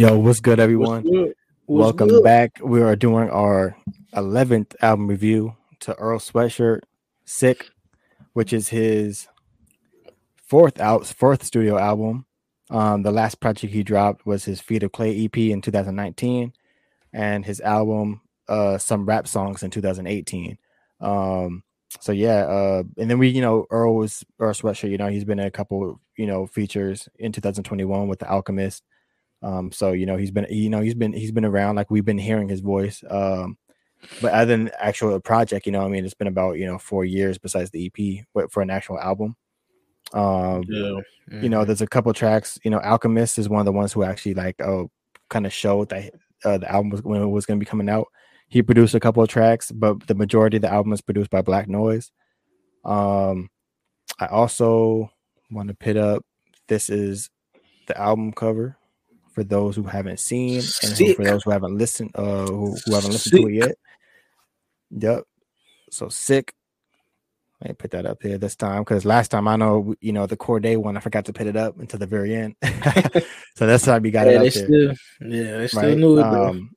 Yo, 0.00 0.18
what's 0.18 0.40
good, 0.40 0.58
everyone? 0.58 1.02
What's 1.02 1.10
good? 1.10 1.34
What's 1.66 1.84
Welcome 1.84 2.08
good? 2.08 2.24
back. 2.24 2.58
We 2.64 2.80
are 2.80 2.96
doing 2.96 3.28
our 3.28 3.76
11th 4.14 4.74
album 4.80 5.06
review 5.06 5.56
to 5.80 5.94
Earl 5.96 6.18
Sweatshirt, 6.18 6.80
Sick, 7.26 7.68
which 8.32 8.54
is 8.54 8.70
his 8.70 9.28
fourth 10.42 10.80
out 10.80 11.04
fourth 11.04 11.44
studio 11.44 11.76
album. 11.76 12.24
Um, 12.70 13.02
the 13.02 13.10
last 13.10 13.40
project 13.40 13.74
he 13.74 13.82
dropped 13.82 14.24
was 14.24 14.46
his 14.46 14.58
Feet 14.58 14.84
of 14.84 14.92
Clay 14.92 15.22
EP 15.22 15.36
in 15.36 15.60
2019, 15.60 16.54
and 17.12 17.44
his 17.44 17.60
album 17.60 18.22
uh, 18.48 18.78
Some 18.78 19.04
Rap 19.04 19.28
Songs 19.28 19.62
in 19.62 19.70
2018. 19.70 20.56
Um, 21.02 21.62
so 22.00 22.12
yeah, 22.12 22.46
uh, 22.46 22.84
and 22.96 23.10
then 23.10 23.18
we, 23.18 23.28
you 23.28 23.42
know, 23.42 23.66
Earl 23.68 23.96
was 23.96 24.24
Earl 24.38 24.54
Sweatshirt. 24.54 24.88
You 24.88 24.96
know, 24.96 25.08
he's 25.08 25.26
been 25.26 25.40
in 25.40 25.46
a 25.46 25.50
couple, 25.50 26.00
you 26.16 26.26
know, 26.26 26.46
features 26.46 27.06
in 27.18 27.32
2021 27.32 28.08
with 28.08 28.20
The 28.20 28.30
Alchemist. 28.30 28.82
Um, 29.42 29.72
so 29.72 29.92
you 29.92 30.06
know, 30.06 30.16
he's 30.16 30.30
been, 30.30 30.46
you 30.50 30.70
know, 30.70 30.80
he's 30.80 30.94
been 30.94 31.12
he's 31.12 31.32
been 31.32 31.44
around. 31.44 31.76
Like 31.76 31.90
we've 31.90 32.04
been 32.04 32.18
hearing 32.18 32.48
his 32.48 32.60
voice. 32.60 33.02
Um, 33.08 33.56
but 34.20 34.32
other 34.32 34.56
than 34.56 34.70
actual 34.78 35.18
project, 35.20 35.66
you 35.66 35.72
know, 35.72 35.84
I 35.84 35.88
mean, 35.88 36.04
it's 36.04 36.14
been 36.14 36.26
about 36.26 36.58
you 36.58 36.66
know 36.66 36.78
four 36.78 37.04
years 37.04 37.38
besides 37.38 37.70
the 37.70 37.86
EP 37.86 38.24
but 38.34 38.52
for 38.52 38.62
an 38.62 38.70
actual 38.70 38.98
album. 38.98 39.36
Um, 40.12 40.64
Yeah. 41.30 41.42
you 41.42 41.48
know, 41.48 41.64
there's 41.64 41.82
a 41.82 41.86
couple 41.86 42.12
tracks. 42.12 42.58
You 42.64 42.70
know, 42.70 42.80
Alchemist 42.80 43.38
is 43.38 43.48
one 43.48 43.60
of 43.60 43.66
the 43.66 43.72
ones 43.72 43.92
who 43.92 44.02
actually 44.02 44.34
like 44.34 44.60
oh 44.60 44.90
kind 45.28 45.46
of 45.46 45.52
showed 45.52 45.88
that 45.90 46.12
uh, 46.44 46.58
the 46.58 46.70
album 46.70 46.90
was 46.90 47.02
when 47.02 47.22
it 47.22 47.26
was 47.26 47.46
going 47.46 47.58
to 47.58 47.64
be 47.64 47.68
coming 47.68 47.88
out. 47.88 48.08
He 48.48 48.62
produced 48.62 48.94
a 48.94 49.00
couple 49.00 49.22
of 49.22 49.28
tracks, 49.28 49.70
but 49.70 50.06
the 50.06 50.14
majority 50.14 50.56
of 50.56 50.62
the 50.62 50.72
album 50.72 50.92
is 50.92 51.00
produced 51.00 51.30
by 51.30 51.40
Black 51.40 51.68
Noise. 51.68 52.10
Um, 52.84 53.48
I 54.18 54.26
also 54.26 55.10
want 55.50 55.68
to 55.68 55.74
pit 55.74 55.96
up. 55.96 56.24
This 56.66 56.90
is 56.90 57.30
the 57.86 57.96
album 57.96 58.32
cover 58.32 58.76
for 59.40 59.44
those 59.44 59.74
who 59.74 59.84
haven't 59.84 60.20
seen 60.20 60.60
and 60.82 60.92
who, 60.98 61.14
for 61.14 61.24
those 61.24 61.44
who 61.44 61.50
haven't 61.50 61.78
listened, 61.78 62.10
uh, 62.14 62.44
who, 62.44 62.76
who 62.84 62.94
haven't 62.94 63.12
listened 63.12 63.40
to 63.40 63.48
it 63.48 63.54
yet. 63.54 63.78
Yep. 64.90 65.24
So 65.90 66.10
sick. 66.10 66.54
I 67.62 67.72
put 67.72 67.90
that 67.92 68.04
up 68.04 68.22
here 68.22 68.36
this 68.36 68.54
time 68.54 68.82
because 68.82 69.06
last 69.06 69.28
time 69.30 69.48
I 69.48 69.56
know, 69.56 69.94
you 70.00 70.12
know, 70.12 70.26
the 70.26 70.36
core 70.36 70.60
day 70.60 70.76
one, 70.76 70.98
I 70.98 71.00
forgot 71.00 71.24
to 71.26 71.32
put 71.32 71.46
it 71.46 71.56
up 71.56 71.78
until 71.78 71.98
the 71.98 72.06
very 72.06 72.34
end. 72.34 72.54
so 73.56 73.66
that's 73.66 73.86
how 73.86 73.96
we 73.98 74.10
got 74.10 74.26
yeah, 74.26 74.42
it 74.42 74.46
up 74.46 74.52
still, 74.52 74.94
yeah, 75.26 75.58
they 75.58 75.68
still 75.68 75.82
right? 75.82 75.96
knew 75.96 76.18
it. 76.18 76.22
Um, 76.22 76.70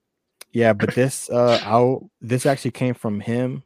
yeah, 0.53 0.71
but 0.71 0.95
this 0.95 1.29
uh 1.29 1.59
out 1.63 2.05
this 2.21 2.45
actually 2.45 2.71
came 2.71 2.93
from 2.93 3.19
him. 3.19 3.63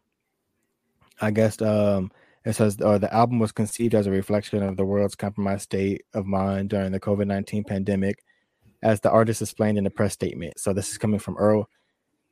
I 1.21 1.29
guess 1.31 1.61
um 1.61 2.11
it 2.45 2.53
says 2.53 2.79
uh, 2.81 2.97
the 2.97 3.13
album 3.13 3.39
was 3.39 3.51
conceived 3.51 3.93
as 3.93 4.07
a 4.07 4.11
reflection 4.11 4.63
of 4.63 4.77
the 4.77 4.85
world's 4.85 5.15
compromised 5.15 5.63
state 5.63 6.03
of 6.13 6.25
mind 6.25 6.69
during 6.69 6.91
the 6.91 6.99
COVID 6.99 7.27
19 7.27 7.63
pandemic, 7.63 8.23
as 8.81 8.99
the 9.01 9.11
artist 9.11 9.41
explained 9.41 9.77
in 9.77 9.85
a 9.85 9.91
press 9.91 10.13
statement. 10.13 10.59
So 10.59 10.73
this 10.73 10.89
is 10.91 10.97
coming 10.97 11.19
from 11.19 11.37
Earl. 11.37 11.69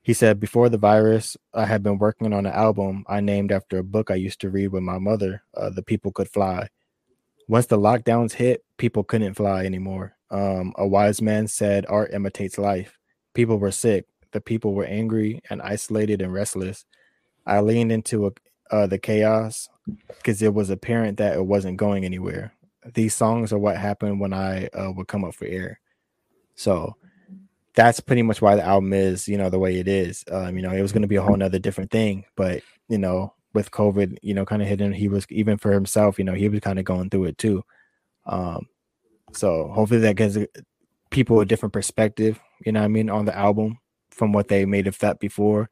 He 0.01 0.13
said, 0.13 0.39
Before 0.39 0.69
the 0.69 0.78
virus, 0.78 1.35
I 1.53 1.66
had 1.66 1.81
been 1.81 1.97
working 1.97 2.31
on 2.31 2.45
an 2.45 2.53
album 2.53 3.06
I 3.07 3.22
named 3.22 3.51
after 3.51 3.79
a 3.79 3.83
book 3.83 4.11
I 4.11 4.16
used 4.16 4.39
to 4.41 4.50
read 4.50 4.67
with 4.67 4.83
my 4.83 5.00
mother, 5.00 5.44
uh, 5.57 5.72
The 5.72 5.81
People 5.81 6.11
Could 6.11 6.29
Fly. 6.29 6.69
Once 7.47 7.66
the 7.67 7.78
lockdowns 7.78 8.33
hit, 8.33 8.63
people 8.78 9.03
couldn't 9.03 9.33
fly 9.33 9.66
anymore. 9.66 10.16
Um, 10.29 10.73
a 10.78 10.88
wise 10.88 11.22
man 11.22 11.47
said, 11.47 11.85
Art 11.88 12.13
imitates 12.13 12.57
life. 12.57 12.97
People 13.33 13.57
were 13.57 13.72
sick. 13.72 14.06
The 14.31 14.41
people 14.41 14.73
were 14.73 14.85
angry 14.85 15.41
and 15.50 15.62
isolated 15.62 16.22
and 16.22 16.33
restless. 16.33 16.85
I 17.45 17.62
leaned 17.62 17.91
into 17.91 18.27
a, 18.27 18.31
uh, 18.72 18.88
the 18.88 18.97
chaos 18.97 19.69
because 20.07 20.41
it 20.41 20.53
was 20.53 20.69
apparent 20.69 21.17
that 21.17 21.35
it 21.35 21.45
wasn't 21.45 21.77
going 21.77 22.06
anywhere. 22.06 22.53
These 22.94 23.16
songs 23.16 23.53
are 23.53 23.59
what 23.59 23.77
happened 23.77 24.19
when 24.19 24.33
I 24.33 24.67
uh, 24.67 24.91
would 24.91 25.07
come 25.07 25.23
up 25.23 25.35
for 25.35 25.45
air. 25.45 25.79
So 26.55 26.95
that's 27.75 27.99
pretty 27.99 28.21
much 28.21 28.41
why 28.41 28.55
the 28.55 28.63
album 28.63 28.93
is, 28.93 29.27
you 29.27 29.38
know, 29.38 29.49
the 29.49 29.59
way 29.59 29.77
it 29.79 29.88
is. 29.88 30.23
Um, 30.31 30.55
you 30.55 30.63
know, 30.63 30.71
it 30.71 30.81
was 30.81 30.91
going 30.91 31.01
to 31.01 31.07
be 31.07 31.17
a 31.17 31.21
whole 31.21 31.35
nother 31.35 31.59
different 31.59 31.91
thing, 31.91 32.25
but 32.35 32.61
you 32.88 32.97
know, 32.97 33.33
with 33.53 33.71
COVID, 33.71 34.17
you 34.21 34.33
know, 34.33 34.45
kind 34.45 34.61
of 34.61 34.67
hitting, 34.67 34.94
he 34.94 35.07
was 35.07 35.25
even 35.29 35.57
for 35.57 35.71
himself, 35.71 36.17
you 36.17 36.25
know, 36.25 36.33
he 36.33 36.49
was 36.49 36.61
kind 36.61 36.79
of 36.79 36.85
going 36.85 37.09
through 37.09 37.25
it 37.25 37.38
too. 37.38 37.63
Um, 38.25 38.67
so 39.33 39.69
hopefully 39.73 39.99
that 40.01 40.15
gives 40.15 40.38
uh, 40.38 40.45
people 41.09 41.39
a 41.39 41.45
different 41.45 41.73
perspective, 41.73 42.39
you 42.65 42.71
know 42.71 42.83
I 42.83 42.88
mean, 42.88 43.09
on 43.09 43.25
the 43.25 43.35
album 43.35 43.77
from 44.09 44.31
what 44.31 44.47
they 44.47 44.65
may 44.65 44.81
have 44.83 44.95
thought 44.95 45.19
before. 45.19 45.69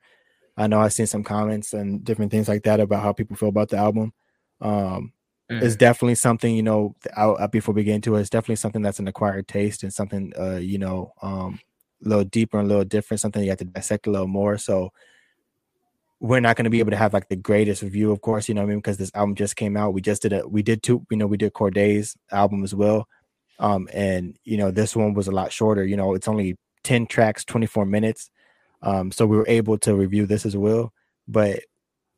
I 0.56 0.68
know 0.68 0.82
I've 0.82 0.94
seen 0.94 1.08
some 1.08 1.24
comments 1.24 1.74
and 1.74 2.04
different 2.04 2.32
things 2.32 2.48
like 2.48 2.64
that 2.64 2.80
about 2.80 3.02
how 3.02 3.14
people 3.14 3.36
feel 3.36 3.50
about 3.50 3.70
the 3.70 3.78
album. 3.78 4.14
Um, 4.62 5.14
Mm. 5.62 5.78
definitely 5.78 6.16
something, 6.16 6.56
you 6.56 6.64
know, 6.64 6.96
uh, 7.16 7.48
before 7.48 7.74
we 7.74 7.84
get 7.84 7.96
into 7.96 8.16
it, 8.16 8.22
it's 8.22 8.30
definitely 8.30 8.58
something 8.58 8.82
that's 8.82 9.00
an 9.00 9.08
acquired 9.08 9.48
taste 9.48 9.84
and 9.84 9.94
something, 9.94 10.34
uh, 10.40 10.56
you 10.58 10.78
know, 10.78 11.14
um, 11.22 11.60
a 12.04 12.10
little 12.10 12.24
deeper 12.24 12.60
and 12.60 12.66
a 12.66 12.70
little 12.70 12.86
different, 12.86 13.22
something 13.22 13.44
you 13.44 13.50
have 13.50 13.60
to 13.60 13.66
dissect 13.66 14.08
a 14.08 14.12
little 14.12 14.28
more. 14.28 14.58
So 14.58 14.92
we're 16.20 16.40
not 16.40 16.56
going 16.56 16.64
to 16.64 16.70
be 16.70 16.80
able 16.80 16.92
to 16.92 16.98
have 16.98 17.14
like 17.14 17.28
the 17.28 17.36
greatest 17.36 17.82
review, 17.82 18.12
of 18.12 18.22
course, 18.22 18.48
you 18.48 18.56
know 18.56 18.64
I 18.64 18.66
mean? 18.66 18.78
Because 18.78 18.98
this 18.98 19.12
album 19.14 19.36
just 19.36 19.56
came 19.56 19.76
out. 19.76 19.94
We 19.94 20.02
just 20.02 20.22
did 20.22 20.34
a, 20.34 20.48
we 20.48 20.64
did 20.64 20.82
two, 20.82 21.06
you 21.12 21.18
know, 21.18 21.28
we 21.28 21.38
did 21.38 21.54
Corday's 21.54 22.16
album 22.32 22.64
as 22.64 22.74
well. 22.74 23.08
Um, 23.60 23.88
and 23.94 24.38
you 24.44 24.58
know, 24.58 24.72
this 24.72 24.96
one 24.96 25.14
was 25.14 25.28
a 25.28 25.32
lot 25.32 25.52
shorter, 25.52 25.86
you 25.86 25.98
know, 25.98 26.14
it's 26.14 26.28
only 26.28 26.58
10 26.84 27.08
tracks, 27.08 27.46
24 27.46 27.86
minutes. 27.86 28.30
Um, 28.82 29.12
so 29.12 29.26
we 29.26 29.38
were 29.38 29.48
able 29.48 29.78
to 29.80 29.96
review 29.96 30.26
this 30.26 30.46
as 30.46 30.56
well. 30.58 30.94
But 31.28 31.62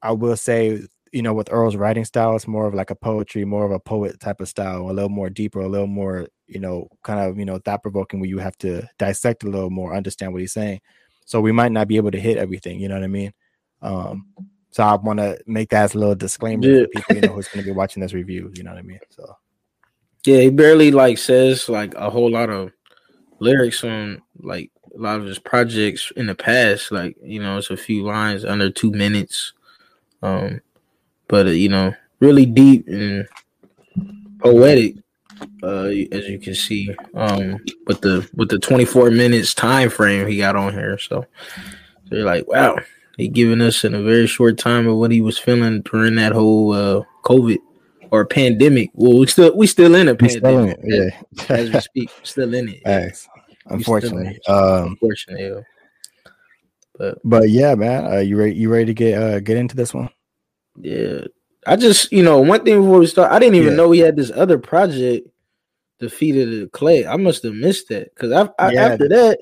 I 0.02 0.12
will 0.12 0.38
say, 0.38 0.84
you 1.16 1.22
know, 1.22 1.34
with 1.34 1.48
Earl's 1.50 1.78
writing 1.78 2.04
style, 2.04 2.36
it's 2.36 2.46
more 2.46 2.68
of 2.68 2.74
like 2.74 2.90
a 2.90 2.96
poetry, 2.96 3.46
more 3.46 3.66
of 3.66 3.72
a 3.72 3.80
poet 3.80 4.20
type 4.20 4.42
of 4.42 4.50
style, 4.50 4.90
a 4.90 4.92
little 4.92 5.08
more 5.10 5.30
deeper, 5.30 5.62
a 5.62 5.68
little 5.70 5.88
more, 5.88 6.28
you 6.46 6.60
know, 6.60 6.90
kind 7.04 7.22
of, 7.22 7.40
you 7.40 7.46
know, 7.46 7.58
thought 7.58 7.82
provoking 7.82 8.20
where 8.20 8.28
you 8.28 8.38
have 8.38 8.58
to 8.58 8.86
dissect 9.00 9.46
a 9.46 9.50
little 9.50 9.70
more, 9.70 9.96
understand 9.96 10.34
what 10.34 10.42
he's 10.42 10.52
saying. 10.52 10.82
So 11.24 11.40
we 11.40 11.54
might 11.54 11.72
not 11.72 11.88
be 11.88 11.96
able 11.96 12.12
to 12.12 12.20
hit 12.20 12.38
everything, 12.38 12.82
you 12.82 12.90
know 12.90 12.96
what 12.96 13.04
I 13.06 13.08
mean? 13.08 13.32
Um, 13.82 14.28
so 14.72 14.84
I 14.84 14.96
want 14.96 15.20
to 15.20 15.40
make 15.48 15.70
that 15.70 15.84
as 15.86 15.96
a 15.96 16.00
little 16.00 16.16
disclaimer 16.16 16.68
Yeah. 16.68 16.82
for 16.82 16.88
people, 16.90 17.16
you 17.16 17.22
know, 17.22 17.32
who's 17.32 17.48
going 17.48 17.64
to 17.64 17.66
be 17.66 17.72
watching 17.78 18.02
this 18.02 18.14
review, 18.14 18.52
you 18.54 18.64
know 18.64 18.72
what 18.72 18.80
I 18.80 18.82
mean? 18.84 19.00
So 19.10 19.38
Yeah, 20.26 20.40
he 20.40 20.50
barely 20.50 20.92
like 20.92 21.18
says 21.18 21.70
like 21.70 21.94
a 21.96 22.10
whole 22.10 22.30
lot 22.30 22.50
of 22.50 22.74
lyrics 23.40 23.86
on 23.86 24.22
like 24.42 24.70
a 24.94 25.00
lot 25.00 25.22
of 25.22 25.26
his 25.28 25.40
projects 25.40 26.12
in 26.18 26.28
the 26.28 26.36
past. 26.36 26.92
Like 26.92 27.16
you 27.24 27.42
know, 27.42 27.58
it's 27.58 27.70
a 27.70 27.78
few 27.78 28.04
lines 28.04 28.44
under 28.44 28.70
two 28.70 28.92
minutes. 28.92 29.54
Um, 30.22 30.60
but 31.28 31.48
uh, 31.48 31.52
you 31.52 31.70
know, 31.70 31.94
really 32.20 32.46
deep 32.46 32.88
and 32.88 33.28
poetic. 34.40 34.96
Uh, 35.62 35.92
as 36.12 36.30
you 36.30 36.40
can 36.40 36.56
see, 36.56 36.96
um, 37.14 37.58
with 37.88 38.00
the 38.02 38.28
with 38.36 38.50
the 38.50 38.60
twenty 38.60 38.86
four 38.86 39.12
minutes 39.12 39.54
time 39.54 39.90
frame 39.90 40.28
he 40.28 40.38
got 40.38 40.56
on 40.56 40.72
here, 40.72 40.98
so, 40.98 41.26
so 42.08 42.16
you're 42.16 42.26
like, 42.26 42.48
wow, 42.48 42.78
he 43.18 43.28
giving 43.28 43.62
us 43.62 43.84
in 43.84 43.94
a 43.94 44.02
very 44.02 44.28
short 44.28 44.58
time 44.58 44.88
of 44.88 44.96
what 44.98 45.12
he 45.12 45.20
was 45.20 45.38
feeling 45.38 45.82
during 45.82 46.16
that 46.16 46.32
whole 46.32 46.72
uh 46.72 47.02
COVID 47.24 47.58
or 48.12 48.26
pandemic. 48.26 48.92
Well, 48.94 49.20
we 49.20 49.28
still 49.28 49.56
we 49.56 49.68
still 49.68 49.94
in 49.96 50.08
a 50.08 50.14
We're 50.14 50.30
still 50.30 50.60
in 50.60 50.76
pandemic. 50.76 50.80
it, 50.84 51.14
yeah. 51.50 51.56
as 51.56 51.72
we 51.72 51.80
speak, 51.82 52.12
still 52.24 52.54
in 52.54 52.70
it. 52.70 52.82
yeah. 52.86 53.10
Unfortunately. 53.68 54.40
Um, 54.48 54.90
Unfortunately, 54.90 55.48
yeah. 55.50 56.32
but 56.98 57.18
but 57.24 57.50
yeah, 57.50 57.76
man, 57.76 58.06
uh, 58.06 58.20
you 58.20 58.38
ready? 58.38 58.56
You 58.56 58.70
ready 58.70 58.86
to 58.86 58.94
get 58.94 59.22
uh, 59.22 59.40
get 59.40 59.58
into 59.58 59.76
this 59.76 59.94
one? 59.94 60.10
Yeah, 60.82 61.22
I 61.68 61.76
just 61.76 62.12
you 62.12 62.24
know 62.24 62.40
one 62.40 62.64
thing 62.64 62.82
before 62.82 63.00
we 63.00 63.08
start, 63.08 63.32
I 63.32 63.40
didn't 63.40 63.56
even 63.56 63.70
Yeah. 63.72 63.76
know 63.78 63.92
he 63.92 64.00
had 64.00 64.16
this 64.16 64.32
other 64.32 64.58
project, 64.60 65.28
Defeated 66.00 66.50
the 66.64 66.68
Clay. 66.70 67.06
I 67.08 67.16
must 67.18 67.44
have 67.44 67.54
missed 67.54 67.90
that 67.90 68.14
because 68.14 68.32
I, 68.32 68.50
I 68.60 68.72
Yeah. 68.72 68.86
after 68.88 69.08
that. 69.10 69.40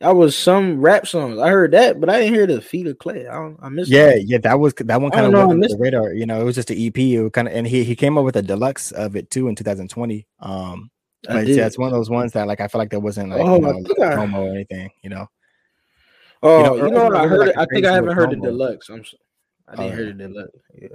That 0.00 0.16
was 0.16 0.36
some 0.36 0.80
rap 0.80 1.06
songs. 1.06 1.38
I 1.38 1.48
heard 1.50 1.70
that, 1.74 2.00
but 2.00 2.10
I 2.10 2.18
didn't 2.18 2.34
hear 2.34 2.44
the 2.48 2.60
feet 2.60 2.88
of 2.88 2.98
clay. 2.98 3.28
I, 3.28 3.34
don't, 3.34 3.56
I 3.62 3.68
missed. 3.68 3.88
Yeah, 3.88 4.06
that. 4.06 4.24
yeah, 4.26 4.38
that 4.38 4.58
was 4.58 4.74
that 4.78 5.00
one 5.00 5.12
kind 5.12 5.26
of 5.26 5.30
know, 5.30 5.42
I 5.42 5.44
went 5.44 5.60
the 5.60 5.76
radar. 5.78 6.12
You 6.12 6.26
know, 6.26 6.40
it 6.40 6.44
was 6.44 6.56
just 6.56 6.72
an 6.72 6.76
EP. 6.76 6.98
It 6.98 7.22
was 7.22 7.30
kind 7.30 7.46
of, 7.46 7.54
and 7.54 7.64
he 7.68 7.84
he 7.84 7.94
came 7.94 8.18
up 8.18 8.24
with 8.24 8.34
a 8.34 8.42
deluxe 8.42 8.90
of 8.90 9.14
it 9.14 9.30
too 9.30 9.46
in 9.46 9.54
2020. 9.54 10.26
Um, 10.40 10.90
I 11.28 11.34
but 11.34 11.46
did. 11.46 11.56
yeah, 11.56 11.66
it's 11.68 11.78
one 11.78 11.86
of 11.86 11.92
those 11.92 12.10
ones 12.10 12.32
that 12.32 12.48
like 12.48 12.60
I 12.60 12.66
feel 12.66 12.80
like 12.80 12.90
there 12.90 12.98
wasn't 12.98 13.28
like 13.30 13.42
Oh, 13.42 13.54
you 13.54 13.60
know, 13.60 13.72
think 13.74 14.00
I- 14.00 14.14
promo 14.16 14.38
or 14.38 14.48
anything. 14.48 14.90
You 15.04 15.10
know, 15.10 15.28
Oh, 16.42 16.58
you 16.58 16.64
know, 16.80 16.86
you 16.86 16.92
know, 16.94 17.04
what? 17.04 17.14
I 17.16 17.26
heard 17.28 17.46
like 17.46 17.56
I 17.58 17.66
think 17.72 17.86
I 17.86 17.92
haven't 17.92 18.16
heard 18.16 18.30
the 18.30 18.36
promo. 18.36 18.42
deluxe. 18.42 18.88
I'm. 18.88 19.04
I 19.68 19.76
didn't 19.76 19.92
Oh, 19.92 19.96
hear 19.96 20.06
yeah. 20.06 20.12
the 20.12 20.28
deluxe. 20.28 20.58
Yeah. 20.80 20.88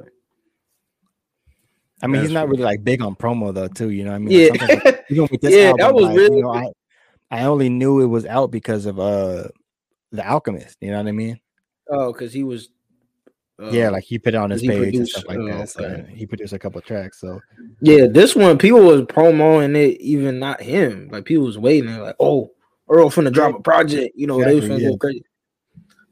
I 2.04 2.08
mean, 2.08 2.22
he's 2.22 2.32
not 2.32 2.48
what- 2.48 2.52
really 2.52 2.64
like 2.64 2.84
big 2.84 3.02
on 3.02 3.16
promo 3.16 3.54
though, 3.54 3.68
too. 3.68 3.90
You 3.90 4.04
know, 4.04 4.12
what 4.12 4.16
I 4.18 4.20
mean, 4.20 4.40
Yeah. 4.40 4.50
Like, 4.62 4.86
like, 4.86 5.06
even 5.10 5.28
with 5.32 5.42
this 5.42 5.56
Yeah, 5.56 5.68
album, 5.70 5.78
that 5.80 5.96
was 5.96 6.06
like, 6.06 6.16
really 6.18 6.38
you 6.38 6.44
know, 6.44 6.54
I 6.54 6.72
I 7.32 7.44
only 7.44 7.70
knew 7.70 8.02
it 8.02 8.06
was 8.06 8.26
out 8.26 8.52
because 8.52 8.86
of 8.86 9.00
uh 9.00 9.48
the 10.12 10.28
Alchemist. 10.28 10.78
You 10.82 10.92
know 10.92 10.98
what 10.98 11.08
I 11.08 11.12
mean? 11.12 11.40
Oh, 11.90 12.12
because 12.14 12.34
he 12.34 12.44
was. 12.44 12.70
Uh, 13.60 13.72
yeah, 13.72 13.90
like 13.90 14.04
he 14.04 14.20
put 14.20 14.36
it 14.36 14.38
on 14.38 14.52
his 14.52 14.62
he 14.62 14.68
page 14.68 14.96
and 14.96 15.08
stuff 15.08 15.26
like 15.28 15.40
oh, 15.40 15.48
that. 15.48 15.70
So 15.70 15.84
okay. 15.84 16.14
he 16.14 16.28
produced 16.28 16.54
a 16.54 16.60
couple 16.60 16.80
tracks. 16.82 17.20
So 17.20 17.40
Yeah, 17.82 18.06
this 18.06 18.36
one 18.36 18.60
people 18.60 18.82
was 18.84 19.02
promoing 19.02 19.76
it, 19.76 20.00
even 20.00 20.38
not 20.38 20.62
him. 20.62 21.10
Like 21.12 21.26
people 21.26 21.46
was 21.46 21.58
waiting, 21.58 21.98
like, 21.98 22.16
"Oh, 22.20 22.52
Earl 22.88 23.10
finna 23.10 23.34
drop 23.34 23.56
a 23.56 23.62
project." 23.64 24.14
You 24.16 24.28
know, 24.28 24.38
they 24.44 24.54
was 24.54 24.66
finna 24.66 24.76
Exactly, 24.76 24.84
yeah. 24.84 24.90
go 24.92 24.98
crazy. 24.98 25.24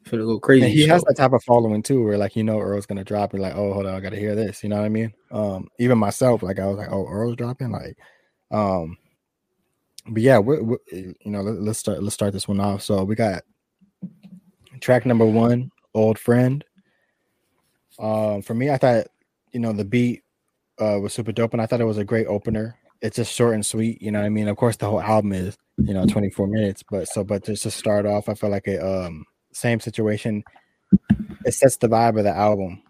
Finna 0.06 0.25
go 0.25 0.40
crazy. 0.40 0.66
And 0.66 0.74
he 0.74 0.88
has 0.88 1.04
that 1.04 1.18
type 1.18 1.34
of 1.34 1.44
following 1.44 1.81
too, 1.81 2.04
where 2.04 2.18
like 2.18 2.36
you 2.36 2.44
know 2.44 2.60
Earl's 2.60 2.86
gonna 2.86 3.04
drop, 3.04 3.34
and 3.34 3.42
like, 3.42 3.56
oh, 3.56 3.74
hold 3.74 3.88
on, 3.88 3.96
I 3.96 4.00
gotta 4.00 4.19
hear 4.19 4.36
this. 4.36 4.62
You 4.63 4.69
know 4.69 4.78
what 4.78 4.86
I 4.86 4.90
mean? 4.90 5.13
Um, 5.31 5.68
even 5.80 5.98
myself, 5.98 6.44
like 6.44 6.60
I 6.60 6.68
was 6.68 6.78
like, 6.78 6.92
oh, 6.92 7.07
Earl's 7.07 7.36
dropping, 7.36 7.72
like, 7.72 7.98
um, 8.52 8.98
but 10.07 10.22
yeah, 10.22 10.38
we 10.38 10.62
we 10.62 10.78
you 10.92 11.16
know, 11.25 11.42
let, 11.42 11.68
us 11.68 11.80
start 11.80 12.04
let's 12.04 12.13
start 12.13 12.34
this 12.34 12.48
one 12.48 12.60
off. 12.60 12.84
So 12.84 13.04
we 13.04 13.16
got 13.16 13.44
track 14.80 15.06
number 15.06 15.25
one, 15.25 15.72
"Old 15.96 16.19
Friend." 16.19 16.63
Um, 17.98 18.42
for 18.44 18.54
me, 18.54 18.69
I 18.69 18.78
thought 18.78 19.07
you 19.52 19.60
know 19.60 19.74
the 19.74 19.86
beat 19.86 20.24
uh, 20.80 21.00
was 21.02 21.13
super 21.13 21.31
dope, 21.31 21.54
and 21.54 21.62
I 21.62 21.66
thought 21.66 21.81
it 21.81 21.86
was 21.86 21.98
a 21.98 22.06
great 22.06 22.28
opener. 22.28 22.78
It's 23.02 23.16
just 23.16 23.34
short 23.34 23.56
and 23.56 23.66
sweet, 23.66 24.02
you 24.02 24.12
know 24.12 24.19
what 24.19 24.25
I 24.25 24.30
mean. 24.30 24.48
Of 24.48 24.57
course, 24.57 24.78
the 24.78 24.90
whole 24.90 25.02
album 25.02 25.34
is 25.34 25.57
you 25.78 25.96
know 25.96 26.06
24 26.06 26.48
minutes, 26.48 26.84
but 26.90 27.07
so 27.07 27.24
but 27.24 27.44
just 27.44 27.63
to 27.63 27.72
start 27.72 28.06
off, 28.06 28.30
I 28.30 28.36
feel 28.36 28.52
like 28.52 28.68
it 28.68 28.84
um 28.84 29.25
same 29.56 29.80
situation. 29.80 30.44
It 31.46 31.54
sets 31.54 31.78
the 31.78 31.88
vibe 31.88 32.18
of 32.18 32.24
the 32.24 32.36
album, 32.36 32.84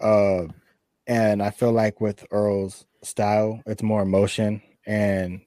uh, 0.00 0.44
and 1.06 1.42
I 1.42 1.50
feel 1.50 1.72
like 1.72 2.00
with 2.00 2.24
Earl's 2.30 2.86
style, 3.02 3.62
it's 3.66 3.82
more 3.82 4.02
emotion 4.02 4.62
and 4.86 5.40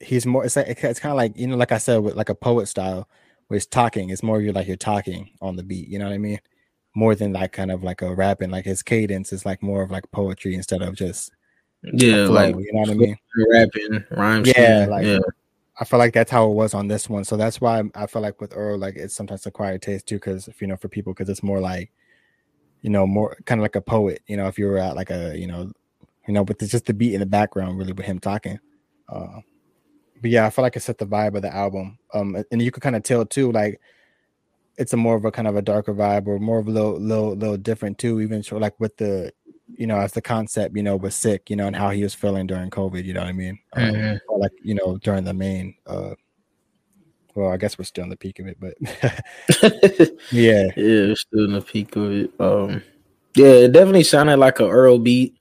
he's 0.00 0.26
more 0.26 0.44
it's 0.44 0.56
like 0.56 0.66
it's 0.68 1.00
kind 1.00 1.10
of 1.10 1.16
like 1.16 1.36
you 1.36 1.46
know 1.46 1.56
like 1.56 1.72
i 1.72 1.78
said 1.78 1.98
with 1.98 2.14
like 2.14 2.28
a 2.28 2.34
poet 2.34 2.66
style 2.66 3.08
where 3.48 3.56
he's 3.56 3.66
talking 3.66 4.10
it's 4.10 4.22
more 4.22 4.40
you're 4.40 4.52
like 4.52 4.68
you're 4.68 4.76
talking 4.76 5.28
on 5.40 5.56
the 5.56 5.62
beat 5.62 5.88
you 5.88 5.98
know 5.98 6.06
what 6.06 6.14
i 6.14 6.18
mean 6.18 6.38
more 6.94 7.14
than 7.14 7.32
like 7.32 7.52
kind 7.52 7.70
of 7.70 7.82
like 7.82 8.02
a 8.02 8.14
rapping 8.14 8.50
like 8.50 8.64
his 8.64 8.82
cadence 8.82 9.32
is 9.32 9.44
like 9.44 9.62
more 9.62 9.82
of 9.82 9.90
like 9.90 10.10
poetry 10.12 10.54
instead 10.54 10.82
of 10.82 10.94
just 10.94 11.32
yeah 11.82 12.26
flow, 12.26 12.34
like 12.34 12.54
you 12.56 12.72
know 12.72 12.80
what 12.80 12.90
i 12.90 12.94
mean 12.94 13.18
rapping 13.52 14.04
rhymes 14.10 14.52
yeah 14.56 14.86
like 14.88 15.04
yeah. 15.04 15.18
I 15.80 15.84
feel 15.84 15.98
like 15.98 16.12
that's 16.12 16.30
how 16.30 16.50
it 16.50 16.54
was 16.54 16.74
on 16.74 16.88
this 16.88 17.08
one 17.08 17.24
so 17.24 17.36
that's 17.36 17.60
why 17.60 17.82
i 17.94 18.06
feel 18.06 18.22
like 18.22 18.40
with 18.40 18.52
earl 18.56 18.78
like 18.78 18.96
it's 18.96 19.14
sometimes 19.14 19.46
acquired 19.46 19.82
taste 19.82 20.06
too 20.06 20.16
because 20.16 20.48
you 20.60 20.66
know 20.66 20.76
for 20.76 20.88
people 20.88 21.12
because 21.12 21.28
it's 21.28 21.42
more 21.42 21.60
like 21.60 21.90
you 22.82 22.90
know 22.90 23.06
more 23.06 23.36
kind 23.44 23.60
of 23.60 23.62
like 23.62 23.76
a 23.76 23.80
poet 23.80 24.22
you 24.26 24.36
know 24.36 24.46
if 24.46 24.58
you 24.58 24.66
were 24.66 24.78
at 24.78 24.96
like 24.96 25.10
a 25.10 25.36
you 25.38 25.46
know 25.46 25.70
you 26.26 26.34
know 26.34 26.44
but 26.44 26.60
it's 26.60 26.72
just 26.72 26.86
the 26.86 26.94
beat 26.94 27.14
in 27.14 27.20
the 27.20 27.26
background 27.26 27.78
really 27.78 27.92
with 27.92 28.06
him 28.06 28.18
talking 28.18 28.58
uh 29.08 29.40
but 30.20 30.30
yeah, 30.30 30.46
I 30.46 30.50
feel 30.50 30.62
like 30.62 30.76
it 30.76 30.80
set 30.80 30.98
the 30.98 31.06
vibe 31.06 31.36
of 31.36 31.42
the 31.42 31.54
album. 31.54 31.98
Um, 32.14 32.42
and 32.50 32.62
you 32.62 32.70
could 32.70 32.82
kind 32.82 32.96
of 32.96 33.02
tell 33.02 33.24
too, 33.24 33.52
like 33.52 33.80
it's 34.76 34.92
a 34.92 34.96
more 34.96 35.16
of 35.16 35.24
a 35.24 35.30
kind 35.30 35.48
of 35.48 35.56
a 35.56 35.62
darker 35.62 35.94
vibe 35.94 36.26
or 36.26 36.38
more 36.38 36.58
of 36.58 36.68
a 36.68 36.70
little, 36.70 36.98
little, 36.98 37.34
little 37.34 37.56
different 37.56 37.98
too. 37.98 38.20
Even 38.20 38.42
so, 38.42 38.56
like 38.56 38.78
with 38.80 38.96
the, 38.96 39.32
you 39.76 39.86
know, 39.86 39.98
as 39.98 40.12
the 40.12 40.22
concept, 40.22 40.76
you 40.76 40.82
know, 40.82 40.96
was 40.96 41.14
sick, 41.14 41.50
you 41.50 41.56
know, 41.56 41.66
and 41.66 41.76
how 41.76 41.90
he 41.90 42.02
was 42.02 42.14
feeling 42.14 42.46
during 42.46 42.70
COVID. 42.70 43.04
You 43.04 43.14
know 43.14 43.20
what 43.20 43.28
I 43.28 43.32
mean? 43.32 43.58
Um, 43.74 43.82
mm-hmm. 43.92 44.40
like 44.40 44.52
you 44.62 44.74
know, 44.74 44.98
during 44.98 45.24
the 45.24 45.34
main. 45.34 45.74
uh 45.86 46.14
well, 47.34 47.52
I 47.52 47.56
guess 47.56 47.78
we're 47.78 47.84
still 47.84 48.02
in 48.02 48.10
the 48.10 48.16
peak 48.16 48.40
of 48.40 48.48
it, 48.48 48.58
but 48.58 48.74
yeah, 50.32 50.64
yeah, 50.76 51.06
we're 51.06 51.14
still 51.14 51.44
in 51.44 51.52
the 51.52 51.60
peak 51.60 51.94
of 51.94 52.10
it. 52.10 52.32
Um, 52.40 52.82
yeah, 53.36 53.46
it 53.46 53.72
definitely 53.72 54.02
sounded 54.02 54.38
like 54.38 54.58
a 54.58 54.68
Earl 54.68 54.98
beat. 54.98 55.36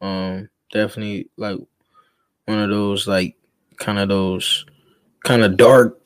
Um, 0.00 0.48
definitely 0.70 1.28
like 1.36 1.58
one 2.44 2.60
of 2.60 2.70
those 2.70 3.08
like 3.08 3.36
kind 3.76 3.98
of 3.98 4.08
those 4.08 4.64
kind 5.24 5.42
of 5.42 5.56
dark 5.56 6.00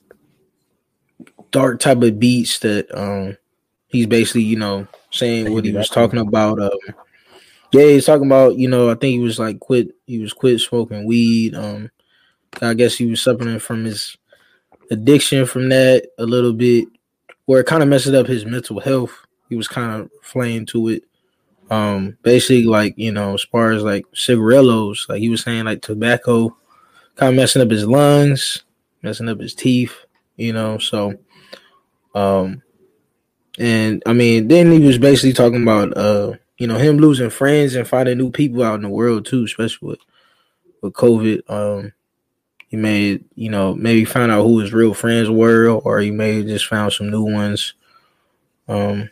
dark 1.50 1.80
type 1.80 2.00
of 2.02 2.18
beats 2.18 2.60
that 2.60 2.86
um 2.96 3.36
he's 3.88 4.06
basically 4.06 4.42
you 4.42 4.56
know 4.56 4.86
saying 5.10 5.52
what 5.52 5.64
he 5.64 5.72
was 5.72 5.88
talking 5.88 6.18
about 6.18 6.60
um 6.60 6.70
yeah 7.72 7.84
he's 7.84 8.06
talking 8.06 8.26
about 8.26 8.56
you 8.56 8.68
know 8.68 8.90
i 8.90 8.94
think 8.94 9.12
he 9.12 9.18
was 9.18 9.38
like 9.38 9.58
quit 9.60 9.88
he 10.06 10.18
was 10.18 10.32
quit 10.32 10.60
smoking 10.60 11.04
weed 11.04 11.54
um 11.54 11.90
i 12.62 12.74
guess 12.74 12.96
he 12.96 13.06
was 13.06 13.22
suffering 13.22 13.58
from 13.58 13.84
his 13.84 14.16
addiction 14.90 15.46
from 15.46 15.68
that 15.68 16.08
a 16.18 16.24
little 16.24 16.52
bit 16.52 16.86
where 17.46 17.60
it 17.60 17.66
kind 17.66 17.82
of 17.82 17.88
messed 17.88 18.08
up 18.08 18.26
his 18.26 18.44
mental 18.44 18.80
health 18.80 19.26
he 19.48 19.56
was 19.56 19.68
kind 19.68 20.00
of 20.00 20.10
flaying 20.22 20.66
to 20.66 20.88
it 20.88 21.04
um 21.70 22.16
basically 22.22 22.64
like 22.64 22.94
you 22.96 23.12
know 23.12 23.34
as 23.34 23.44
far 23.44 23.70
as 23.70 23.82
like 23.84 24.04
cigarillos 24.12 25.06
like 25.08 25.20
he 25.20 25.28
was 25.28 25.42
saying 25.42 25.64
like 25.64 25.80
tobacco 25.80 26.56
kind 27.20 27.34
of 27.34 27.36
messing 27.36 27.60
up 27.60 27.70
his 27.70 27.86
lungs, 27.86 28.62
messing 29.02 29.28
up 29.28 29.38
his 29.38 29.54
teeth, 29.54 29.94
you 30.36 30.54
know. 30.54 30.78
So, 30.78 31.14
um, 32.14 32.62
and 33.58 34.02
I 34.06 34.14
mean, 34.14 34.48
then 34.48 34.72
he 34.72 34.80
was 34.80 34.96
basically 34.96 35.34
talking 35.34 35.62
about, 35.62 35.96
uh, 35.96 36.32
you 36.60 36.66
know, 36.66 36.76
him 36.76 36.98
losing 36.98 37.30
friends 37.30 37.74
and 37.74 37.88
finding 37.88 38.18
new 38.18 38.30
people 38.30 38.62
out 38.62 38.74
in 38.74 38.82
the 38.82 38.88
world 38.88 39.24
too, 39.24 39.44
especially 39.44 39.88
with 39.88 40.00
with 40.82 40.92
COVID. 40.92 41.50
Um, 41.50 41.92
he 42.68 42.76
may, 42.76 43.20
you 43.34 43.48
know, 43.48 43.74
maybe 43.74 44.04
find 44.04 44.30
out 44.30 44.44
who 44.44 44.58
his 44.60 44.72
real 44.72 44.94
friends 44.94 45.30
were, 45.30 45.70
or 45.70 46.00
he 46.00 46.10
may 46.10 46.44
just 46.44 46.66
found 46.66 46.92
some 46.92 47.10
new 47.10 47.22
ones. 47.22 47.72
Um, 48.68 49.10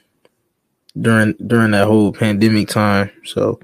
during 1.00 1.32
during 1.46 1.70
that 1.70 1.86
whole 1.86 2.12
pandemic 2.12 2.68
time. 2.68 3.10
So, 3.24 3.60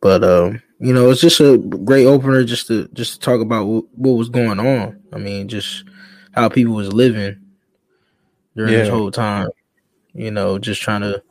but 0.00 0.24
um, 0.24 0.62
you 0.78 0.94
know, 0.94 1.10
it's 1.10 1.20
just 1.20 1.40
a 1.40 1.58
great 1.58 2.06
opener 2.06 2.44
just 2.44 2.66
to 2.68 2.88
just 2.94 3.14
to 3.14 3.20
talk 3.20 3.42
about 3.42 3.66
what, 3.66 3.84
what 3.94 4.12
was 4.12 4.30
going 4.30 4.58
on. 4.58 5.00
I 5.12 5.18
mean, 5.18 5.48
just 5.48 5.84
how 6.32 6.48
people 6.48 6.74
was 6.74 6.92
living 6.92 7.36
during 8.56 8.72
yeah. 8.72 8.80
this 8.80 8.88
whole 8.88 9.10
time. 9.10 9.48
You 10.14 10.30
know, 10.30 10.58
just 10.58 10.80
trying 10.80 11.02
to, 11.02 11.22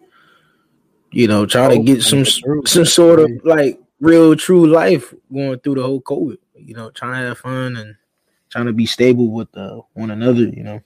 you 1.15 1.29
know, 1.29 1.45
trying 1.45 1.69
to 1.69 1.93
get 1.93 2.03
some 2.03 2.25
some 2.25 2.83
sort 2.83 3.19
of 3.19 3.31
like 3.45 3.79
real 4.01 4.35
true 4.35 4.67
life 4.67 5.13
going 5.33 5.57
through 5.59 5.75
the 5.75 5.81
whole 5.81 6.01
COVID. 6.01 6.37
You 6.55 6.75
know, 6.75 6.89
trying 6.91 7.21
to 7.21 7.27
have 7.29 7.37
fun 7.37 7.77
and 7.77 7.95
trying 8.49 8.65
to 8.65 8.73
be 8.73 8.85
stable 8.85 9.31
with 9.31 9.47
uh, 9.55 9.79
one 9.93 10.11
another. 10.11 10.41
You 10.41 10.63
know. 10.63 10.81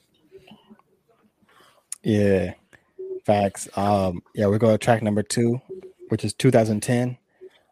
Yeah, 2.03 2.53
facts. 3.25 3.67
Um, 3.75 4.21
yeah, 4.35 4.45
we're 4.45 4.59
going 4.59 4.75
to 4.75 4.77
track 4.77 5.01
number 5.01 5.23
two, 5.23 5.59
which 6.09 6.23
is 6.23 6.35
2010. 6.35 7.17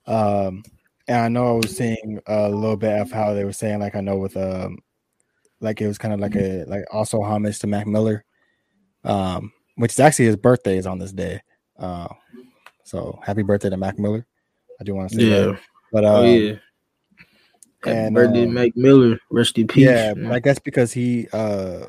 Um, 0.07 0.63
and 1.07 1.17
I 1.17 1.27
know 1.29 1.47
I 1.49 1.57
was 1.57 1.77
seeing 1.77 2.19
a 2.25 2.49
little 2.49 2.75
bit 2.75 2.99
of 2.99 3.11
how 3.11 3.35
they 3.35 3.45
were 3.45 3.53
saying, 3.53 3.81
like 3.81 3.95
I 3.95 4.01
know 4.01 4.17
with 4.17 4.35
um, 4.35 4.79
like 5.59 5.79
it 5.79 5.87
was 5.87 5.99
kind 5.99 6.13
of 6.13 6.19
like 6.19 6.35
a 6.35 6.63
like 6.65 6.85
also 6.91 7.21
homage 7.21 7.59
to 7.59 7.67
Mac 7.67 7.85
Miller, 7.85 8.25
um, 9.03 9.53
which 9.75 9.91
is 9.91 9.99
actually 9.99 10.25
his 10.25 10.37
birthday 10.37 10.77
is 10.77 10.87
on 10.87 10.97
this 10.97 11.11
day. 11.11 11.41
Uh, 11.77 12.07
so 12.87 13.19
happy 13.21 13.43
birthday 13.43 13.69
to 13.69 13.75
Mac 13.75 13.99
Miller. 13.99 14.25
I 14.79 14.85
do 14.85 14.95
want 14.95 15.09
to 15.09 15.15
say 15.17 15.23
yeah. 15.23 15.39
that. 15.39 15.59
But 15.91 16.05
oh, 16.05 16.07
um, 16.07 16.15
oh 16.15 16.23
yeah. 16.23 16.55
Happy 17.83 17.97
and, 17.97 18.15
birthday, 18.15 18.43
um, 18.43 18.53
Mac 18.53 18.77
Miller. 18.77 19.19
Rest 19.29 19.57
in 19.57 19.67
peace. 19.67 19.85
Yeah, 19.85 20.13
man. 20.13 20.31
I 20.31 20.39
guess 20.39 20.57
because 20.57 20.93
he, 20.93 21.27
uh, 21.33 21.85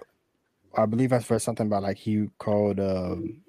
I 0.76 0.86
believe 0.86 1.12
I 1.12 1.22
read 1.28 1.40
something 1.40 1.66
about 1.66 1.84
like 1.84 1.98
he 1.98 2.28
called 2.38 2.80
um, 2.80 3.42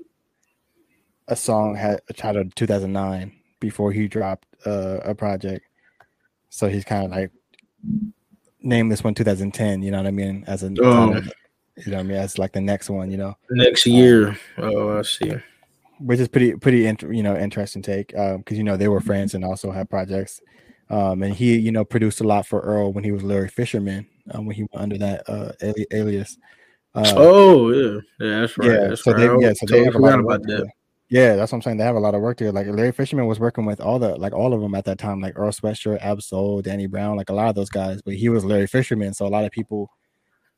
a 1.28 1.36
song 1.36 1.76
had 1.76 2.02
titled 2.16 2.56
2009 2.56 3.32
before 3.60 3.92
he 3.92 4.08
dropped 4.08 4.46
uh, 4.68 5.00
a 5.04 5.16
project. 5.16 5.66
So 6.50 6.68
he's 6.68 6.86
kind 6.86 7.06
of 7.06 7.12
like 7.12 7.32
named 8.62 8.92
this 8.92 9.04
one 9.04 9.16
2010. 9.16 9.82
You 9.82 9.90
know 9.90 9.98
what 9.98 10.06
I 10.08 10.12
mean? 10.12 10.44
As 10.46 10.62
a 10.62 10.68
oh. 10.68 10.70
you 10.76 11.92
know 11.92 11.98
what 11.98 11.98
I 11.98 12.04
mean 12.04 12.18
as 12.18 12.38
like 12.38 12.54
the 12.54 12.62
next 12.62 12.92
one. 12.92 13.10
You 13.10 13.18
know, 13.18 13.38
next 13.50 13.88
year. 13.88 14.30
Um, 14.58 14.76
oh, 14.76 15.00
I 15.00 15.02
see. 15.02 15.34
Which 16.00 16.20
is 16.20 16.28
pretty 16.28 16.56
pretty 16.56 16.86
int- 16.86 17.02
you 17.02 17.24
know 17.24 17.36
interesting 17.36 17.82
take 17.82 18.08
because 18.08 18.36
um, 18.36 18.44
you 18.56 18.64
know 18.64 18.78
they 18.78 18.88
were 18.88 19.02
friends 19.02 19.34
and 19.34 19.44
also 19.44 19.72
had 19.72 19.90
projects. 19.90 20.42
Um, 20.90 21.22
and 21.22 21.36
he 21.36 21.58
you 21.58 21.72
know 21.72 21.86
produced 21.86 22.22
a 22.22 22.24
lot 22.24 22.48
for 22.48 22.62
Earl 22.62 22.94
when 22.94 23.04
he 23.04 23.12
was 23.12 23.22
Larry 23.22 23.50
Fisherman 23.50 24.08
um, 24.32 24.46
when 24.46 24.56
he 24.56 24.64
went 24.64 24.82
under 24.84 24.98
that 24.98 25.30
uh, 25.30 25.52
alias. 25.92 26.38
Uh, 26.96 27.14
oh 27.16 27.70
yeah, 27.72 28.00
yeah, 28.20 28.40
that's 28.42 28.58
right. 28.58 28.68
Yeah, 28.70 28.88
that's 28.88 29.04
so 29.04 29.12
right. 29.12 29.40
they 29.40 29.46
yeah, 29.46 29.54
so 29.54 29.66
they 29.68 29.84
have 29.84 29.96
a 29.96 30.00
lot 30.00 30.24
work. 30.24 30.42
That. 30.44 30.68
Yeah, 31.10 31.36
that's 31.36 31.52
what 31.52 31.58
I'm 31.58 31.62
saying. 31.64 31.78
They 31.78 31.84
have 31.84 31.96
a 31.96 32.00
lot 32.00 32.16
of 32.16 32.22
work 32.22 32.38
there. 32.38 32.52
Like 32.52 32.68
Larry 32.68 32.92
Fisherman 32.92 33.26
was 33.26 33.40
working 33.40 33.66
with 33.66 33.82
all 33.82 34.00
the 34.00 34.16
like 34.16 34.34
all 34.34 34.54
of 34.54 34.62
them 34.62 34.76
at 34.76 34.86
that 34.86 35.00
time, 35.00 35.22
like 35.22 35.38
Earl 35.38 35.52
Sweatshirt, 35.52 36.04
Ab-Soul, 36.04 36.62
Danny 36.62 36.88
Brown, 36.88 37.18
like 37.18 37.30
a 37.30 37.34
lot 37.34 37.50
of 37.50 37.56
those 37.56 37.70
guys. 37.70 38.02
But 38.02 38.16
he 38.16 38.30
was 38.30 38.46
Larry 38.46 38.68
Fisherman, 38.68 39.14
so 39.14 39.26
a 39.26 39.30
lot 39.30 39.46
of 39.46 39.52
people, 39.52 39.92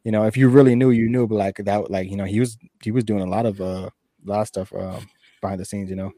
you 0.04 0.12
know, 0.12 0.24
if 0.24 0.36
you 0.36 0.50
really 0.50 0.76
knew, 0.76 0.92
you 0.92 1.10
knew. 1.10 1.28
But 1.28 1.36
like 1.36 1.58
that, 1.58 1.90
like 1.90 2.10
you 2.10 2.18
know, 2.18 2.26
he 2.26 2.40
was 2.40 2.58
he 2.84 2.92
was 2.92 3.04
doing 3.04 3.22
a 3.22 3.30
lot 3.30 3.46
of 3.46 3.60
uh, 3.62 3.90
a 3.94 4.30
lot 4.30 4.42
of 4.42 4.48
stuff 4.48 4.74
um, 4.74 5.08
behind 5.42 5.60
the 5.60 5.66
scenes, 5.66 5.90
you 5.90 5.96
know. 5.96 6.12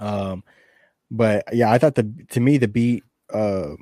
Um, 0.00 0.42
but 1.10 1.44
yeah, 1.52 1.70
I 1.70 1.78
thought 1.78 1.94
the 1.94 2.10
to 2.30 2.40
me 2.40 2.58
the 2.58 2.68
beat 2.68 3.04
uh 3.32 3.74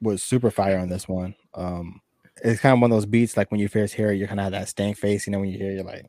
was 0.00 0.22
super 0.22 0.50
fire 0.50 0.78
on 0.78 0.88
this 0.88 1.08
one. 1.08 1.34
Um, 1.54 2.00
it's 2.42 2.60
kind 2.60 2.72
of 2.72 2.80
one 2.80 2.90
of 2.90 2.96
those 2.96 3.06
beats 3.06 3.36
like 3.36 3.50
when 3.50 3.60
you 3.60 3.68
first 3.68 3.94
hear 3.94 4.10
it, 4.10 4.16
you're 4.16 4.28
kind 4.28 4.40
of 4.40 4.44
have 4.44 4.52
that 4.52 4.68
stank 4.68 4.96
face, 4.96 5.26
you 5.26 5.32
know, 5.32 5.38
when 5.38 5.50
you 5.50 5.58
hear 5.58 5.70
it, 5.70 5.74
you're 5.74 5.84
like 5.84 6.06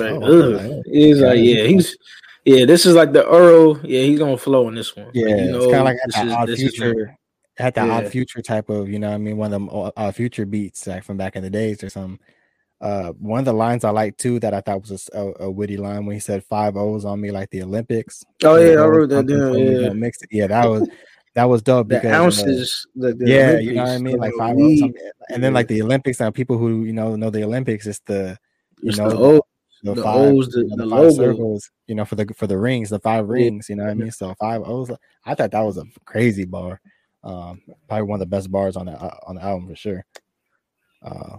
like, 0.00 0.12
oh, 0.22 0.82
he's 0.86 1.20
like, 1.20 1.38
yeah, 1.38 1.64
he's 1.64 1.96
yeah. 2.44 2.64
This 2.64 2.86
is 2.86 2.94
like 2.94 3.12
the 3.12 3.26
Earl. 3.26 3.78
Yeah, 3.84 4.02
he's 4.02 4.18
gonna 4.18 4.36
flow 4.36 4.68
in 4.68 4.74
this 4.74 4.94
one. 4.94 5.10
Yeah, 5.14 5.26
like, 5.28 5.36
you 5.36 5.50
know, 5.52 5.58
it's 5.58 5.72
kind 5.72 5.76
of 5.76 5.84
like 5.84 5.96
at 6.14 6.28
odd 6.28 6.50
future, 6.50 7.16
at 7.58 7.74
the 7.74 7.84
yeah. 7.84 7.92
odd 7.92 8.08
future 8.08 8.42
type 8.42 8.68
of, 8.68 8.88
you 8.88 8.98
know, 8.98 9.12
I 9.12 9.18
mean, 9.18 9.36
one 9.36 9.52
of 9.52 9.52
them 9.52 9.70
odd 9.70 10.14
future 10.14 10.46
beats 10.46 10.86
like 10.86 11.04
from 11.04 11.16
back 11.16 11.36
in 11.36 11.42
the 11.42 11.50
days 11.50 11.82
or 11.82 11.88
something. 11.88 12.18
Uh, 12.80 13.10
one 13.12 13.38
of 13.38 13.46
the 13.46 13.52
lines 13.52 13.84
I 13.84 13.90
like 13.90 14.16
too 14.18 14.38
that 14.40 14.52
I 14.52 14.60
thought 14.60 14.82
was 14.82 15.08
a, 15.14 15.32
a, 15.40 15.50
witty 15.50 15.78
line 15.78 16.04
when 16.04 16.14
he 16.14 16.20
said 16.20 16.44
five 16.44 16.76
O's 16.76 17.06
on 17.06 17.20
me 17.20 17.30
like 17.30 17.48
the 17.48 17.62
Olympics. 17.62 18.22
Oh 18.44 18.56
yeah, 18.56 18.82
I 18.82 18.86
wrote 18.86 19.08
that 19.08 19.26
down. 19.26 19.58
Yeah, 19.58 19.88
mix 19.90 20.22
it. 20.22 20.28
yeah, 20.30 20.46
that 20.48 20.68
was 20.68 20.86
that 21.34 21.44
was 21.44 21.62
dope 21.62 21.88
because 21.88 22.02
the 22.02 22.14
ounces. 22.14 22.86
Uh, 22.88 23.06
the, 23.06 23.14
the 23.14 23.30
yeah, 23.30 23.48
Olympics, 23.48 23.64
you 23.64 23.74
know 23.74 23.82
what 23.82 23.90
I 23.90 23.98
mean, 23.98 24.16
like 24.18 24.32
five 24.38 24.56
O's. 24.58 24.82
And 25.30 25.42
then 25.42 25.54
like 25.54 25.68
the 25.68 25.80
Olympics 25.80 26.20
now, 26.20 26.30
people 26.30 26.58
who 26.58 26.84
you 26.84 26.92
know 26.92 27.16
know 27.16 27.30
the 27.30 27.44
Olympics, 27.44 27.86
it's 27.86 28.00
the 28.00 28.38
you 28.82 28.90
it's 28.90 28.98
know 28.98 29.08
the 29.08 29.42
the, 29.82 29.94
the 29.94 30.02
five, 30.02 30.16
O's, 30.16 30.48
the, 30.48 30.60
you 30.60 30.66
know, 30.68 30.76
the, 30.76 30.84
the 30.84 30.90
five 30.90 31.12
circles, 31.12 31.70
you 31.86 31.94
know, 31.94 32.04
for 32.04 32.16
the 32.16 32.26
for 32.36 32.46
the 32.46 32.58
rings, 32.58 32.90
the 32.90 32.98
five 32.98 33.28
rings, 33.28 33.68
you 33.68 33.76
know 33.76 33.84
what 33.84 33.90
I 33.90 33.94
mean? 33.94 34.10
So 34.10 34.34
five 34.38 34.62
O's. 34.64 34.90
I 35.24 35.34
thought 35.34 35.50
that 35.52 35.60
was 35.60 35.78
a 35.78 35.84
crazy 36.04 36.44
bar. 36.44 36.80
Um, 37.24 37.62
probably 37.88 38.02
one 38.02 38.20
of 38.20 38.28
the 38.28 38.36
best 38.36 38.50
bars 38.50 38.76
on 38.76 38.86
the 38.86 38.92
uh, 38.92 39.16
on 39.26 39.36
the 39.36 39.42
album 39.42 39.68
for 39.68 39.76
sure. 39.76 40.04
Uh, 41.02 41.38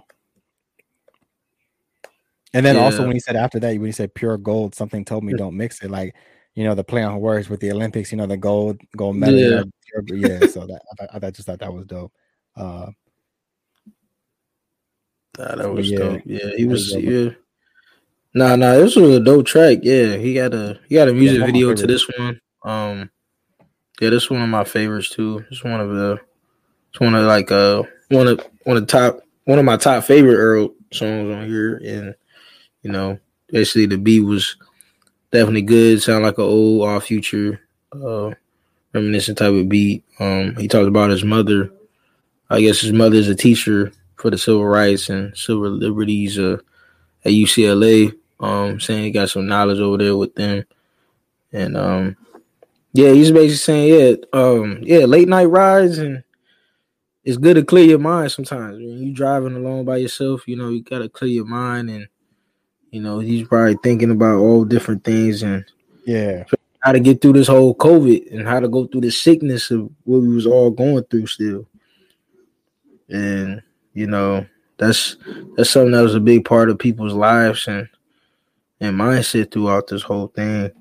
and 2.53 2.65
then 2.65 2.75
yeah. 2.75 2.81
also 2.81 3.03
when 3.03 3.15
he 3.15 3.19
said 3.19 3.35
after 3.35 3.59
that, 3.59 3.77
when 3.77 3.85
he 3.85 3.91
said 3.91 4.13
pure 4.13 4.37
gold, 4.37 4.75
something 4.75 5.03
told 5.03 5.23
me 5.23 5.33
don't 5.33 5.57
mix 5.57 5.81
it. 5.83 5.91
Like, 5.91 6.15
you 6.55 6.63
know, 6.63 6.75
the 6.75 6.83
play 6.83 7.03
on 7.03 7.19
words 7.19 7.49
with 7.49 7.59
the 7.59 7.71
Olympics, 7.71 8.11
you 8.11 8.17
know, 8.17 8.25
the 8.25 8.37
gold, 8.37 8.79
gold 8.95 9.15
medal. 9.15 9.39
Yeah. 9.39 9.63
yeah 10.09 10.47
so 10.47 10.65
that 10.65 10.81
I, 10.99 11.27
I, 11.27 11.31
just 11.31 11.47
thought 11.47 11.59
that 11.59 11.73
was 11.73 11.85
dope. 11.85 12.13
Uh, 12.55 12.87
nah, 15.37 15.55
that 15.55 15.73
was 15.73 15.91
yeah, 15.91 15.99
dope. 15.99 16.21
Yeah, 16.25 16.49
he 16.55 16.65
was. 16.65 16.95
Yeah. 16.95 17.31
Nah, 18.33 18.55
nah, 18.55 18.73
this 18.73 18.95
was 18.95 19.15
a 19.15 19.19
dope 19.19 19.45
track. 19.45 19.79
Yeah, 19.81 20.15
he 20.15 20.33
got 20.33 20.53
a 20.53 20.79
he 20.87 20.95
got 20.95 21.09
a 21.09 21.13
music 21.13 21.39
yeah, 21.39 21.45
video 21.45 21.73
to 21.73 21.87
this 21.87 22.07
one. 22.17 22.39
Um, 22.63 23.09
yeah, 23.99 24.09
this 24.09 24.23
is 24.23 24.29
one 24.29 24.41
of 24.41 24.49
my 24.49 24.63
favorites 24.63 25.09
too. 25.09 25.43
It's 25.49 25.63
one 25.63 25.81
of 25.81 25.89
the, 25.89 26.19
it's 26.91 26.99
one 26.99 27.15
of 27.15 27.25
like 27.25 27.51
uh 27.51 27.83
one 28.09 28.27
of 28.27 28.39
one 28.63 28.77
of 28.77 28.87
top 28.87 29.19
one 29.45 29.59
of 29.59 29.65
my 29.65 29.77
top 29.77 30.03
favorite 30.03 30.35
Earl 30.37 30.73
songs 30.93 31.33
on 31.33 31.47
here, 31.47 31.77
and 31.77 32.15
you 32.87 32.93
know, 32.93 33.19
basically 33.49 33.85
the 33.85 33.97
beat 33.97 34.21
was 34.21 34.55
definitely 35.29 35.61
good. 35.61 36.01
Sound 36.01 36.23
like 36.23 36.37
an 36.37 36.45
old 36.45 36.87
Odd 36.87 37.03
Future 37.03 37.59
uh 37.91 38.31
reminiscent 38.93 39.37
type 39.37 39.53
of 39.53 39.67
beat. 39.67 40.05
Um 40.21 40.55
he 40.55 40.69
talked 40.69 40.87
about 40.87 41.09
his 41.09 41.25
mother. 41.25 41.69
I 42.49 42.61
guess 42.61 42.79
his 42.79 42.93
mother 42.93 43.17
is 43.17 43.27
a 43.27 43.35
teacher 43.35 43.91
for 44.15 44.31
the 44.31 44.37
civil 44.37 44.65
rights 44.65 45.09
and 45.09 45.37
civil 45.37 45.69
liberties 45.69 46.39
uh, 46.39 46.59
at 47.25 47.33
UCLA. 47.33 48.17
Um 48.39 48.79
saying 48.79 49.03
he 49.03 49.11
got 49.11 49.29
some 49.29 49.47
knowledge 49.47 49.79
over 49.79 49.97
there 49.97 50.15
with 50.15 50.33
them. 50.35 50.63
And 51.51 51.75
um 51.75 52.15
yeah, 52.93 53.11
he's 53.11 53.31
basically 53.31 53.55
saying, 53.57 54.17
yeah, 54.33 54.39
um, 54.39 54.79
yeah, 54.81 55.05
late 55.05 55.27
night 55.27 55.45
rides 55.45 55.97
and 55.97 56.23
it's 57.25 57.37
good 57.37 57.55
to 57.55 57.63
clear 57.65 57.83
your 57.83 57.99
mind 57.99 58.31
sometimes. 58.31 58.77
When 58.77 59.03
you're 59.03 59.13
driving 59.13 59.57
alone 59.57 59.83
by 59.83 59.97
yourself, 59.97 60.47
you 60.47 60.55
know, 60.55 60.69
you 60.69 60.81
gotta 60.81 61.09
clear 61.09 61.29
your 61.29 61.45
mind 61.45 61.89
and 61.89 62.07
you 62.91 63.01
know, 63.01 63.19
he's 63.19 63.47
probably 63.47 63.77
thinking 63.83 64.11
about 64.11 64.37
all 64.37 64.65
different 64.65 65.03
things 65.03 65.43
and 65.43 65.65
yeah, 66.05 66.43
how 66.81 66.91
to 66.91 66.99
get 66.99 67.21
through 67.21 67.33
this 67.33 67.47
whole 67.47 67.75
COVID 67.75 68.31
and 68.33 68.47
how 68.47 68.59
to 68.59 68.69
go 68.69 68.87
through 68.87 69.01
the 69.01 69.11
sickness 69.11 69.71
of 69.71 69.89
what 70.03 70.21
we 70.21 70.33
was 70.33 70.45
all 70.45 70.71
going 70.71 71.03
through 71.05 71.27
still. 71.27 71.67
And 73.09 73.61
you 73.93 74.07
know, 74.07 74.45
that's 74.77 75.17
that's 75.55 75.69
something 75.69 75.91
that 75.91 76.01
was 76.01 76.15
a 76.15 76.19
big 76.19 76.45
part 76.45 76.69
of 76.69 76.79
people's 76.79 77.13
lives 77.13 77.67
and 77.67 77.89
and 78.79 78.97
mindset 78.97 79.51
throughout 79.51 79.87
this 79.87 80.03
whole 80.03 80.27
thing. 80.27 80.71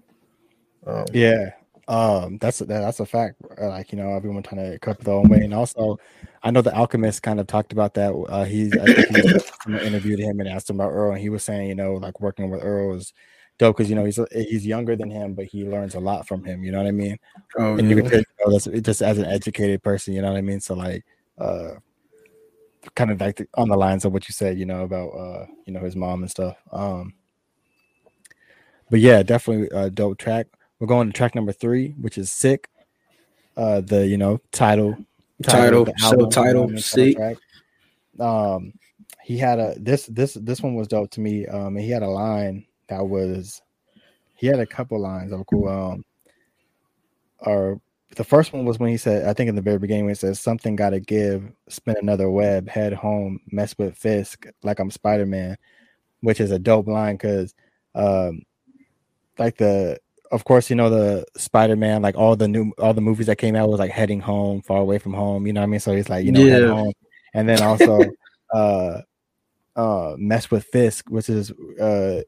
Um, 0.87 1.07
yeah, 1.13 1.51
um, 1.89 2.39
that's 2.39 2.59
that's 2.59 3.01
a 3.01 3.07
fact. 3.07 3.37
Like 3.61 3.93
you 3.93 3.99
know, 3.99 4.15
everyone 4.15 4.43
trying 4.43 4.73
to 4.73 4.79
cut 4.79 4.99
their 5.01 5.15
own 5.15 5.29
way, 5.29 5.39
and 5.39 5.55
also 5.55 5.99
I 6.43 6.51
know 6.51 6.63
the 6.63 6.75
Alchemist 6.75 7.23
kind 7.23 7.39
of 7.39 7.47
talked 7.47 7.73
about 7.73 7.95
that. 7.95 8.13
Uh, 8.13 8.45
he's 8.45 8.77
I 8.77 8.85
think 8.87 9.45
he 9.67 9.87
interviewed 9.87 10.19
him 10.19 10.41
and 10.41 10.49
asked 10.49 10.69
him 10.69 10.81
about 10.81 10.93
Earl, 10.93 11.13
and 11.13 11.21
he 11.21 11.29
was 11.29 11.45
saying, 11.45 11.69
you 11.69 11.75
know, 11.75 11.95
like 11.95 12.21
working 12.21 12.51
with 12.51 12.65
Earl 12.65 12.95
is 12.97 13.13
dope 13.59 13.77
because 13.77 13.89
you 13.89 13.97
know 13.97 14.05
he's 14.05 14.19
he's 14.33 14.67
younger 14.67 14.97
than 14.97 15.11
him, 15.11 15.35
but 15.35 15.47
he 15.47 15.65
learns 15.65 15.95
a 15.95 16.01
lot 16.01 16.27
from 16.27 16.45
him. 16.45 16.65
You 16.65 16.73
know 16.73 16.79
what 16.79 16.89
I 16.89 16.93
mean? 16.93 17.19
Oh, 17.59 17.77
and 17.77 17.89
yeah. 17.89 17.97
you 17.97 18.03
can 18.03 18.13
you 18.19 18.25
know, 18.47 18.53
that's 18.53 18.67
just 18.83 19.03
as 19.03 19.19
an 19.19 19.27
educated 19.27 19.83
person. 19.83 20.13
You 20.13 20.23
know 20.23 20.33
what 20.33 20.39
I 20.39 20.43
mean? 20.43 20.61
So 20.61 20.75
like, 20.75 21.05
uh, 21.39 21.75
kind 22.97 23.13
of 23.13 23.21
like 23.21 23.37
the, 23.37 23.49
on 23.55 23.69
the 23.69 23.77
lines 23.77 24.05
of 24.05 24.13
what 24.13 24.29
you 24.29 24.33
said, 24.33 24.59
you 24.59 24.67
know, 24.67 24.83
about 24.83 25.11
uh, 25.11 25.47
you 25.67 25.73
know, 25.73 25.81
his 25.81 25.95
mom 25.95 26.23
and 26.23 26.31
stuff. 26.31 26.57
Um, 26.73 27.15
but 28.91 29.01
yeah, 29.01 29.23
definitely 29.23 29.69
a 29.77 29.89
dope 29.89 30.19
track. 30.19 30.49
We're 30.79 30.87
going 30.87 31.09
to 31.09 31.13
track 31.13 31.35
number 31.35 31.53
three, 31.53 31.95
which 32.01 32.19
is 32.19 32.31
"Sick." 32.31 32.69
Uh, 33.57 33.81
the 33.81 34.07
you 34.07 34.19
know 34.19 34.41
title 34.53 34.99
title, 35.43 35.87
title 35.87 36.29
title, 36.29 36.79
sick. 36.79 37.19
Um, 38.19 38.73
he 39.23 39.39
had 39.39 39.59
a 39.59 39.75
this 39.79 40.07
this 40.07 40.35
this 40.35 40.63
one 40.63 40.75
was 40.75 40.89
dope 40.89 41.11
to 41.13 41.21
me. 41.21 41.47
Um, 41.47 41.77
and 41.77 41.81
he 41.81 41.91
had 41.91 42.03
a 42.03 42.09
line 42.09 42.65
that 42.89 43.07
was 43.07 43.61
he 44.35 44.47
had 44.47 44.61
a 44.61 44.67
couple 44.67 45.01
lines 45.01 45.31
that 45.31 45.39
were 45.39 45.45
cool. 45.45 45.69
Um, 45.69 46.05
or 47.39 47.81
the 48.15 48.25
first 48.25 48.53
one 48.53 48.65
was 48.65 48.79
when 48.79 48.91
he 48.91 48.97
said, 48.97 49.27
I 49.27 49.35
think 49.35 49.49
in 49.49 49.57
the 49.57 49.63
very 49.63 49.79
beginning 49.79 50.05
when 50.05 50.15
he 50.15 50.19
says 50.19 50.41
something 50.41 50.77
gotta 50.77 51.01
give, 51.01 51.51
spin 51.69 51.97
another 52.01 52.31
web, 52.31 52.69
head 52.69 52.93
home, 52.93 53.41
mess 53.51 53.75
with 53.79 53.97
Fisk 53.97 54.47
like 54.63 54.79
I'm 54.79 54.91
Spider 54.91 55.27
Man, 55.27 55.57
which 56.21 56.41
is 56.41 56.51
a 56.51 56.59
dope 56.59 56.87
line 56.87 57.17
because 57.17 57.55
um 57.95 58.43
like 59.39 59.57
the 59.57 59.99
of 60.31 60.45
course, 60.45 60.71
you 60.71 60.77
know 60.77 60.91
the 60.91 61.25
Spider 61.37 61.77
Man, 61.77 62.03
like 62.03 62.17
all 62.17 62.37
the 62.37 62.49
new 62.49 62.73
all 62.79 62.95
the 62.95 63.01
movies 63.01 63.27
that 63.27 63.37
came 63.37 63.57
out 63.57 63.69
was 63.69 63.79
like 63.79 63.91
heading 63.91 64.21
home, 64.21 64.63
far 64.63 64.79
away 64.79 64.99
from 64.99 65.15
home. 65.15 65.47
You 65.47 65.53
know 65.53 65.61
what 65.61 65.67
I 65.67 65.71
mean? 65.71 65.81
So 65.81 65.95
he's 65.95 66.09
like, 66.09 66.25
you 66.25 66.33
know, 66.33 66.41
yeah. 66.41 66.69
home, 66.69 66.93
and 67.35 67.49
then 67.49 67.63
also 67.63 68.01
uh 68.55 69.01
uh 69.77 70.15
mess 70.19 70.51
with 70.51 70.65
Fisk, 70.65 71.09
which 71.11 71.29
is 71.29 71.51
uh 71.81 72.23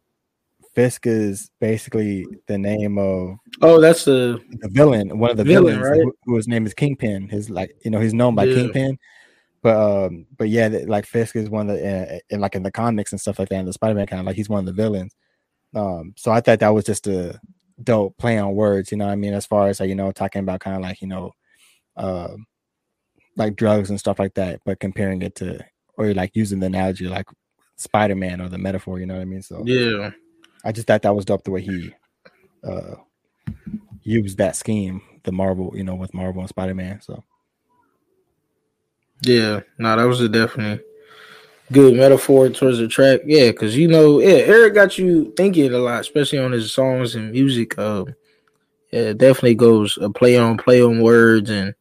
Fisk 0.75 1.07
is 1.07 1.50
basically 1.61 2.26
the 2.47 2.59
name 2.59 2.99
of 2.99 3.37
oh, 3.62 3.81
that's 3.81 4.05
the 4.05 4.40
the 4.61 4.69
villain, 4.69 5.19
one 5.19 5.31
of 5.31 5.37
the 5.37 5.45
villain, 5.45 5.81
villains, 5.81 5.90
right? 5.90 6.02
who, 6.02 6.14
whose 6.25 6.49
name 6.49 6.67
is 6.67 6.75
Kingpin. 6.75 7.28
His 7.28 7.50
like 7.50 7.75
you 7.85 7.90
know 7.90 8.00
he's 8.00 8.14
known 8.14 8.35
by 8.35 8.45
yeah. 8.45 8.55
Kingpin, 8.55 8.99
but 9.62 9.76
um 9.76 10.26
but 10.37 10.49
yeah, 10.49 10.69
like 10.87 11.07
Fisk 11.07 11.37
is 11.37 11.50
one 11.50 11.69
of 11.69 11.76
the 11.76 12.14
in, 12.14 12.21
in 12.31 12.40
like 12.40 12.55
in 12.55 12.62
the 12.62 12.71
comics 12.71 13.12
and 13.12 13.21
stuff 13.21 13.38
like 13.38 13.49
that. 13.49 13.61
In 13.61 13.67
the 13.67 13.73
Spider 13.73 13.95
Man 13.95 14.07
kind 14.07 14.21
of 14.21 14.26
like 14.26 14.37
he's 14.37 14.49
one 14.49 14.61
of 14.61 14.67
the 14.67 14.73
villains. 14.73 15.14
Um, 15.75 16.14
so 16.17 16.31
I 16.31 16.40
thought 16.40 16.61
that 16.61 16.69
was 16.69 16.85
just 16.85 17.07
a 17.07 17.38
dope 17.82 18.16
play 18.18 18.38
on 18.38 18.54
words, 18.54 18.90
you 18.90 18.99
know 18.99 19.08
I 19.08 19.16
mean? 19.16 19.35
As 19.35 19.47
far 19.47 19.68
as 19.68 19.80
like, 19.80 19.88
you 19.88 19.94
know, 19.94 20.12
talking 20.12 20.40
about 20.40 20.61
kind 20.61 20.76
of 20.76 20.82
like, 20.82 21.00
you 21.00 21.08
know, 21.08 21.32
uh, 21.97 22.35
like 23.37 23.56
drugs 23.56 23.90
and 23.90 23.99
stuff 23.99 24.18
like 24.18 24.35
that, 24.35 24.61
but 24.64 24.80
comparing 24.80 25.23
it 25.23 25.35
to 25.37 25.64
or 25.97 26.12
like 26.14 26.32
using 26.35 26.61
the 26.61 26.66
analogy 26.66 27.08
like 27.08 27.26
Spider 27.76 28.14
Man 28.14 28.40
or 28.40 28.49
the 28.49 28.58
metaphor, 28.58 28.99
you 28.99 29.06
know 29.06 29.14
what 29.14 29.23
I 29.23 29.26
mean? 29.26 29.42
So 29.42 29.62
yeah. 29.64 30.11
I 30.64 30.73
just 30.73 30.87
thought 30.87 31.02
that 31.02 31.14
was 31.14 31.25
dope 31.25 31.44
the 31.44 31.50
way 31.50 31.62
he 31.62 31.94
uh 32.64 32.97
used 34.02 34.38
that 34.38 34.56
scheme, 34.56 35.00
the 35.25 35.32
Marvel, 35.32 35.73
you 35.76 35.85
know, 35.85 35.94
with 35.94 36.14
Marvel 36.14 36.40
and 36.40 36.49
Spider 36.49 36.75
Man. 36.75 37.00
So 37.00 37.25
yeah, 39.23 39.61
no, 39.78 39.97
that 39.97 40.04
was 40.04 40.20
a 40.20 40.28
definitely 40.28 40.85
good 41.72 41.94
metaphor 41.94 42.48
towards 42.48 42.78
the 42.78 42.88
track. 42.88 43.20
Yeah, 43.25 43.50
because 43.50 43.76
you 43.76 43.88
know, 43.88 44.20
yeah, 44.20 44.28
Eric 44.28 44.75
got 44.75 44.98
you 44.98 45.32
thinking 45.37 45.72
a 45.72 45.78
lot, 45.78 46.00
especially 46.00 46.38
on 46.38 46.52
his 46.52 46.72
songs 46.72 47.14
and 47.14 47.32
music. 47.32 47.78
Um, 47.78 48.14
yeah, 48.90 49.12
definitely 49.12 49.54
goes 49.54 49.98
a 50.00 50.10
play 50.10 50.37
on 50.37 50.56
play 50.56 50.82
on 50.82 51.02
words 51.02 51.50
and 51.50 51.75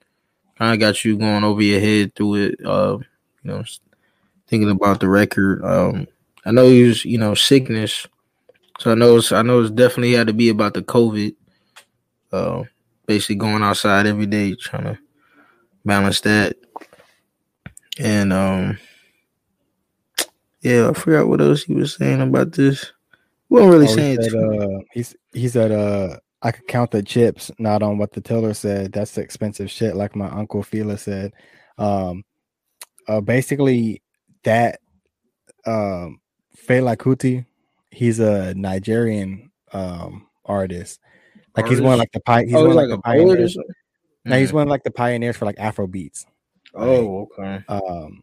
kind 0.58 0.74
of 0.74 0.80
got 0.80 1.06
you 1.06 1.18
going 1.18 1.44
over 1.44 1.62
your 1.62 1.80
head 1.80 2.16
through 2.16 2.36
it. 2.36 2.66
Uh, 2.66 2.98
you 3.44 3.52
know, 3.52 3.64
thinking 4.48 4.70
about 4.70 5.00
the 5.00 5.08
record. 5.08 5.64
Um, 5.64 6.08
I 6.46 6.52
know 6.52 6.68
he 6.68 6.84
was, 6.84 7.06
you 7.06 7.18
know, 7.18 7.34
sickness, 7.34 8.08
so 8.80 8.92
I 8.92 8.96
know 8.96 9.18
it's, 9.18 9.32
I 9.32 9.42
know 9.42 9.62
it's 9.62 9.72
definitely 9.72 10.14
had 10.14 10.28
to 10.28 10.34
be 10.34 10.50
about 10.50 10.74
the 10.74 10.82
COVID. 10.82 11.36
Uh, 12.32 12.64
basically 13.06 13.36
going 13.36 13.64
outside 13.64 14.06
every 14.06 14.26
day, 14.26 14.54
trying 14.54 14.84
to 14.84 15.00
balance 15.86 16.20
that, 16.22 16.58
and 18.00 18.34
um 18.34 18.78
yeah, 20.68 20.90
I 20.90 20.94
forgot 20.94 21.28
what 21.28 21.40
else 21.40 21.64
he 21.64 21.74
was 21.74 21.96
saying 21.96 22.22
about 22.22 22.52
this. 22.52 22.92
We 23.50 23.62
weren't 23.62 23.72
really 23.72 23.88
oh, 23.88 23.96
saying 23.96 24.22
he 24.22 24.30
said, 24.30 24.36
uh, 24.36 24.80
he's 24.92 25.16
he 25.32 25.48
said 25.48 25.72
uh 25.72 26.18
I 26.42 26.52
could 26.52 26.68
count 26.68 26.92
the 26.92 27.02
chips, 27.02 27.52
not 27.58 27.82
on 27.82 27.98
what 27.98 28.12
the 28.12 28.22
teller 28.22 28.54
said. 28.54 28.92
That's 28.92 29.18
expensive 29.18 29.72
shit, 29.72 29.96
like 29.96 30.16
my 30.16 30.30
uncle 30.30 30.64
Fela 30.64 31.00
said. 31.00 31.32
Um 31.78 32.26
uh 33.08 33.22
basically 33.22 34.02
that 34.44 34.82
um 35.66 36.20
Fela 36.68 36.98
Kuti, 36.98 37.46
he's 37.90 38.20
a 38.20 38.54
Nigerian 38.54 39.52
um 39.72 40.28
artist. 40.44 41.00
Like 41.56 41.64
artist? 41.64 41.72
he's 41.72 41.82
one 41.82 41.94
of 41.94 42.00
like 42.00 42.12
the 42.12 42.20
pi- 42.20 42.44
he's 42.44 42.56
oh, 42.56 42.68
one 42.68 42.76
like, 42.76 42.90
like 42.90 42.98
the 42.98 43.02
pioneers. 43.04 43.58
Now 44.26 44.36
mm. 44.36 44.40
he's 44.42 44.52
one 44.52 44.64
of 44.64 44.70
like 44.70 44.84
the 44.84 44.92
pioneers 44.92 45.38
for 45.38 45.46
like 45.46 45.60
Afro 45.60 45.88
beats. 45.88 46.26
Oh, 46.74 47.30
okay. 47.40 47.64
Um 47.70 48.22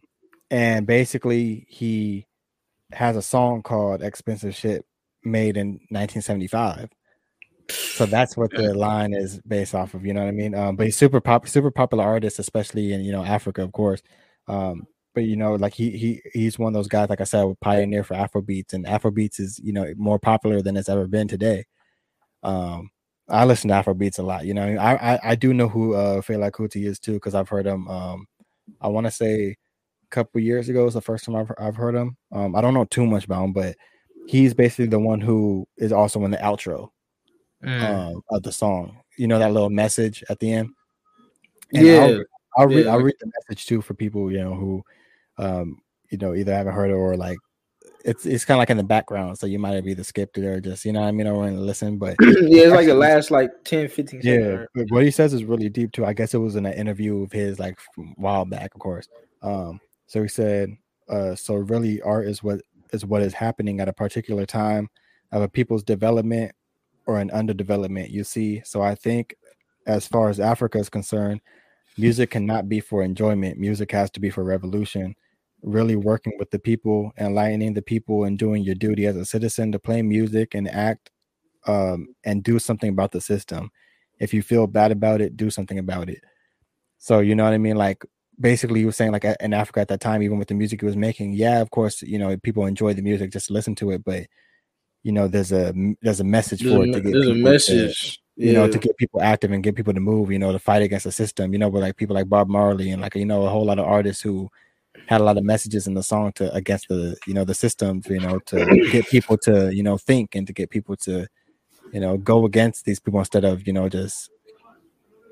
and 0.51 0.85
basically 0.85 1.65
he 1.69 2.27
has 2.95 3.15
a 3.17 3.21
song 3.21 3.61
called 3.61 4.01
"Expensive 4.01 4.55
Shit" 4.55 4.85
made 5.23 5.57
in 5.57 5.79
1975. 5.89 6.89
So 7.69 8.05
that's 8.05 8.37
what 8.37 8.51
the 8.51 8.73
line 8.73 9.13
is 9.13 9.39
based 9.47 9.73
off 9.73 9.93
of. 9.95 10.05
You 10.05 10.13
know 10.13 10.21
what 10.21 10.29
I 10.29 10.31
mean? 10.31 10.53
Um, 10.53 10.75
but 10.75 10.85
he's 10.85 10.95
super 10.95 11.19
pop, 11.19 11.47
super 11.47 11.71
popular 11.71 12.03
artist, 12.03 12.39
especially 12.39 12.93
in 12.93 13.01
you 13.03 13.11
know 13.11 13.23
Africa, 13.23 13.63
of 13.63 13.71
course. 13.71 14.01
Um, 14.47 14.87
but 15.15 15.23
you 15.23 15.35
know, 15.35 15.55
like 15.55 15.73
he 15.73 15.91
he 15.91 16.21
he's 16.33 16.59
one 16.59 16.69
of 16.69 16.73
those 16.73 16.87
guys, 16.87 17.09
like 17.09 17.21
I 17.21 17.23
said, 17.23 17.43
would 17.43 17.59
pioneer 17.61 18.03
for 18.03 18.15
Afrobeats, 18.15 18.73
and 18.73 18.85
Afrobeats 18.85 19.39
is 19.39 19.59
you 19.63 19.73
know 19.73 19.91
more 19.97 20.19
popular 20.19 20.61
than 20.61 20.77
it's 20.77 20.89
ever 20.89 21.07
been 21.07 21.27
today. 21.27 21.65
Um, 22.43 22.91
I 23.29 23.45
listen 23.45 23.69
to 23.69 23.75
Afrobeats 23.75 24.19
a 24.19 24.23
lot. 24.23 24.45
You 24.45 24.53
know, 24.53 24.63
I 24.63 25.15
I, 25.15 25.19
I 25.31 25.35
do 25.35 25.53
know 25.53 25.69
who 25.69 25.95
uh 25.95 26.21
Fela 26.21 26.51
Kuti 26.51 26.85
is 26.85 26.99
too 26.99 27.13
because 27.13 27.33
I've 27.33 27.49
heard 27.49 27.65
him. 27.65 27.87
Um, 27.87 28.27
I 28.81 28.89
want 28.89 29.07
to 29.07 29.11
say 29.11 29.55
couple 30.15 30.41
years 30.41 30.69
ago. 30.69 30.85
It's 30.85 30.95
the 30.95 31.01
first 31.01 31.25
time 31.25 31.35
I've, 31.35 31.51
I've 31.59 31.75
heard 31.75 31.95
him. 31.95 32.17
Um, 32.31 32.55
I 32.55 32.61
don't 32.61 32.73
know 32.73 32.85
too 32.85 33.05
much 33.05 33.25
about 33.25 33.43
him, 33.43 33.53
but 33.53 33.75
he's 34.27 34.53
basically 34.53 34.87
the 34.87 34.99
one 34.99 35.21
who 35.21 35.67
is 35.77 35.91
also 35.91 36.23
in 36.25 36.31
the 36.31 36.37
outro 36.37 36.89
mm. 37.63 37.83
um, 37.83 38.21
of 38.31 38.43
the 38.43 38.51
song. 38.51 39.01
You 39.17 39.27
know 39.27 39.39
that 39.39 39.51
little 39.51 39.69
message 39.69 40.23
at 40.29 40.39
the 40.39 40.53
end. 40.53 40.69
And 41.73 41.85
yeah, 41.85 42.17
I'll 42.57 42.67
read 42.67 42.85
Yeah, 42.85 42.91
I'll 42.91 43.01
read 43.01 43.15
the 43.19 43.31
message 43.39 43.65
too 43.65 43.81
for 43.81 43.93
people 43.93 44.31
you 44.31 44.39
know 44.39 44.55
who, 44.55 44.83
um, 45.37 45.81
you 46.09 46.17
know, 46.17 46.33
either 46.33 46.53
haven't 46.53 46.73
heard 46.73 46.91
it 46.91 46.95
or 46.95 47.15
like 47.15 47.37
it's 48.05 48.25
it's 48.25 48.45
kind 48.45 48.57
of 48.57 48.59
like 48.59 48.69
in 48.69 48.77
the 48.77 48.83
background, 48.83 49.37
so 49.37 49.47
you 49.47 49.59
might 49.59 49.73
have 49.73 49.87
either 49.87 50.03
skipped 50.03 50.37
it 50.37 50.45
or 50.45 50.61
just 50.61 50.85
you 50.85 50.93
know 50.93 51.01
what 51.01 51.07
I 51.07 51.11
mean 51.11 51.27
or 51.27 51.33
want 51.33 51.55
to 51.55 51.61
listen. 51.61 51.97
But 51.97 52.15
yeah, 52.21 52.63
it's 52.63 52.71
like 52.71 52.85
the 52.85 52.93
last 52.93 53.31
like 53.31 53.51
10, 53.65 53.89
15 53.89 54.21
seconds. 54.21 54.67
yeah, 54.75 54.83
what 54.89 55.03
he 55.03 55.11
says 55.11 55.33
is 55.33 55.43
really 55.43 55.69
deep 55.69 55.91
too. 55.91 56.05
I 56.05 56.13
guess 56.13 56.33
it 56.33 56.37
was 56.37 56.55
in 56.55 56.65
an 56.65 56.73
interview 56.73 57.23
of 57.23 57.31
his 57.31 57.59
like 57.59 57.77
from 57.93 58.13
a 58.17 58.21
while 58.21 58.45
back, 58.45 58.73
of 58.75 58.79
course. 58.79 59.09
Um, 59.41 59.79
so 60.07 60.21
he 60.21 60.27
said, 60.27 60.77
uh, 61.09 61.35
so 61.35 61.55
really 61.55 62.01
art 62.01 62.27
is 62.27 62.43
what 62.43 62.61
is 62.91 63.05
what 63.05 63.21
is 63.21 63.33
happening 63.33 63.79
at 63.79 63.89
a 63.89 63.93
particular 63.93 64.45
time 64.45 64.89
of 65.31 65.41
a 65.41 65.49
people's 65.49 65.83
development 65.83 66.51
or 67.05 67.19
an 67.19 67.29
underdevelopment. 67.29 68.09
You 68.09 68.23
see, 68.23 68.61
so 68.63 68.81
I 68.81 68.95
think 68.95 69.35
as 69.85 70.07
far 70.07 70.29
as 70.29 70.39
Africa 70.39 70.79
is 70.79 70.89
concerned, 70.89 71.41
music 71.97 72.31
cannot 72.31 72.67
be 72.69 72.79
for 72.79 73.03
enjoyment. 73.03 73.59
Music 73.59 73.91
has 73.91 74.09
to 74.11 74.19
be 74.19 74.29
for 74.29 74.43
revolution. 74.43 75.15
Really 75.61 75.95
working 75.95 76.33
with 76.37 76.51
the 76.51 76.59
people, 76.59 77.11
enlightening 77.17 77.73
the 77.73 77.81
people, 77.81 78.23
and 78.25 78.37
doing 78.37 78.63
your 78.63 78.75
duty 78.75 79.07
as 79.07 79.15
a 79.15 79.25
citizen 79.25 79.71
to 79.71 79.79
play 79.79 80.01
music 80.01 80.53
and 80.53 80.69
act 80.69 81.11
um, 81.65 82.07
and 82.23 82.43
do 82.43 82.59
something 82.59 82.89
about 82.89 83.11
the 83.11 83.21
system. 83.21 83.71
If 84.19 84.33
you 84.33 84.43
feel 84.43 84.67
bad 84.67 84.91
about 84.91 85.21
it, 85.21 85.35
do 85.35 85.49
something 85.49 85.79
about 85.79 86.09
it. 86.09 86.23
So 86.97 87.19
you 87.19 87.35
know 87.35 87.43
what 87.43 87.53
I 87.53 87.57
mean? 87.57 87.75
Like 87.75 88.05
basically, 88.39 88.79
he 88.81 88.85
was 88.85 88.95
saying 88.97 89.11
like 89.11 89.25
in 89.25 89.53
Africa 89.53 89.81
at 89.81 89.87
that 89.89 90.01
time, 90.01 90.21
even 90.23 90.37
with 90.39 90.47
the 90.47 90.53
music 90.53 90.81
he 90.81 90.85
was 90.85 90.97
making, 90.97 91.33
yeah, 91.33 91.61
of 91.61 91.69
course, 91.71 92.01
you 92.01 92.17
know, 92.19 92.35
people 92.37 92.65
enjoy 92.65 92.93
the 92.93 93.01
music, 93.01 93.31
just 93.31 93.49
listen 93.51 93.75
to 93.75 93.91
it, 93.91 94.03
but 94.03 94.27
you 95.03 95.11
know, 95.11 95.27
there's 95.27 95.51
a 95.51 95.73
there's 96.01 96.19
a 96.19 96.23
message 96.23 96.61
There's, 96.61 96.73
for 96.73 96.83
a, 96.83 96.87
it 96.87 96.93
to 96.93 97.01
get 97.01 97.11
there's 97.13 97.27
a 97.27 97.33
people 97.33 97.47
to- 97.47 97.51
message. 97.51 98.19
you 98.37 98.53
know, 98.53 98.67
to 98.67 98.77
get 98.79 98.97
people 98.97 99.21
active 99.21 99.51
and 99.51 99.63
get 99.63 99.75
people 99.75 99.93
to 99.93 99.99
move, 99.99 100.31
you 100.31 100.39
know, 100.39 100.51
to 100.51 100.59
fight 100.59 100.81
against 100.81 101.05
the 101.05 101.11
system, 101.11 101.53
you 101.53 101.59
know, 101.59 101.69
with 101.69 101.83
like 101.83 101.95
people 101.95 102.15
like 102.15 102.27
Bob 102.27 102.49
Marley 102.49 102.91
and 102.91 103.01
like 103.01 103.15
you 103.15 103.25
know 103.25 103.45
a 103.45 103.49
whole 103.49 103.65
lot 103.65 103.79
of 103.79 103.85
artists 103.85 104.21
who 104.21 104.49
had 105.07 105.21
a 105.21 105.23
lot 105.23 105.37
of 105.37 105.43
messages 105.43 105.87
in 105.87 105.93
the 105.93 106.01
song 106.01 106.31
to 106.33 106.51
against 106.53 106.87
the 106.87 107.15
you 107.27 107.33
know 107.33 107.45
the 107.45 107.53
systems, 107.53 108.07
you 108.07 108.19
know, 108.19 108.39
to 108.47 108.65
get 108.91 109.07
people 109.07 109.37
to 109.37 109.73
you 109.73 109.83
know 109.83 109.97
think 109.97 110.35
and 110.35 110.47
to 110.47 110.53
get 110.53 110.69
people 110.69 110.95
to 110.97 111.27
you 111.93 111.99
know 111.99 112.17
go 112.17 112.45
against 112.45 112.83
these 112.85 112.99
people 112.99 113.19
instead 113.19 113.45
of 113.45 113.65
you 113.67 113.73
know 113.73 113.87
just 113.87 114.29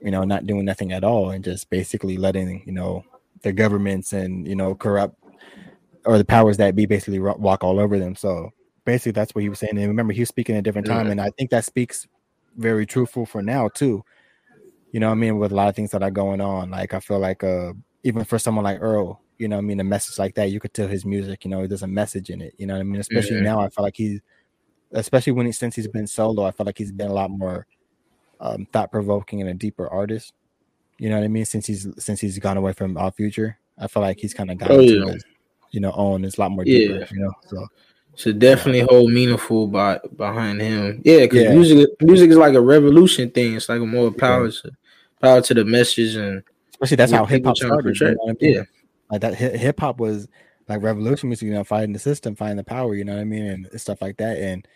you 0.04 0.12
know 0.12 0.24
not 0.24 0.46
doing 0.48 0.66
nothing 0.66 0.92
at 0.94 1.04
all 1.04 1.32
and 1.32 1.44
just 1.44 1.70
basically 1.70 2.18
letting 2.18 2.64
you 2.66 2.74
know 2.74 3.04
the 3.44 3.54
governments 3.54 4.14
and 4.14 4.48
you 4.48 4.56
know 4.56 4.76
corrupt 4.76 5.16
or 6.06 6.18
the 6.18 6.26
powers 6.26 6.58
that 6.58 6.76
be 6.76 6.86
basically 6.86 7.20
walk 7.20 7.64
all 7.64 7.80
over 7.80 7.98
them. 8.00 8.16
So 8.16 8.50
basically, 8.86 9.14
that's 9.14 9.34
what 9.34 9.42
he 9.44 9.50
was 9.50 9.60
saying. 9.60 9.78
And 9.78 9.88
remember, 9.88 10.14
he 10.14 10.22
was 10.22 10.30
speaking 10.30 10.56
at 10.56 10.60
a 10.60 10.62
different 10.64 10.88
time, 10.88 11.08
Yeah. 11.08 11.12
and 11.12 11.22
I 11.22 11.30
think 11.38 11.50
that 11.52 11.66
speaks 11.66 12.08
very 12.58 12.86
truthful 12.86 13.26
for 13.26 13.42
now 13.42 13.70
too. 13.70 14.04
You 14.92 15.00
know, 15.00 15.08
what 15.08 15.14
I 15.14 15.16
mean, 15.16 15.40
with 15.40 15.52
a 15.52 15.56
lot 15.56 15.70
of 15.70 15.76
things 15.76 15.92
that 15.92 16.04
are 16.04 16.12
going 16.12 16.42
on, 16.42 16.72
like 16.72 16.94
I 16.94 17.00
feel 17.00 17.20
like 17.20 17.44
uh 17.44 17.74
even 18.04 18.24
for 18.26 18.38
someone 18.40 18.64
like 18.66 18.82
Earl, 18.82 19.22
you 19.40 19.48
know, 19.48 19.56
what 19.58 19.64
I 19.64 19.66
mean, 19.66 19.80
a 19.80 19.84
message 19.84 20.20
like 20.20 20.36
that, 20.36 20.52
you 20.52 20.60
could 20.60 20.74
tell 20.74 20.88
his 20.88 21.06
music, 21.06 21.46
you 21.46 21.52
know, 21.52 21.66
there's 21.68 21.84
a 21.84 21.88
message 21.88 22.30
in 22.30 22.42
it. 22.42 22.54
You 22.58 22.68
know, 22.68 22.76
what 22.76 22.82
I 22.82 22.84
mean, 22.84 23.00
especially 23.02 23.38
Mhm. 23.38 23.44
now, 23.44 23.60
I 23.62 23.70
feel 23.70 23.84
like 23.84 23.96
he's, 23.98 24.20
especially 24.92 25.34
when 25.34 25.46
he 25.48 25.52
since 25.52 25.76
he's 25.76 25.88
been 25.88 26.08
solo, 26.08 26.46
I 26.46 26.52
feel 26.52 26.66
like 26.66 26.78
he's 26.78 26.92
been 26.92 27.10
a 27.10 27.14
lot 27.14 27.32
more 27.32 27.66
um, 28.44 28.68
thought 28.74 28.92
provoking 28.92 29.42
and 29.42 29.50
a 29.50 29.54
deeper 29.54 29.88
artist. 29.88 30.34
You 31.00 31.10
know 31.10 31.16
what 31.18 31.24
I 31.26 31.30
mean? 31.30 31.46
Since 31.46 31.66
he's 31.66 31.88
since 31.98 32.20
he's 32.20 32.38
gone 32.38 32.58
away 32.58 32.74
from 32.74 32.98
Odd 32.98 33.16
Future, 33.16 33.58
I 33.80 33.88
feel 33.88 34.04
like 34.04 34.20
he's 34.20 34.34
kind 34.34 34.52
of 34.52 34.58
gone 34.58 34.72
Oh, 34.72 34.80
yeah. 34.80 35.12
his, 35.14 35.24
you 35.72 35.80
know, 35.80 35.92
own. 35.94 36.24
It's 36.26 36.38
a 36.38 36.42
lot 36.42 36.52
more 36.52 36.64
Yeah. 36.66 37.06
You 37.10 37.20
know, 37.20 37.32
so 37.48 37.68
So 38.16 38.32
definitely 38.32 38.82
hold 38.82 39.12
meaningful 39.12 39.68
by 39.68 40.00
behind 40.18 40.62
him. 40.62 41.02
Yeah, 41.04 41.22
because 41.22 41.44
Yeah. 41.44 41.54
music 41.56 41.90
music 42.02 42.30
is 42.30 42.38
like 42.38 42.54
a 42.54 42.62
revolution 42.62 43.32
thing. 43.32 43.56
It's 43.56 43.70
like 43.70 43.82
a 43.82 43.86
more 43.86 44.12
power 44.12 44.52
to 44.52 44.72
power 45.22 45.42
to 45.42 45.54
the 45.54 45.66
message 45.66 46.16
and 46.16 46.44
especially 46.72 46.98
that's 46.98 47.12
how 47.12 47.26
hip 47.26 47.46
hop 47.46 47.58
started. 47.58 48.00
You 48.00 48.08
know 48.08 48.18
I 48.24 48.28
mean? 48.28 48.54
Yeah. 48.56 48.64
like 49.10 49.22
that 49.22 49.36
hip 49.36 49.80
hop 49.80 50.00
was 50.00 50.28
like 50.70 50.82
revolution 50.84 51.30
music, 51.30 51.48
you 51.48 51.54
know, 51.54 51.64
fighting 51.64 51.94
the 51.94 52.00
system, 52.00 52.36
fighting 52.36 52.58
the 52.58 52.64
power, 52.64 52.94
you 52.94 53.04
know 53.04 53.14
what 53.16 53.22
I 53.22 53.26
mean, 53.26 53.46
and 53.46 53.82
stuff 53.82 54.02
like 54.02 54.18
that. 54.18 54.38
And 54.38 54.68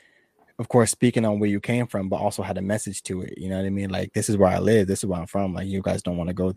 of 0.60 0.68
course, 0.70 0.90
speaking 0.92 1.24
on 1.26 1.40
where 1.40 1.50
you 1.50 1.60
came 1.60 1.86
from, 1.88 2.10
but 2.10 2.18
also 2.18 2.42
had 2.42 2.58
a 2.58 2.62
message 2.62 3.04
to 3.04 3.22
it. 3.22 3.38
You 3.38 3.50
know 3.50 3.58
what 3.58 3.66
I 3.66 3.70
mean? 3.70 3.90
Like 3.90 4.14
this 4.14 4.28
is 4.30 4.38
where 4.38 4.50
I 4.50 4.58
live, 4.60 4.88
this 4.88 5.00
is 5.00 5.06
where 5.06 5.20
I'm 5.20 5.28
from. 5.28 5.54
Like 5.54 5.68
you 5.68 5.82
guys 5.82 6.02
don't 6.02 6.18
want 6.18 6.30
to 6.30 6.34
go. 6.34 6.54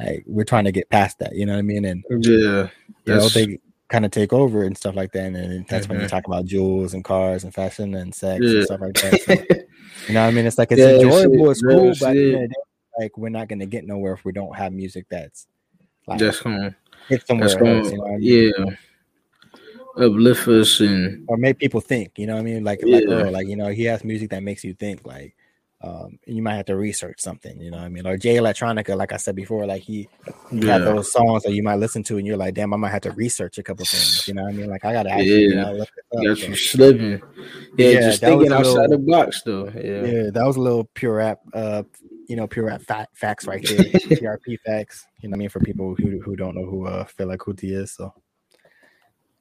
Like 0.00 0.24
we're 0.26 0.44
trying 0.44 0.64
to 0.64 0.72
get 0.72 0.88
past 0.88 1.18
that. 1.18 1.34
You 1.34 1.44
know 1.46 1.52
what 1.52 1.58
I 1.58 1.62
mean? 1.62 1.84
And 1.84 2.02
Yeah. 2.10 2.68
you 3.04 3.14
know 3.14 3.28
they 3.28 3.58
kind 3.88 4.06
of 4.06 4.10
take 4.10 4.32
over 4.32 4.64
and 4.64 4.76
stuff 4.76 4.96
like 4.96 5.12
that. 5.12 5.24
And 5.26 5.36
then 5.36 5.66
that's 5.68 5.86
when 5.88 6.00
you 6.00 6.06
Mhm. 6.06 6.10
talk 6.10 6.26
about 6.26 6.46
jewels 6.46 6.94
and 6.94 7.04
cars 7.04 7.44
and 7.44 7.52
fashion 7.54 7.94
and 7.94 8.14
sex 8.14 8.42
Yeah. 8.42 8.50
and 8.52 8.64
stuff 8.64 8.80
like 8.80 8.94
that. 8.94 9.20
So, 9.20 9.32
you 10.08 10.14
know 10.14 10.22
what 10.22 10.28
I 10.28 10.30
mean? 10.30 10.46
It's 10.46 10.56
like 10.56 10.72
it's 10.72 10.80
Yeah, 10.80 10.86
shit, 10.92 11.02
enjoyable, 11.02 11.50
it's 11.50 11.60
cool, 11.62 11.94
but 12.00 12.08
at 12.08 12.14
the 12.14 12.20
shit. 12.22 12.34
end 12.34 12.44
of 12.44 12.48
the 12.48 12.48
day, 12.48 13.04
like 13.04 13.18
we're 13.18 13.28
not 13.28 13.48
gonna 13.48 13.66
get 13.66 13.86
nowhere 13.86 14.14
if 14.14 14.24
we 14.24 14.32
don't 14.32 14.56
have 14.56 14.72
music 14.72 15.04
that's 15.10 15.46
like 16.06 16.20
That's 16.20 16.40
going 16.40 16.74
somewhere 17.26 17.48
that's 17.48 17.60
else, 17.62 17.92
you 17.92 17.98
know 17.98 18.06
I 18.06 18.16
mean? 18.16 18.52
yeah. 18.58 18.76
Uplift 19.96 20.48
us 20.48 20.80
and 20.80 21.24
or 21.28 21.36
make 21.36 21.58
people 21.58 21.80
think. 21.80 22.12
You 22.18 22.26
know 22.26 22.34
what 22.34 22.40
I 22.40 22.44
mean? 22.44 22.64
Like 22.64 22.80
like 22.82 23.04
Yeah. 23.06 23.14
Earl, 23.14 23.30
like 23.32 23.46
you 23.46 23.56
know, 23.56 23.68
he 23.68 23.84
has 23.84 24.04
music 24.04 24.30
that 24.30 24.42
makes 24.42 24.64
you 24.64 24.74
think. 24.74 25.04
Like 25.06 25.34
um, 25.84 26.18
you 26.26 26.42
might 26.42 26.54
have 26.54 26.66
to 26.66 26.76
research 26.76 27.20
something. 27.20 27.60
You 27.60 27.72
know 27.72 27.78
what 27.78 27.84
I 27.86 27.88
mean? 27.88 28.06
Or 28.06 28.16
Jay 28.16 28.36
Electronica, 28.36 28.96
like 28.96 29.12
I 29.12 29.16
said 29.16 29.34
before, 29.34 29.66
like 29.66 29.82
he, 29.82 30.08
he 30.50 30.58
yeah. 30.60 30.74
had 30.74 30.82
those 30.82 31.10
songs 31.12 31.42
that 31.42 31.52
you 31.54 31.62
might 31.64 31.74
listen 31.74 32.04
to, 32.04 32.18
and 32.18 32.26
you're 32.26 32.36
like, 32.36 32.54
damn, 32.54 32.72
I 32.72 32.76
might 32.76 32.90
have 32.90 33.02
to 33.02 33.10
research 33.10 33.58
a 33.58 33.62
couple 33.64 33.84
things. 33.84 34.26
You 34.28 34.34
know 34.34 34.44
what 34.44 34.52
I 34.54 34.56
mean? 34.56 34.70
Like 34.70 34.84
I 34.84 34.92
gotta 34.92 35.10
actually, 35.10 35.42
you 35.42 35.54
Yeah. 35.54 35.62
know, 35.62 35.72
look 35.74 35.88
this 35.94 36.04
up. 36.18 36.24
got 36.24 36.38
So, 36.38 36.46
you 36.46 36.56
slipping. 36.56 37.22
Yeah, 37.76 37.88
Yeah, 37.88 38.00
just 38.00 38.20
thinking 38.20 38.52
outside 38.52 38.72
little- 38.88 38.88
the 38.90 38.98
box 38.98 39.42
though. 39.42 39.64
Yeah. 39.74 40.04
yeah, 40.04 40.30
that 40.30 40.44
was 40.46 40.56
a 40.56 40.60
little 40.60 40.84
pure 40.94 41.16
rap, 41.16 41.40
uh, 41.52 41.82
you 42.28 42.36
know, 42.36 42.46
pure 42.46 42.66
rap 42.66 42.82
fa- 42.82 43.08
facts 43.14 43.46
right 43.46 43.66
there. 43.66 43.76
PRP 44.38 44.60
facts. 44.64 45.04
You 45.20 45.28
know 45.28 45.32
what 45.32 45.36
I 45.36 45.40
mean? 45.40 45.48
For 45.48 45.60
people 45.60 45.96
who 45.96 46.20
who 46.20 46.36
don't 46.36 46.54
know 46.54 46.64
who 46.64 46.86
uh 46.86 47.04
like 47.18 47.40
Kuti 47.40 47.72
is, 47.76 47.90
so 47.92 48.14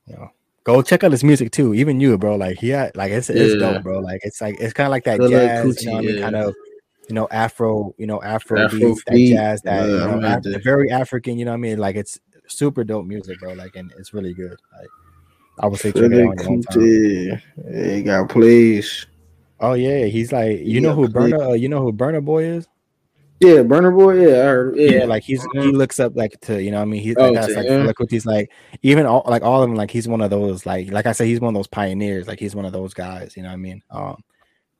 you 0.07 0.15
know. 0.15 0.29
Go 0.63 0.81
check 0.83 1.03
out 1.03 1.11
his 1.11 1.23
music 1.23 1.51
too. 1.51 1.73
Even 1.73 1.99
you, 1.99 2.17
bro. 2.17 2.35
Like 2.35 2.59
he 2.59 2.69
had, 2.69 2.95
like 2.95 3.11
it's 3.11 3.29
it's 3.29 3.53
Yeah. 3.53 3.73
dope, 3.73 3.83
bro. 3.83 3.99
Like 3.99 4.21
it's 4.23 4.39
like 4.41 4.55
it's 4.59 4.73
kind 4.73 4.85
of 4.87 4.91
like 4.91 5.03
that 5.05 5.17
Feel 5.17 5.31
like 5.31 5.41
jazz, 5.41 5.81
you 5.83 5.87
know 5.87 5.93
what 5.93 5.99
I 5.99 6.01
mean? 6.07 6.15
yeah. 6.17 6.21
Kind 6.21 6.35
of, 6.35 6.55
you 7.09 7.15
know, 7.15 7.27
Afro, 7.31 7.95
you 7.97 8.05
know, 8.05 8.21
Afro, 8.21 8.59
Afro 8.59 8.77
beats, 8.77 9.03
that 9.07 9.17
jazz, 9.27 9.61
that 9.63 9.89
you 9.89 9.97
know, 9.97 10.21
I 10.27 10.35
Af- 10.37 10.43
that. 10.43 10.63
very 10.63 10.91
African. 10.91 11.39
You 11.39 11.45
know 11.45 11.51
what 11.51 11.55
I 11.57 11.61
mean? 11.61 11.79
Like 11.79 11.95
it's 11.95 12.19
super 12.47 12.83
dope 12.83 13.05
music, 13.07 13.39
bro. 13.39 13.53
Like 13.53 13.75
and 13.75 13.91
it's 13.97 14.13
really 14.13 14.33
good. 14.33 14.55
Like 14.77 14.89
I 15.59 15.67
would 15.67 15.79
say 15.79 15.91
check 15.91 16.03
it 16.11 16.13
out 16.13 16.29
on 16.31 16.37
your 16.37 16.49
own 16.51 16.61
time. 16.61 16.81
Yeah, 16.81 17.39
yeah, 17.71 17.95
he 17.95 18.03
got 18.03 18.29
plays. 18.29 19.07
Oh 19.59 19.73
yeah, 19.73 20.05
he's 20.05 20.31
like 20.31 20.59
you 20.59 20.79
know 20.81 20.93
who 20.93 21.07
Burna, 21.07 21.49
uh, 21.49 21.53
you 21.53 21.69
know 21.69 21.81
who 21.81 21.91
Burna 21.91 22.23
Boy 22.23 22.43
is? 22.43 22.67
Yeah, 23.41 23.63
Burna 23.63 23.95
Boy. 23.97 24.27
Yeah, 24.27 24.37
I 24.41 24.43
heard. 24.45 24.77
yeah, 24.77 24.99
Yeah, 24.99 25.05
like 25.05 25.23
he's 25.23 25.41
he 25.41 25.47
Mhm. 25.59 25.73
looks 25.73 25.99
up 25.99 26.15
like 26.15 26.39
to 26.41 26.61
you 26.61 26.69
know 26.69 26.77
what 26.77 26.83
I 26.83 26.85
mean 26.85 27.01
he 27.01 27.15
Oh, 27.15 27.31
like 27.31 27.33
that's 27.33 27.47
to 27.47 27.59
like 27.59 27.67
him? 27.67 27.85
like 27.87 27.95
he's 28.09 28.25
like 28.25 28.51
even 28.83 29.05
all 29.07 29.23
like 29.25 29.41
all 29.41 29.63
of 29.63 29.69
them 29.69 29.75
like 29.75 29.89
he's 29.89 30.07
one 30.07 30.21
of 30.21 30.29
those 30.29 30.65
like 30.65 30.91
like 30.91 31.07
I 31.07 31.11
said 31.11 31.25
he's 31.25 31.39
one 31.41 31.49
of 31.55 31.57
those 31.59 31.67
pioneers 31.67 32.27
like 32.27 32.39
he's 32.39 32.55
one 32.55 32.65
of 32.65 32.71
those 32.71 32.93
guys 32.93 33.35
you 33.35 33.41
know 33.43 33.49
what 33.49 33.55
I 33.55 33.57
mean 33.57 33.81
um 33.89 34.21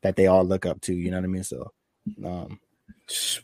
that 0.04 0.16
they 0.16 0.28
all 0.28 0.44
look 0.46 0.66
up 0.68 0.80
to 0.82 0.94
you 0.94 1.10
know 1.10 1.18
what 1.18 1.24
I 1.24 1.28
mean 1.28 1.44
so 1.44 1.72
um 2.24 2.60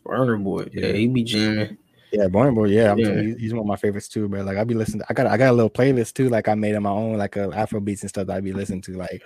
Burna 0.06 0.42
Boy. 0.44 0.68
Yeah, 0.72 0.88
Yeah. 0.88 0.94
he 0.94 1.08
be 1.08 1.24
jamming. 1.24 1.78
yeah 2.12 2.26
Burna 2.26 2.54
Boy 2.54 2.66
yeah, 2.66 2.94
Yeah. 2.96 3.06
telling 3.06 3.38
he's 3.40 3.54
one 3.54 3.62
of 3.62 3.66
my 3.66 3.76
favorites 3.76 4.08
too 4.08 4.30
but 4.30 4.46
like 4.46 4.58
I 4.58 4.64
be 4.64 4.76
listening 4.76 5.04
I 5.10 5.14
got 5.14 5.26
I 5.26 5.36
got 5.38 5.50
a 5.50 5.54
little 5.54 5.70
playlist 5.70 6.14
too 6.14 6.30
like 6.30 6.48
I 6.48 6.54
made 6.54 6.76
on 6.76 6.84
my 6.84 6.92
own 6.92 7.18
like 7.18 7.38
uh, 7.38 7.50
Afro 7.56 7.80
beats 7.80 8.04
and 8.04 8.10
stuff 8.10 8.28
that 8.28 8.38
I 8.38 8.42
be 8.42 8.54
listening 8.54 8.82
to 8.84 8.94
like 8.94 9.24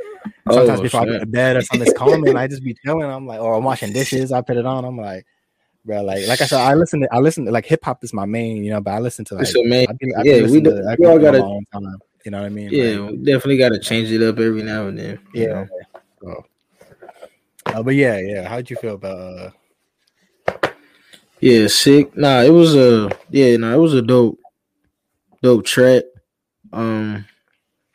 sometimes 0.49 0.79
Oh, 0.79 0.83
before 0.83 1.01
I 1.01 1.05
go 1.05 1.19
to 1.19 1.25
bed 1.25 1.57
or 1.57 1.61
something's 1.63 1.93
calming 1.93 2.37
I 2.37 2.47
just 2.47 2.63
be 2.63 2.75
chilling 2.85 3.09
I'm 3.09 3.27
like 3.27 3.41
or 3.41 3.55
I'm 3.55 3.63
washing 3.65 3.91
dishes 3.91 4.31
I 4.31 4.39
put 4.41 4.55
it 4.57 4.65
on 4.65 4.85
I'm 4.85 4.97
like 4.97 5.25
bro 5.85 6.01
like 6.03 6.25
like 6.27 6.41
I 6.41 6.45
said 6.45 6.59
I 6.59 6.73
listen 6.75 7.01
to 7.01 7.07
I 7.11 7.19
listen 7.19 7.45
to 7.45 7.51
like 7.51 7.65
hip 7.65 7.83
hop 7.83 8.03
is 8.03 8.13
my 8.13 8.25
main 8.25 8.63
you 8.63 8.71
know 8.71 8.81
but 8.81 8.91
I 8.91 8.99
listen 8.99 9.25
to 9.25 9.35
like 9.35 9.47
It's 9.47 9.55
a 9.55 9.63
main- 9.63 9.87
I 9.89 9.93
be, 9.93 10.13
I 10.15 10.21
yeah, 10.23 10.41
we 10.51 10.59
do- 10.61 10.71
to, 10.71 10.95
we 10.99 11.07
all 11.07 11.19
gotta- 11.19 11.39
my 11.39 11.45
own 11.45 11.65
time, 11.73 11.97
you 12.25 12.31
know 12.31 12.39
what 12.39 12.45
I 12.45 12.49
mean 12.49 12.71
Yeah, 12.71 12.99
Like, 12.99 13.23
definitely 13.23 13.57
got 13.57 13.69
to 13.69 13.79
change 13.79 14.11
it 14.11 14.21
up 14.21 14.37
every 14.39 14.61
now 14.63 14.87
and 14.87 14.97
then. 14.99 15.19
yeah 15.33 15.65
so, 16.21 16.45
uh, 17.67 17.81
but 17.83 17.95
yeah 17.95 18.17
yeah 18.19 18.47
how'd 18.47 18.69
you 18.69 18.75
feel 18.75 18.95
about 18.95 19.17
uh 19.17 19.49
Yeah, 21.39 21.65
sick. 21.67 22.15
Nah, 22.15 22.41
it 22.41 22.51
was 22.51 22.75
a 22.75 23.09
yeah, 23.31 23.57
nah, 23.57 23.73
it 23.73 23.77
was 23.79 23.95
a 23.95 24.01
dope, 24.03 24.37
dope 25.41 25.65
track. 25.65 26.03
Um, 26.71 27.25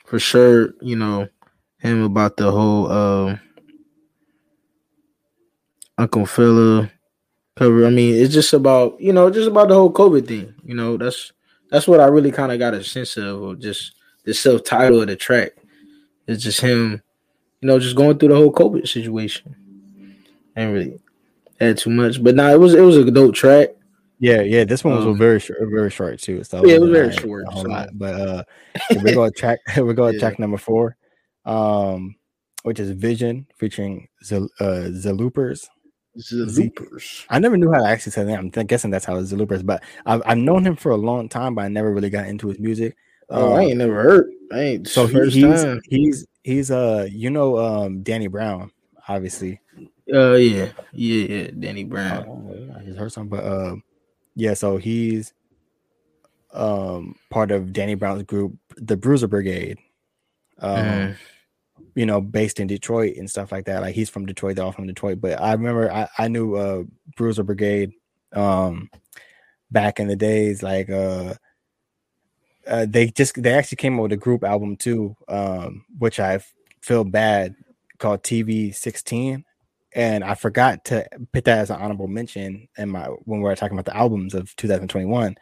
for 0.05 0.19
sure, 0.19 0.75
you 0.83 0.97
know, 0.97 1.29
him 1.79 2.03
about 2.03 2.37
the 2.37 2.51
whole 2.51 2.91
um 2.91 3.41
Uncle 5.97 6.27
Fela 6.27 6.91
cover. 7.57 7.87
I 7.87 7.91
mean, 7.91 8.15
it's 8.15 8.33
just 8.35 8.53
about 8.53 9.01
you 9.01 9.13
know, 9.13 9.31
just 9.31 9.49
about 9.49 9.69
the 9.69 9.75
whole 9.75 9.93
COVID 9.93 10.27
thing. 10.27 10.55
You 10.65 10.75
know, 10.75 10.97
that's 10.97 11.33
that's 11.71 11.89
what 11.89 12.01
I 12.01 12.07
really 12.07 12.31
kind 12.33 12.53
of 12.53 12.59
got 12.59 12.75
a 12.75 12.85
sense 12.85 13.17
of, 13.17 13.41
or 13.43 13.55
just 13.57 13.93
the 14.25 14.33
self 14.35 14.65
title 14.65 15.01
of 15.01 15.09
the 15.09 15.17
track. 15.17 15.53
It's 16.27 16.43
just 16.43 16.61
him, 16.61 17.03
you 17.61 17.69
know, 17.69 17.79
just 17.79 17.97
going 17.97 18.19
through 18.19 18.31
the 18.31 18.37
whole 18.37 18.53
COVID 18.53 18.87
situation. 18.89 19.55
Ain't 20.57 20.73
really 20.73 21.01
had 21.61 21.79
too 21.79 21.91
much, 21.91 22.23
but 22.23 22.35
nah, 22.35 22.51
it 22.51 22.61
was 22.61 22.75
it 22.75 22.81
was 22.81 22.97
a 22.97 23.11
dope 23.11 23.35
track. 23.35 23.71
yeah 24.19 24.41
yeah 24.41 24.65
this 24.65 24.83
one 24.83 24.95
was 24.97 25.05
Um, 25.07 25.19
very 25.19 25.39
short 25.39 25.59
very 25.71 25.91
short 25.91 26.19
too 26.21 26.43
so 26.43 26.65
Yeah, 26.65 26.77
it 26.77 26.81
was 26.81 26.91
very 26.91 27.13
short, 27.13 27.45
so- 27.53 27.63
lot. 27.69 27.89
but 27.93 28.15
uh 28.15 28.43
if 28.91 29.03
we 29.03 29.13
go 29.13 29.27
to 29.29 29.31
track 29.31 29.59
we 29.77 29.93
go 29.95 30.07
to 30.07 30.15
Yeah. 30.15 30.21
track 30.21 30.39
number 30.39 30.57
four 30.57 30.97
um 31.45 32.17
which 32.63 32.81
is 32.81 32.91
Vision 32.93 33.47
featuring 33.59 34.09
Zel, 34.25 34.49
uh 34.59 34.89
Zeloopers 35.05 35.67
Loopers. 36.31 37.27
I 37.29 37.39
never 37.39 37.57
knew 37.57 37.71
how 37.73 37.81
to 37.81 37.89
actually 37.89 38.13
say 38.13 38.25
that. 38.25 38.39
I'm 38.39 38.49
guessing 38.51 38.91
that's 38.91 39.05
how 39.05 39.17
it's 39.17 39.33
Loopers, 39.33 39.63
but 39.63 39.83
I've, 40.05 40.23
I've 40.27 40.39
known 40.39 40.65
him 40.67 40.77
for 40.77 40.93
a 40.93 40.97
long 40.97 41.29
time, 41.29 41.55
but 41.55 41.63
I 41.65 41.69
never 41.69 41.93
really 41.93 42.11
got 42.11 42.27
into 42.27 42.49
his 42.49 42.59
music. 42.59 42.97
Oh, 43.31 43.55
I 43.55 43.63
ain't 43.63 43.79
never 43.79 44.03
heard. 44.03 44.31
I 44.53 44.61
ain't 44.61 44.89
So 44.89 45.07
he, 45.07 45.13
first 45.19 45.35
he's 45.35 45.65
time. 45.65 45.81
he's 45.85 46.27
he's 46.45 46.71
uh 46.71 47.09
you 47.11 47.29
know 47.31 47.59
um 47.59 48.03
Danny 48.03 48.29
Brown 48.29 48.71
obviously. 49.09 49.61
Uh, 50.13 50.35
yeah, 50.35 50.71
yeah, 50.93 51.27
yeah. 51.27 51.51
Danny 51.59 51.83
Brown. 51.85 52.25
Oh, 52.29 52.77
I 52.79 52.85
just 52.85 52.99
heard 52.99 53.13
something, 53.13 53.29
but 53.37 53.45
um 53.45 53.83
yeah, 54.37 54.55
so 54.55 54.77
he's 54.77 55.33
um 56.53 57.17
part 57.31 57.51
of 57.51 57.73
Danny 57.73 57.95
Brown's 57.95 58.23
group, 58.23 58.55
the 58.77 58.97
Bruiser 58.97 59.27
Brigade. 59.27 59.79
Um, 60.59 60.85
Mhm. 60.85 61.17
You 61.95 62.07
know, 62.07 62.21
based 62.21 62.61
in 62.61 62.67
Detroit 62.67 63.17
and 63.17 63.29
stuff 63.29 63.53
like 63.53 63.67
that. 63.67 63.83
Like 63.83 63.95
he's 63.95 64.11
from 64.11 64.27
Detroit, 64.27 64.57
they're 64.57 64.65
all 64.65 64.73
from 64.73 64.87
Detroit. 64.87 65.21
But 65.21 65.41
I 65.41 65.53
remember 65.53 65.91
I, 65.91 66.09
I 66.19 66.29
knew 66.29 66.55
uh 66.55 66.85
Bruiser 67.17 67.43
Brigade 67.43 67.93
um 68.33 68.91
back 69.71 69.99
in 70.01 70.09
the 70.09 70.17
days, 70.17 70.63
like 70.63 70.91
uh 70.91 71.35
uh, 72.67 72.87
they 72.89 73.09
just 73.09 73.41
they 73.41 73.55
actually 73.55 73.77
came 73.77 73.99
out 73.99 74.03
with 74.03 74.13
a 74.13 74.17
group 74.17 74.43
album 74.43 74.77
too, 74.77 75.17
um, 75.29 75.85
which 75.99 76.19
I 76.19 76.41
feel 76.81 77.05
bad 77.05 77.55
called 77.99 78.23
TV 78.23 78.75
16. 78.75 79.45
And 79.95 80.25
I 80.25 80.35
forgot 80.35 80.85
to 80.87 81.07
put 81.33 81.45
that 81.45 81.59
as 81.59 81.71
an 81.71 81.81
honorable 81.81 82.09
mention 82.09 82.69
in 82.77 82.91
my 82.91 83.07
when 83.07 83.41
we 83.41 83.45
were 83.45 83.57
talking 83.57 83.79
about 83.79 83.91
the 83.91 83.97
albums 83.97 84.35
of 84.35 84.55
2021 84.57 85.37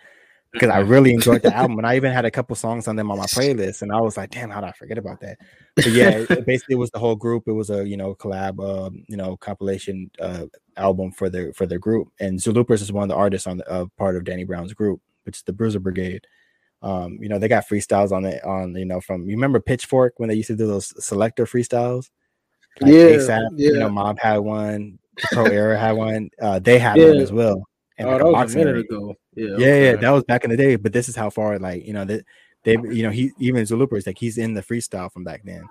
because 0.55 0.71
I 0.71 0.79
really 0.79 1.13
enjoyed 1.13 1.43
the 1.43 1.55
album 1.55 1.79
and 1.79 1.87
I 1.87 1.97
even 1.97 2.13
had 2.13 2.25
a 2.25 2.31
couple 2.31 2.55
songs 2.57 2.87
on 2.89 2.97
them 2.97 3.11
on 3.11 3.19
my 3.19 3.25
playlist 3.27 3.83
and 3.83 3.93
I 3.93 4.01
was 4.01 4.17
like, 4.17 4.31
damn, 4.31 4.51
how 4.51 4.61
did 4.61 4.69
I 4.69 4.73
forget 4.73 4.99
about 4.99 5.21
that? 5.21 5.39
But 5.77 5.89
yeah, 5.89 6.11
it, 6.11 6.31
it 6.31 6.47
basically 6.47 6.77
was 6.77 6.91
the 6.93 7.01
whole 7.01 7.17
group. 7.17 7.45
It 7.47 7.53
was 7.53 7.71
a 7.71 7.87
you 7.87 7.97
know 7.97 8.15
collab, 8.15 8.59
uh, 8.61 8.91
you 9.09 9.17
know 9.17 9.37
compilation 9.37 10.11
uh, 10.21 10.47
album 10.77 11.11
for 11.11 11.29
their 11.29 11.53
for 11.53 11.67
their 11.67 11.81
group. 11.81 12.09
And 12.21 12.39
ZelooperZ 12.39 12.83
is 12.83 12.93
one 12.93 13.03
of 13.03 13.09
the 13.09 13.17
artists 13.17 13.47
on 13.47 13.59
the 13.59 13.69
uh, 13.69 13.87
part 13.99 14.17
of 14.17 14.25
Danny 14.25 14.45
Brown's 14.45 14.73
group, 14.73 15.01
which 15.25 15.39
is 15.39 15.43
the 15.43 15.53
Bruiser 15.53 15.81
Brigade. 15.81 16.27
Um, 16.83 17.19
you 17.21 17.29
know 17.29 17.39
they 17.39 17.49
got 17.49 17.67
freestyles 17.69 18.13
on 18.13 18.25
it 18.25 18.45
on 18.45 18.75
you 18.77 18.85
know 18.85 19.01
from 19.01 19.23
you 19.23 19.35
remember 19.37 19.59
Pitchfork 19.59 20.15
when 20.19 20.29
they 20.29 20.35
used 20.37 20.49
to 20.49 20.57
do 20.57 20.67
those 20.67 20.93
selector 21.05 21.47
freestyles. 21.47 22.11
Like 22.81 22.93
Yeah, 22.93 23.07
ASAP, 23.07 23.59
you 23.59 23.79
know 23.79 23.89
Mob 23.89 24.19
had 24.19 24.39
one, 24.39 24.99
Pro 25.33 25.47
Era 25.47 25.79
had 25.79 25.93
one. 25.93 26.31
Uh, 26.41 26.59
they 26.59 26.79
had 26.79 26.99
Yeah. 26.99 27.09
one 27.09 27.19
as 27.19 27.33
well. 27.33 27.65
And 27.99 28.09
oh, 28.09 28.13
like 28.13 28.19
that 28.23 28.27
was 28.27 28.55
a 28.55 28.59
minute 28.59 28.79
ago. 28.79 29.15
Yeah, 29.37 29.57
Yeah, 29.59 29.77
yeah, 29.77 29.97
that 29.97 30.11
was 30.11 30.25
back 30.25 30.45
in 30.45 30.51
the 30.51 30.57
day. 30.57 30.77
But 30.77 30.93
this 30.93 31.09
is 31.09 31.17
how 31.17 31.31
far, 31.31 31.59
like, 31.59 31.87
you 31.87 31.93
know, 31.93 32.05
that 32.05 32.25
they, 32.63 32.73
you 32.73 33.03
know, 33.03 33.11
he 33.11 33.33
even 33.39 33.63
ZelooperZ, 33.65 34.07
like, 34.07 34.19
he's 34.19 34.39
in 34.39 34.55
the 34.55 34.63
freestyle 34.63 35.13
from 35.13 35.25
back 35.25 35.43
then. 35.45 35.65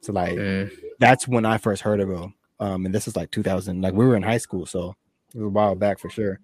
So, 0.00 0.12
like, 0.12 0.34
Mm. 0.34 0.70
that's 0.98 1.28
when 1.28 1.44
I 1.44 1.58
first 1.58 1.82
heard 1.82 2.00
of 2.00 2.10
him. 2.10 2.34
Um, 2.60 2.86
and 2.86 2.94
this 2.94 3.08
is 3.08 3.16
like 3.16 3.30
2000, 3.30 3.82
like, 3.82 3.94
we 3.94 4.06
were 4.06 4.16
in 4.16 4.22
high 4.22 4.38
school, 4.38 4.66
so 4.66 4.94
it 5.34 5.38
was 5.38 5.46
a 5.46 5.50
while 5.50 5.74
back 5.74 5.98
for 5.98 6.08
sure. 6.10 6.38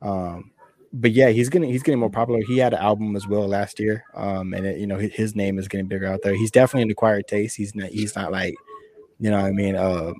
Um, 0.00 0.50
but 0.92 1.12
yeah, 1.12 1.30
he's 1.30 1.48
getting 1.48 1.70
he's 1.70 1.82
getting 1.82 2.00
more 2.00 2.10
popular. 2.10 2.40
He 2.42 2.58
had 2.58 2.74
an 2.74 2.80
album 2.80 3.16
as 3.16 3.26
well 3.26 3.48
last 3.48 3.80
year. 3.80 4.04
Um, 4.14 4.52
and 4.52 4.66
it, 4.66 4.78
you 4.78 4.86
know, 4.86 4.98
his, 4.98 5.12
his 5.12 5.36
name 5.36 5.58
is 5.58 5.68
getting 5.68 5.86
bigger 5.86 6.06
out 6.06 6.20
there. 6.22 6.34
He's 6.34 6.50
definitely 6.50 6.82
an 6.82 6.90
acquired 6.90 7.26
taste. 7.28 7.56
He's 7.56 7.74
not 7.74 7.88
he's 7.90 8.14
not 8.14 8.30
like, 8.32 8.54
you 9.18 9.30
know, 9.30 9.40
what 9.40 9.46
I 9.46 9.52
mean, 9.52 9.74
uh, 9.76 10.12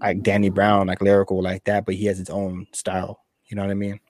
like 0.00 0.22
Danny 0.22 0.50
Brown, 0.50 0.86
like 0.88 1.00
lyrical 1.00 1.40
like 1.42 1.64
that, 1.64 1.86
but 1.86 1.94
he 1.94 2.06
has 2.06 2.18
his 2.18 2.28
own 2.30 2.66
style. 2.72 3.20
You 3.46 3.56
know 3.56 3.62
what 3.62 3.70
I 3.70 3.74
mean? 3.74 4.00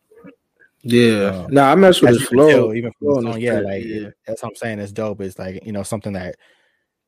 Yeah. 0.83 1.45
Um, 1.45 1.47
no, 1.51 1.63
I 1.63 1.75
mess 1.75 2.01
with 2.01 2.11
his 2.11 2.21
you 2.31 2.39
tell, 2.39 2.49
flow. 2.49 2.73
even 2.75 2.93
from 2.93 3.07
flow 3.07 3.17
on 3.19 3.33
song, 3.33 3.41
yeah, 3.41 3.61
like 3.61 3.85
yeah. 3.85 4.09
that's 4.27 4.43
what 4.43 4.51
I'm 4.51 4.57
saying. 4.57 4.79
It's 4.81 4.93
dope. 4.93 5.21
It's 5.21 5.39
like 5.39 5.65
you 5.65 5.73
know 5.73 5.83
something 5.83 6.13
that 6.15 6.37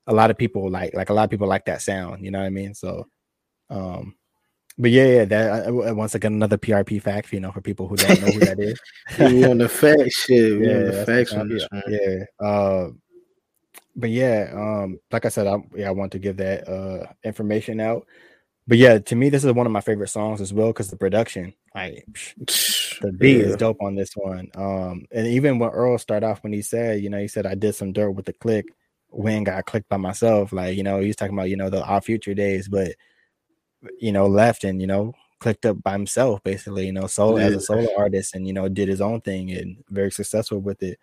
a 0.07 0.15
lot 0.15 0.31
of 0.31 0.39
people 0.39 0.71
like. 0.71 0.95
Like 0.95 1.11
a 1.11 1.15
lot 1.15 1.25
of 1.25 1.31
people 1.31 1.49
like 1.49 1.65
that 1.67 1.83
sound. 1.83 2.25
You 2.25 2.31
know 2.31 2.39
what 2.39 2.47
I 2.47 2.51
mean? 2.51 2.75
So, 2.75 3.07
um, 3.71 4.15
but 4.79 4.91
yeah, 4.91 5.07
yeah. 5.07 5.25
That 5.25 5.69
uh, 5.69 5.95
once 5.95 6.15
again 6.15 6.35
another 6.35 6.59
PRP 6.59 7.03
fact. 7.03 7.33
You 7.33 7.41
know, 7.41 7.51
for 7.51 7.61
people 7.61 7.89
who 7.89 7.97
don't 7.97 8.21
know 8.21 8.33
who 8.33 8.41
that 8.41 8.61
is. 8.61 8.81
we 9.19 9.45
on 9.45 9.59
the 9.59 9.69
fact 9.69 10.11
shit. 10.13 10.61
We 10.61 10.69
yeah, 10.69 10.77
on 10.77 10.85
the 10.87 11.07
facts 11.07 11.33
on 11.33 11.49
this 11.49 11.67
yeah. 11.89 12.47
Uh, 12.47 12.91
but 13.97 14.11
yeah, 14.11 14.51
um, 14.55 14.99
like 15.11 15.25
I 15.25 15.29
said, 15.29 15.47
I 15.47 15.57
yeah, 15.75 15.89
I 15.89 15.93
want 15.93 16.13
to 16.13 16.19
give 16.19 16.37
that 16.37 16.69
uh 16.69 17.07
information 17.25 17.81
out. 17.81 18.07
But 18.67 18.79
yeah, 18.79 18.99
to 18.99 19.15
me, 19.15 19.29
this 19.29 19.45
is 19.45 19.53
one 19.53 19.67
of 19.67 19.73
my 19.73 19.83
favorite 19.83 20.09
songs 20.09 20.41
as 20.41 20.53
well 20.53 20.69
because 20.69 20.89
the 20.89 20.97
production, 20.97 21.53
like 21.75 22.07
the 23.03 23.13
beat 23.13 23.41
is 23.43 23.57
dope 23.57 23.83
on 23.83 23.95
this 23.95 24.13
one. 24.15 24.51
Um, 24.55 25.05
and 25.13 25.27
even 25.27 25.59
when 25.59 25.71
Earl 25.71 25.99
started 25.99 26.27
off, 26.27 26.43
when 26.43 26.55
he 26.55 26.63
said, 26.63 27.03
you 27.03 27.11
know, 27.11 27.19
he 27.19 27.29
said 27.29 27.45
I 27.45 27.55
did 27.55 27.75
some 27.75 27.93
dirt 27.93 28.13
with 28.13 28.25
the 28.25 28.33
click, 28.33 28.67
when 29.09 29.45
got 29.45 29.67
clicked 29.67 29.89
by 29.89 29.99
myself, 29.99 30.53
like 30.53 30.77
you 30.77 30.83
know, 30.83 31.01
he's 31.01 31.17
talking 31.17 31.37
about 31.37 31.51
you 31.51 31.57
know 31.57 31.71
the 31.71 31.85
Odd 31.85 32.05
Future 32.05 32.35
days, 32.35 32.69
but 32.69 32.93
you 34.01 34.13
know, 34.13 34.27
left 34.27 34.65
and 34.65 34.81
you 34.81 34.87
know 34.87 35.15
clicked 35.41 35.67
up 35.67 35.83
by 35.83 35.93
himself, 35.93 36.43
basically, 36.43 36.87
you 36.87 36.93
know, 36.93 37.07
solo 37.07 37.37
as 37.37 37.55
a 37.55 37.61
solo 37.61 37.87
artist, 37.99 38.35
and 38.35 38.47
you 38.47 38.53
know, 38.55 38.69
did 38.69 38.89
his 38.89 39.03
own 39.03 39.21
thing 39.21 39.51
and 39.51 39.77
very 39.91 40.11
successful 40.11 40.59
with 40.59 40.83
it. 40.83 40.99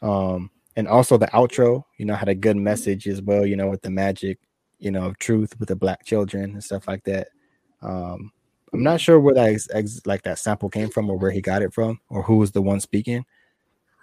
Um, 0.00 0.50
and 0.74 0.88
also 0.88 1.18
the 1.18 1.26
outro, 1.26 1.84
you 1.98 2.06
know, 2.06 2.14
had 2.14 2.30
a 2.30 2.34
good 2.34 2.56
message 2.56 3.06
as 3.06 3.20
well, 3.20 3.44
you 3.44 3.56
know, 3.56 3.68
with 3.68 3.82
the 3.82 3.90
magic, 3.90 4.38
you 4.78 4.90
know, 4.90 5.06
of 5.06 5.18
truth 5.18 5.58
with 5.58 5.68
the 5.68 5.76
black 5.76 6.04
children 6.04 6.52
and 6.52 6.62
stuff 6.64 6.86
like 6.88 7.04
that. 7.04 7.28
Um, 7.82 8.32
I'm 8.72 8.82
not 8.82 9.00
sure 9.00 9.20
where 9.20 9.34
that 9.34 9.50
ex- 9.50 9.68
ex- 9.72 10.00
like 10.06 10.22
that 10.22 10.38
sample 10.38 10.68
came 10.68 10.88
from 10.90 11.08
or 11.10 11.16
where 11.16 11.30
he 11.30 11.40
got 11.40 11.62
it 11.62 11.72
from 11.72 12.00
or 12.10 12.22
who 12.22 12.36
was 12.36 12.50
the 12.52 12.62
one 12.62 12.80
speaking. 12.80 13.24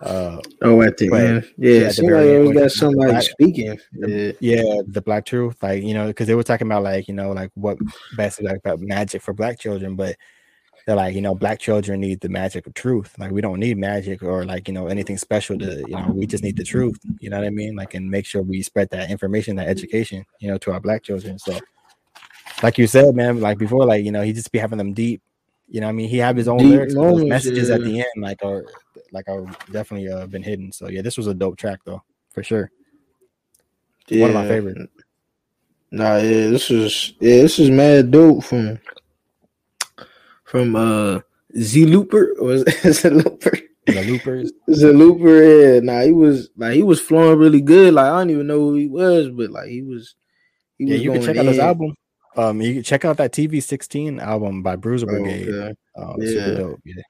Uh, 0.01 0.39
Oh, 0.63 0.81
at 0.81 0.97
the 0.97 1.13
end. 1.13 1.45
yeah, 1.57 1.71
Yeah, 1.73 1.79
it 1.79 1.83
the 1.83 1.93
seemed 1.93 2.11
like 2.13 2.25
it 2.25 2.39
was 2.39 2.57
got 2.57 2.71
somebody 2.71 3.11
black- 3.11 3.23
speaking. 3.23 3.79
Yeah. 3.93 4.31
yeah, 4.39 4.81
the 4.87 5.01
black 5.01 5.25
truth, 5.25 5.61
like 5.61 5.83
you 5.83 5.93
know, 5.93 6.07
because 6.07 6.25
they 6.27 6.33
were 6.35 6.43
talking 6.43 6.67
about 6.67 6.83
like 6.83 7.07
you 7.07 7.13
know, 7.13 7.31
like 7.33 7.51
what 7.55 7.77
basically 8.17 8.49
like 8.49 8.57
about 8.59 8.79
magic 8.79 9.21
for 9.21 9.33
black 9.33 9.59
children, 9.59 9.95
but 9.95 10.15
they're 10.85 10.95
like 10.95 11.15
you 11.15 11.21
know, 11.21 11.35
black 11.35 11.59
children 11.59 12.01
need 12.01 12.21
the 12.21 12.29
magic 12.29 12.67
of 12.67 12.73
truth. 12.73 13.13
Like 13.17 13.31
we 13.31 13.41
don't 13.41 13.59
need 13.59 13.77
magic 13.77 14.23
or 14.23 14.45
like 14.45 14.67
you 14.67 14.73
know 14.73 14.87
anything 14.87 15.17
special 15.17 15.57
to 15.59 15.79
you 15.87 15.95
know, 15.95 16.11
we 16.13 16.25
just 16.25 16.43
need 16.43 16.57
the 16.57 16.63
truth. 16.63 16.97
You 17.19 17.29
know 17.29 17.37
what 17.37 17.45
I 17.45 17.51
mean? 17.51 17.75
Like 17.75 17.93
and 17.93 18.09
make 18.09 18.25
sure 18.25 18.41
we 18.41 18.61
spread 18.61 18.89
that 18.91 19.11
information, 19.11 19.55
that 19.57 19.67
education, 19.67 20.25
you 20.39 20.49
know, 20.49 20.57
to 20.59 20.71
our 20.71 20.79
black 20.79 21.03
children. 21.03 21.37
So, 21.39 21.57
like 22.63 22.77
you 22.77 22.87
said, 22.87 23.15
man, 23.15 23.39
like 23.39 23.57
before, 23.57 23.85
like 23.85 24.03
you 24.03 24.11
know, 24.11 24.21
he 24.21 24.33
just 24.33 24.51
be 24.51 24.59
having 24.59 24.77
them 24.77 24.93
deep. 24.93 25.21
You 25.67 25.79
know, 25.79 25.87
what 25.87 25.91
I 25.91 25.93
mean, 25.93 26.09
he 26.09 26.17
have 26.17 26.35
his 26.35 26.49
own 26.49 26.57
Deep 26.57 26.69
lyrics, 26.69 26.95
moments, 26.95 27.29
messages 27.29 27.69
at 27.69 27.81
the 27.81 27.99
end, 27.99 28.11
like 28.17 28.43
are 28.43 28.65
like 29.11 29.27
are 29.29 29.45
definitely 29.71 30.09
uh, 30.09 30.27
been 30.27 30.43
hidden. 30.43 30.71
So 30.71 30.89
yeah, 30.89 31.01
this 31.01 31.17
was 31.17 31.27
a 31.27 31.33
dope 31.33 31.57
track 31.57 31.79
though, 31.85 32.03
for 32.31 32.43
sure. 32.43 32.71
One 34.09 34.31
of 34.31 34.35
my 34.35 34.47
favorite. 34.47 34.89
Nah, 35.91 36.17
yeah, 36.17 36.47
this 36.47 36.71
is 36.71 37.13
yeah, 37.19 37.41
this 37.41 37.59
is 37.59 37.69
mad 37.69 38.11
dope 38.11 38.43
from 38.43 38.79
from 40.51 40.75
uh 40.75 41.21
Z 41.57 41.85
Looper 41.85 42.35
was 42.39 42.63
Z 42.93 43.09
Looper. 43.09 43.57
The 43.87 44.03
loopers. 44.03 44.51
Z 44.73 44.85
Looper, 44.91 45.43
yeah. 45.43 45.79
Nah, 45.79 46.01
he 46.01 46.11
was 46.11 46.49
like 46.57 46.73
he 46.73 46.83
was 46.83 47.01
flowing 47.01 47.39
really 47.39 47.61
good. 47.61 47.93
Like 47.93 48.05
I 48.05 48.19
don't 48.19 48.29
even 48.29 48.47
know 48.47 48.59
who 48.59 48.75
he 48.75 48.87
was, 48.87 49.29
but 49.29 49.49
like 49.49 49.69
he 49.69 49.81
was 49.81 50.15
he 50.77 50.85
Yeah, 50.85 50.93
was 50.93 51.01
you 51.03 51.11
can 51.11 51.21
check 51.21 51.37
out 51.37 51.45
his 51.45 51.59
album. 51.59 51.93
Um, 52.37 52.61
you 52.61 52.75
can 52.75 52.83
check 52.83 53.03
out 53.05 53.17
that 53.17 53.31
TV 53.33 53.61
16 53.61 54.19
album 54.19 54.61
by 54.61 54.75
Bruiser 54.75 55.07
Oh, 55.07 55.11
Brigade. 55.11 55.47
okay. 55.49 55.73
Um, 55.97 56.25
super 56.25 56.51
Yeah. 56.51 56.57
dope. 56.57 56.81
Yeah. 56.85 57.01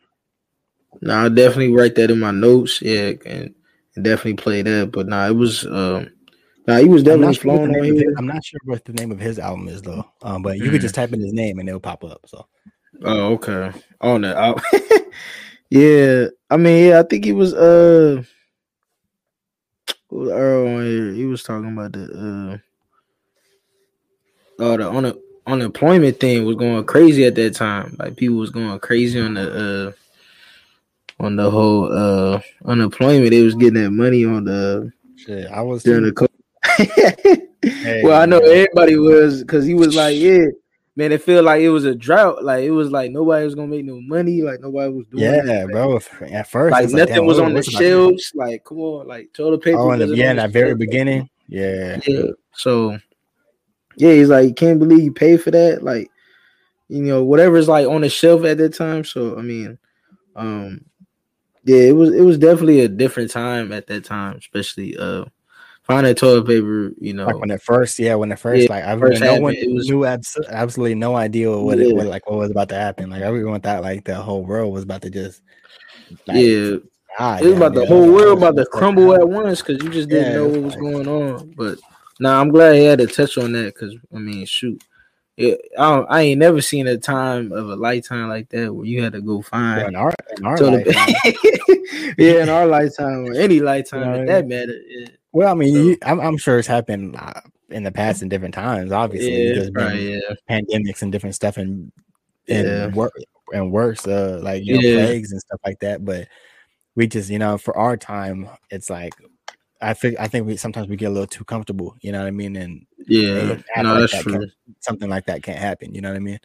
Nah, 1.01 1.25
I 1.25 1.29
definitely 1.29 1.73
write 1.73 1.95
that 1.95 2.11
in 2.11 2.19
my 2.19 2.31
notes. 2.31 2.81
Yeah, 2.81 3.13
and, 3.25 3.53
and 3.95 4.03
definitely 4.05 4.35
play 4.35 4.61
that. 4.61 4.91
But 4.91 5.07
nah, 5.07 5.27
it 5.27 5.35
was 5.35 5.65
um 5.65 6.09
nah, 6.67 6.77
he 6.77 6.85
was 6.87 7.03
definitely 7.03 7.33
sure 7.33 7.43
flowing 7.43 7.61
the 7.71 7.79
on 7.79 7.83
name 7.83 7.91
of 7.91 7.97
here. 7.97 8.09
his, 8.09 8.17
I'm 8.17 8.27
not 8.27 8.43
sure 8.43 8.59
what 8.65 8.85
the 8.85 8.93
name 8.93 9.11
of 9.11 9.19
his 9.19 9.39
album 9.39 9.67
is 9.67 9.81
though. 9.81 10.05
Um, 10.21 10.41
but 10.41 10.57
you 10.59 10.71
could 10.71 10.79
Mm. 10.79 10.81
just 10.81 10.95
type 10.95 11.13
in 11.13 11.21
his 11.21 11.33
name 11.33 11.59
and 11.59 11.67
it'll 11.69 11.79
pop 11.79 12.03
up. 12.03 12.21
So 12.27 12.47
Oh, 13.03 13.33
okay. 13.33 13.71
On 14.01 14.21
the 14.21 14.37
out. 14.37 14.61
yeah. 15.69 16.27
I 16.49 16.57
mean, 16.57 16.89
yeah, 16.89 16.99
I 16.99 17.03
think 17.03 17.25
he 17.25 17.31
was 17.31 17.53
uh 17.53 18.23
what 20.09 20.21
was 20.21 20.29
Earl 20.31 20.67
on 20.67 20.85
here. 20.85 21.11
He 21.13 21.25
was 21.25 21.43
talking 21.43 21.71
about 21.71 21.93
the 21.93 22.03
uh 22.03 22.57
oh 24.59 24.77
the 24.77 24.91
un- 24.91 25.19
unemployment 25.47 26.19
thing 26.19 26.45
was 26.45 26.55
going 26.55 26.83
crazy 26.85 27.25
at 27.25 27.35
that 27.35 27.55
time. 27.55 27.95
Like 27.97 28.17
people 28.17 28.37
was 28.37 28.49
going 28.49 28.77
crazy 28.79 29.19
on 29.19 29.35
the 29.35 29.95
uh 31.19 31.23
on 31.23 31.35
the 31.35 31.49
whole 31.49 31.91
uh 31.91 32.41
unemployment. 32.65 33.31
They 33.31 33.41
was 33.41 33.55
getting 33.55 33.81
that 33.81 33.91
money 33.91 34.25
on 34.25 34.45
the 34.45 34.91
shit, 35.15 35.47
I 35.49 35.61
was 35.61 35.83
during 35.83 36.03
the 36.03 36.11
COVID. 36.11 36.27
well, 38.03 38.21
I 38.21 38.25
know 38.25 38.39
man. 38.39 38.49
everybody 38.49 38.97
was 38.97 39.41
because 39.41 39.65
he 39.65 39.73
was 39.73 39.95
like, 39.95 40.17
yeah, 40.17 40.45
man, 40.95 41.11
it 41.11 41.21
felt 41.23 41.45
like 41.45 41.61
it 41.61 41.69
was 41.69 41.85
a 41.85 41.95
drought. 41.95 42.43
Like 42.43 42.63
it 42.63 42.71
was 42.71 42.91
like 42.91 43.11
nobody 43.11 43.45
was 43.45 43.55
gonna 43.55 43.67
make 43.67 43.85
no 43.85 43.99
money. 44.01 44.41
Like 44.41 44.59
nobody 44.61 44.91
was 44.93 45.05
doing. 45.07 45.23
yeah, 45.23 45.65
bro. 45.65 45.99
At 46.31 46.47
first, 46.49 46.71
Like 46.71 46.89
nothing 46.89 47.15
damn, 47.15 47.25
was 47.25 47.39
on 47.39 47.49
the 47.49 47.55
what's 47.55 47.67
about 47.69 47.79
to- 47.79 47.85
shelves. 47.85 48.31
Like 48.35 48.63
come 48.63 48.79
on, 48.79 49.07
like 49.07 49.31
toilet 49.33 49.61
paper. 49.63 49.79
Oh, 49.79 49.91
in 49.91 49.99
the, 49.99 50.15
yeah, 50.15 50.31
in 50.31 50.37
that 50.37 50.51
very 50.51 50.75
beginning. 50.75 51.29
Yeah, 51.47 51.99
Yeah. 52.07 52.27
So 52.53 52.97
yeah, 53.97 54.13
he's 54.13 54.29
like, 54.29 54.55
can't 54.55 54.79
believe 54.79 55.03
you 55.03 55.11
paid 55.11 55.41
for 55.43 55.51
that. 55.51 55.83
Like, 55.83 56.09
you 56.87 57.03
know, 57.03 57.23
whatever's 57.23 57.67
like 57.67 57.87
on 57.87 58.01
the 58.01 58.09
shelf 58.09 58.43
at 58.45 58.57
that 58.57 58.73
time. 58.73 59.03
So 59.03 59.37
I 59.37 59.41
mean, 59.41 59.77
um, 60.35 60.85
yeah, 61.63 61.81
it 61.83 61.95
was 61.95 62.13
it 62.13 62.21
was 62.21 62.37
definitely 62.37 62.81
a 62.81 62.87
different 62.87 63.31
time 63.31 63.71
at 63.71 63.87
that 63.87 64.03
time, 64.05 64.37
especially 64.37 64.97
uh 64.97 65.25
find 65.91 66.05
that 66.05 66.17
toilet 66.17 66.47
paper, 66.47 66.91
you 66.99 67.13
know, 67.13 67.25
like 67.25 67.39
when 67.39 67.51
it 67.51 67.61
first, 67.61 67.99
yeah, 67.99 68.15
when 68.15 68.31
it 68.31 68.39
first, 68.39 68.63
yeah, 68.63 68.69
like 68.69 68.83
I 68.83 68.97
first 68.97 69.21
no 69.21 69.39
one 69.39 69.55
was, 69.73 69.89
knew 69.89 70.05
abs- 70.05 70.37
absolutely 70.49 70.95
no 70.95 71.15
idea 71.15 71.55
what 71.57 71.77
yeah. 71.77 71.87
it 71.87 71.95
was 71.95 72.05
like, 72.05 72.29
what 72.29 72.39
was 72.39 72.51
about 72.51 72.69
to 72.69 72.75
happen. 72.75 73.09
Like 73.09 73.21
everyone 73.21 73.61
thought 73.61 73.83
like 73.83 74.05
the 74.05 74.15
whole 74.15 74.43
world 74.43 74.73
was 74.73 74.83
about 74.83 75.01
to 75.03 75.09
just, 75.09 75.41
like, 76.27 76.37
yeah, 76.37 76.75
ah, 77.19 77.37
it 77.37 77.45
was 77.45 77.57
about 77.57 77.73
the 77.73 77.85
whole 77.85 78.11
world 78.11 78.37
about 78.37 78.55
to 78.55 78.65
crumble 78.65 79.13
at 79.13 79.27
once 79.27 79.61
because 79.61 79.83
you 79.83 79.89
just 79.89 80.09
didn't 80.09 80.31
yeah, 80.31 80.37
know 80.37 80.47
what 80.47 80.61
was 80.61 80.73
like, 80.73 80.81
going 80.81 81.07
on. 81.07 81.53
But 81.55 81.79
now 82.19 82.35
nah, 82.35 82.41
I'm 82.41 82.49
glad 82.49 82.75
he 82.75 82.85
had 82.85 82.99
to 82.99 83.07
touch 83.07 83.37
on 83.37 83.51
that 83.53 83.73
because 83.73 83.95
I 84.13 84.19
mean, 84.19 84.45
shoot, 84.45 84.83
it, 85.37 85.59
I, 85.77 85.99
I 85.99 86.21
ain't 86.21 86.39
never 86.39 86.61
seen 86.61 86.87
a 86.87 86.97
time 86.97 87.51
of 87.51 87.69
a 87.69 87.75
lifetime 87.75 88.29
like 88.29 88.49
that 88.49 88.73
where 88.73 88.85
you 88.85 89.01
had 89.01 89.13
to 89.13 89.21
go 89.21 89.41
find. 89.41 89.81
Yeah, 89.81 89.87
in 89.87 89.95
our, 89.95 90.13
in 90.37 90.45
our 90.45 90.57
lifetime. 90.57 91.15
yeah, 92.17 92.43
in 92.43 92.49
our 92.49 92.67
lifetime 92.67 93.25
or 93.25 93.33
any 93.33 93.59
lifetime, 93.59 94.01
you 94.01 94.25
know, 94.25 94.25
that 94.25 94.47
matter. 94.47 94.79
Well, 95.33 95.49
I 95.49 95.53
mean, 95.53 95.73
so, 95.73 95.81
you, 95.81 95.97
I'm, 96.03 96.19
I'm 96.19 96.37
sure 96.37 96.59
it's 96.59 96.67
happened 96.67 97.15
uh, 97.17 97.41
in 97.69 97.83
the 97.83 97.91
past 97.91 98.21
in 98.21 98.29
different 98.29 98.53
times. 98.53 98.91
Obviously, 98.91 99.53
yeah, 99.53 99.69
been 99.73 100.19
yeah. 100.19 100.35
pandemics 100.49 101.01
and 101.01 101.11
different 101.11 101.35
stuff 101.35 101.57
and 101.57 101.91
and 102.47 102.67
yeah. 102.67 102.87
work 102.87 103.13
and 103.53 103.71
worse, 103.71 104.05
uh, 104.07 104.39
like 104.41 104.63
you 104.65 104.75
know, 104.75 104.81
yeah. 104.81 105.05
plagues 105.05 105.31
and 105.31 105.41
stuff 105.41 105.59
like 105.65 105.79
that. 105.79 106.03
But 106.03 106.27
we 106.95 107.07
just, 107.07 107.29
you 107.29 107.39
know, 107.39 107.57
for 107.57 107.77
our 107.77 107.95
time, 107.97 108.49
it's 108.69 108.89
like 108.89 109.13
I 109.81 109.93
think 109.93 110.19
I 110.19 110.27
think 110.27 110.47
we 110.47 110.57
sometimes 110.57 110.87
we 110.87 110.95
get 110.95 111.07
a 111.07 111.11
little 111.11 111.27
too 111.27 111.43
comfortable. 111.43 111.95
You 112.01 112.11
know 112.11 112.19
what 112.19 112.27
I 112.27 112.31
mean? 112.31 112.55
And 112.55 112.85
yeah, 113.07 113.31
no, 113.77 113.93
like 113.93 114.11
that's 114.11 114.11
that 114.11 114.23
true. 114.23 114.47
something 114.79 115.09
like 115.09 115.25
that 115.25 115.43
can't 115.43 115.59
happen. 115.59 115.95
You 115.95 116.01
know 116.01 116.09
what 116.09 116.17
I 116.17 116.19
mean? 116.19 116.39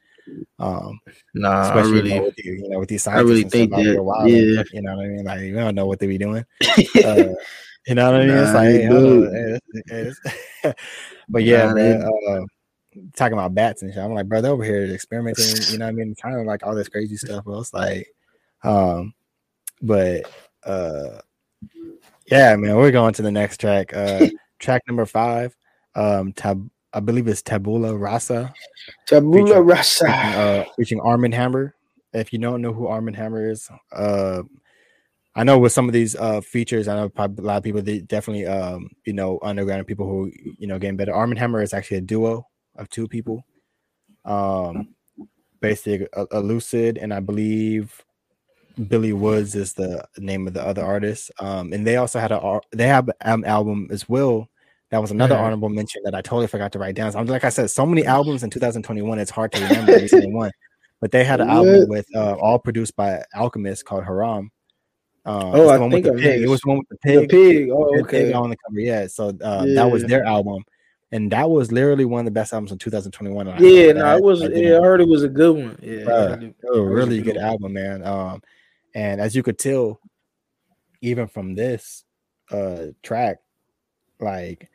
Um, 0.58 1.00
nah, 1.34 1.62
especially 1.62 1.92
really, 1.92 2.10
you 2.10 2.16
know, 2.16 2.24
with, 2.24 2.36
the, 2.36 2.42
you 2.44 2.68
know, 2.68 2.78
with 2.80 2.88
these 2.88 3.02
scientists 3.02 3.24
I 3.24 3.28
really 3.28 3.44
think 3.44 3.70
that, 3.72 3.78
yeah. 3.82 4.62
you 4.72 4.82
know 4.82 4.96
what 4.96 5.04
I 5.04 5.08
mean? 5.08 5.24
Like 5.24 5.40
we 5.40 5.52
don't 5.52 5.74
know 5.74 5.86
what 5.86 5.98
they 6.00 6.06
be 6.06 6.18
doing. 6.18 6.44
uh, 7.04 7.34
you 7.86 7.94
know 7.94 8.10
what 8.10 8.20
I 8.20 8.26
mean? 8.26 8.34
Nah, 8.34 8.42
it's 8.42 8.54
like, 8.54 9.86
hey, 9.88 10.10
it's, 10.64 10.80
but 11.28 11.42
yeah, 11.42 11.66
nah, 11.66 11.74
man. 11.74 12.02
Uh, 12.02 12.40
talking 13.14 13.34
about 13.34 13.54
bats 13.54 13.82
and 13.82 13.92
shit. 13.92 14.02
I'm 14.02 14.14
like, 14.14 14.28
brother, 14.28 14.48
over 14.48 14.64
here 14.64 14.84
experimenting. 14.84 15.62
You 15.70 15.78
know 15.78 15.86
what 15.86 15.90
I 15.90 15.94
mean? 15.94 16.14
Kind 16.14 16.36
of 16.36 16.46
like 16.46 16.66
all 16.66 16.74
this 16.74 16.88
crazy 16.88 17.16
stuff. 17.16 17.44
But 17.44 17.58
it's 17.58 17.72
like, 17.74 18.08
um, 18.62 19.14
but 19.82 20.30
uh, 20.64 21.20
yeah, 22.30 22.56
man, 22.56 22.76
we're 22.76 22.90
going 22.90 23.14
to 23.14 23.22
the 23.22 23.30
next 23.30 23.60
track. 23.60 23.94
Uh, 23.94 24.28
track 24.58 24.82
number 24.86 25.06
five. 25.06 25.56
Um, 25.94 26.32
tab- 26.32 26.70
I 26.92 27.00
believe 27.00 27.28
it's 27.28 27.42
Tabula 27.42 27.94
Rasa. 27.96 28.52
Tabula 29.06 29.46
featuring, 29.46 29.66
Rasa. 29.66 30.08
Uh, 30.08 30.64
featuring 30.76 31.00
Armand 31.00 31.34
Hammer. 31.34 31.74
If 32.12 32.32
you 32.32 32.38
don't 32.38 32.62
know 32.62 32.72
who 32.72 32.86
Armand 32.86 33.16
Hammer 33.16 33.50
is, 33.50 33.68
uh, 33.92 34.42
I 35.36 35.44
know 35.44 35.58
with 35.58 35.72
some 35.72 35.86
of 35.86 35.92
these 35.92 36.16
uh, 36.16 36.40
features, 36.40 36.88
I 36.88 36.96
know 36.96 37.10
probably 37.10 37.44
a 37.44 37.46
lot 37.46 37.58
of 37.58 37.62
people 37.62 37.82
they 37.82 38.00
definitely 38.00 38.46
um, 38.46 38.88
you 39.04 39.12
know 39.12 39.38
underground 39.42 39.86
people 39.86 40.08
who 40.08 40.32
you 40.58 40.66
know 40.66 40.78
getting 40.78 40.96
better. 40.96 41.14
Armand 41.14 41.38
Hammer 41.38 41.62
is 41.62 41.74
actually 41.74 41.98
a 41.98 42.02
duo 42.02 42.46
of 42.76 42.88
two 42.88 43.06
people. 43.06 43.44
Um, 44.24 44.94
basically 45.60 46.08
a, 46.14 46.26
Elucid 46.28 46.98
and 47.00 47.12
I 47.12 47.20
believe 47.20 48.02
Billy 48.88 49.12
Woods 49.12 49.54
is 49.54 49.74
the 49.74 50.06
name 50.18 50.46
of 50.46 50.54
the 50.54 50.64
other 50.64 50.84
artist. 50.84 51.30
Um, 51.38 51.72
and 51.72 51.86
they 51.86 51.96
also 51.96 52.18
had 52.18 52.32
a 52.32 52.60
they 52.72 52.86
have 52.86 53.10
an 53.20 53.44
album 53.44 53.88
as 53.90 54.08
well. 54.08 54.48
That 54.90 55.02
was 55.02 55.10
another 55.10 55.34
mm-hmm. 55.34 55.44
honorable 55.44 55.68
mention 55.68 56.02
that 56.04 56.14
I 56.14 56.22
totally 56.22 56.46
forgot 56.46 56.72
to 56.72 56.78
write 56.78 56.94
down. 56.94 57.12
So 57.12 57.18
I'm 57.18 57.26
like 57.26 57.44
I 57.44 57.48
said, 57.50 57.70
so 57.70 57.84
many 57.84 58.06
albums 58.06 58.42
in 58.42 58.50
2021, 58.50 59.18
it's 59.18 59.30
hard 59.30 59.52
to 59.52 59.62
remember 59.62 60.08
single 60.08 60.32
one. 60.32 60.50
But 61.00 61.10
they 61.10 61.24
had 61.24 61.40
an 61.40 61.50
album 61.50 61.88
with 61.88 62.06
uh, 62.14 62.36
all 62.40 62.58
produced 62.58 62.96
by 62.96 63.22
Alchemist 63.34 63.84
called 63.84 64.04
Haram. 64.04 64.50
Uh, 65.26 65.50
oh, 65.54 65.68
I 65.68 65.90
think 65.90 66.04
the 66.04 66.12
pig. 66.12 66.42
It 66.42 66.48
was 66.48 66.64
one 66.64 66.78
with 66.78 66.88
the 66.88 66.96
pig. 66.98 67.20
The 67.22 67.26
pig. 67.26 67.70
Oh, 67.70 67.98
okay. 68.00 68.26
Pig 68.26 68.34
on 68.34 68.50
the 68.50 68.56
cover. 68.56 68.78
Yeah. 68.78 69.08
So 69.08 69.30
uh, 69.42 69.64
yeah. 69.66 69.74
that 69.74 69.90
was 69.90 70.04
their 70.04 70.24
album, 70.24 70.62
and 71.10 71.32
that 71.32 71.50
was 71.50 71.72
literally 71.72 72.04
one 72.04 72.20
of 72.20 72.24
the 72.26 72.30
best 72.30 72.52
albums 72.52 72.70
in 72.70 72.78
2021. 72.78 73.46
Yeah, 73.58 73.92
no, 73.92 74.16
it 74.16 74.22
was. 74.22 74.40
Yeah, 74.42 74.78
I 74.78 74.82
heard 74.82 75.00
it 75.00 75.08
was 75.08 75.24
a 75.24 75.28
good 75.28 75.56
one. 75.56 75.78
Yeah, 75.82 76.04
uh, 76.04 76.38
it 76.40 76.54
was 76.62 76.78
a 76.78 76.82
really 76.82 77.20
good 77.22 77.36
album, 77.36 77.72
man. 77.72 78.06
Um, 78.06 78.40
and 78.94 79.20
as 79.20 79.34
you 79.34 79.42
could 79.42 79.58
tell, 79.58 80.00
even 81.02 81.26
from 81.26 81.56
this 81.56 82.04
uh 82.52 82.86
track, 83.02 83.38
like 84.20 84.70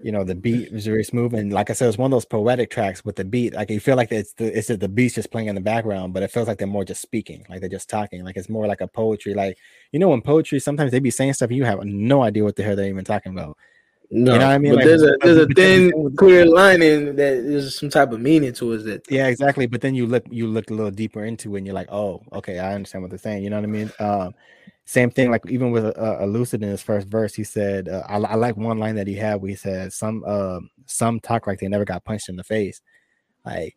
you 0.00 0.12
know, 0.12 0.24
the 0.24 0.34
beat 0.34 0.72
was 0.72 0.86
very 0.86 1.04
smooth. 1.04 1.34
And 1.34 1.52
like 1.52 1.70
I 1.70 1.72
said, 1.72 1.88
it's 1.88 1.98
one 1.98 2.12
of 2.12 2.16
those 2.16 2.24
poetic 2.24 2.70
tracks 2.70 3.04
with 3.04 3.16
the 3.16 3.24
beat. 3.24 3.54
Like 3.54 3.70
you 3.70 3.80
feel 3.80 3.96
like 3.96 4.12
it's 4.12 4.32
the 4.34 4.56
it's 4.56 4.68
the 4.68 4.88
beats 4.88 5.14
just 5.14 5.30
playing 5.30 5.48
in 5.48 5.54
the 5.54 5.60
background, 5.60 6.14
but 6.14 6.22
it 6.22 6.30
feels 6.30 6.48
like 6.48 6.58
they're 6.58 6.66
more 6.66 6.84
just 6.84 7.02
speaking, 7.02 7.44
like 7.48 7.60
they're 7.60 7.68
just 7.68 7.90
talking. 7.90 8.24
Like 8.24 8.36
it's 8.36 8.48
more 8.48 8.66
like 8.66 8.80
a 8.80 8.88
poetry. 8.88 9.34
Like 9.34 9.58
you 9.92 9.98
know, 9.98 10.12
in 10.14 10.22
poetry, 10.22 10.60
sometimes 10.60 10.92
they 10.92 11.00
be 11.00 11.10
saying 11.10 11.34
stuff 11.34 11.50
you 11.50 11.64
have 11.64 11.84
no 11.84 12.22
idea 12.22 12.44
what 12.44 12.56
the 12.56 12.62
hell 12.62 12.76
they're 12.76 12.88
even 12.88 13.04
talking 13.04 13.32
about. 13.32 13.56
No, 14.10 14.32
you 14.32 14.38
know 14.38 14.46
what 14.46 14.54
I 14.54 14.58
mean. 14.58 14.74
Like, 14.74 14.84
there's 14.86 15.02
a 15.02 15.16
there's 15.20 15.36
a 15.36 15.46
thin 15.48 16.16
clear 16.16 16.46
line 16.46 16.80
in 16.80 17.16
that 17.16 17.42
there's 17.44 17.78
some 17.78 17.90
type 17.90 18.10
of 18.10 18.20
meaning 18.20 18.54
to 18.54 18.72
it. 18.72 18.78
That 18.84 19.10
yeah, 19.10 19.26
exactly. 19.26 19.66
But 19.66 19.82
then 19.82 19.94
you 19.94 20.06
look 20.06 20.24
you 20.30 20.46
look 20.46 20.70
a 20.70 20.74
little 20.74 20.90
deeper 20.90 21.24
into 21.24 21.54
it, 21.54 21.58
and 21.58 21.66
you're 21.66 21.74
like, 21.74 21.92
oh, 21.92 22.22
okay, 22.32 22.58
I 22.58 22.74
understand 22.74 23.02
what 23.02 23.10
they're 23.10 23.18
saying. 23.18 23.44
You 23.44 23.50
know 23.50 23.56
what 23.56 23.64
I 23.64 23.72
mean? 23.72 23.92
Um, 23.98 24.34
same 24.88 25.10
thing. 25.10 25.30
Like 25.30 25.44
even 25.50 25.70
with 25.70 25.84
uh, 25.98 26.24
Lucid 26.24 26.62
in 26.62 26.70
his 26.70 26.80
first 26.80 27.08
verse, 27.08 27.34
he 27.34 27.44
said, 27.44 27.90
uh, 27.90 28.04
I, 28.08 28.16
I, 28.16 28.34
like 28.36 28.56
one 28.56 28.78
line 28.78 28.94
that 28.94 29.06
he 29.06 29.14
had 29.14 29.34
where 29.42 29.50
he 29.50 29.54
said, 29.54 29.92
"Some 29.92 30.24
uh, 30.26 30.60
some 30.86 31.20
talk 31.20 31.46
like 31.46 31.60
they 31.60 31.68
never 31.68 31.84
got 31.84 32.04
punched 32.04 32.30
in 32.30 32.36
the 32.36 32.44
face." 32.44 32.80
Like 33.44 33.76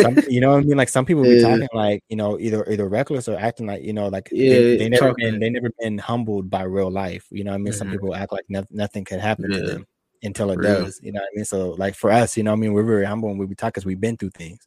some, 0.00 0.16
you 0.30 0.40
know 0.40 0.52
what 0.52 0.60
I 0.60 0.62
mean? 0.62 0.78
Like 0.78 0.88
some 0.88 1.04
people 1.04 1.26
yeah. 1.26 1.34
be 1.34 1.42
talking 1.42 1.68
like 1.74 2.02
you 2.08 2.16
know 2.16 2.38
either 2.40 2.66
either 2.70 2.88
reckless 2.88 3.28
or 3.28 3.38
acting 3.38 3.66
like 3.66 3.82
you 3.82 3.92
know 3.92 4.08
like 4.08 4.30
yeah, 4.32 4.54
they, 4.54 4.76
they 4.78 4.88
never 4.88 5.12
been 5.12 5.38
they 5.38 5.50
never 5.50 5.70
been 5.78 5.98
humbled 5.98 6.48
by 6.48 6.62
real 6.62 6.90
life. 6.90 7.26
You 7.30 7.44
know 7.44 7.50
what 7.50 7.56
I 7.56 7.58
mean? 7.58 7.72
Mm-hmm. 7.74 7.78
Some 7.78 7.90
people 7.90 8.14
act 8.14 8.32
like 8.32 8.46
no, 8.48 8.64
nothing 8.70 9.04
could 9.04 9.20
happen 9.20 9.52
yeah. 9.52 9.58
to 9.58 9.66
them 9.66 9.86
until 10.22 10.50
it 10.50 10.58
real. 10.58 10.84
does. 10.84 10.98
You 11.02 11.12
know 11.12 11.20
what 11.20 11.28
I 11.34 11.36
mean? 11.36 11.44
So 11.44 11.72
like 11.72 11.94
for 11.94 12.10
us, 12.10 12.38
you 12.38 12.42
know 12.42 12.52
what 12.52 12.56
I 12.56 12.60
mean? 12.60 12.72
We're 12.72 12.84
very 12.84 13.04
humble 13.04 13.28
and 13.28 13.38
we 13.38 13.54
talk 13.54 13.74
because 13.74 13.84
we've 13.84 14.00
been 14.00 14.16
through 14.16 14.30
things. 14.30 14.66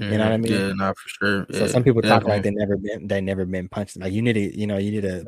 Mm-hmm. 0.00 0.12
You 0.12 0.18
know 0.18 0.24
what 0.24 0.32
I 0.32 0.36
mm-hmm. 0.36 0.42
mean? 0.42 0.68
Yeah, 0.68 0.72
not 0.74 0.96
for 0.96 1.08
sure. 1.08 1.46
So 1.52 1.66
some 1.66 1.84
people 1.84 2.00
talk 2.00 2.24
like 2.24 2.42
they 2.42 2.50
never 2.50 2.78
been 2.78 3.06
they 3.08 3.20
never 3.20 3.44
been 3.44 3.68
punched. 3.68 3.98
Like 3.98 4.12
you 4.12 4.22
need 4.22 4.32
to, 4.34 4.58
you 4.58 4.66
know, 4.66 4.78
you 4.78 4.90
need 4.90 5.02
to 5.02 5.24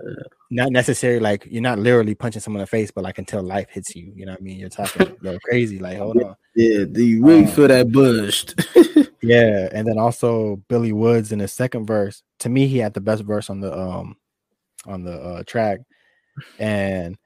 not 0.51 0.73
necessarily 0.73 1.21
like 1.21 1.47
you're 1.51 1.61
not 1.61 1.79
literally 1.79 2.15
punching 2.15 2.41
someone 2.41 2.61
in 2.61 2.63
the 2.63 2.69
face, 2.69 2.91
but 2.91 3.05
like 3.05 3.19
until 3.19 3.43
life 3.43 3.69
hits 3.71 3.95
you. 3.95 4.11
You 4.15 4.25
know 4.25 4.33
what 4.33 4.41
I 4.41 4.45
mean? 4.45 4.59
You're 4.59 4.71
talking 4.71 5.03
a 5.03 5.17
little 5.21 5.41
crazy. 5.41 5.79
Like 5.79 5.99
hold 5.99 6.23
on. 6.23 6.35
Yeah, 6.57 6.85
do 6.91 7.05
you 7.05 7.23
really 7.23 7.45
um, 7.45 7.51
feel 7.51 7.69
that 7.69 7.93
burst? 7.93 8.55
yeah, 9.23 9.69
and 9.73 9.87
then 9.87 9.99
also 9.99 10.57
Billy 10.69 10.93
Woods 10.93 11.31
in 11.31 11.41
the 11.41 11.49
second 11.49 11.87
verse. 11.87 12.23
To 12.39 12.49
me, 12.49 12.67
he 12.67 12.79
had 12.79 12.95
the 12.95 13.01
best 13.01 13.23
verse 13.23 13.51
on 13.51 13.61
the 13.61 13.77
um 13.79 14.17
on 14.87 15.05
the 15.05 15.13
uh, 15.13 15.43
track, 15.47 15.81
and 16.59 17.19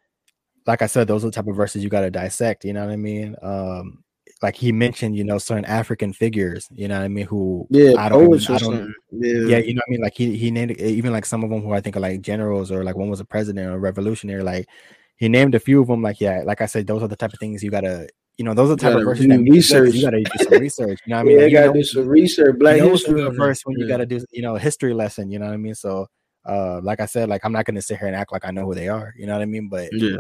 like 0.67 0.83
I 0.83 0.87
said, 0.87 1.07
those 1.07 1.25
are 1.25 1.29
the 1.29 1.33
type 1.33 1.47
of 1.47 1.55
verses 1.55 1.85
you 1.85 1.89
got 1.89 2.01
to 2.01 2.11
dissect. 2.11 2.65
You 2.65 2.73
know 2.73 2.85
what 2.85 2.93
I 2.93 2.97
mean? 2.97 3.37
Um, 3.43 4.03
like 4.43 4.57
he 4.57 4.73
mentioned, 4.73 5.17
you 5.17 5.25
know, 5.25 5.39
certain 5.39 5.65
African 5.65 6.13
figures, 6.13 6.69
you 6.73 6.89
know 6.89 6.99
what 6.99 7.05
I 7.05 7.09
mean, 7.09 7.27
who 7.27 7.67
yeah, 7.71 7.95
I 7.99 8.09
don't, 8.09 8.51
I 8.51 8.59
don't 8.59 8.95
yeah. 9.11 9.57
yeah, 9.57 9.59
you 9.59 9.75
know 9.75 9.81
what 9.87 9.89
I 9.89 9.91
mean. 9.91 10.01
Like 10.01 10.15
he 10.15 10.37
he 10.37 10.51
named 10.51 10.73
even 10.73 11.13
like 11.13 11.27
some 11.27 11.43
of 11.43 11.51
them 11.51 11.63
who 11.63 11.73
I 11.73 11.81
think 11.81 11.97
are 11.97 12.01
like 12.01 12.21
generals 12.21 12.71
or 12.71 12.85
like 12.85 12.97
one 12.97 13.09
was 13.09 13.21
a 13.21 13.25
president 13.25 13.67
or 13.67 13.75
a 13.75 13.79
revolutionary. 13.79 14.43
Like 14.43 14.69
he 15.17 15.29
named 15.29 15.55
a 15.55 15.61
few 15.61 15.81
of 15.81 15.89
them. 15.89 16.03
Like 16.03 16.21
yeah, 16.21 16.43
like 16.45 16.61
I 16.61 16.67
said, 16.67 16.87
those 16.87 17.03
are 17.03 17.09
the 17.09 17.17
type 17.17 17.33
of 17.33 17.39
things 17.39 17.63
you 17.63 17.71
gotta. 17.71 18.09
You 18.37 18.45
know, 18.45 18.55
those 18.55 18.71
are 18.71 18.77
the 18.77 18.83
type 18.83 18.95
of 18.95 19.03
verses 19.03 19.27
that 19.27 19.41
research. 19.41 19.95
You 19.95 20.03
gotta 20.03 20.23
do 20.23 20.45
some 20.45 20.61
research. 20.61 21.01
You 21.05 21.11
know 21.11 21.17
what 21.17 21.21
I 21.21 21.25
mean? 21.25 21.35
Yeah, 21.35 21.43
like, 21.43 21.51
you 21.51 21.59
gotta 21.59 21.73
do 21.73 21.83
some 21.83 22.07
research. 22.07 22.59
Black 22.61 22.77
you 22.77 22.83
know, 22.85 22.91
history 22.91 23.37
first 23.37 23.67
when 23.67 23.77
yeah. 23.77 23.83
you 23.83 23.89
gotta 23.89 24.07
do, 24.07 24.25
you 24.31 24.43
know, 24.43 24.55
history 24.55 24.95
lesson. 24.95 25.29
You 25.33 25.41
know 25.41 25.47
what 25.47 25.55
I 25.55 25.57
mean? 25.57 25.75
So, 25.75 26.07
uh, 26.47 26.81
like 26.85 27.01
I 27.01 27.07
said, 27.07 27.29
like 27.29 27.45
I'm 27.45 27.51
not 27.51 27.65
gonna 27.65 27.83
sit 27.83 27.99
here 27.99 28.07
and 28.07 28.15
act 28.15 28.31
like 28.31 28.45
I 28.45 28.53
know 28.53 28.65
who 28.65 28.77
they 28.77 28.89
are. 28.89 29.13
You 29.19 29.27
know 29.27 29.33
what 29.33 29.43
I 29.43 29.47
mean? 29.47 29.69
But 29.69 29.89
yeah, 29.93 30.19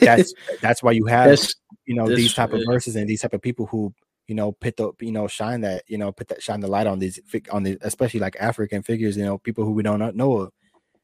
that's 0.00 0.32
that's 0.60 0.82
why 0.82 0.92
you 0.92 1.04
have 1.06 1.28
that's, 1.28 1.54
you 1.84 1.94
know 1.94 2.06
these 2.06 2.34
type 2.34 2.52
of 2.52 2.62
verses 2.66 2.96
and 2.96 3.08
these 3.08 3.20
type 3.20 3.34
of 3.34 3.42
people 3.42 3.66
who 3.66 3.92
you 4.26 4.34
know 4.34 4.52
put 4.52 4.76
the 4.76 4.92
you 5.00 5.12
know 5.12 5.26
shine 5.26 5.62
that 5.62 5.82
you 5.88 5.98
know 5.98 6.12
put 6.12 6.28
that 6.28 6.42
shine 6.42 6.60
the 6.60 6.68
light 6.68 6.86
on 6.86 6.98
these 6.98 7.18
on 7.50 7.62
the 7.62 7.76
especially 7.80 8.20
like 8.20 8.36
African 8.38 8.82
figures 8.82 9.16
you 9.16 9.24
know 9.24 9.38
people 9.38 9.64
who 9.64 9.72
we 9.72 9.82
don't 9.82 10.16
know 10.16 10.36
of. 10.38 10.52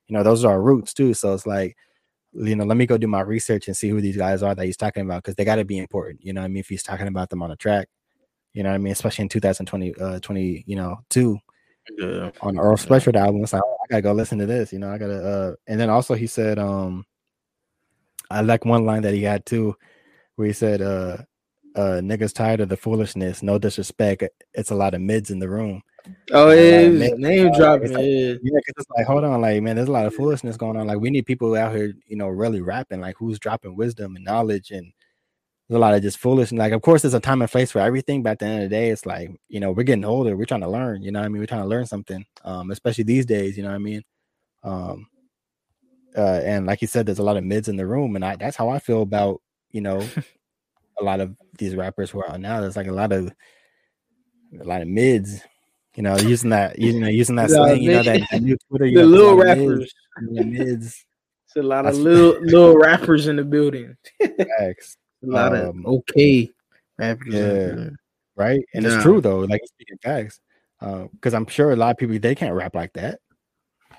You 0.06 0.14
know 0.14 0.22
those 0.22 0.44
are 0.44 0.52
our 0.52 0.62
roots 0.62 0.92
too. 0.92 1.14
So 1.14 1.32
it's 1.32 1.46
like 1.46 1.76
you 2.34 2.54
know 2.54 2.64
let 2.64 2.76
me 2.76 2.86
go 2.86 2.98
do 2.98 3.06
my 3.06 3.22
research 3.22 3.66
and 3.66 3.76
see 3.76 3.88
who 3.88 4.00
these 4.00 4.16
guys 4.16 4.42
are 4.42 4.54
that 4.54 4.66
he's 4.66 4.76
talking 4.76 5.02
about 5.02 5.22
because 5.22 5.34
they 5.36 5.44
got 5.44 5.56
to 5.56 5.64
be 5.64 5.78
important 5.78 6.24
you 6.24 6.32
know 6.32 6.42
I 6.42 6.48
mean 6.48 6.58
if 6.58 6.68
he's 6.68 6.82
talking 6.82 7.08
about 7.08 7.30
them 7.30 7.42
on 7.42 7.50
a 7.50 7.56
track. 7.56 7.88
You 8.52 8.62
know 8.62 8.70
I 8.70 8.78
mean? 8.78 8.92
Especially 8.92 9.22
in 9.22 9.28
2020 9.30 9.94
uh 9.96 10.20
20 10.20 10.64
you 10.66 10.76
know 10.76 10.98
two. 11.10 11.38
Yeah. 11.98 12.30
on 12.40 12.58
Earl 12.58 12.76
Sweatshirt 12.76 13.14
album 13.14 13.42
it's 13.42 13.52
like 13.52 13.62
oh, 13.62 13.76
I 13.84 13.86
gotta 13.90 14.02
go 14.02 14.12
listen 14.12 14.38
to 14.38 14.46
this 14.46 14.72
you 14.72 14.78
know 14.78 14.90
I 14.90 14.96
gotta 14.96 15.22
uh 15.22 15.54
and 15.66 15.78
then 15.78 15.90
also 15.90 16.14
he 16.14 16.26
said 16.26 16.58
um 16.58 17.04
I 18.30 18.40
like 18.40 18.64
one 18.64 18.84
line 18.84 19.02
that 19.02 19.14
he 19.14 19.22
had 19.22 19.46
too 19.46 19.76
where 20.36 20.46
he 20.46 20.52
said 20.52 20.82
uh 20.82 21.18
uh 21.76 22.00
niggas 22.00 22.34
tired 22.34 22.60
of 22.60 22.68
the 22.68 22.76
foolishness. 22.76 23.42
No 23.42 23.58
disrespect. 23.58 24.24
It's 24.52 24.70
a 24.70 24.74
lot 24.74 24.94
of 24.94 25.00
mids 25.00 25.30
in 25.30 25.38
the 25.38 25.48
room. 25.48 25.82
Oh 26.32 26.50
yeah, 26.50 26.88
like, 26.88 27.16
name 27.16 27.48
uh, 27.48 27.56
dropping. 27.56 27.92
Like, 27.92 28.04
yeah, 28.04 28.34
because 28.42 28.74
it's 28.76 28.90
like, 28.96 29.06
hold 29.06 29.24
on, 29.24 29.40
like 29.40 29.62
man, 29.62 29.76
there's 29.76 29.88
a 29.88 29.92
lot 29.92 30.06
of 30.06 30.14
foolishness 30.14 30.56
going 30.56 30.76
on. 30.76 30.86
Like 30.86 31.00
we 31.00 31.10
need 31.10 31.26
people 31.26 31.54
out 31.54 31.74
here, 31.74 31.94
you 32.06 32.16
know, 32.16 32.28
really 32.28 32.60
rapping. 32.60 33.00
Like 33.00 33.16
who's 33.18 33.38
dropping 33.38 33.76
wisdom 33.76 34.16
and 34.16 34.24
knowledge 34.24 34.70
and 34.70 34.92
there's 35.68 35.76
a 35.76 35.80
lot 35.80 35.94
of 35.94 36.02
just 36.02 36.18
foolishness. 36.18 36.58
Like, 36.58 36.72
of 36.72 36.82
course, 36.82 37.02
there's 37.02 37.14
a 37.14 37.20
time 37.20 37.40
and 37.40 37.50
place 37.50 37.70
for 37.70 37.78
everything. 37.78 38.22
But 38.22 38.32
at 38.32 38.38
the 38.40 38.46
end 38.46 38.64
of 38.64 38.70
the 38.70 38.76
day, 38.76 38.90
it's 38.90 39.06
like, 39.06 39.30
you 39.48 39.60
know, 39.60 39.72
we're 39.72 39.84
getting 39.84 40.04
older. 40.04 40.36
We're 40.36 40.44
trying 40.44 40.60
to 40.60 40.68
learn. 40.68 41.02
You 41.02 41.10
know 41.10 41.22
I 41.22 41.28
mean? 41.28 41.40
We're 41.40 41.46
trying 41.46 41.62
to 41.62 41.68
learn 41.68 41.86
something. 41.86 42.24
Um, 42.44 42.70
especially 42.70 43.04
these 43.04 43.24
days. 43.24 43.56
You 43.56 43.62
know 43.62 43.70
what 43.70 43.76
I 43.76 43.78
mean? 43.78 44.02
Um, 44.62 45.06
uh, 46.16 46.40
and 46.44 46.66
like 46.66 46.80
you 46.82 46.88
said, 46.88 47.06
there's 47.06 47.18
a 47.18 47.22
lot 47.24 47.36
of 47.36 47.44
mids 47.44 47.68
in 47.68 47.76
the 47.76 47.86
room, 47.86 48.16
and 48.16 48.24
I 48.24 48.36
that's 48.36 48.56
how 48.56 48.68
I 48.68 48.78
feel 48.78 49.02
about 49.02 49.40
you 49.70 49.80
know, 49.80 50.00
a 51.00 51.04
lot 51.04 51.20
of 51.20 51.34
these 51.58 51.74
rappers 51.74 52.10
who 52.10 52.20
are 52.20 52.30
out 52.30 52.40
now, 52.40 52.60
there's 52.60 52.76
like 52.76 52.86
a 52.86 52.92
lot 52.92 53.12
of 53.12 53.32
a 54.60 54.64
lot 54.64 54.82
of 54.82 54.88
mids, 54.88 55.40
you 55.96 56.02
know, 56.02 56.16
using 56.18 56.50
that, 56.50 56.78
you 56.78 57.00
know, 57.00 57.08
using 57.08 57.36
that 57.36 57.50
slang, 57.50 57.82
you 57.82 57.92
know, 57.92 58.02
that, 58.02 58.22
that 58.30 58.42
new 58.42 58.56
Twitter, 58.68 58.86
you 58.86 58.98
the 58.98 59.02
know, 59.04 59.08
little 59.08 59.36
mids, 59.36 59.48
rappers. 59.48 59.94
you 60.30 60.44
mids, 60.44 61.04
It's 61.46 61.56
a 61.56 61.62
lot 61.62 61.82
That's- 61.82 61.96
of 61.98 62.02
little 62.04 62.40
little 62.42 62.76
rappers 62.78 63.26
in 63.26 63.36
the 63.36 63.44
building. 63.44 63.96
facts, 64.58 64.96
A 65.22 65.26
lot 65.26 65.56
Um, 65.56 65.84
of 65.84 65.92
okay 66.10 66.50
rappers. 66.98 67.34
yeah. 67.34 67.88
right? 68.36 68.60
And 68.74 68.86
it's 68.86 69.02
true 69.02 69.20
though, 69.20 69.40
like 69.40 69.60
speaking 69.66 69.98
facts, 70.02 70.38
because 70.80 71.34
I'm 71.34 71.46
sure 71.46 71.72
a 71.72 71.76
lot 71.76 71.90
of 71.90 71.96
people 71.96 72.16
they 72.18 72.34
can't 72.36 72.54
rap 72.54 72.74
like 72.76 72.92
that. 72.92 73.18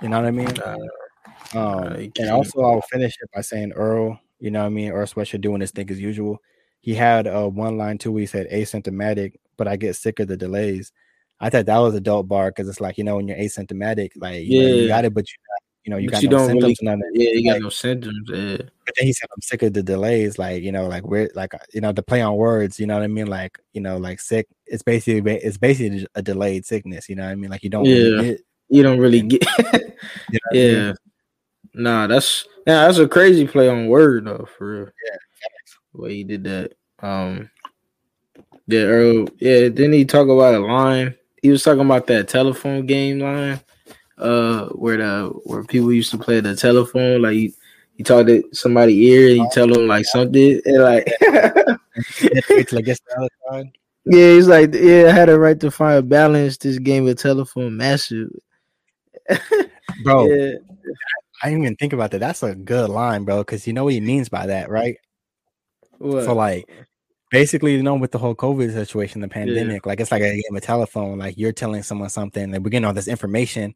You 0.01 0.08
know 0.10 0.17
what 0.21 0.28
I 0.28 0.32
mean? 0.32 0.45
Nah, 0.54 0.78
Um, 1.53 2.11
and 2.19 2.29
also, 2.29 2.61
I'll 2.61 2.81
finish 2.81 3.13
it 3.21 3.29
by 3.33 3.41
saying 3.41 3.71
Earl, 3.73 4.19
you 4.39 4.51
know 4.51 4.59
what 4.61 4.65
I 4.67 4.69
mean? 4.69 4.91
Earl 4.91 5.05
Sweatshirt 5.07 5.41
doing 5.41 5.61
his 5.61 5.71
thing 5.71 5.89
as 5.89 5.99
usual. 5.99 6.39
He 6.81 6.93
had 6.93 7.27
uh, 7.27 7.47
one 7.47 7.77
line 7.77 7.97
too 7.97 8.11
where 8.11 8.21
he 8.21 8.25
said 8.27 8.49
asymptomatic, 8.51 9.35
but 9.57 9.67
I 9.67 9.75
get 9.75 9.95
sick 9.95 10.19
of 10.19 10.27
the 10.27 10.38
delays. 10.38 10.91
I 11.39 11.49
thought 11.49 11.65
that 11.65 11.77
was 11.77 11.95
a 11.95 11.99
dope 12.01 12.27
bar 12.27 12.49
because 12.51 12.69
it's 12.69 12.79
like, 12.81 12.97
you 12.97 13.03
know, 13.03 13.15
when 13.17 13.27
you're 13.27 13.38
asymptomatic, 13.38 14.11
like, 14.17 14.43
you, 14.45 14.61
know, 14.61 14.75
you 14.75 14.88
got 14.88 15.03
it, 15.05 15.13
but 15.13 15.25
you, 15.27 15.35
got, 15.47 15.61
you 15.83 15.91
know, 15.91 15.97
you 15.97 16.07
But 16.09 16.13
got 16.13 16.23
you 16.23 16.29
no 16.29 16.47
symptoms. 16.47 16.79
really- 16.81 17.01
yeah, 17.13 17.29
you 17.31 17.43
got 17.45 17.53
like- 17.53 17.61
no 17.63 17.69
symptoms. 17.69 18.29
Yeah. 18.31 18.57
But 18.85 18.93
then 18.97 19.07
he 19.07 19.13
said, 19.13 19.27
I'm 19.35 19.41
sick 19.41 19.63
of 19.63 19.73
the 19.73 19.83
delays. 19.83 20.38
Like, 20.38 20.61
you 20.63 20.71
know, 20.71 20.88
like, 20.88 21.03
we're 21.05 21.29
like, 21.35 21.53
uh, 21.55 21.59
you 21.73 21.81
know, 21.81 21.91
the 21.91 22.03
play 22.03 22.21
on 22.21 22.35
words, 22.35 22.79
you 22.79 22.85
know 22.88 22.93
what 22.93 23.03
I 23.03 23.07
mean? 23.07 23.27
Like, 23.27 23.57
you 23.73 23.81
know, 23.81 23.97
like 23.97 24.19
sick, 24.19 24.47
it's 24.67 24.83
basically, 24.83 25.33
it's 25.38 25.57
basically 25.57 26.05
a 26.15 26.21
delayed 26.21 26.65
sickness, 26.65 27.09
you 27.09 27.15
know 27.15 27.23
what 27.25 27.31
I 27.31 27.35
mean? 27.35 27.49
Like, 27.49 27.63
you 27.63 27.69
don't 27.69 27.83
really 27.83 28.15
Yeah. 28.15 28.21
get, 28.33 28.41
You 28.69 28.83
don't 28.83 28.99
really 28.99 29.21
get. 29.23 29.41
you 29.73 29.73
know 29.73 30.39
what 30.51 30.51
I 30.51 30.53
mean? 30.53 30.95
Nah, 31.75 32.07
that's 32.07 32.47
yeah, 32.65 32.85
that's 32.85 32.97
a 32.97 33.07
crazy 33.07 33.47
play 33.47 33.69
on 33.69 33.88
word 33.88 34.25
though, 34.25 34.47
for 34.57 34.67
real. 34.67 34.85
Yeah, 34.85 35.17
The 35.93 36.01
way 36.01 36.15
he 36.15 36.23
did 36.23 36.43
that. 36.45 36.73
Um 36.99 37.49
yeah, 38.67 38.81
Earl, 38.81 39.27
yeah, 39.38 39.69
didn't 39.69 39.93
he 39.93 40.05
talk 40.05 40.27
about 40.27 40.55
a 40.55 40.59
line? 40.59 41.15
He 41.41 41.51
was 41.51 41.63
talking 41.63 41.85
about 41.85 42.07
that 42.07 42.27
telephone 42.27 42.88
game 42.88 43.19
line, 43.19 43.59
uh, 44.17 44.65
where 44.69 44.97
the 44.97 45.29
where 45.43 45.63
people 45.63 45.93
used 45.93 46.09
to 46.11 46.17
play 46.17 46.39
the 46.39 46.55
telephone, 46.55 47.21
like 47.21 47.35
you, 47.35 47.53
you 47.97 48.03
talk 48.03 48.25
to 48.25 48.43
somebody 48.53 49.05
ear 49.05 49.27
and 49.27 49.38
you 49.38 49.49
tell 49.51 49.67
them 49.67 49.88
like 49.88 50.05
something 50.05 50.59
and 50.65 50.81
like 50.81 51.05
Wait 51.95 52.67
till 52.67 52.79
it 52.79 52.85
the 52.85 53.29
other. 53.51 53.71
Yeah, 54.05 54.33
he's 54.33 54.47
like, 54.47 54.73
yeah, 54.73 55.05
I 55.07 55.11
had 55.11 55.29
a 55.29 55.39
right 55.39 55.59
to 55.59 55.71
find 55.71 55.97
a 55.97 56.01
balance. 56.01 56.57
This 56.57 56.77
game 56.77 57.07
of 57.07 57.17
telephone 57.17 57.77
massive. 57.77 58.29
Bro, 60.03 60.27
Yeah, 60.27 60.51
I 61.43 61.50
didn't 61.50 61.63
even 61.63 61.76
think 61.76 61.93
about 61.93 62.12
that. 62.12 62.19
That's 62.19 62.43
a 62.43 62.56
good 62.56 62.89
line, 62.89 63.26
bro, 63.26 63.39
because 63.39 63.67
you 63.67 63.74
know 63.74 63.84
what 63.86 63.93
he 63.93 64.02
means 64.02 64.30
by 64.30 64.48
that, 64.48 64.69
right? 64.69 64.98
what? 65.98 66.26
So 66.26 66.34
like 66.34 66.69
basically, 67.32 67.76
you 67.76 67.84
know, 67.84 67.95
with 67.95 68.12
the 68.12 68.17
whole 68.17 68.36
COVID 68.36 68.74
situation, 68.74 69.21
the 69.21 69.28
pandemic, 69.28 69.86
like 69.86 70.00
it's 70.00 70.12
like 70.12 70.21
a 70.21 70.32
game 70.41 70.56
of 70.56 70.62
telephone. 70.62 71.17
Like 71.19 71.38
you're 71.38 71.52
telling 71.52 71.84
someone 71.84 72.10
something, 72.10 72.52
like 72.52 72.62
we're 72.62 72.69
getting 72.69 72.86
all 72.86 72.93
this 72.93 73.08
information, 73.08 73.74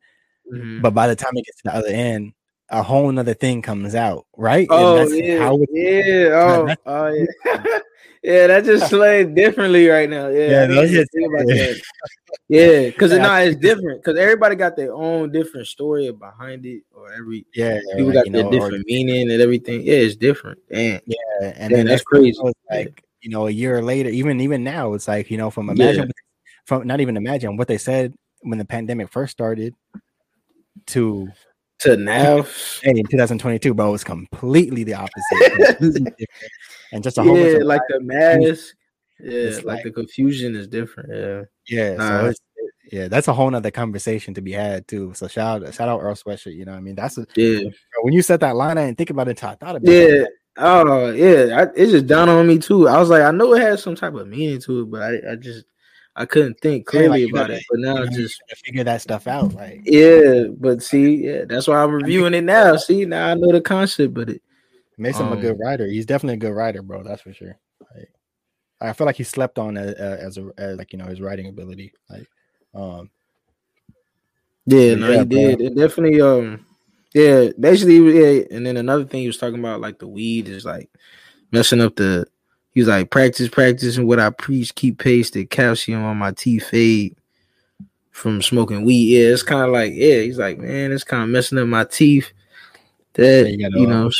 Mhm. 0.53 0.81
but 0.81 0.93
by 0.93 1.07
the 1.07 1.15
time 1.15 1.31
it 1.35 1.45
gets 1.45 1.57
to 1.57 1.63
the 1.65 1.75
other 1.75 1.87
end, 1.89 2.33
a 2.71 2.83
whole 2.83 3.11
nother 3.11 3.33
thing 3.33 3.61
comes 3.61 3.95
out, 3.95 4.25
right? 4.37 4.67
And 4.69 4.69
Oh 4.69 4.95
that's 4.95 5.13
yeah, 5.13 5.37
how 5.39 5.57
it- 5.61 5.69
yeah, 5.71 6.29
oh, 6.33 6.75
oh 6.85 7.07
yeah, 7.07 7.25
yeah. 8.23 8.47
That 8.47 8.65
just 8.65 8.89
slayed 8.89 9.35
differently 9.35 9.87
right 9.87 10.09
now. 10.09 10.27
Yeah, 10.27 10.47
Yeah, 10.49 10.57
I 10.63 10.67
didn't 10.67 10.75
those 10.75 10.85
even 10.85 10.95
hits- 10.99 11.09
think 11.13 11.27
about 11.27 11.47
that. 11.47 11.81
Yeah, 12.47 12.85
because 12.87 13.11
Yeah, 13.11 13.17
it's 13.17 13.25
I 13.25 13.27
not 13.27 13.47
it's 13.47 13.55
different. 13.57 14.01
Because 14.03 14.19
everybody 14.19 14.55
got 14.55 14.75
their 14.75 14.93
own 14.93 15.31
different 15.31 15.67
story 15.67 16.11
behind 16.11 16.65
it, 16.65 16.83
or 16.95 17.11
every 17.13 17.45
yeah, 17.53 17.79
people 17.91 18.05
like, 18.07 18.13
got 18.13 18.31
their 18.31 18.43
know, 18.43 18.47
or- 18.49 18.51
different 18.51 18.85
meaning 18.87 19.31
and 19.31 19.41
everything. 19.41 19.81
Yeah, 19.81 19.95
it's 19.95 20.15
different. 20.15 20.59
Damn. 20.71 21.01
yeah, 21.05 21.17
and 21.55 21.71
Yeah, 21.71 21.77
then 21.77 21.85
that's 21.87 22.03
crazy. 22.03 22.37
Yeah. 22.43 22.51
like 22.69 23.03
you 23.21 23.29
know, 23.29 23.47
a 23.47 23.51
year 23.51 23.81
later, 23.81 24.09
even 24.09 24.39
even 24.41 24.63
now, 24.63 24.93
it's 24.93 25.07
like 25.07 25.29
you 25.31 25.37
know, 25.37 25.49
from 25.49 25.67
Yeah. 25.67 25.73
imagine, 25.73 26.11
from 26.65 26.87
not 26.87 27.01
even 27.01 27.17
imagine 27.17 27.57
what 27.57 27.67
they 27.67 27.77
said 27.77 28.13
when 28.41 28.57
the 28.59 28.65
pandemic 28.65 29.09
first 29.09 29.31
started 29.31 29.75
to 30.87 31.29
To 31.81 31.95
now, 31.95 32.41
Hey, 32.81 32.91
in 32.91 33.05
2022, 33.05 33.73
bro, 33.73 33.93
it's 33.93 34.03
completely 34.03 34.83
the 34.83 34.95
opposite. 34.95 36.13
And 36.91 37.03
just 37.03 37.17
a 37.19 37.23
whole 37.23 37.37
yeah, 37.37 37.59
like 37.61 37.81
the 37.87 37.99
mask. 38.01 38.73
Yeah, 39.19 39.51
like, 39.57 39.63
like- 39.63 39.83
the 39.83 39.91
confusion 39.91 40.55
is 40.55 40.67
different. 40.67 41.09
Yeah. 41.13 41.43
yeah, 41.91 41.95
Nah. 41.95 42.31
so 42.31 42.33
yeah, 42.91 43.07
that's 43.07 43.27
a 43.27 43.33
whole 43.33 43.51
nother 43.51 43.69
conversation 43.69 44.33
to 44.33 44.41
be 44.41 44.51
had 44.53 44.87
too. 44.87 45.13
So 45.13 45.27
shout 45.27 45.63
out, 45.63 45.73
shout 45.73 45.87
out 45.87 45.99
Earl 46.01 46.15
Sweatshirt. 46.15 46.55
You 46.55 46.65
know, 46.65 46.71
what 46.71 46.79
I 46.79 46.81
mean, 46.81 46.95
that's 46.95 47.17
a, 47.19 47.27
Yeah. 47.35 47.59
bro, 47.61 47.71
when 48.01 48.13
you 48.13 48.23
said 48.23 48.39
that 48.39 48.55
line, 48.55 48.77
I 48.79 48.87
didn't 48.87 48.97
think 48.97 49.11
about 49.11 49.27
it 49.27 49.31
until 49.31 49.49
I 49.49 49.55
thought 49.55 49.75
about 49.75 49.91
Yeah. 49.91 50.23
it. 50.23 50.29
Oh, 50.57 51.11
yeah. 51.11 51.59
I, 51.59 51.63
it 51.79 51.91
just 51.91 52.07
dawned 52.07 52.29
on 52.31 52.47
me 52.47 52.57
too. 52.57 52.87
I 52.89 52.97
was 52.97 53.09
like, 53.09 53.21
I 53.21 53.29
know 53.31 53.53
it 53.53 53.61
had 53.61 53.79
some 53.79 53.95
type 53.95 54.15
of 54.15 54.27
meaning 54.27 54.59
to 54.61 54.81
it, 54.81 54.85
but 54.89 55.01
I, 55.03 55.33
I 55.33 55.35
just 55.35 55.65
I 56.19 56.25
couldn't 56.25 56.59
think 56.59 56.85
Yeah, 56.91 56.99
clearly 56.99 57.25
like, 57.25 57.31
about 57.31 57.51
it. 57.51 57.63
But 57.69 57.79
now 57.79 57.95
You, 57.95 58.01
I 58.01 58.05
know, 58.05 58.11
just 58.11 58.43
figure 58.65 58.83
that 58.83 59.01
stuff 59.01 59.25
out. 59.25 59.55
Like, 59.55 59.81
yeah. 59.85 60.43
But 60.51 60.83
see, 60.83 61.25
yeah, 61.25 61.45
that's 61.45 61.67
why 61.67 61.81
I'm 61.81 61.91
reviewing 61.91 62.33
it 62.33 62.43
now. 62.43 62.75
See, 62.75 63.05
now 63.05 63.29
I 63.29 63.33
know 63.35 63.51
the 63.53 63.61
concept, 63.61 64.13
but 64.13 64.29
it 64.29 64.41
makes 64.97 65.17
him 65.17 65.31
a 65.31 65.37
good 65.37 65.55
Um, 65.55 65.59
writer. 65.59 65.87
He's 65.87 66.05
definitely 66.05 66.35
a 66.35 66.49
good 66.49 66.55
writer, 66.55 66.81
bro. 66.81 67.03
That's 67.03 67.21
for 67.21 67.33
sure. 67.33 67.57
Like, 67.95 68.11
I 68.81 68.93
feel 68.93 69.07
like 69.07 69.15
he 69.15 69.23
slept 69.23 69.57
on 69.57 69.77
as, 69.77 69.93
as 69.93 70.37
a 70.37 70.51
as 70.57 70.77
like 70.77 70.91
you 70.91 70.99
know 70.99 71.05
his 71.05 71.21
writing 71.21 71.47
ability. 71.47 71.93
Like, 72.09 72.27
um, 72.73 73.09
yeah, 74.65 74.95
no, 74.95 75.11
yeah, 75.11 75.19
he 75.19 75.25
bro. 75.25 75.41
did. 75.41 75.61
It 75.61 75.75
definitely 75.75 76.21
um 76.21 76.65
yeah, 77.13 77.47
basically 77.59 77.97
yeah, 77.97 78.43
and 78.51 78.65
then 78.65 78.77
another 78.77 79.05
thing 79.05 79.21
he 79.21 79.27
was 79.27 79.37
talking 79.37 79.59
about 79.59 79.81
like 79.81 79.99
the 79.99 80.07
weed 80.07 80.49
is 80.49 80.65
like 80.65 80.89
messing 81.51 81.81
up 81.81 81.95
the 81.95 82.27
he 82.71 82.81
was 82.81 82.87
like 82.87 83.09
practice, 83.09 83.49
practice, 83.49 83.97
and 83.97 84.07
what 84.07 84.19
I 84.19 84.29
preach, 84.29 84.75
keep 84.75 84.99
pace, 84.99 85.31
the 85.31 85.45
calcium 85.45 86.03
on 86.03 86.17
my 86.17 86.31
teeth 86.31 86.69
fade 86.69 87.15
from 88.11 88.41
smoking 88.41 88.83
weed. 88.85 89.05
Yeah, 89.17 89.29
it's 89.33 89.43
kind 89.43 89.63
of 89.63 89.71
like, 89.71 89.93
yeah, 89.93 90.19
he's 90.21 90.37
like, 90.37 90.59
man, 90.59 90.91
it's 90.91 91.03
kind 91.03 91.23
of 91.23 91.29
messing 91.29 91.57
up 91.57 91.67
my 91.67 91.83
teeth. 91.85 92.31
That 93.13 93.45
Yeah, 93.45 93.51
you 93.51 93.57
you, 93.73 93.87
gotta, 93.87 93.87
know, 93.87 94.07
uh, 94.07 94.11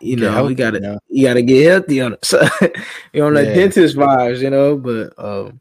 you 0.00 0.16
know, 0.16 0.30
healthy, 0.32 0.48
we 0.48 0.54
gotta 0.54 0.76
you 0.76 0.82
know? 0.82 0.98
you 1.08 1.26
gotta 1.26 1.42
get 1.42 1.66
healthy 1.70 2.00
on 2.00 2.12
it. 2.14 2.20
So 2.24 2.40
you 3.12 3.20
know, 3.22 3.28
like 3.28 3.48
Yeah. 3.48 3.54
dentist 3.54 3.96
vibes, 3.96 4.40
you 4.40 4.50
know. 4.50 4.76
But 4.76 5.12
um 5.18 5.60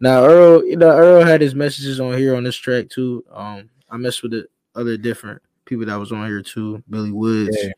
now 0.00 0.24
Earl, 0.24 0.64
you 0.64 0.76
know, 0.76 0.90
Earl 0.90 1.24
had 1.24 1.40
his 1.40 1.54
messages 1.54 2.00
on 2.00 2.16
here 2.16 2.34
on 2.36 2.44
this 2.44 2.56
track 2.56 2.88
too. 2.88 3.24
Um, 3.30 3.68
I 3.90 3.96
messed 3.96 4.22
with 4.22 4.32
the 4.32 4.46
other 4.74 4.96
different 4.96 5.42
people 5.66 5.86
that 5.86 5.96
was 5.96 6.12
on 6.12 6.26
here 6.26 6.42
too. 6.42 6.82
Billy 6.88 7.12
Woods 7.12 7.56
Yeah. 7.62 7.72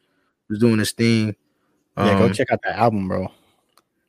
was 0.49 0.59
doing 0.59 0.79
his 0.79 0.93
thing. 0.93 1.35
yeah, 1.97 2.15
go 2.15 2.27
Um, 2.27 2.33
check 2.33 2.51
out 2.53 2.61
that 2.65 2.77
album, 2.79 3.09
bro. 3.09 3.29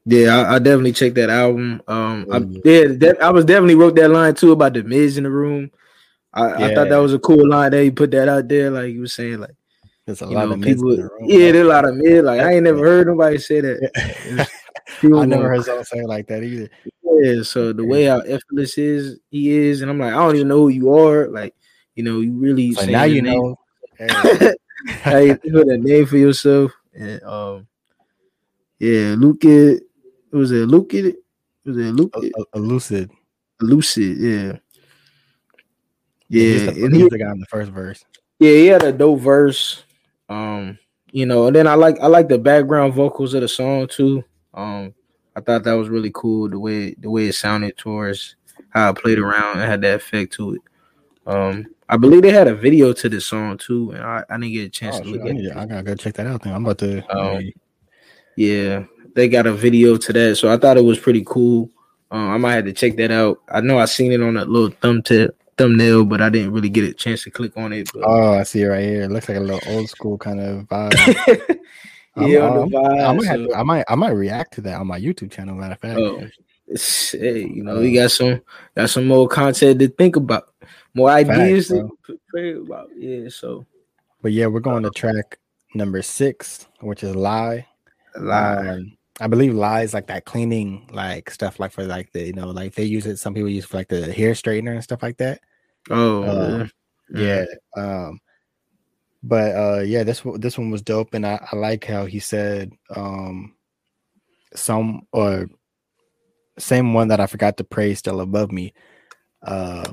Yeah, 0.05 0.37
I, 0.37 0.55
I 0.55 0.59
definitely 0.59 0.93
checked 0.93 1.15
that 1.15 1.29
album. 1.29 1.81
Um, 1.87 2.27
I, 2.31 2.37
Yeah. 2.39 2.61
yeah, 2.63 2.87
that, 2.97 3.17
I 3.21 3.29
was 3.31 3.45
definitely 3.45 3.75
wrote 3.75 3.95
that 3.95 4.09
line 4.09 4.35
too 4.35 4.51
about 4.51 4.73
the 4.73 4.83
mids 4.83 5.17
in 5.17 5.23
the 5.23 5.29
room. 5.29 5.71
I, 6.33 6.65
I 6.65 6.75
thought 6.75 6.89
that 6.89 6.97
was 6.97 7.13
a 7.13 7.19
cool 7.19 7.47
line 7.47 7.71
that 7.71 7.83
he 7.83 7.91
put 7.91 8.11
that 8.11 8.29
out 8.29 8.47
there. 8.47 8.69
Like 8.69 8.93
you 8.93 9.01
was 9.01 9.13
saying, 9.13 9.39
like 9.39 9.55
There's 10.05 10.21
a 10.21 10.25
lot 10.27 10.47
know, 10.47 10.53
of 10.53 10.61
people. 10.61 10.91
in 10.91 10.97
the 10.97 11.03
room. 11.03 11.29
Yeah, 11.29 11.51
there's 11.51 11.65
a 11.65 11.69
lot 11.69 11.85
of 11.85 11.95
mid. 11.95 12.23
Like 12.23 12.41
I 12.41 12.53
ain't 12.53 12.63
never 12.63 12.79
heard 12.79 13.07
nobody 13.07 13.37
say 13.39 13.61
that. 13.61 14.47
I 15.15 15.25
never 15.25 15.49
heard 15.49 15.63
someone 15.63 15.85
say 15.85 15.99
it 15.99 16.07
like 16.07 16.27
that 16.27 16.43
either. 16.43 16.69
Yeah, 17.03 17.41
so 17.43 17.73
the 17.73 17.83
way 17.83 18.05
how 18.05 18.19
effortless 18.19 18.77
is 18.77 19.19
he 19.31 19.49
is, 19.51 19.81
and 19.81 19.89
I'm 19.89 19.99
like, 19.99 20.13
I 20.13 20.17
don't 20.17 20.35
even 20.35 20.47
know 20.47 20.59
who 20.59 20.69
you 20.69 20.93
are. 20.95 21.27
Like, 21.27 21.55
you 21.95 22.03
know, 22.03 22.19
you 22.19 22.33
really 22.33 22.73
So 22.73 22.85
now 22.85 23.03
you 23.03 23.21
name. 23.21 23.41
know. 23.41 23.59
Hey, 23.97 24.53
how 25.01 25.17
you 25.17 25.35
put 25.51 25.67
a 25.67 25.77
name 25.77 26.05
for 26.05 26.17
yourself. 26.17 26.71
And 26.93 27.21
um, 27.23 27.67
yeah, 28.79 29.15
Luke 29.17 29.43
it 29.43 29.83
was 30.31 30.51
it 30.51 30.67
Luke 30.67 30.93
it 30.93 31.15
was 31.65 31.77
it 31.77 31.85
a- 31.89 32.57
Elucid. 32.57 33.09
Lucid, 33.61 34.17
yeah. 34.17 34.57
he's 36.29 36.63
Yeah, 36.63 36.71
the, 36.71 36.85
and 36.85 36.93
he's 36.95 37.03
he, 37.03 37.09
the 37.09 37.17
guy 37.17 37.31
in 37.31 37.39
the 37.39 37.45
first 37.47 37.71
verse. 37.71 38.03
yeah, 38.39 38.51
he 38.51 38.65
had 38.67 38.83
a 38.83 38.91
dope 38.91 39.19
verse. 39.19 39.83
Um, 40.29 40.77
you 41.11 41.25
know, 41.25 41.47
and 41.47 41.55
then 41.55 41.67
I 41.67 41.73
like 41.73 41.99
I 41.99 42.07
like 42.07 42.29
the 42.29 42.37
background 42.37 42.93
vocals 42.93 43.33
of 43.33 43.41
the 43.41 43.47
song 43.47 43.87
too. 43.87 44.23
Um, 44.53 44.93
I 45.35 45.41
thought 45.41 45.63
that 45.63 45.73
was 45.73 45.89
really 45.89 46.11
cool 46.13 46.47
the 46.49 46.59
way 46.59 46.93
the 46.99 47.09
way 47.09 47.25
it 47.27 47.33
sounded 47.35 47.77
towards 47.77 48.35
how 48.69 48.91
it 48.91 48.97
played 48.97 49.19
around. 49.19 49.59
It 49.59 49.65
had 49.67 49.81
that 49.81 49.95
effect 49.95 50.33
to 50.33 50.53
it. 50.55 50.61
Um, 51.25 51.65
I 51.89 51.97
believe 51.97 52.21
they 52.21 52.31
had 52.31 52.47
a 52.47 52.55
video 52.55 52.93
to 52.93 53.09
this 53.09 53.25
song 53.25 53.57
too, 53.57 53.91
and 53.91 54.03
I, 54.03 54.23
I 54.29 54.37
didn't 54.37 54.53
get 54.53 54.67
a 54.67 54.69
chance 54.69 54.97
Oh, 54.97 55.03
to 55.03 55.09
look 55.09 55.21
I, 55.21 55.29
at 55.29 55.35
need 55.35 55.45
it. 55.45 55.49
to, 55.53 55.59
I 55.59 55.65
gotta 55.65 55.83
go 55.83 55.95
check 55.95 56.13
that 56.15 56.27
out. 56.27 56.43
Then 56.43 56.53
I'm 56.53 56.63
about 56.63 56.77
to. 56.79 57.17
Um, 57.17 57.43
Yeah, 58.35 58.85
they 59.19 59.27
got 59.27 59.45
a 59.47 59.53
video 59.53 59.97
to 59.97 60.13
that, 60.13 60.37
so 60.37 60.51
I 60.51 60.57
thought 60.57 60.77
it 60.77 60.83
was 60.83 60.97
pretty 60.97 61.23
cool. 61.25 61.69
Um, 62.11 62.29
I 62.31 62.37
might 62.37 62.53
have 62.53 62.65
to 62.65 62.73
check 62.73 62.95
that 62.97 63.11
out. 63.11 63.39
I 63.49 63.61
know 63.61 63.77
I 63.77 63.85
seen 63.85 64.11
it 64.11 64.21
on 64.21 64.37
a 64.37 64.45
little 64.45 64.69
thumb 64.81 65.01
tip, 65.03 65.37
thumbnail, 65.57 66.05
but 66.05 66.21
I 66.21 66.29
didn't 66.29 66.53
really 66.53 66.69
get 66.69 66.89
a 66.89 66.93
chance 66.93 67.23
to 67.25 67.31
click 67.31 67.51
on 67.57 67.73
it. 67.73 67.89
But 67.93 68.03
oh, 68.05 68.33
I 68.33 68.43
see 68.43 68.61
it 68.61 68.67
right 68.67 68.83
here. 68.83 69.03
It 69.03 69.11
looks 69.11 69.27
like 69.29 69.37
a 69.37 69.41
little 69.41 69.61
old 69.75 69.89
school 69.89 70.17
kind 70.17 70.39
of 70.39 70.65
vibe. 70.67 71.59
Yeah, 72.17 72.39
I'm- 72.39 72.63
I 72.63 72.65
vibe. 72.67 73.15
might, 73.17 73.25
have 73.27 73.35
so- 73.37 73.47
to, 73.47 73.55
I 73.55 73.63
might, 73.63 73.85
I 73.87 73.95
might 73.95 74.09
react 74.09 74.53
to 74.55 74.61
that 74.61 74.79
on 74.81 74.87
my 74.87 74.99
YouTube 74.99 75.31
channel. 75.31 75.55
Matter 75.55 75.73
of 75.75 75.79
fact, 75.79 75.99
Oh, 75.99 76.19
hey, 77.17 77.39
you 77.45 77.63
know, 77.63 77.79
we 77.79 77.93
got 77.93 78.11
some 78.11 78.41
got 78.75 78.89
some 78.89 79.07
more 79.07 79.27
content 79.27 79.79
to 79.79 79.87
think 79.87 80.15
about, 80.17 80.49
more 80.93 81.09
ideas 81.09 81.69
Facts, 81.69 81.89
to 82.07 82.19
pray 82.29 82.53
about. 82.55 82.89
Yeah, 82.97 83.29
so 83.29 83.65
but 84.21 84.31
yeah, 84.33 84.47
we're 84.47 84.59
going 84.59 84.83
to 84.83 84.89
track 84.89 85.37
number 85.75 86.01
six, 86.01 86.67
which 86.81 87.03
is 87.03 87.15
"Lye." 87.15 87.65
lie. 88.19 88.67
Um, 88.67 88.97
I 89.19 89.27
believe 89.27 89.53
lye's 89.53 89.93
like 89.93 90.07
that 90.07 90.25
cleaning 90.25 90.87
like 90.91 91.29
stuff 91.29 91.59
like 91.59 91.71
for 91.71 91.83
like 91.85 92.11
the 92.13 92.27
you 92.27 92.33
know 92.33 92.51
like 92.51 92.75
they 92.75 92.85
use 92.85 93.05
it. 93.05 93.17
Some 93.17 93.33
people 93.33 93.49
use 93.49 93.65
for 93.65 93.77
like 93.77 93.89
the 93.89 94.11
hair 94.11 94.31
straightener 94.33 94.73
and 94.73 94.83
stuff 94.83 95.03
like 95.03 95.17
that. 95.17 95.41
Oh, 95.89 96.23
Um, 96.61 96.71
yeah. 97.13 97.45
Um, 97.75 98.19
but 99.21 99.55
uh, 99.55 99.79
yeah, 99.81 100.03
this 100.03 100.23
one 100.23 100.39
this 100.39 100.57
one 100.57 100.71
was 100.71 100.81
dope, 100.81 101.13
and 101.13 101.25
I, 101.25 101.45
I 101.51 101.55
like 101.55 101.83
how 101.85 102.05
he 102.05 102.19
said 102.19 102.71
um, 102.95 103.55
some 104.55 105.07
or 105.11 105.47
same 106.57 106.93
one 106.93 107.09
that 107.09 107.19
I 107.19 107.25
forgot 107.27 107.57
to 107.57 107.63
pray 107.63 107.93
still 107.95 108.21
above 108.21 108.51
me. 108.51 108.73
Uh, 109.41 109.91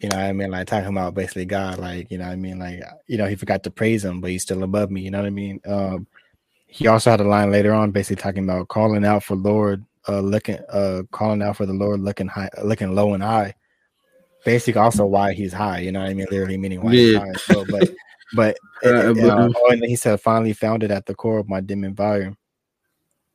you 0.00 0.08
know, 0.08 0.16
what 0.16 0.26
I 0.26 0.32
mean, 0.32 0.50
like 0.50 0.66
talking 0.66 0.88
about 0.88 1.14
basically 1.14 1.46
God, 1.46 1.78
like 1.78 2.10
you 2.10 2.18
know, 2.18 2.26
what 2.26 2.32
I 2.32 2.36
mean, 2.36 2.58
like 2.58 2.82
you 3.06 3.16
know, 3.16 3.26
he 3.26 3.36
forgot 3.36 3.62
to 3.64 3.70
praise 3.70 4.04
him, 4.04 4.20
but 4.20 4.30
he's 4.30 4.42
still 4.42 4.62
above 4.62 4.90
me. 4.90 5.00
You 5.00 5.10
know 5.10 5.18
what 5.18 5.26
I 5.26 5.30
mean? 5.30 5.60
Um, 5.66 6.06
he 6.68 6.86
also 6.86 7.10
had 7.10 7.20
a 7.20 7.24
line 7.24 7.50
later 7.50 7.72
on, 7.72 7.90
basically 7.90 8.22
talking 8.22 8.44
about 8.44 8.68
calling 8.68 9.04
out 9.04 9.24
for 9.24 9.34
Lord, 9.34 9.84
uh, 10.06 10.20
looking, 10.20 10.58
uh, 10.70 11.02
calling 11.10 11.42
out 11.42 11.56
for 11.56 11.66
the 11.66 11.72
Lord, 11.72 12.00
looking 12.00 12.28
high, 12.28 12.50
looking 12.62 12.94
low 12.94 13.14
and 13.14 13.22
high. 13.22 13.54
Basically, 14.44 14.80
also 14.80 15.04
why 15.06 15.32
he's 15.32 15.52
high. 15.52 15.80
You 15.80 15.92
know 15.92 16.00
what 16.00 16.10
I 16.10 16.14
mean? 16.14 16.26
Literally 16.30 16.58
meaning 16.58 16.82
why 16.82 16.94
he's 16.94 17.12
Yeah. 17.12 17.18
high. 17.18 17.34
So, 17.36 17.64
but 17.64 17.88
but 18.34 18.56
Uh, 18.84 18.88
uh, 18.88 19.26
uh, 19.28 19.48
oh, 19.56 19.70
and 19.70 19.84
he 19.84 19.96
said, 19.96 20.20
finally 20.20 20.52
found 20.52 20.82
it 20.82 20.90
at 20.90 21.06
the 21.06 21.14
core 21.14 21.38
of 21.38 21.48
my 21.48 21.60
dim 21.60 21.84
environment. 21.84 22.36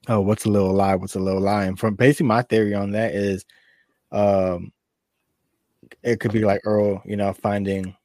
Oh, 0.08 0.22
what's 0.22 0.46
a 0.46 0.50
little 0.50 0.74
lie? 0.74 0.96
What's 0.96 1.16
a 1.16 1.20
little 1.20 1.42
lie? 1.42 1.66
And 1.66 1.80
from 1.80 1.96
basically 1.96 2.28
my 2.28 2.44
theory 2.44 2.74
on 2.74 2.92
that 2.92 3.14
is, 3.16 3.46
um, 4.12 4.72
it 6.04 6.20
could 6.20 6.32
be 6.32 6.46
like 6.46 6.62
Earl, 6.66 7.02
you 7.06 7.16
know, 7.16 7.34
finding, 7.34 7.96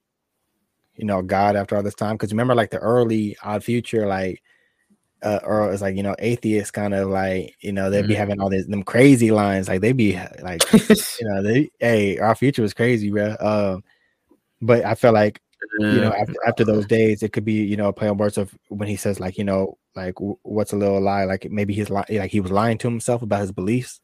you 0.97 1.05
know, 1.05 1.23
God 1.23 1.55
after 1.57 1.77
all 1.77 1.83
this 1.83 1.95
time. 1.95 2.15
Because 2.15 2.33
remember, 2.33 2.55
like 2.55 2.71
the 2.71 2.79
early 2.79 3.37
Odd 3.43 3.63
Future, 3.65 4.07
like 4.07 4.43
uh, 5.23 5.41
Earl 5.43 5.71
is 5.71 5.83
like, 5.83 5.97
you 5.97 6.03
know, 6.03 6.15
atheists 6.19 6.71
kind 6.71 6.95
of 6.95 7.09
like, 7.09 7.57
you 7.61 7.73
know, 7.73 7.91
they'd 7.91 8.07
be 8.07 8.15
Mhm. 8.15 8.19
having 8.19 8.41
all 8.41 8.49
these 8.49 8.67
them 8.67 8.83
crazy 8.83 9.31
lines, 9.31 9.69
like 9.69 9.81
they'd 9.81 9.97
be 9.97 10.19
like, 10.43 10.63
you 10.73 11.29
know, 11.29 11.43
they, 11.43 11.71
hey, 11.81 12.19
Odd 12.19 12.39
Future 12.39 12.63
was 12.63 12.75
crazy, 12.75 13.11
bro. 13.11 13.37
Um, 13.41 13.85
but 14.61 14.85
I 14.85 14.95
felt 14.95 15.15
like 15.15 15.41
you 15.81 16.01
know 16.01 16.13
after 16.13 16.35
after 16.47 16.65
those 16.65 16.87
days 16.87 17.23
it 17.23 17.33
could 17.33 17.45
be 17.45 17.65
you 17.65 17.77
know 17.77 17.89
a 17.89 17.93
play 17.93 18.09
on 18.09 18.17
words 18.17 18.39
of 18.39 18.57
when 18.69 18.89
he 18.89 18.95
says 18.95 19.19
like 19.19 19.37
you 19.37 19.43
know 19.45 19.77
like 19.97 20.15
what's 20.43 20.73
a 20.73 20.77
little 20.77 21.01
lie 21.01 21.25
like 21.25 21.51
maybe 21.51 21.75
he's 21.75 21.91
li- 21.91 22.05
like 22.11 22.31
he 22.31 22.41
was 22.41 22.53
lying 22.53 22.79
to 22.79 22.89
himself 22.89 23.23
about 23.23 23.41
his 23.41 23.51
beliefs 23.53 24.01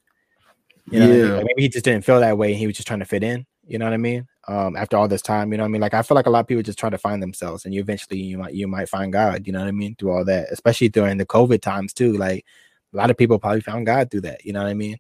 you 0.91 0.99
know 0.99 1.07
what 1.09 1.15
I 1.15 1.17
mean? 1.17 1.29
Yeah. 1.29 1.37
Like, 1.37 1.47
maybe 1.47 1.63
he 1.63 1.69
just 1.69 1.85
didn't 1.85 2.05
feel 2.05 2.21
that 2.21 2.37
way 2.37 2.51
and 2.51 2.59
he 2.59 2.67
was 2.67 2.77
just 2.77 2.89
trying 2.89 2.99
to 2.99 3.05
fit 3.07 3.23
in 3.23 3.47
you 3.67 3.79
know 3.79 3.85
what 3.87 3.95
i 3.95 3.99
mean 3.99 4.27
um 4.49 4.77
after 4.77 4.97
all 4.97 5.09
this 5.09 5.23
time 5.23 5.51
you 5.53 5.57
know 5.57 5.65
what 5.65 5.69
i 5.69 5.71
mean 5.71 5.81
like 5.81 5.95
i 5.95 6.03
feel 6.03 6.15
like 6.15 6.27
a 6.27 6.31
lot 6.31 6.41
of 6.41 6.47
people 6.47 6.63
just 6.63 6.79
try 6.79 6.91
to 6.91 6.99
find 6.99 7.23
themselves 7.23 7.65
and 7.65 7.75
you 7.75 7.81
eventually 7.81 8.19
you 8.21 8.39
might 8.39 8.55
you 8.55 8.67
might 8.67 8.89
find 8.89 9.13
god 9.13 9.47
you 9.47 9.53
know 9.53 9.61
what 9.61 9.69
i 9.69 9.73
mean 9.73 9.95
through 9.97 10.11
all 10.11 10.25
that 10.25 10.49
especially 10.51 10.89
during 10.89 11.17
the 11.17 11.27
covid 11.27 11.61
times 11.61 11.93
too 11.93 12.13
like 12.15 12.45
a 12.93 12.97
lot 12.97 13.11
of 13.11 13.17
people 13.17 13.39
probably 13.39 13.61
found 13.61 13.87
god 13.87 14.11
through 14.11 14.21
that 14.21 14.45
you 14.45 14.53
know 14.53 14.63
what 14.63 14.69
i 14.69 14.75
mean 14.75 14.99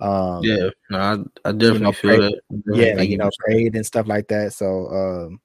um 0.00 0.42
yeah, 0.42 0.70
no, 0.88 0.98
I, 0.98 1.48
I 1.48 1.52
definitely 1.52 1.80
know, 1.80 1.92
feel 1.92 2.10
pray- 2.10 2.18
that. 2.18 2.40
Definitely 2.50 2.86
yeah, 2.86 2.94
like 2.94 3.10
you 3.10 3.18
know, 3.18 3.30
prayed 3.38 3.76
and 3.76 3.84
stuff 3.84 4.06
like 4.06 4.28
that. 4.28 4.52
So, 4.54 4.86
um, 4.88 5.40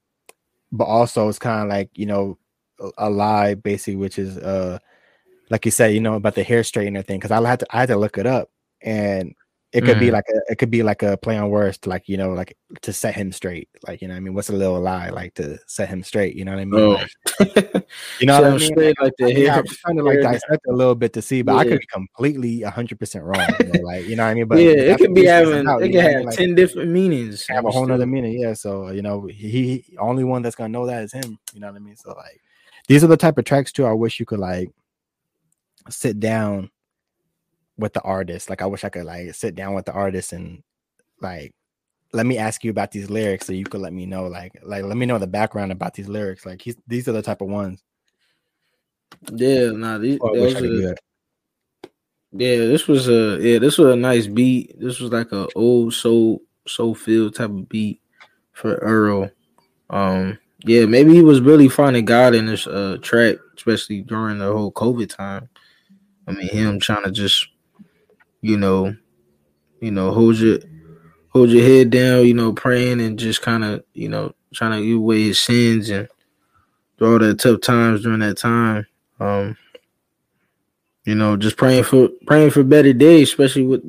but 0.71 0.85
also 0.85 1.27
it's 1.27 1.39
kind 1.39 1.63
of 1.63 1.69
like 1.69 1.89
you 1.93 2.05
know, 2.05 2.37
a, 2.79 2.89
a 2.99 3.09
lye 3.09 3.55
basically, 3.55 3.97
which 3.97 4.17
is 4.17 4.37
uh, 4.37 4.79
like 5.49 5.65
you 5.65 5.71
said, 5.71 5.93
you 5.93 5.99
know, 5.99 6.15
about 6.15 6.35
the 6.35 6.43
hair 6.43 6.61
straightener 6.61 7.05
thing. 7.05 7.19
Because 7.19 7.31
I 7.31 7.45
had 7.47 7.59
to, 7.59 7.67
I 7.69 7.79
had 7.81 7.89
to 7.89 7.97
look 7.97 8.17
it 8.17 8.25
up, 8.25 8.49
and 8.81 9.35
it 9.75 9.83
could 9.83 9.99
be 9.99 10.07
Mhm. 10.07 10.13
like 10.13 10.25
a, 10.29 10.51
it 10.51 10.57
could 10.57 10.71
be 10.71 10.83
like 10.83 11.03
a 11.03 11.17
play 11.17 11.37
on 11.37 11.49
words 11.49 11.77
to 11.79 11.89
like 11.89 12.07
you 12.07 12.15
know, 12.15 12.29
like 12.31 12.57
to 12.81 12.93
set 12.93 13.13
him 13.13 13.31
straight. 13.33 13.67
Like 13.85 14.01
you 14.01 14.07
know, 14.07 14.15
I 14.15 14.21
mean, 14.21 14.33
what's 14.33 14.49
a 14.49 14.53
little 14.53 14.79
lie 14.79 15.09
like 15.09 15.33
to 15.35 15.59
set 15.67 15.89
him 15.89 16.01
straight? 16.01 16.35
You 16.35 16.45
know 16.45 16.51
what 16.53 16.61
I 16.61 16.65
mean? 16.65 16.79
Oh. 16.81 16.91
Like, 16.91 17.11
you 18.19 18.25
know 18.27 18.35
Set 18.39 18.43
what 18.43 18.45
I 18.45 18.49
mean? 18.51 18.59
straight 18.59 18.95
like 19.01 19.13
yeah, 19.19 19.27
hair. 19.27 19.51
I'm 19.59 19.65
trying 19.67 19.97
to 19.97 20.03
like 20.03 20.21
dissect 20.21 20.65
a 20.69 20.71
little 20.73 20.95
bit 20.95 21.11
to 21.13 21.21
see, 21.21 21.41
but 21.41 21.55
I 21.57 21.65
could 21.65 21.79
be 21.81 21.85
completely 21.87 22.61
hundred 22.61 22.99
percent 22.99 23.25
wrong. 23.25 23.45
You 23.59 23.73
know, 23.73 23.81
like 23.81 24.05
you 24.05 24.15
know 24.15 24.23
what 24.23 24.29
I 24.29 24.33
mean? 24.35 24.47
But 24.47 24.59
yeah, 24.59 24.71
it 24.71 24.97
could 24.97 25.13
be 25.13 25.25
having 25.25 25.67
out, 25.67 25.83
it 25.83 25.87
could 25.89 25.95
know 25.95 25.99
what 26.03 26.07
I 26.07 26.11
have? 26.13 26.25
Like, 26.25 26.35
ten 26.37 26.55
different 26.55 26.91
meanings. 26.91 27.45
have 27.47 27.65
a 27.65 27.69
whole 27.71 27.91
other 27.91 28.05
meaning. 28.05 28.39
Yeah. 28.39 28.53
So, 28.53 28.89
you 28.91 29.01
know, 29.01 29.25
he, 29.25 29.81
he 29.83 29.97
only 29.97 30.23
one 30.23 30.41
that's 30.41 30.55
gonna 30.55 30.69
know 30.69 30.85
that 30.85 31.03
is 31.03 31.11
him. 31.11 31.37
You 31.53 31.59
know 31.59 31.67
what 31.67 31.75
I 31.75 31.79
mean? 31.79 31.97
So 31.97 32.13
like 32.13 32.39
these 32.87 33.03
are 33.03 33.07
the 33.07 33.17
type 33.17 33.37
of 33.37 33.43
tracks 33.45 33.73
too. 33.73 33.85
I 33.85 33.91
wish 33.91 34.19
you 34.19 34.25
could 34.25 34.39
like 34.39 34.69
sit 35.89 36.19
down 36.19 36.69
with 37.77 37.93
the 37.93 38.01
artist. 38.01 38.49
Like 38.49 38.61
I 38.61 38.65
wish 38.65 38.83
I 38.83 38.89
could 38.89 39.05
like 39.05 39.33
sit 39.33 39.55
down 39.55 39.73
with 39.73 39.85
the 39.85 39.93
artist 39.93 40.33
and 40.33 40.63
like 41.21 41.53
let 42.13 42.25
me 42.25 42.37
ask 42.37 42.63
you 42.63 42.71
about 42.71 42.91
these 42.91 43.09
lyrics 43.09 43.47
so 43.47 43.53
you 43.53 43.65
could 43.65 43.81
let 43.81 43.93
me 43.93 44.05
know 44.05 44.27
like 44.27 44.53
like 44.63 44.83
let 44.85 44.97
me 44.97 45.05
know 45.05 45.17
the 45.17 45.27
background 45.27 45.71
about 45.71 45.93
these 45.93 46.07
lyrics. 46.07 46.45
Like 46.45 46.61
he's 46.61 46.77
these 46.87 47.07
are 47.07 47.13
the 47.13 47.21
type 47.21 47.41
of 47.41 47.49
ones. 47.49 47.83
Yeah, 49.33 49.71
nah, 49.71 49.97
these, 49.97 50.19
Oh, 50.21 50.29
I 50.29 50.31
wish 50.31 50.53
those 50.53 50.55
I 50.55 50.59
could 50.61 50.67
do 50.69 50.85
are, 50.85 50.87
that. 50.89 50.97
yeah, 52.31 52.57
this 52.57 52.87
was 52.87 53.07
a 53.07 53.37
yeah, 53.41 53.59
this 53.59 53.77
was 53.77 53.93
a 53.93 53.95
nice 53.95 54.27
beat. 54.27 54.79
This 54.79 54.99
was 54.99 55.11
like 55.11 55.31
a 55.31 55.47
old 55.55 55.93
soul 55.93 56.41
soul 56.67 56.95
feel 56.95 57.31
type 57.31 57.49
of 57.49 57.69
beat 57.69 58.01
for 58.53 58.75
Earl. 58.75 59.29
Um, 59.89 60.37
yeah, 60.63 60.85
maybe 60.85 61.13
he 61.13 61.21
was 61.21 61.41
really 61.41 61.69
finding 61.69 62.05
God 62.05 62.33
in 62.33 62.45
this 62.45 62.65
uh 62.67 62.97
track, 63.01 63.37
especially 63.55 64.01
during 64.01 64.39
the 64.39 64.51
whole 64.51 64.71
COVID 64.71 65.15
time. 65.15 65.49
I 66.27 66.31
mean, 66.31 66.47
him 66.47 66.79
trying 66.79 67.03
to 67.03 67.11
just, 67.11 67.47
you 68.45 68.57
know, 68.57 68.95
you 69.81 69.89
know, 69.91 70.11
hold 70.11 70.37
your 70.37 70.59
hold 71.29 71.49
your 71.49 71.63
head 71.65 71.89
down, 71.89 72.25
you 72.27 72.33
know, 72.33 72.53
praying 72.53 73.01
and 73.01 73.17
just 73.17 73.41
kind 73.41 73.63
of, 73.63 73.83
you 73.93 74.07
know, 74.07 74.33
trying 74.53 74.79
to 74.79 74.87
get 74.87 74.95
away 74.97 75.23
his 75.23 75.39
sins 75.39 75.89
and 75.89 76.07
through 76.97 77.13
all 77.13 77.19
the 77.19 77.33
tough 77.33 77.61
times 77.61 78.03
during 78.03 78.19
that 78.19 78.37
time. 78.37 78.85
Um, 79.19 79.57
you 81.05 81.15
know, 81.15 81.37
just 81.37 81.57
praying 81.57 81.83
for 81.83 82.09
praying 82.27 82.51
for 82.51 82.63
better 82.63 82.93
days, 82.93 83.29
especially 83.29 83.63
with 83.65 83.83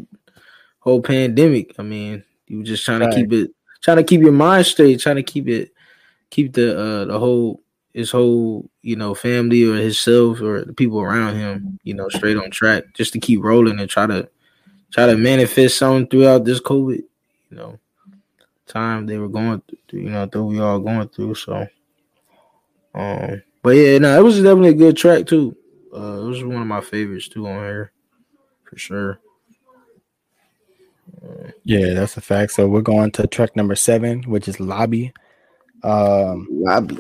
whole 0.81 1.03
pandemic. 1.03 1.75
I 1.79 1.83
mean, 1.83 2.25
you 2.47 2.59
were 2.59 2.65
just 2.65 2.85
trying 2.85 3.01
Right. 3.01 3.11
to 3.11 3.17
keep 3.17 3.33
it, 3.33 3.51
trying 3.83 3.99
to 3.99 4.05
keep 4.05 4.21
your 4.23 4.33
mind 4.33 4.67
straight, 4.67 5.01
trying 5.01 5.17
to 5.17 5.23
keep 5.23 5.49
it, 5.49 5.73
keep 6.31 6.55
the 6.55 6.79
uh 6.79 7.05
the 7.05 7.19
whole 7.19 7.61
his 7.93 8.11
whole 8.11 8.71
you 8.83 8.97
know 8.97 9.15
family 9.15 9.65
or 9.65 9.77
himself 9.77 10.41
or 10.41 10.65
the 10.65 10.73
people 10.73 11.01
around 11.01 11.37
him, 11.37 11.79
you 11.85 11.95
know, 11.95 12.09
straight 12.09 12.37
on 12.39 12.51
track, 12.51 12.85
just 12.95 13.13
to 13.13 13.19
keep 13.21 13.43
rolling 13.43 13.79
and 13.81 13.91
try 13.91 14.07
to 14.07 14.29
try 14.91 15.07
to 15.07 15.17
manifest 15.17 15.79
something 15.79 16.07
throughout 16.09 16.45
this 16.45 16.61
COVID, 16.61 17.03
you 17.51 17.57
know, 17.57 17.79
time 18.67 19.07
they 19.07 19.19
were 19.19 19.29
going 19.29 19.63
through, 19.89 20.01
you 20.01 20.11
know, 20.11 20.27
through 20.27 20.47
we 20.47 20.61
all 20.61 20.79
going 20.81 21.09
through. 21.09 21.35
So, 21.35 21.67
um, 22.95 23.43
but 23.63 23.71
yeah, 23.71 23.99
no, 23.99 24.19
it 24.19 24.23
was 24.23 24.37
definitely 24.37 24.71
a 24.71 24.75
good 24.75 24.97
track 24.97 25.27
too. 25.27 25.57
Uh, 25.95 26.21
it 26.21 26.25
was 26.25 26.45
one 26.45 26.63
of 26.63 26.67
my 26.67 26.81
favorites 26.81 27.29
too 27.29 27.47
on 27.47 27.65
here, 27.65 27.93
for 28.65 28.79
sure. 28.79 29.21
Yeah, 31.65 31.95
that's 31.95 32.17
a 32.17 32.21
fact. 32.21 32.53
So 32.53 32.69
we're 32.69 32.83
going 32.83 33.11
to 33.13 33.27
track 33.27 33.57
number 33.57 33.75
seven, 33.75 34.23
which 34.25 34.47
is 34.49 34.61
Lobby. 34.61 35.13
Um 35.83 36.47
Lobby. 36.51 36.99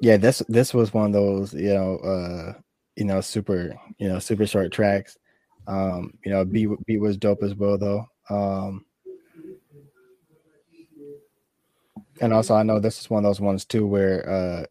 yeah 0.00 0.16
this 0.16 0.42
this 0.48 0.72
was 0.72 0.94
one 0.94 1.06
of 1.06 1.12
those 1.12 1.52
you 1.52 1.74
know 1.74 1.96
uh 1.98 2.52
you 2.96 3.04
know 3.04 3.20
super 3.20 3.74
you 3.98 4.08
know 4.08 4.18
super 4.20 4.46
short 4.46 4.70
tracks 4.72 5.18
um 5.68 6.12
you 6.24 6.32
know 6.32 6.44
beat 6.44 6.68
beat 6.86 6.98
was 6.98 7.16
dope 7.16 7.42
as 7.42 7.54
well 7.54 7.78
though 7.78 8.04
um 8.30 8.84
and 12.20 12.32
also 12.32 12.54
i 12.54 12.62
know 12.62 12.80
this 12.80 12.98
is 13.00 13.08
one 13.10 13.24
of 13.24 13.28
those 13.28 13.40
ones 13.40 13.64
too 13.64 13.86
where 13.86 14.28
uh 14.28 14.66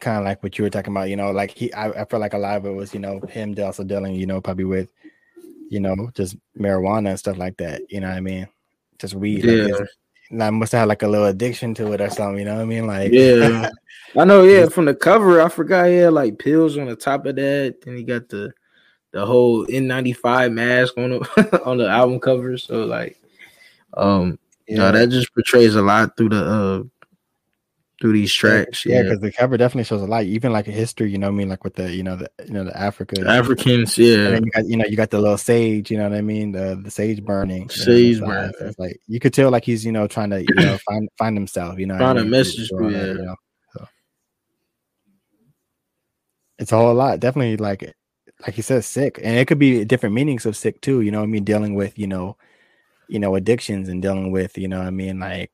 kind 0.00 0.18
of 0.18 0.24
like 0.24 0.42
what 0.42 0.56
you 0.58 0.64
were 0.64 0.70
talking 0.70 0.92
about 0.92 1.10
you 1.10 1.16
know 1.16 1.30
like 1.30 1.50
he 1.50 1.72
I, 1.74 1.90
I 1.90 2.04
feel 2.06 2.18
like 2.20 2.32
a 2.32 2.38
lot 2.38 2.56
of 2.56 2.64
it 2.66 2.70
was 2.72 2.94
you 2.94 3.00
know 3.00 3.20
him 3.28 3.54
also 3.62 3.84
dealing 3.84 4.14
you 4.14 4.26
know 4.26 4.40
probably 4.40 4.64
with 4.64 4.90
you 5.68 5.78
know 5.78 6.10
just 6.14 6.36
marijuana 6.58 7.10
and 7.10 7.18
stuff 7.18 7.36
like 7.36 7.58
that 7.58 7.82
you 7.90 8.00
know 8.00 8.08
what 8.08 8.16
i 8.16 8.20
mean 8.20 8.48
just 8.98 9.14
weed 9.14 9.44
Yeah. 9.44 9.84
and 10.30 10.42
I 10.42 10.50
must 10.50 10.72
have 10.72 10.80
had 10.80 10.88
like 10.88 11.02
a 11.02 11.08
little 11.08 11.26
addiction 11.26 11.74
to 11.74 11.92
it 11.92 12.00
or 12.00 12.08
something, 12.08 12.38
you 12.38 12.44
know 12.44 12.54
what 12.54 12.62
I 12.62 12.64
mean? 12.64 12.86
Like, 12.86 13.12
Yeah, 13.12 13.68
I 14.16 14.24
know. 14.24 14.44
Yeah, 14.44 14.68
from 14.68 14.84
the 14.84 14.94
cover, 14.94 15.40
I 15.40 15.48
forgot 15.48 15.86
he 15.88 15.96
had 15.96 16.12
like 16.12 16.38
pills 16.38 16.78
on 16.78 16.86
the 16.86 16.94
top 16.94 17.26
of 17.26 17.34
that. 17.36 17.76
and 17.86 17.96
he 17.96 18.04
got 18.04 18.28
the 18.28 18.52
the 19.12 19.26
whole 19.26 19.66
N95 19.66 20.52
mask 20.52 20.96
on 20.96 21.10
the 21.10 21.62
on 21.64 21.78
the 21.78 21.88
album 21.88 22.20
cover. 22.20 22.56
So 22.58 22.84
like, 22.84 23.18
um, 23.94 24.38
yeah, 24.68 24.78
no, 24.78 24.92
that 24.92 25.10
just 25.10 25.32
portrays 25.34 25.74
a 25.74 25.82
lot 25.82 26.16
through 26.16 26.30
the 26.30 26.44
uh 26.44 26.82
through 28.00 28.14
these 28.14 28.32
tracks. 28.32 28.86
yeah, 28.86 28.96
Yeah, 28.96 29.02
because 29.02 29.20
the 29.20 29.32
cover 29.32 29.56
definitely 29.58 29.84
shows 29.84 30.00
a 30.00 30.06
lot, 30.06 30.24
even 30.24 30.52
like 30.52 30.66
a 30.68 30.72
history, 30.72 31.10
you 31.10 31.18
know 31.18 31.26
what 31.26 31.34
I 31.34 31.36
mean? 31.36 31.48
Like 31.50 31.64
with 31.64 31.74
the, 31.74 31.94
you 31.94 32.02
know, 32.02 32.16
the, 32.16 32.30
you 32.46 32.54
know, 32.54 32.64
the 32.64 32.74
Africa, 32.74 33.22
Africans. 33.28 33.98
Yeah, 33.98 34.38
you 34.38 34.50
got, 34.50 34.66
you 34.66 34.76
know, 34.78 34.86
you 34.86 34.96
got 34.96 35.10
the 35.10 35.20
little 35.20 35.36
sage, 35.36 35.90
you 35.90 35.98
know 35.98 36.08
what 36.08 36.16
I 36.16 36.22
mean? 36.22 36.52
The 36.52 36.80
the 36.82 36.90
sage 36.90 37.22
burning, 37.22 37.62
you 37.62 37.66
know, 37.66 37.74
Sage 37.74 38.20
burning. 38.20 38.52
It's 38.60 38.78
like 38.78 39.00
you 39.06 39.20
could 39.20 39.34
tell, 39.34 39.50
like 39.50 39.64
he's, 39.64 39.84
you 39.84 39.92
know, 39.92 40.06
trying 40.06 40.30
to, 40.30 40.40
you 40.40 40.54
know, 40.54 40.78
find 40.88 41.08
find 41.18 41.36
himself, 41.36 41.78
you 41.78 41.86
know, 41.86 41.98
Find 41.98 42.18
a 42.18 42.22
mean, 42.22 42.30
message 42.30 42.70
that, 42.70 42.90
yeah. 42.90 43.06
you 43.06 43.14
know? 43.14 43.36
So. 43.74 43.86
It's 46.58 46.72
a 46.72 46.76
whole 46.76 46.94
lot, 46.94 47.20
definitely. 47.20 47.58
Like, 47.58 47.94
like 48.42 48.54
he 48.54 48.62
says, 48.62 48.86
sick, 48.86 49.18
and 49.22 49.36
it 49.36 49.46
could 49.46 49.58
be 49.58 49.84
different 49.84 50.14
meanings 50.14 50.46
of 50.46 50.56
sick 50.56 50.80
too. 50.80 51.00
You 51.02 51.10
know, 51.10 51.18
what 51.18 51.24
I 51.24 51.28
mean, 51.28 51.44
dealing 51.44 51.74
with, 51.74 51.98
you 51.98 52.06
know, 52.06 52.36
you 53.08 53.18
know, 53.18 53.34
addictions 53.34 53.88
and 53.88 54.00
dealing 54.00 54.30
with, 54.32 54.56
you 54.56 54.68
know, 54.68 54.78
what 54.78 54.86
I 54.86 54.90
mean, 54.90 55.18
like, 55.18 55.50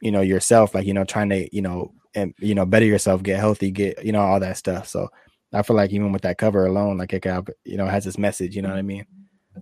you 0.00 0.10
know, 0.10 0.22
yourself, 0.22 0.74
like, 0.74 0.86
you 0.86 0.94
know, 0.94 1.04
trying 1.04 1.28
to, 1.28 1.54
you 1.54 1.62
know, 1.62 1.92
and 2.14 2.34
you 2.38 2.54
know, 2.54 2.66
better 2.66 2.86
yourself, 2.86 3.22
get 3.22 3.38
healthy, 3.38 3.70
get, 3.70 4.04
you 4.04 4.12
know, 4.12 4.20
all 4.20 4.40
that 4.40 4.56
stuff. 4.56 4.88
So 4.88 5.08
I 5.52 5.62
feel 5.62 5.76
like 5.76 5.92
even 5.92 6.12
with 6.12 6.22
that 6.22 6.38
cover 6.38 6.66
alone, 6.66 6.98
like 6.98 7.12
it 7.12 7.22
got, 7.22 7.48
you 7.64 7.76
know, 7.76 7.86
has 7.86 8.04
this 8.04 8.18
message. 8.18 8.56
You 8.56 8.62
know 8.62 8.70
what 8.70 8.78
I 8.78 8.82
mean? 8.82 9.06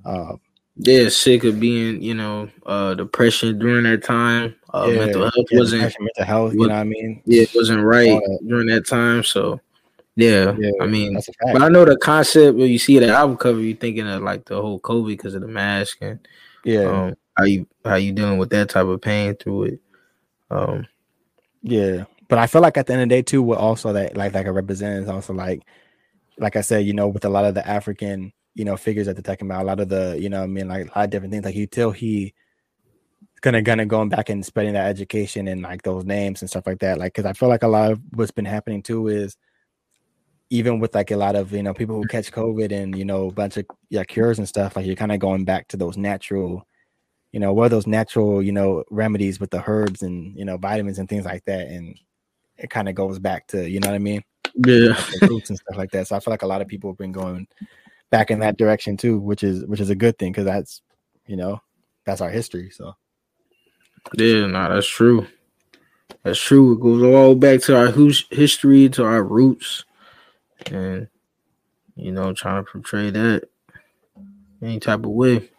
Uh, 0.04 0.36
yeah, 0.76 1.08
sick 1.08 1.44
of 1.44 1.60
being, 1.60 2.00
you 2.00 2.14
know, 2.14 2.48
uh, 2.64 2.94
depression 2.94 3.58
during 3.58 3.84
that 3.84 4.02
time. 4.02 4.54
Uh, 4.72 4.88
yeah, 4.88 4.98
mental 4.98 5.22
health 5.22 5.46
yeah, 5.50 5.58
wasn't 5.58 5.82
mental 5.82 6.24
health. 6.24 6.52
You 6.54 6.60
know 6.60 6.68
what 6.68 6.80
I 6.80 6.84
mean? 6.84 7.22
Yeah, 7.26 7.42
it 7.42 7.50
wasn't 7.54 7.82
right 7.82 8.20
during 8.46 8.68
that 8.68 8.86
time. 8.86 9.22
So, 9.24 9.60
yeah, 10.20 10.54
yeah 10.58 10.70
I 10.80 10.86
mean, 10.86 11.18
but 11.52 11.62
I 11.62 11.68
know 11.68 11.84
the 11.84 11.96
concept 11.96 12.56
when 12.56 12.68
you 12.68 12.78
see 12.78 12.98
the 12.98 13.08
album 13.08 13.36
cover, 13.36 13.60
you're 13.60 13.76
thinking 13.76 14.06
of 14.06 14.22
like 14.22 14.44
the 14.44 14.60
whole 14.60 14.80
COVID 14.80 15.06
because 15.06 15.34
of 15.34 15.42
the 15.42 15.48
mask 15.48 15.98
and 16.00 16.26
yeah, 16.64 16.84
um, 16.84 17.14
how 17.36 17.44
you 17.44 17.66
how 17.84 17.94
you 17.94 18.12
dealing 18.12 18.38
with 18.38 18.50
that 18.50 18.68
type 18.68 18.86
of 18.86 19.00
pain 19.00 19.34
through 19.36 19.64
it. 19.64 19.80
Um, 20.50 20.86
yeah, 21.62 22.04
but 22.28 22.38
I 22.38 22.46
feel 22.46 22.62
like 22.62 22.76
at 22.76 22.86
the 22.86 22.92
end 22.92 23.02
of 23.02 23.08
the 23.08 23.14
day 23.14 23.22
too, 23.22 23.42
what 23.42 23.58
also 23.58 23.92
that 23.92 24.16
like 24.16 24.34
like 24.34 24.46
it 24.46 24.50
represents 24.50 25.08
also 25.08 25.32
like, 25.32 25.62
like 26.38 26.56
I 26.56 26.60
said, 26.60 26.84
you 26.84 26.92
know, 26.92 27.08
with 27.08 27.24
a 27.24 27.30
lot 27.30 27.44
of 27.44 27.54
the 27.54 27.66
African 27.66 28.32
you 28.54 28.64
know 28.64 28.76
figures 28.76 29.06
that 29.06 29.14
they're 29.14 29.22
talking 29.22 29.48
about, 29.48 29.62
a 29.62 29.66
lot 29.66 29.80
of 29.80 29.88
the 29.88 30.18
you 30.20 30.28
know 30.28 30.42
I 30.42 30.46
mean 30.46 30.68
like 30.68 30.86
a 30.86 30.98
lot 30.98 31.04
of 31.04 31.10
different 31.10 31.32
things. 31.32 31.44
Like 31.44 31.54
you 31.54 31.66
tell 31.66 31.92
he 31.92 32.34
gonna 33.40 33.62
gonna 33.62 33.86
going 33.86 34.08
back 34.08 34.28
and 34.28 34.44
spreading 34.44 34.74
that 34.74 34.88
education 34.88 35.48
and 35.48 35.62
like 35.62 35.82
those 35.82 36.04
names 36.04 36.42
and 36.42 36.50
stuff 36.50 36.66
like 36.66 36.80
that. 36.80 36.98
Like 36.98 37.14
because 37.14 37.26
I 37.26 37.32
feel 37.32 37.48
like 37.48 37.62
a 37.62 37.68
lot 37.68 37.92
of 37.92 38.00
what's 38.14 38.30
been 38.30 38.44
happening 38.44 38.82
too 38.82 39.08
is 39.08 39.36
even 40.50 40.80
with 40.80 40.94
like 40.94 41.12
a 41.12 41.16
lot 41.16 41.36
of 41.36 41.52
you 41.52 41.62
know 41.62 41.72
people 41.72 41.96
who 41.96 42.06
catch 42.08 42.32
COVID 42.32 42.72
and 42.72 42.96
you 42.96 43.04
know 43.04 43.28
a 43.28 43.32
bunch 43.32 43.56
of 43.56 43.64
yeah 43.88 44.04
cures 44.04 44.38
and 44.38 44.48
stuff, 44.48 44.76
like 44.76 44.84
you're 44.84 44.96
kind 44.96 45.12
of 45.12 45.20
going 45.20 45.44
back 45.44 45.68
to 45.68 45.76
those 45.76 45.96
natural, 45.96 46.66
you 47.32 47.38
know, 47.38 47.52
what 47.52 47.66
are 47.66 47.70
those 47.70 47.86
natural 47.86 48.42
you 48.42 48.52
know 48.52 48.84
remedies 48.90 49.38
with 49.38 49.50
the 49.50 49.62
herbs 49.66 50.02
and 50.02 50.36
you 50.36 50.44
know 50.44 50.56
vitamins 50.56 50.98
and 50.98 51.08
things 51.08 51.24
like 51.24 51.44
that, 51.44 51.68
and 51.68 51.98
it 52.56 52.68
kind 52.68 52.88
of 52.88 52.94
goes 52.96 53.18
back 53.18 53.46
to 53.48 53.68
you 53.70 53.78
know 53.78 53.88
what 53.88 53.94
I 53.94 53.98
mean, 53.98 54.22
yeah, 54.66 55.00
and 55.22 55.42
stuff 55.42 55.76
like 55.76 55.92
that. 55.92 56.08
So 56.08 56.16
I 56.16 56.20
feel 56.20 56.32
like 56.32 56.42
a 56.42 56.48
lot 56.48 56.60
of 56.60 56.68
people 56.68 56.90
have 56.90 56.98
been 56.98 57.12
going 57.12 57.46
back 58.10 58.32
in 58.32 58.40
that 58.40 58.58
direction 58.58 58.96
too, 58.96 59.20
which 59.20 59.44
is 59.44 59.64
which 59.66 59.80
is 59.80 59.90
a 59.90 59.94
good 59.94 60.18
thing 60.18 60.32
because 60.32 60.46
that's 60.46 60.82
you 61.26 61.36
know 61.36 61.60
that's 62.04 62.20
our 62.20 62.30
history. 62.30 62.70
So 62.70 62.92
yeah, 64.14 64.46
no, 64.46 64.74
that's 64.74 64.88
true. 64.88 65.28
That's 66.24 66.40
true. 66.40 66.74
It 66.74 66.80
goes 66.80 67.02
all 67.02 67.34
back 67.36 67.60
to 67.62 67.76
our 67.78 67.92
history, 68.30 68.88
to 68.90 69.04
our 69.04 69.22
roots 69.22 69.84
and 70.70 71.08
you 71.96 72.12
know, 72.12 72.32
trying 72.32 72.64
to 72.64 72.70
portray 72.70 73.10
that 73.10 73.48
any 74.62 74.80
type 74.80 75.04
of 75.04 75.10
way. 75.10 75.50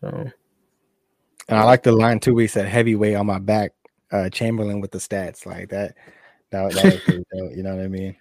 So, 0.00 0.30
and 1.48 1.58
I 1.58 1.64
like 1.64 1.82
the 1.82 1.92
line 1.92 2.20
too. 2.20 2.34
We 2.34 2.46
said 2.46 2.66
heavyweight 2.66 3.16
on 3.16 3.26
my 3.26 3.38
back, 3.38 3.72
uh, 4.10 4.28
Chamberlain 4.30 4.80
with 4.80 4.90
the 4.90 4.98
stats 4.98 5.46
like 5.46 5.68
that. 5.70 5.96
That, 6.50 6.72
that 6.72 6.84
was 6.84 7.00
pretty 7.00 7.24
dope. 7.32 7.56
You 7.56 7.62
know 7.62 7.74
what 7.74 7.84
I 7.84 7.88
mean? 7.88 8.16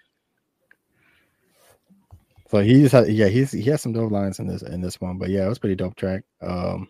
So 2.50 2.60
he 2.60 2.82
just 2.82 2.92
had, 2.92 3.08
yeah 3.08 3.28
he's 3.28 3.52
he 3.54 3.64
has 3.64 3.82
some 3.82 3.94
dope 3.94 4.12
lines 4.12 4.40
in 4.40 4.48
this 4.48 4.62
in 4.62 4.82
this 4.82 5.00
one, 5.00 5.18
but 5.18 5.30
yeah, 5.30 5.46
it 5.46 5.50
was 5.50 5.60
pretty 5.60 5.76
dope 5.76 5.96
track. 5.96 6.24
Um, 6.42 6.90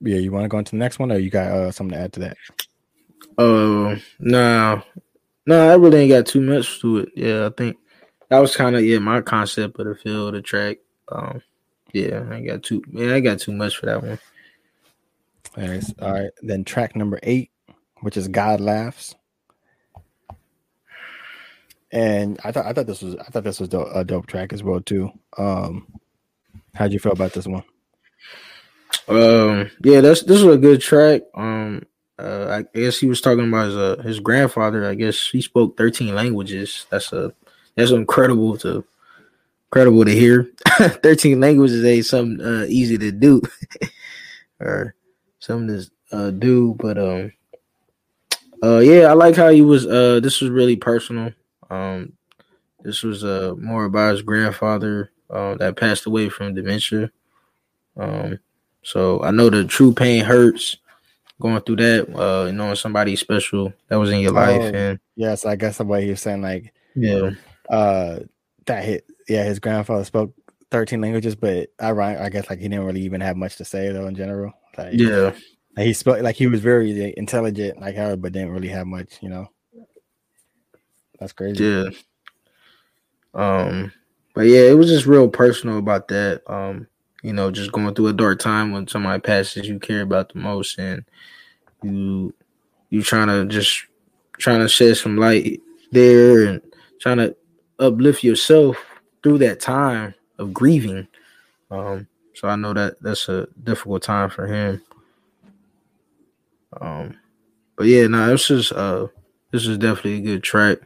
yeah, 0.00 0.16
you 0.16 0.32
want 0.32 0.44
to 0.44 0.48
go 0.48 0.58
into 0.58 0.70
the 0.70 0.78
next 0.78 0.98
one, 0.98 1.12
or 1.12 1.18
you 1.18 1.28
got 1.28 1.52
uh, 1.52 1.70
something 1.70 1.96
to 1.98 2.02
add 2.02 2.12
to 2.14 2.20
that? 2.20 2.36
Uh, 3.36 3.96
no, 4.18 4.82
no, 5.46 5.70
I 5.70 5.74
really 5.74 6.00
ain't 6.00 6.10
got 6.10 6.26
too 6.26 6.40
much 6.40 6.80
to 6.80 6.98
it. 6.98 7.08
Yeah, 7.16 7.46
I 7.46 7.50
think 7.50 7.76
that 8.28 8.38
was 8.38 8.56
kind 8.56 8.76
of 8.76 8.84
yeah 8.84 8.98
my 8.98 9.20
concept 9.20 9.78
of 9.78 9.86
the 9.86 9.94
field, 9.94 10.34
the 10.34 10.42
track. 10.42 10.78
Um, 11.10 11.42
yeah, 11.92 12.24
I 12.30 12.40
got 12.40 12.62
too 12.62 12.82
yeah 12.90 13.14
I 13.14 13.20
got 13.20 13.40
too 13.40 13.52
much 13.52 13.76
for 13.76 13.86
that 13.86 14.02
one. 14.02 14.18
All 15.56 15.68
right, 15.68 15.84
all 16.00 16.12
right. 16.12 16.30
Then 16.42 16.64
track 16.64 16.94
number 16.94 17.18
eight, 17.22 17.50
which 18.02 18.16
is 18.16 18.28
God 18.28 18.60
laughs, 18.60 19.16
and 21.90 22.38
I 22.44 22.52
thought 22.52 22.66
I 22.66 22.72
thought 22.72 22.86
this 22.86 23.02
was 23.02 23.16
I 23.16 23.24
thought 23.24 23.44
this 23.44 23.60
was 23.60 23.68
a 23.72 24.04
dope 24.04 24.26
track 24.26 24.52
as 24.52 24.62
well 24.62 24.80
too. 24.80 25.10
Um, 25.36 25.88
how'd 26.74 26.92
you 26.92 27.00
feel 27.00 27.12
about 27.12 27.32
this 27.32 27.46
one? 27.46 27.64
Um, 29.08 29.70
yeah, 29.82 30.00
that's 30.00 30.22
this 30.22 30.42
was 30.42 30.54
a 30.54 30.58
good 30.58 30.80
track. 30.80 31.22
Um, 31.34 31.82
uh, 32.20 32.62
I 32.74 32.78
guess 32.78 32.98
he 32.98 33.06
was 33.06 33.20
talking 33.20 33.48
about 33.48 33.66
his 33.66 33.76
uh, 33.76 34.02
his 34.04 34.20
grandfather. 34.20 34.84
I 34.84 34.94
guess 34.94 35.28
he 35.28 35.40
spoke 35.40 35.76
thirteen 35.76 36.14
languages. 36.14 36.86
That's 36.90 37.12
a 37.12 37.32
that's 37.74 37.90
incredible 37.92 38.58
to 38.58 38.84
incredible 39.68 40.04
to 40.04 40.10
hear. 40.10 40.50
thirteen 41.02 41.40
languages 41.40 41.84
ain't 41.84 42.06
something 42.06 42.44
uh, 42.44 42.66
easy 42.68 42.98
to 42.98 43.10
do, 43.10 43.40
or 44.60 44.94
something 45.38 45.68
to 45.68 46.16
uh, 46.16 46.30
do. 46.30 46.76
But 46.78 46.98
um, 46.98 47.32
uh, 48.62 48.78
yeah, 48.78 49.06
I 49.06 49.14
like 49.14 49.36
how 49.36 49.48
he 49.48 49.62
was. 49.62 49.86
Uh, 49.86 50.20
this 50.20 50.40
was 50.40 50.50
really 50.50 50.76
personal. 50.76 51.32
Um, 51.70 52.12
this 52.82 53.02
was 53.02 53.24
uh 53.24 53.54
more 53.58 53.84
about 53.86 54.12
his 54.12 54.22
grandfather 54.22 55.10
uh, 55.30 55.54
that 55.54 55.76
passed 55.76 56.06
away 56.06 56.28
from 56.28 56.54
dementia. 56.54 57.10
Um, 57.96 58.38
so 58.82 59.22
I 59.22 59.30
know 59.30 59.48
the 59.48 59.64
true 59.64 59.94
pain 59.94 60.24
hurts 60.24 60.76
going 61.40 61.60
through 61.62 61.76
that, 61.76 62.14
uh, 62.14 62.50
knowing 62.52 62.76
somebody 62.76 63.16
special 63.16 63.72
that 63.88 63.96
was 63.96 64.10
in 64.10 64.20
your 64.20 64.32
life, 64.32 64.60
oh, 64.60 64.76
and 64.76 65.00
yes, 65.16 65.44
I 65.44 65.56
guess 65.56 65.78
the 65.78 65.84
way 65.84 66.06
you're 66.06 66.16
saying, 66.16 66.42
like, 66.42 66.72
yeah, 66.94 67.30
uh, 67.68 68.20
that 68.66 68.84
hit, 68.84 69.06
yeah, 69.28 69.42
his 69.44 69.58
grandfather 69.58 70.04
spoke 70.04 70.34
13 70.70 71.00
languages, 71.00 71.34
but 71.34 71.70
I, 71.80 71.90
I 71.90 72.28
guess 72.28 72.48
like 72.48 72.60
he 72.60 72.68
didn't 72.68 72.84
really 72.84 73.02
even 73.02 73.20
have 73.20 73.36
much 73.36 73.56
to 73.56 73.64
say 73.64 73.90
though 73.92 74.06
in 74.06 74.14
general. 74.14 74.52
Like, 74.78 74.92
yeah, 74.92 75.32
like 75.76 75.86
he 75.86 75.92
spoke 75.92 76.22
like 76.22 76.36
he 76.36 76.46
was 76.46 76.60
very 76.60 77.14
intelligent 77.16 77.80
like 77.80 77.96
her, 77.96 78.16
but 78.16 78.32
didn't 78.32 78.52
really 78.52 78.68
have 78.68 78.86
much, 78.86 79.18
you 79.20 79.28
know. 79.28 79.48
That's 81.18 81.32
crazy. 81.32 81.64
Yeah. 81.64 81.90
Um, 83.34 83.92
but 84.34 84.42
yeah, 84.42 84.62
it 84.62 84.76
was 84.76 84.88
just 84.88 85.06
real 85.06 85.28
personal 85.28 85.78
about 85.78 86.08
that. 86.08 86.42
Um, 86.50 86.86
you 87.22 87.32
know, 87.32 87.50
just 87.50 87.72
going 87.72 87.94
through 87.94 88.08
a 88.08 88.12
dark 88.12 88.38
time 88.38 88.72
when 88.72 88.86
somebody 88.88 89.20
passes 89.20 89.68
you 89.68 89.78
care 89.78 90.02
about 90.02 90.32
the 90.32 90.38
most 90.38 90.78
and 90.78 91.04
you 91.82 92.34
you 92.90 93.02
trying 93.02 93.28
to 93.28 93.44
just 93.46 93.86
trying 94.38 94.60
to 94.60 94.68
shed 94.68 94.96
some 94.96 95.16
light 95.16 95.60
there 95.92 96.44
and 96.46 96.62
trying 97.00 97.18
to 97.18 97.36
uplift 97.78 98.24
yourself 98.24 98.76
through 99.22 99.38
that 99.38 99.60
time 99.60 100.14
of 100.38 100.52
grieving. 100.52 101.06
Um, 101.70 102.06
so 102.34 102.48
I 102.48 102.56
know 102.56 102.72
that 102.72 103.00
that's 103.02 103.28
a 103.28 103.46
difficult 103.62 104.02
time 104.02 104.30
for 104.30 104.46
him. 104.46 104.82
Um, 106.80 107.16
but 107.76 107.86
yeah, 107.86 108.06
no, 108.06 108.18
nah, 108.18 108.26
this 108.28 108.50
is 108.50 108.72
uh 108.72 109.08
this 109.50 109.66
is 109.66 109.78
definitely 109.78 110.18
a 110.18 110.20
good 110.20 110.42
track 110.42 110.78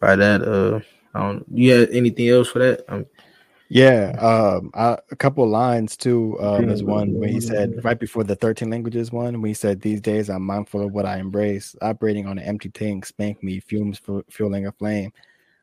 by 0.00 0.16
that. 0.16 0.42
Uh, 0.42 0.80
I 1.14 1.22
don't. 1.22 1.46
You 1.52 1.72
had 1.72 1.90
anything 1.90 2.28
else 2.28 2.48
for 2.48 2.58
that? 2.58 2.84
Yeah, 3.68 4.12
um, 4.20 4.70
I, 4.74 4.98
a 5.10 5.16
couple 5.16 5.46
lines 5.48 5.96
too. 5.96 6.38
Um, 6.40 6.66
there's 6.66 6.82
one 6.82 7.14
where 7.14 7.28
he 7.28 7.40
said 7.40 7.72
right 7.84 7.98
before 7.98 8.24
the 8.24 8.36
13 8.36 8.70
languages 8.70 9.10
one, 9.10 9.42
we 9.42 9.54
said 9.54 9.80
these 9.80 10.00
days 10.00 10.28
I'm 10.30 10.42
mindful 10.42 10.82
of 10.82 10.92
what 10.92 11.06
I 11.06 11.18
embrace. 11.18 11.74
Operating 11.82 12.26
on 12.26 12.38
an 12.38 12.44
empty 12.44 12.68
tank, 12.68 13.06
spank 13.06 13.42
me, 13.42 13.60
fumes 13.60 13.98
for 13.98 14.24
fueling 14.30 14.66
a 14.66 14.72
flame. 14.72 15.12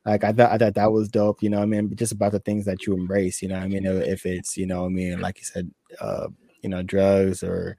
Like 0.06 0.26
I 0.26 0.34
thought, 0.34 0.51
I 0.51 0.58
thought 0.58 0.76
that 0.76 0.91
was 0.91 1.08
dope. 1.08 1.41
You 1.41 1.49
know, 1.49 1.62
I 1.62 1.66
mean, 1.66 1.95
just 1.95 2.12
about 2.12 2.34
the 2.34 2.39
things 2.39 2.66
that 2.66 2.86
you 2.86 2.93
embrace. 2.93 3.41
You 3.41 3.47
know, 3.47 3.58
I 3.58 3.68
mean, 3.68 3.86
if 3.86 4.26
it's 4.26 4.58
you 4.58 4.66
know, 4.66 4.86
I 4.86 4.89
mean, 4.89 5.22
like 5.22 5.39
you 5.39 5.45
said, 5.45 5.72
uh, 6.01 6.28
you 6.62 6.70
know, 6.70 6.84
drugs 6.84 7.41
or 7.41 7.78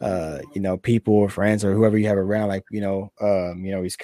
uh, 0.00 0.38
you 0.54 0.62
know, 0.62 0.78
people 0.78 1.14
or 1.14 1.28
friends 1.28 1.62
or 1.64 1.74
whoever 1.74 1.98
you 1.98 2.06
have 2.06 2.16
around, 2.16 2.48
like 2.48 2.64
you 2.70 2.80
know, 2.80 3.12
um, 3.20 3.62
you 3.62 3.72
know, 3.72 3.82
he's 3.82 3.98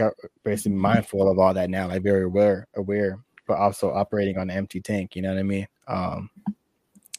basically 0.44 0.76
mindful 0.76 1.30
of 1.30 1.38
all 1.38 1.54
that 1.54 1.70
now, 1.70 1.88
like 1.88 2.02
very 2.02 2.24
aware, 2.24 2.66
aware 2.76 3.18
but 3.46 3.58
also 3.58 3.92
operating 3.92 4.38
on 4.38 4.50
an 4.50 4.56
empty 4.56 4.80
tank. 4.80 5.16
You 5.16 5.22
know 5.22 5.30
what 5.30 5.38
I 5.38 5.42
mean? 5.42 5.68
Um, 5.88 6.30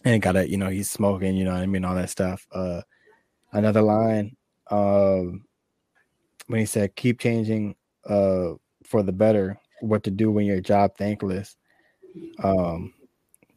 and 0.03 0.21
gotta, 0.21 0.49
you 0.49 0.57
know, 0.57 0.69
he's 0.69 0.89
smoking. 0.89 1.35
You 1.35 1.45
know 1.45 1.53
what 1.53 1.61
I 1.61 1.65
mean? 1.65 1.85
All 1.85 1.95
that 1.95 2.09
stuff. 2.09 2.47
Uh, 2.51 2.81
another 3.51 3.81
line 3.81 4.35
um, 4.69 5.43
when 6.47 6.59
he 6.59 6.65
said, 6.65 6.95
"Keep 6.95 7.19
changing 7.19 7.75
uh, 8.07 8.53
for 8.83 9.03
the 9.03 9.11
better. 9.11 9.59
What 9.81 10.03
to 10.03 10.11
do 10.11 10.31
when 10.31 10.45
you're 10.45 10.61
job 10.61 10.91
thankless." 10.97 11.55
Um, 12.43 12.93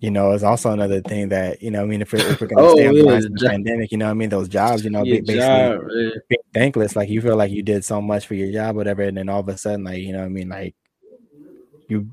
you 0.00 0.10
know, 0.10 0.32
it's 0.32 0.42
also 0.42 0.72
another 0.72 1.02
thing 1.02 1.28
that 1.28 1.62
you 1.62 1.70
know. 1.70 1.82
I 1.82 1.84
mean, 1.84 2.00
if 2.00 2.12
we're, 2.12 2.26
if 2.26 2.40
we're 2.40 2.46
gonna 2.46 2.62
oh, 2.66 2.74
stay 2.74 2.86
on 2.86 2.96
yeah, 2.96 3.20
the 3.20 3.46
pandemic, 3.48 3.92
you 3.92 3.98
know, 3.98 4.10
I 4.10 4.14
mean, 4.14 4.30
those 4.30 4.48
jobs, 4.48 4.82
you 4.82 4.90
know, 4.90 5.04
basically 5.04 5.36
job, 5.36 5.80
being 6.28 6.40
thankless. 6.54 6.96
Like 6.96 7.10
you 7.10 7.20
feel 7.20 7.36
like 7.36 7.50
you 7.50 7.62
did 7.62 7.84
so 7.84 8.00
much 8.00 8.26
for 8.26 8.34
your 8.34 8.50
job, 8.50 8.76
whatever, 8.76 9.02
and 9.02 9.16
then 9.16 9.28
all 9.28 9.40
of 9.40 9.48
a 9.48 9.58
sudden, 9.58 9.84
like 9.84 9.98
you 9.98 10.12
know, 10.12 10.24
I 10.24 10.28
mean, 10.28 10.48
like 10.48 10.74
you 11.88 12.10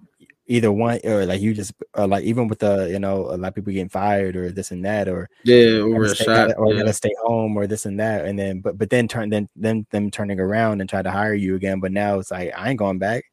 either 0.47 0.71
one 0.71 0.99
or 1.03 1.25
like 1.25 1.41
you 1.41 1.53
just 1.53 1.73
uh, 1.97 2.07
like 2.07 2.23
even 2.23 2.47
with 2.47 2.59
the 2.59 2.89
you 2.89 2.99
know 2.99 3.27
a 3.31 3.37
lot 3.37 3.49
of 3.49 3.55
people 3.55 3.73
getting 3.73 3.89
fired 3.89 4.35
or 4.35 4.49
this 4.49 4.71
and 4.71 4.83
that 4.85 5.07
or 5.07 5.29
yeah 5.43 5.79
or 5.79 6.07
stay, 6.07 6.23
shot, 6.23 6.51
or 6.57 6.73
yeah. 6.73 6.79
gotta 6.79 6.93
stay 6.93 7.13
home 7.23 7.55
or 7.57 7.67
this 7.67 7.85
and 7.85 7.99
that 7.99 8.25
and 8.25 8.39
then 8.39 8.61
but 8.61 8.77
but 8.77 8.89
then 8.89 9.07
turn 9.07 9.29
then 9.29 9.47
then 9.55 9.85
them 9.91 10.09
turning 10.09 10.39
around 10.39 10.79
and 10.79 10.89
try 10.89 11.01
to 11.01 11.11
hire 11.11 11.33
you 11.33 11.55
again 11.55 11.79
but 11.79 11.91
now 11.91 12.17
it's 12.17 12.31
like 12.31 12.51
I 12.55 12.69
ain't 12.69 12.79
going 12.79 12.97
back. 12.97 13.25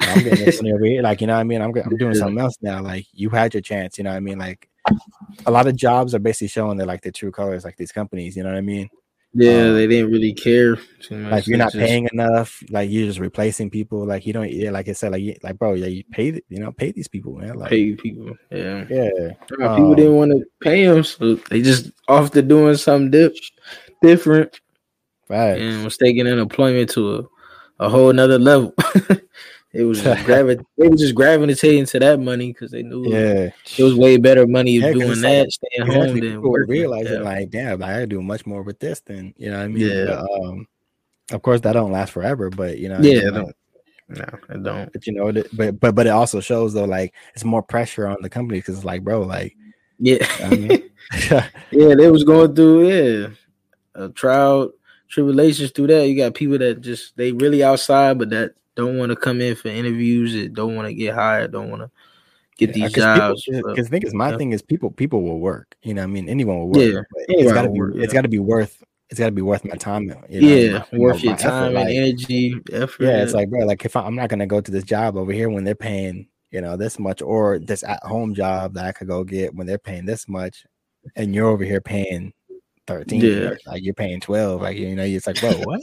I'm 0.00 0.22
getting 0.22 0.44
this 0.44 0.62
like 0.62 1.20
you 1.20 1.26
know 1.26 1.34
what 1.34 1.40
I 1.40 1.44
mean? 1.44 1.60
I'm 1.60 1.76
I'm 1.76 1.96
doing 1.96 2.14
something 2.14 2.38
else 2.38 2.56
now 2.62 2.80
like 2.80 3.06
you 3.12 3.28
had 3.28 3.52
your 3.52 3.60
chance 3.60 3.98
you 3.98 4.04
know 4.04 4.10
what 4.10 4.16
I 4.16 4.20
mean? 4.20 4.38
Like 4.38 4.68
a 5.46 5.50
lot 5.50 5.66
of 5.66 5.76
jobs 5.76 6.14
are 6.14 6.18
basically 6.18 6.48
showing 6.48 6.78
that 6.78 6.86
like 6.86 7.02
the 7.02 7.12
true 7.12 7.30
colors 7.30 7.64
like 7.64 7.76
these 7.76 7.92
companies 7.92 8.36
you 8.36 8.42
know 8.42 8.50
what 8.50 8.58
I 8.58 8.62
mean 8.62 8.88
Yeah, 9.34 9.68
um, 9.68 9.74
they 9.74 9.86
didn't 9.86 10.12
really 10.12 10.34
care. 10.34 10.76
Like 11.10 11.46
you're 11.46 11.56
not 11.56 11.72
just... 11.72 11.84
paying 11.84 12.08
enough. 12.12 12.62
Like 12.68 12.90
you're 12.90 13.06
just 13.06 13.18
replacing 13.18 13.70
people. 13.70 14.04
Like 14.06 14.26
you 14.26 14.32
don't. 14.32 14.50
Yeah, 14.50 14.70
like 14.70 14.88
I 14.88 14.92
said, 14.92 15.12
like 15.12 15.38
like 15.42 15.58
bro, 15.58 15.72
yeah, 15.72 15.86
you 15.86 16.04
pay. 16.10 16.40
You 16.48 16.60
know, 16.60 16.72
pay 16.72 16.92
these 16.92 17.08
people, 17.08 17.36
man. 17.36 17.54
Like 17.54 17.70
pay 17.70 17.94
people. 17.94 18.36
Yeah, 18.50 18.84
yeah. 18.90 19.30
Um, 19.66 19.76
people 19.76 19.94
didn't 19.94 20.16
want 20.16 20.32
to 20.32 20.44
pay 20.60 20.86
them, 20.86 21.02
so 21.02 21.36
they 21.50 21.62
just 21.62 21.92
off 22.08 22.30
to 22.32 22.42
doing 22.42 22.76
something 22.76 23.10
dip, 23.10 23.34
different. 24.02 24.60
Right. 25.28 25.58
And 25.58 25.84
was 25.84 25.96
taking 25.96 26.26
unemployment 26.26 26.90
to 26.90 27.14
a, 27.16 27.86
a 27.86 27.88
whole 27.88 28.10
another 28.10 28.38
level. 28.38 28.74
It 29.72 29.84
was 29.84 30.02
just 30.02 30.24
gravi- 30.26 30.64
they 30.76 30.88
were 30.88 30.96
just 30.96 31.14
gravitating 31.14 31.86
to 31.86 31.98
that 32.00 32.20
money 32.20 32.52
because 32.52 32.70
they 32.70 32.82
knew 32.82 33.10
yeah 33.10 33.50
it 33.78 33.82
was 33.82 33.94
way 33.94 34.18
better 34.18 34.46
money 34.46 34.72
yeah, 34.72 34.92
doing 34.92 35.20
that, 35.22 35.44
like, 35.44 35.50
staying 35.50 35.90
home 35.90 36.20
than 36.20 36.42
working. 36.42 36.70
Realizing 36.70 37.14
yeah. 37.14 37.20
like, 37.20 37.50
damn, 37.50 37.82
I 37.82 38.00
could 38.00 38.10
do 38.10 38.22
much 38.22 38.44
more 38.44 38.62
with 38.62 38.78
this 38.80 39.00
than 39.00 39.32
you 39.36 39.50
know 39.50 39.58
what 39.58 39.64
I 39.64 39.68
mean. 39.68 39.88
Yeah. 39.88 40.04
But, 40.06 40.44
um, 40.44 40.66
of 41.30 41.42
course, 41.42 41.60
that 41.62 41.72
don't 41.72 41.92
last 41.92 42.12
forever, 42.12 42.50
but 42.50 42.78
you 42.78 42.88
know, 42.88 42.98
yeah, 43.00 43.20
I 43.20 43.24
mean? 43.24 43.34
don't. 43.34 43.56
No, 44.08 44.24
I 44.50 44.56
don't. 44.58 44.92
But 44.92 45.06
you 45.06 45.14
know, 45.14 45.32
but 45.54 45.80
but 45.80 45.94
but 45.94 46.06
it 46.06 46.10
also 46.10 46.40
shows 46.40 46.74
though, 46.74 46.84
like 46.84 47.14
it's 47.34 47.44
more 47.44 47.62
pressure 47.62 48.06
on 48.06 48.18
the 48.20 48.28
company 48.28 48.58
because 48.58 48.76
it's 48.76 48.84
like, 48.84 49.02
bro, 49.02 49.22
like, 49.22 49.56
yeah, 49.98 50.26
I 50.40 50.48
mean? 50.50 50.90
yeah, 51.30 51.48
they 51.70 52.10
was 52.10 52.24
going 52.24 52.54
through 52.54 52.88
yeah 52.88 53.28
a 53.94 54.08
trial 54.10 54.72
tribulations 55.08 55.70
through 55.70 55.88
that. 55.88 56.08
You 56.08 56.16
got 56.16 56.34
people 56.34 56.58
that 56.58 56.80
just 56.80 57.16
they 57.16 57.32
really 57.32 57.62
outside, 57.62 58.18
but 58.18 58.30
that 58.30 58.54
don't 58.74 58.98
want 58.98 59.10
to 59.10 59.16
come 59.16 59.40
in 59.40 59.54
for 59.54 59.68
interviews, 59.68 60.34
that 60.34 60.54
don't 60.54 60.76
want 60.76 60.88
to 60.88 60.94
get 60.94 61.14
hired, 61.14 61.52
don't 61.52 61.70
want 61.70 61.82
to 61.82 61.90
get 62.56 62.76
yeah, 62.76 62.86
these 62.86 62.94
jobs. 62.94 63.44
Because 63.46 63.88
think 63.88 64.04
is 64.04 64.14
my 64.14 64.30
yeah. 64.30 64.36
thing 64.38 64.52
is 64.52 64.62
people 64.62 64.90
people 64.90 65.22
will 65.22 65.40
work. 65.40 65.76
You 65.82 65.94
know, 65.94 66.02
I 66.02 66.06
mean, 66.06 66.28
anyone 66.28 66.58
will 66.58 66.68
work. 66.68 66.76
Yeah, 66.76 67.00
it's 67.28 67.52
got 67.52 67.62
to 67.62 67.70
be 67.70 67.80
work, 67.80 67.94
it's 67.96 68.12
got 68.12 68.22
to 68.22 68.28
be 68.28 68.38
worth 68.38 68.82
it's 69.12 69.18
got 69.18 69.26
to 69.26 69.32
be 69.32 69.42
worth 69.42 69.62
my 69.62 69.76
time. 69.76 70.04
You 70.30 70.40
know, 70.40 70.48
yeah, 70.48 70.84
my, 70.90 70.98
worth 70.98 71.22
your 71.22 71.36
time 71.36 71.64
effort, 71.64 71.66
and 71.66 71.74
like, 71.74 71.94
energy, 71.94 72.54
effort. 72.72 73.04
Yeah, 73.04 73.22
it's 73.22 73.34
like 73.34 73.50
bro, 73.50 73.66
like 73.66 73.84
if 73.84 73.94
I, 73.94 74.00
I'm 74.00 74.14
not 74.14 74.30
gonna 74.30 74.46
go 74.46 74.62
to 74.62 74.70
this 74.70 74.84
job 74.84 75.18
over 75.18 75.32
here 75.32 75.50
when 75.50 75.64
they're 75.64 75.74
paying 75.74 76.28
you 76.50 76.62
know 76.62 76.78
this 76.78 76.98
much, 76.98 77.20
or 77.20 77.58
this 77.58 77.84
at 77.84 78.02
home 78.04 78.34
job 78.34 78.72
that 78.72 78.86
I 78.86 78.92
could 78.92 79.08
go 79.08 79.22
get 79.22 79.54
when 79.54 79.66
they're 79.66 79.76
paying 79.76 80.06
this 80.06 80.26
much, 80.28 80.64
and 81.14 81.34
you're 81.34 81.48
over 81.48 81.62
here 81.62 81.82
paying 81.82 82.32
thirteen, 82.86 83.20
yeah. 83.20 83.54
like 83.66 83.82
you're 83.82 83.92
paying 83.92 84.18
twelve, 84.18 84.62
like 84.62 84.78
you 84.78 84.96
know, 84.96 85.04
it's 85.04 85.26
like, 85.26 85.40
bro, 85.40 85.52
what? 85.52 85.82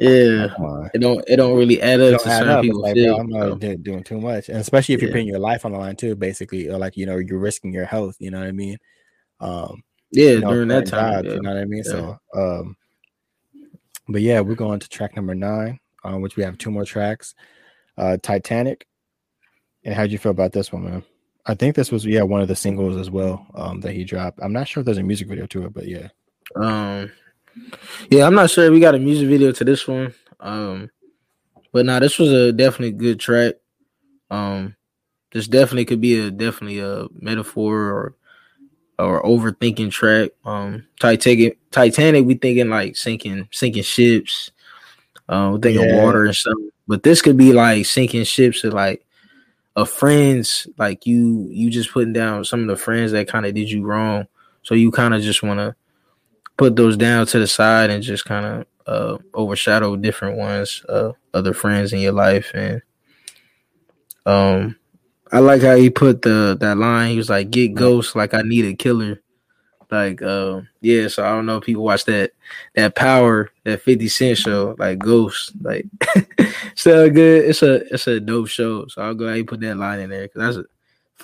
Yeah, 0.00 0.48
it 0.92 1.00
don't 1.00 1.24
it 1.28 1.36
don't 1.36 1.56
really 1.56 1.80
add 1.80 2.00
up 2.00 2.20
to 2.22 2.28
certain 2.28 2.62
people. 2.62 2.80
Like, 2.80 2.96
bro, 2.96 3.16
I'm 3.16 3.28
not 3.28 3.60
doing 3.60 4.02
too 4.02 4.20
much, 4.20 4.48
and 4.48 4.58
especially 4.58 4.94
if 4.94 5.00
yeah. 5.00 5.06
you're 5.06 5.12
putting 5.12 5.28
your 5.28 5.38
life 5.38 5.64
on 5.64 5.72
the 5.72 5.78
line 5.78 5.94
too. 5.94 6.16
Basically, 6.16 6.68
or 6.68 6.78
like 6.78 6.96
you 6.96 7.06
know, 7.06 7.18
you're 7.18 7.38
risking 7.38 7.72
your 7.72 7.84
health. 7.84 8.16
You 8.18 8.32
know 8.32 8.40
what 8.40 8.48
I 8.48 8.52
mean? 8.52 8.76
Um, 9.40 9.82
yeah, 10.10 10.30
you 10.30 10.40
know, 10.40 10.52
during 10.52 10.68
that 10.68 10.86
time, 10.86 11.12
jobs, 11.12 11.28
yeah. 11.28 11.34
you 11.34 11.42
know 11.42 11.54
what 11.54 11.60
I 11.60 11.64
mean. 11.64 11.82
Yeah. 11.86 11.92
So, 11.92 12.18
um, 12.34 12.76
but 14.08 14.20
yeah, 14.20 14.40
we're 14.40 14.56
going 14.56 14.80
to 14.80 14.88
track 14.88 15.14
number 15.14 15.34
nine, 15.34 15.78
uh, 16.04 16.18
which 16.18 16.36
we 16.36 16.42
have 16.42 16.58
two 16.58 16.72
more 16.72 16.84
tracks. 16.84 17.34
Uh, 17.96 18.16
Titanic. 18.20 18.86
And 19.84 19.94
how'd 19.94 20.10
you 20.10 20.18
feel 20.18 20.32
about 20.32 20.52
this 20.52 20.72
one, 20.72 20.84
man? 20.84 21.04
I 21.46 21.54
think 21.54 21.76
this 21.76 21.92
was 21.92 22.06
yeah 22.06 22.22
one 22.22 22.40
of 22.40 22.48
the 22.48 22.56
singles 22.56 22.96
as 22.96 23.10
well 23.10 23.46
um, 23.54 23.80
that 23.82 23.92
he 23.92 24.04
dropped. 24.04 24.40
I'm 24.42 24.52
not 24.52 24.66
sure 24.66 24.80
if 24.80 24.86
there's 24.86 24.98
a 24.98 25.02
music 25.02 25.28
video 25.28 25.46
to 25.46 25.66
it, 25.66 25.74
but 25.74 25.86
yeah. 25.86 26.08
Um, 26.56 27.12
yeah, 28.10 28.26
I'm 28.26 28.34
not 28.34 28.50
sure 28.50 28.70
we 28.70 28.80
got 28.80 28.94
a 28.94 28.98
music 28.98 29.28
video 29.28 29.52
to 29.52 29.64
this 29.64 29.86
one. 29.86 30.14
Um, 30.40 30.90
but 31.72 31.86
now 31.86 31.94
nah, 31.94 31.98
this 32.00 32.18
was 32.18 32.30
a 32.30 32.52
definitely 32.52 32.92
good 32.92 33.18
track. 33.18 33.54
Um, 34.30 34.76
this 35.32 35.48
definitely 35.48 35.84
could 35.84 36.00
be 36.00 36.18
a 36.18 36.30
definitely 36.30 36.78
a 36.78 37.06
metaphor 37.12 37.76
or 37.76 38.14
or 38.98 39.22
overthinking 39.22 39.90
track. 39.90 40.30
Um, 40.44 40.86
Titanic, 41.00 41.58
Titanic, 41.70 42.24
we 42.24 42.34
thinking 42.34 42.68
like 42.68 42.96
sinking 42.96 43.48
sinking 43.50 43.82
ships. 43.82 44.50
Um, 45.28 45.54
we 45.54 45.60
thinking 45.60 45.88
yeah. 45.88 46.02
water 46.02 46.24
and 46.24 46.36
stuff. 46.36 46.54
But 46.86 47.02
this 47.02 47.22
could 47.22 47.36
be 47.36 47.52
like 47.52 47.86
sinking 47.86 48.24
ships 48.24 48.60
to 48.60 48.70
like 48.70 49.04
a 49.76 49.84
friends 49.84 50.68
like 50.78 51.06
you 51.06 51.48
you 51.50 51.70
just 51.70 51.92
putting 51.92 52.12
down 52.12 52.44
some 52.44 52.60
of 52.60 52.68
the 52.68 52.76
friends 52.76 53.10
that 53.12 53.26
kind 53.26 53.46
of 53.46 53.54
did 53.54 53.70
you 53.70 53.84
wrong. 53.84 54.26
So 54.62 54.74
you 54.74 54.90
kind 54.90 55.14
of 55.14 55.22
just 55.22 55.42
want 55.42 55.58
to 55.58 55.74
put 56.56 56.76
those 56.76 56.96
down 56.96 57.26
to 57.26 57.38
the 57.38 57.46
side 57.46 57.90
and 57.90 58.02
just 58.02 58.24
kind 58.24 58.46
of 58.46 58.66
uh, 58.86 59.18
overshadow 59.32 59.96
different 59.96 60.36
ones, 60.38 60.84
uh, 60.88 61.12
other 61.32 61.54
friends 61.54 61.92
in 61.92 62.00
your 62.00 62.12
life. 62.12 62.50
And 62.54 62.82
um, 64.26 64.76
I 65.32 65.40
like 65.40 65.62
how 65.62 65.76
he 65.76 65.90
put 65.90 66.22
the 66.22 66.56
that 66.60 66.78
line. 66.78 67.10
He 67.10 67.16
was 67.16 67.30
like, 67.30 67.50
"Get 67.50 67.74
ghost 67.74 68.16
like 68.16 68.34
I 68.34 68.42
need 68.42 68.64
a 68.64 68.74
killer." 68.74 69.20
Like, 69.90 70.22
uh, 70.22 70.62
yeah. 70.80 71.08
So 71.08 71.24
I 71.24 71.30
don't 71.30 71.46
know 71.46 71.58
if 71.58 71.64
people 71.64 71.84
watch 71.84 72.04
that 72.06 72.32
that 72.74 72.94
Power 72.94 73.50
that 73.64 73.82
Fifty 73.82 74.08
Cent 74.08 74.38
show, 74.38 74.74
like 74.78 74.98
Ghost. 74.98 75.52
Like, 75.60 75.86
still 76.74 77.10
good. 77.10 77.44
It's 77.44 77.62
a 77.62 77.74
it's 77.92 78.06
a 78.06 78.20
dope 78.20 78.48
show. 78.48 78.86
So 78.86 79.02
I'll 79.02 79.14
go 79.14 79.26
ahead 79.26 79.38
and 79.38 79.48
put 79.48 79.60
that 79.60 79.76
line 79.76 80.00
in 80.00 80.10
there 80.10 80.22
because 80.22 80.54
that's 80.54 80.66
a 80.66 80.73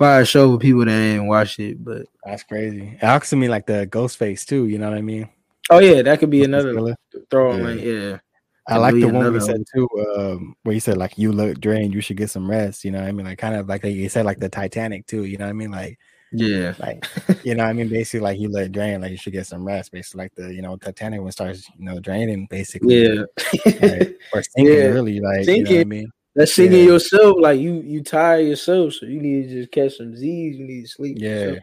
fire 0.01 0.25
show 0.25 0.55
for 0.55 0.59
people 0.59 0.81
that 0.81 0.87
didn't 0.87 1.27
watch 1.27 1.59
it, 1.59 1.85
but 1.85 2.07
that's 2.25 2.43
crazy. 2.43 2.97
To 3.01 3.37
me 3.37 3.49
like 3.49 3.67
the 3.67 3.87
ghost 3.87 4.17
face 4.17 4.47
too. 4.47 4.67
You 4.67 4.79
know 4.79 4.89
what 4.89 4.99
I 4.99 5.03
mean? 5.03 5.29
Oh 5.69 5.79
yeah, 5.79 6.01
that 6.03 6.19
could 6.19 6.31
be 6.31 6.43
another 6.43 6.97
throw 7.31 7.53
on. 7.53 7.79
Yeah. 7.79 7.85
yeah. 7.85 8.19
I 8.67 8.79
like 8.79 8.95
the 8.95 9.07
one 9.07 9.33
we 9.33 9.41
said 9.41 9.63
too, 9.73 9.89
um, 10.17 10.57
where 10.63 10.73
he 10.73 10.81
said 10.81 10.97
like 10.97 11.19
you 11.19 11.33
look 11.33 11.61
drained, 11.61 11.93
you 11.93 12.01
should 12.01 12.17
get 12.17 12.31
some 12.31 12.51
rest. 12.51 12.85
You 12.85 12.93
know, 12.93 13.01
what 13.01 13.09
I 13.09 13.13
mean, 13.13 13.27
like 13.27 13.39
kind 13.39 13.55
of 13.55 13.69
like 13.69 13.85
he 13.85 14.09
said 14.09 14.25
like 14.25 14.41
the 14.41 14.49
Titanic 14.49 15.07
too. 15.07 15.25
You 15.25 15.37
know, 15.37 15.45
what 15.45 15.51
I 15.51 15.55
mean, 15.55 15.71
like 15.71 15.99
yeah, 16.33 16.75
like 16.79 17.05
you 17.45 17.55
know, 17.55 17.65
I 17.65 17.73
mean, 17.73 17.89
basically 17.89 18.21
like 18.21 18.39
you 18.39 18.49
look 18.49 18.73
drained, 18.73 19.03
like 19.03 19.11
you 19.11 19.19
should 19.19 19.33
get 19.33 19.47
some 19.47 19.67
rest. 19.67 19.93
Basically, 19.93 20.25
like 20.25 20.35
the 20.35 20.55
you 20.55 20.63
know 20.63 20.77
Titanic 20.77 21.21
when 21.21 21.33
starts 21.33 21.69
you 21.77 21.85
know 21.85 22.01
draining, 22.01 22.47
basically, 22.49 23.05
yeah, 23.05 23.23
like, 23.67 24.19
or 24.33 24.43
sinking 24.55 24.75
yeah. 24.75 24.85
really, 24.85 25.21
like 25.21 25.45
sinking. 25.45 25.57
you 25.57 25.65
know 25.65 25.71
what 25.73 25.81
I 25.81 25.85
mean. 25.85 26.13
That's 26.35 26.55
singing 26.55 26.81
yeah. 26.81 26.93
yourself. 26.93 27.37
Like 27.41 27.61
you, 27.61 27.83
you 27.85 28.03
tired 28.03 28.47
yourself, 28.47 28.95
so 28.95 29.07
you 29.07 29.21
need 29.21 29.49
to 29.49 29.55
just 29.55 29.73
catch 29.73 29.97
some 29.97 30.17
Z's. 30.17 30.57
You 30.57 30.65
need 30.65 30.83
to 30.83 30.89
sleep. 30.89 31.17
Yeah, 31.19 31.57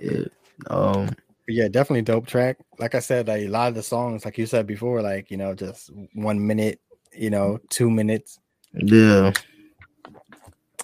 yeah. 0.00 0.24
Um, 0.66 1.10
yeah, 1.46 1.68
definitely 1.68 2.02
dope 2.02 2.26
track. 2.26 2.58
Like 2.78 2.94
I 2.94 3.00
said, 3.00 3.28
like 3.28 3.42
a 3.42 3.48
lot 3.48 3.68
of 3.68 3.74
the 3.74 3.82
songs, 3.82 4.24
like 4.24 4.38
you 4.38 4.46
said 4.46 4.66
before, 4.66 5.02
like 5.02 5.30
you 5.30 5.36
know, 5.36 5.54
just 5.54 5.90
one 6.14 6.44
minute, 6.44 6.80
you 7.12 7.30
know, 7.30 7.58
two 7.70 7.90
minutes. 7.90 8.38
Yeah. 8.72 9.32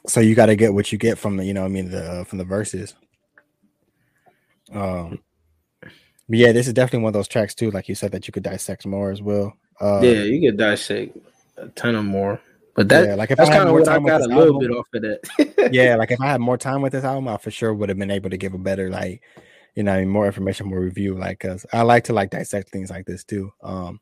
So 0.06 0.20
you 0.20 0.34
got 0.34 0.46
to 0.46 0.56
get 0.56 0.72
what 0.72 0.92
you 0.92 0.98
get 0.98 1.18
from 1.18 1.36
the, 1.36 1.44
you 1.44 1.54
know, 1.54 1.64
I 1.64 1.68
mean, 1.68 1.90
the 1.90 2.24
from 2.28 2.38
the 2.38 2.44
verses. 2.44 2.94
Um, 4.72 5.20
but 6.28 6.38
yeah, 6.38 6.52
this 6.52 6.66
is 6.66 6.72
definitely 6.72 7.04
one 7.04 7.10
of 7.10 7.14
those 7.14 7.28
tracks 7.28 7.54
too, 7.54 7.70
like 7.70 7.88
you 7.88 7.94
said, 7.94 8.12
that 8.12 8.26
you 8.26 8.32
could 8.32 8.42
dissect 8.42 8.86
more 8.86 9.10
as 9.10 9.22
well. 9.22 9.56
Uh, 9.80 10.00
yeah, 10.02 10.22
you 10.22 10.48
could 10.48 10.58
dissect 10.58 11.16
a 11.56 11.68
ton 11.68 11.94
of 11.94 12.04
more. 12.04 12.40
But 12.76 12.90
that, 12.90 13.08
yeah, 13.08 13.14
like 13.14 13.30
if 13.30 13.38
that's 13.38 13.48
kind 13.48 13.66
of 13.66 13.72
what 13.72 13.88
I 13.88 13.98
got 13.98 14.20
a 14.20 14.26
little 14.26 14.54
album, 14.54 14.58
bit 14.58 14.70
off 14.70 14.86
of 14.92 15.02
that. 15.02 15.70
yeah, 15.72 15.96
like 15.96 16.10
if 16.10 16.20
I 16.20 16.26
had 16.26 16.42
more 16.42 16.58
time 16.58 16.82
with 16.82 16.92
this 16.92 17.04
album, 17.04 17.26
I 17.26 17.38
for 17.38 17.50
sure 17.50 17.72
would 17.72 17.88
have 17.88 17.98
been 17.98 18.10
able 18.10 18.28
to 18.28 18.36
give 18.36 18.52
a 18.52 18.58
better, 18.58 18.90
like, 18.90 19.22
you 19.74 19.82
know, 19.82 20.04
more 20.04 20.26
information, 20.26 20.68
more 20.68 20.80
review. 20.80 21.14
Like, 21.14 21.40
cause 21.40 21.64
I 21.72 21.82
like 21.82 22.04
to 22.04 22.12
like 22.12 22.30
dissect 22.30 22.68
things 22.68 22.90
like 22.90 23.06
this 23.06 23.24
too. 23.24 23.50
Um, 23.62 24.00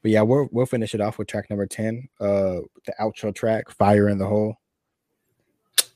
but 0.00 0.12
yeah, 0.12 0.22
we'll 0.22 0.48
we'll 0.50 0.64
finish 0.64 0.94
it 0.94 1.02
off 1.02 1.18
with 1.18 1.28
track 1.28 1.50
number 1.50 1.66
ten, 1.66 2.08
uh, 2.18 2.60
the 2.86 2.94
outro 2.98 3.34
track, 3.34 3.70
"Fire 3.70 4.08
in 4.08 4.16
the 4.16 4.26
Hole." 4.26 4.56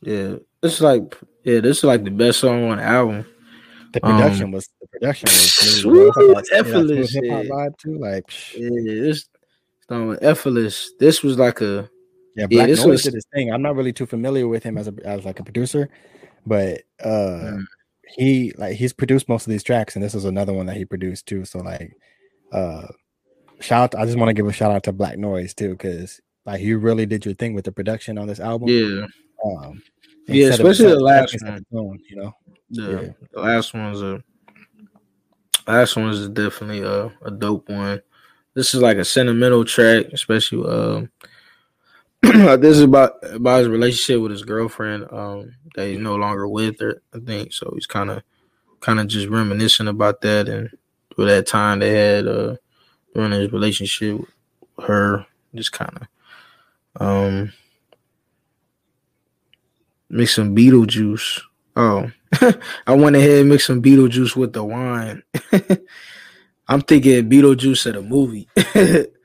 Yeah, 0.02 0.36
it's 0.62 0.82
like 0.82 1.16
yeah, 1.44 1.60
this 1.60 1.78
is 1.78 1.84
like 1.84 2.04
the 2.04 2.10
best 2.10 2.40
song 2.40 2.70
on 2.70 2.76
the 2.76 2.84
album. 2.84 3.24
The 3.92 4.00
production 4.00 4.44
um, 4.44 4.52
was 4.52 4.68
the 4.78 4.88
production 4.88 5.26
was 5.26 5.80
smooth, 5.80 6.44
effortless. 6.52 7.14
Hip 7.14 7.50
hop 7.50 7.78
too, 7.78 7.98
like 7.98 8.30
yeah, 8.54 8.68
this 8.84 9.26
song 9.88 10.18
effortless. 10.20 10.92
This 10.98 11.22
was 11.22 11.38
like 11.38 11.62
a 11.62 11.88
yeah, 12.36 12.46
Black 12.46 12.68
yeah, 12.68 12.74
Noise 12.74 12.86
was, 12.86 13.02
did 13.02 13.14
his 13.14 13.26
thing. 13.32 13.52
I'm 13.52 13.62
not 13.62 13.76
really 13.76 13.92
too 13.92 14.06
familiar 14.06 14.48
with 14.48 14.62
him 14.62 14.78
as 14.78 14.88
a 14.88 14.94
as 15.04 15.24
like 15.24 15.40
a 15.40 15.44
producer, 15.44 15.88
but 16.46 16.82
uh 17.02 17.58
mm. 17.58 17.64
he 18.08 18.52
like 18.56 18.76
he's 18.76 18.92
produced 18.92 19.28
most 19.28 19.46
of 19.46 19.50
these 19.50 19.62
tracks, 19.62 19.96
and 19.96 20.04
this 20.04 20.14
is 20.14 20.24
another 20.24 20.52
one 20.52 20.66
that 20.66 20.76
he 20.76 20.84
produced 20.84 21.26
too. 21.26 21.44
So 21.44 21.58
like 21.58 21.96
uh 22.52 22.86
shout 23.60 23.94
out, 23.94 24.00
I 24.00 24.06
just 24.06 24.18
want 24.18 24.28
to 24.28 24.34
give 24.34 24.46
a 24.46 24.52
shout 24.52 24.72
out 24.72 24.84
to 24.84 24.92
Black 24.92 25.18
Noise 25.18 25.54
too, 25.54 25.70
because 25.70 26.20
like 26.46 26.60
you 26.60 26.78
really 26.78 27.06
did 27.06 27.24
your 27.24 27.34
thing 27.34 27.54
with 27.54 27.64
the 27.64 27.72
production 27.72 28.18
on 28.18 28.26
this 28.26 28.40
album. 28.40 28.68
Yeah. 28.68 29.06
Um 29.44 29.82
yeah, 30.26 30.48
especially 30.48 30.88
the 30.90 31.00
last 31.00 31.36
one. 31.42 31.64
Tone, 31.72 31.98
you 32.08 32.16
know. 32.16 32.32
Yeah, 32.70 32.88
yeah, 32.88 33.08
the 33.32 33.40
last 33.40 33.74
one's 33.74 34.00
a 34.00 34.22
last 35.66 35.96
one 35.96 36.10
is 36.10 36.28
definitely 36.28 36.82
a, 36.82 37.12
a 37.24 37.30
dope 37.30 37.68
one. 37.68 38.00
This 38.54 38.74
is 38.74 38.80
like 38.80 38.96
a 38.96 39.04
sentimental 39.04 39.64
track, 39.64 40.06
especially 40.12 40.68
um 40.68 41.10
this 42.22 42.76
is 42.76 42.82
about 42.82 43.14
about 43.22 43.60
his 43.60 43.68
relationship 43.68 44.20
with 44.20 44.30
his 44.30 44.42
girlfriend 44.42 45.06
um, 45.10 45.54
that 45.74 45.88
he's 45.88 45.98
no 45.98 46.16
longer 46.16 46.46
with 46.46 46.78
her. 46.80 47.00
I 47.14 47.18
think 47.18 47.52
so. 47.52 47.70
He's 47.74 47.86
kind 47.86 48.10
of 48.10 48.22
kind 48.80 49.00
of 49.00 49.06
just 49.06 49.28
reminiscing 49.28 49.88
about 49.88 50.20
that 50.22 50.48
and 50.48 50.70
for 51.14 51.24
that 51.24 51.46
time 51.46 51.78
they 51.78 51.90
had 51.90 52.26
uh, 52.26 52.56
during 53.14 53.32
his 53.32 53.52
relationship 53.52 54.18
with 54.18 54.86
her. 54.86 55.26
Just 55.54 55.72
kind 55.72 55.98
of 56.96 57.02
um, 57.06 57.52
mix 60.10 60.34
some 60.34 60.54
Beetlejuice. 60.54 61.40
Oh, 61.76 62.10
I 62.86 62.94
went 62.94 63.16
ahead 63.16 63.40
and 63.40 63.48
mixed 63.48 63.66
some 63.66 63.82
Beetlejuice 63.82 64.36
with 64.36 64.52
the 64.52 64.62
wine. 64.62 65.22
I'm 66.68 66.82
thinking 66.82 67.30
Beetlejuice 67.30 67.88
at 67.88 67.96
a 67.96 68.02
movie. 68.02 68.48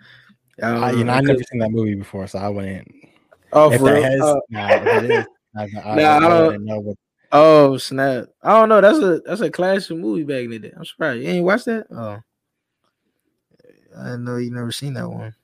I, 0.61 0.91
you 0.91 1.03
know, 1.03 1.13
I've 1.13 1.23
never 1.23 1.39
seen 1.51 1.59
that 1.59 1.71
movie 1.71 1.95
before, 1.95 2.27
so 2.27 2.39
I 2.39 2.47
wouldn't. 2.49 2.87
Oh, 3.51 3.71
if 3.71 3.79
for 3.81 3.93
real? 3.93 4.03
has, 4.03 4.21
Uh, 4.21 4.39
nah, 4.49 4.69
if 4.75 5.03
it 5.03 5.11
is, 5.11 5.25
I, 5.55 5.61
I, 5.83 5.95
Nah, 5.95 6.03
I, 6.03 6.13
I 6.13 6.15
I 6.15 6.19
don't- 6.29 6.65
know 6.65 6.79
what. 6.79 6.97
oh 7.31 7.77
snap! 7.77 8.25
I 8.41 8.51
don't 8.59 8.69
know. 8.69 8.81
That's 8.81 8.99
a 8.99 9.19
that's 9.25 9.41
a 9.41 9.49
classic 9.51 9.97
movie 9.97 10.23
back 10.23 10.43
in 10.45 10.51
the 10.51 10.59
day. 10.59 10.71
I'm 10.75 10.85
surprised 10.85 11.21
you 11.21 11.29
ain't 11.29 11.45
watched 11.45 11.65
that. 11.65 11.87
Oh, 11.91 12.21
I 13.97 14.15
know 14.17 14.37
you 14.37 14.51
never 14.51 14.71
seen 14.71 14.93
that 14.93 15.09
one. 15.09 15.35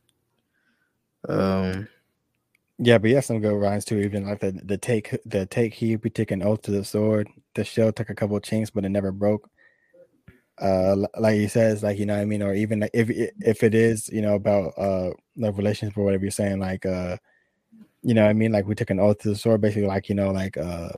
Um, 1.27 1.87
Yeah, 2.79 2.97
but 2.97 3.11
yeah, 3.11 3.19
some 3.19 3.39
good 3.39 3.53
lines 3.53 3.85
too. 3.85 3.99
Even 3.99 4.25
like 4.27 4.39
the 4.39 4.51
the 4.63 4.77
take 4.77 5.15
the 5.25 5.45
take 5.45 5.73
he 5.73 5.95
be 5.97 6.09
taking 6.09 6.41
oath 6.43 6.61
to 6.63 6.71
the 6.71 6.83
sword. 6.83 7.27
The 7.53 7.63
shell 7.63 7.91
took 7.91 8.09
a 8.09 8.15
couple 8.15 8.37
of 8.37 8.43
chinks, 8.43 8.69
but 8.69 8.85
it 8.85 8.89
never 8.89 9.11
broke. 9.11 9.49
Uh, 10.61 10.95
like 11.17 11.35
he 11.35 11.47
says, 11.47 11.81
like 11.81 11.97
you 11.97 12.05
know 12.05 12.13
what 12.13 12.21
I 12.21 12.25
mean, 12.25 12.43
or 12.43 12.53
even 12.53 12.87
if 12.93 13.09
if 13.09 13.63
it 13.63 13.73
is 13.73 14.07
you 14.09 14.21
know 14.21 14.35
about 14.35 14.73
uh 14.77 15.09
like 15.35 15.57
relationship 15.57 15.97
or 15.97 16.03
whatever 16.03 16.23
you're 16.23 16.31
saying, 16.31 16.59
like 16.59 16.85
uh, 16.85 17.17
you 18.03 18.13
know 18.13 18.23
what 18.23 18.29
I 18.29 18.33
mean, 18.33 18.51
like 18.51 18.67
we 18.67 18.75
took 18.75 18.91
an 18.91 18.99
oath 18.99 19.19
to 19.19 19.29
the 19.29 19.35
sword, 19.35 19.61
basically 19.61 19.87
like 19.87 20.07
you 20.07 20.15
know 20.15 20.31
like 20.31 20.57
uh, 20.57 20.89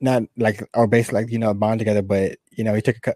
not 0.00 0.24
like 0.36 0.68
or 0.74 0.86
basically 0.86 1.22
like 1.22 1.30
you 1.32 1.38
know 1.38 1.54
bond 1.54 1.78
together, 1.78 2.02
but 2.02 2.36
you 2.50 2.64
know 2.64 2.74
he 2.74 2.82
took 2.82 3.06
a, 3.06 3.14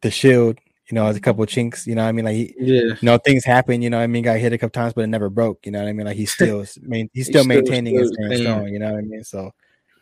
the 0.00 0.10
shield, 0.10 0.58
you 0.88 0.94
know, 0.94 1.06
has 1.06 1.16
a 1.16 1.20
couple 1.20 1.42
of 1.42 1.48
chinks, 1.48 1.86
you 1.86 1.94
know 1.94 2.02
what 2.02 2.08
I 2.08 2.12
mean, 2.12 2.24
like 2.24 2.36
he 2.36 2.54
yeah, 2.58 2.82
you 2.82 2.96
know 3.02 3.18
things 3.18 3.44
happen 3.44 3.82
you 3.82 3.90
know 3.90 3.98
what 3.98 4.04
i 4.04 4.06
mean? 4.06 4.24
Got 4.24 4.38
hit 4.38 4.52
a 4.52 4.58
couple 4.58 4.70
times 4.72 4.94
but 4.94 5.02
it 5.04 5.08
never 5.08 5.28
broke 5.28 5.64
you 5.66 5.72
know 5.72 5.80
what 5.80 5.88
i 5.88 5.92
mean? 5.92 6.06
Like 6.06 6.16
he's 6.16 6.32
still 6.38 6.64
main, 6.80 7.10
he's 7.12 7.26
still 7.26 7.44
still- 7.44 7.48
maintaining 7.56 7.96
still 7.98 8.12
staying. 8.26 8.42
strong 8.42 8.68
you 8.68 8.78
know 8.78 8.92
what 8.92 8.98
i 8.98 9.02
mean? 9.02 9.24
So 9.24 9.52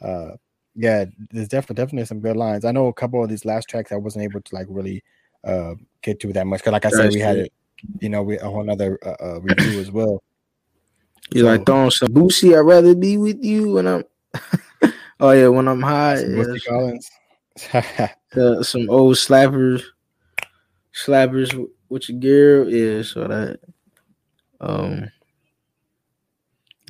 uh 0.01 0.31
yeah 0.75 1.05
there's 1.31 1.49
definitely 1.49 1.83
definitely 1.83 2.07
some 2.07 2.21
good 2.21 2.37
lines 2.37 2.65
i 2.65 2.73
know 2.73 2.87
a 2.87 2.93
couple 2.93 3.23
of 3.23 3.29
these 3.29 3.45
last 3.45 3.69
tracks 3.69 3.93
i 3.93 3.97
wasn't 3.97 4.23
able 4.23 4.41
to 4.41 4.55
like 4.55 4.67
really 4.69 5.03
uh 5.45 5.75
get 6.03 6.21
to 6.21 6.33
that 6.33 6.47
much 6.47 6.61
because 6.61 6.73
like 6.73 6.85
i 6.85 6.91
said 6.91 7.13
we 7.13 7.21
had 7.21 7.39
it 7.39 7.53
you 8.01 8.09
know 8.09 8.23
we 8.23 8.39
a 8.39 8.45
whole 8.45 8.63
nother 8.63 8.99
uh, 9.05 9.17
uh 9.21 9.41
review 9.41 9.81
as 9.81 9.91
well 9.91 10.23
you 11.33 11.45
like 11.45 11.65
throwing 11.65 11.91
some 11.91 12.09
Bootsy. 12.09 12.57
I'd 12.57 12.61
rather 12.61 12.95
be 12.95 13.17
with 13.17 13.43
you 13.43 13.73
when 13.73 13.87
I'm. 13.87 14.05
oh 15.21 15.31
yeah, 15.31 15.49
when 15.49 15.69
I'm 15.69 15.83
high. 15.83 16.23
Collins. 16.67 17.11
uh, 17.73 18.63
some 18.63 18.91
old 18.91 19.17
slappers, 19.17 19.83
slappers 20.95 21.69
with 21.89 22.09
your 22.09 22.19
girl. 22.19 22.71
Yeah, 22.73 23.03
so 23.03 23.29
that. 23.29 23.61
Um. 24.61 25.11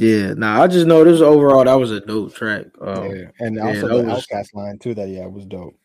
Yeah, 0.01 0.33
nah. 0.35 0.63
I 0.63 0.67
just 0.67 0.87
know 0.87 1.05
this 1.05 1.21
overall 1.21 1.65
that 1.65 1.75
was 1.75 1.91
a 1.91 2.01
dope 2.01 2.35
track. 2.35 2.67
Um, 2.81 3.15
yeah. 3.15 3.25
and 3.41 3.59
also 3.61 3.89
that 3.89 3.97
the 3.97 4.03
was- 4.05 4.27
OutKast 4.27 4.55
line 4.55 4.79
too 4.79 4.95
that 4.95 5.09
yeah 5.09 5.27
was 5.27 5.45
dope 5.47 5.77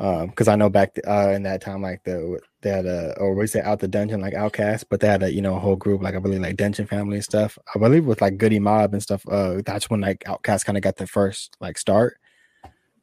um 0.00 0.28
because 0.28 0.46
i 0.46 0.54
know 0.54 0.68
back 0.70 0.96
uh 1.08 1.30
in 1.30 1.42
that 1.42 1.60
time 1.60 1.82
like 1.82 2.00
the 2.04 2.38
they 2.60 2.70
had 2.70 2.86
a 2.86 3.18
or 3.18 3.34
we 3.34 3.48
say 3.48 3.60
out 3.62 3.80
the 3.80 3.88
dungeon 3.88 4.20
like 4.20 4.32
OutKast 4.32 4.84
but 4.88 5.00
they 5.00 5.08
had 5.08 5.24
a 5.24 5.32
you 5.32 5.42
know 5.42 5.56
a 5.56 5.58
whole 5.58 5.74
group 5.74 6.00
like 6.02 6.14
i 6.14 6.20
believe 6.20 6.40
like 6.40 6.56
dungeon 6.56 6.86
family 6.86 7.16
and 7.16 7.24
stuff 7.24 7.58
i 7.74 7.80
believe 7.80 8.06
with 8.06 8.20
like 8.20 8.38
Goodie 8.38 8.60
Mob 8.60 8.92
and 8.92 9.02
stuff 9.02 9.24
uh 9.28 9.60
that's 9.66 9.90
when 9.90 10.00
like 10.00 10.20
OutKast 10.20 10.64
kind 10.64 10.78
of 10.78 10.84
got 10.84 10.98
the 10.98 11.06
first 11.08 11.56
like 11.60 11.76
start 11.78 12.16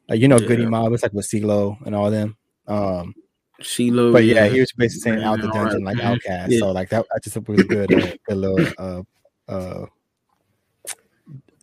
like 0.08 0.20
you 0.20 0.26
know 0.28 0.38
Goodie 0.38 0.64
Mob 0.64 0.90
it's 0.94 1.02
like 1.02 1.12
with 1.12 1.28
CeeLo 1.28 1.76
and 1.84 1.94
all 1.94 2.10
them 2.10 2.34
um 2.66 3.14
CeeLo, 3.60 4.10
but 4.12 4.24
yeah, 4.24 4.46
he 4.48 4.60
was 4.60 4.72
basically 4.72 5.12
saying 5.12 5.22
out 5.22 5.40
the 5.42 5.50
all 5.50 5.64
right. 5.64 5.72
dungeon 5.72 5.84
like 5.84 5.98
OutKast 5.98 6.48
Yeah. 6.48 6.58
so 6.60 6.72
like 6.72 6.88
that 6.88 7.04
i 7.14 7.18
just 7.18 7.36
was 7.46 7.60
a 7.60 7.64
good 7.64 7.92
uh, 7.92 8.12
good 8.26 8.36
little 8.38 8.66
uh 8.78 9.02
uh 9.52 9.86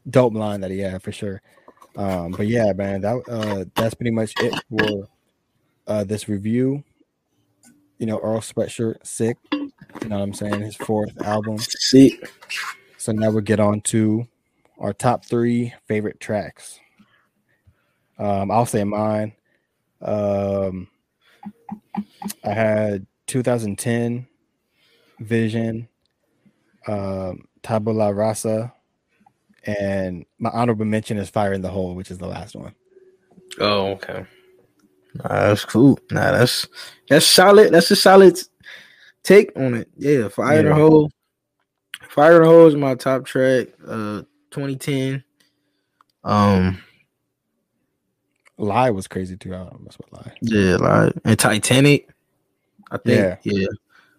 dope 0.10 0.34
line 0.34 0.62
that 0.62 0.72
he 0.72 0.80
had 0.80 1.02
for 1.02 1.12
sure. 1.12 1.42
Um 1.96 2.32
but 2.32 2.48
yeah 2.48 2.74
man 2.74 3.02
that 3.02 3.16
uh 3.30 3.66
that's 3.76 3.94
pretty 3.94 4.12
much 4.12 4.34
it 4.40 4.54
for 4.70 5.08
uh 5.88 6.04
this 6.04 6.28
review. 6.28 6.84
You 8.00 8.06
know 8.08 8.20
earl 8.20 8.40
sweatshirt 8.40 9.06
sick. 9.06 9.38
You 9.52 10.10
know 10.10 10.18
what 10.18 10.24
i'm 10.24 10.34
saying? 10.34 10.62
His 10.62 10.76
fourth 10.76 11.22
album. 11.22 11.58
Sick. 11.60 12.30
so 12.98 13.12
now 13.12 13.30
we'll 13.32 13.42
get 13.42 13.60
on 13.60 13.82
to 13.82 14.28
our 14.80 14.94
top 14.94 15.26
three 15.26 15.74
favorite 15.88 16.20
tracks. 16.20 16.80
Um 18.18 18.52
i'll 18.52 18.66
say 18.66 18.84
mine. 18.84 19.34
Um 20.02 20.88
i 22.44 22.54
had 22.54 23.06
2010 23.28 24.28
vision 25.20 25.88
um 26.88 27.46
tabula 27.62 28.14
rasa 28.14 28.74
and 29.66 30.26
my 30.40 30.50
honorable 30.50 30.86
mention 30.86 31.18
is 31.18 31.30
fire 31.30 31.54
in 31.54 31.62
the 31.62 31.70
hole 31.70 31.96
which 31.96 32.12
is 32.12 32.18
the 32.18 32.28
last 32.28 32.56
one 32.56 32.74
Oh, 33.60 33.92
okay. 33.92 34.26
Nah, 35.16 35.28
that's 35.28 35.66
cool. 35.66 36.00
Nah, 36.12 36.32
that's 36.32 36.68
that's 37.08 37.26
solid. 37.26 37.72
That's 37.72 37.92
a 37.92 37.96
solid 37.96 38.40
take 39.22 39.52
on 39.56 39.76
it. 39.76 39.90
Yeah, 39.98 40.28
fire 40.30 40.60
in 40.60 40.66
the 40.66 40.74
hole. 40.74 41.12
Fire 42.10 42.38
in 42.38 42.44
the 42.44 42.48
hole 42.48 42.68
is 42.68 42.76
my 42.76 42.96
top 42.96 43.26
track. 43.26 43.68
Uh, 43.86 44.24
2010. 44.52 45.24
Um, 46.24 46.82
lye 48.58 48.92
was 48.92 49.08
crazy 49.08 49.36
too 49.36 49.54
i 49.54 49.68
must 49.80 49.98
lie 50.12 50.32
yeah, 50.42 50.78
like 50.78 51.14
and 51.26 51.38
Titanic. 51.38 52.08
I 52.92 52.98
think. 52.98 53.06
Yeah. 53.06 53.38
Yeah. 53.44 53.68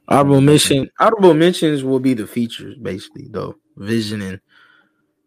Honorable 0.09 0.43
mention. 0.43 0.91
Honorable 1.01 1.33
mentions 1.33 1.83
will 1.83 2.01
be 2.01 2.13
the 2.13 2.27
features, 2.27 2.77
basically, 2.77 3.29
though. 3.31 3.57
Vision 3.77 4.21
and 4.21 4.41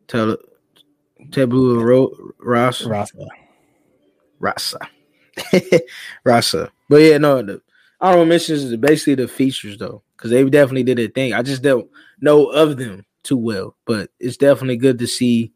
tele, 0.07 0.37
Taboo 1.31 1.81
Ro- 1.81 2.33
Ross. 2.39 2.83
rasa 2.85 3.25
Rasa. 4.39 4.79
Rasa. 6.23 6.71
But 6.89 6.97
yeah, 6.97 7.17
no, 7.17 7.41
the 7.41 7.61
honorable 7.99 8.25
mentions 8.25 8.63
is 8.63 8.75
basically 8.77 9.15
the 9.15 9.27
features 9.27 9.77
though, 9.77 10.03
because 10.15 10.31
they 10.31 10.43
definitely 10.49 10.83
did 10.83 10.99
a 10.99 11.07
thing. 11.07 11.33
I 11.33 11.41
just 11.41 11.61
don't 11.63 11.89
know 12.21 12.47
of 12.47 12.77
them 12.77 13.05
too 13.23 13.37
well, 13.37 13.75
but 13.85 14.09
it's 14.19 14.37
definitely 14.37 14.77
good 14.77 14.99
to 14.99 15.07
see 15.07 15.51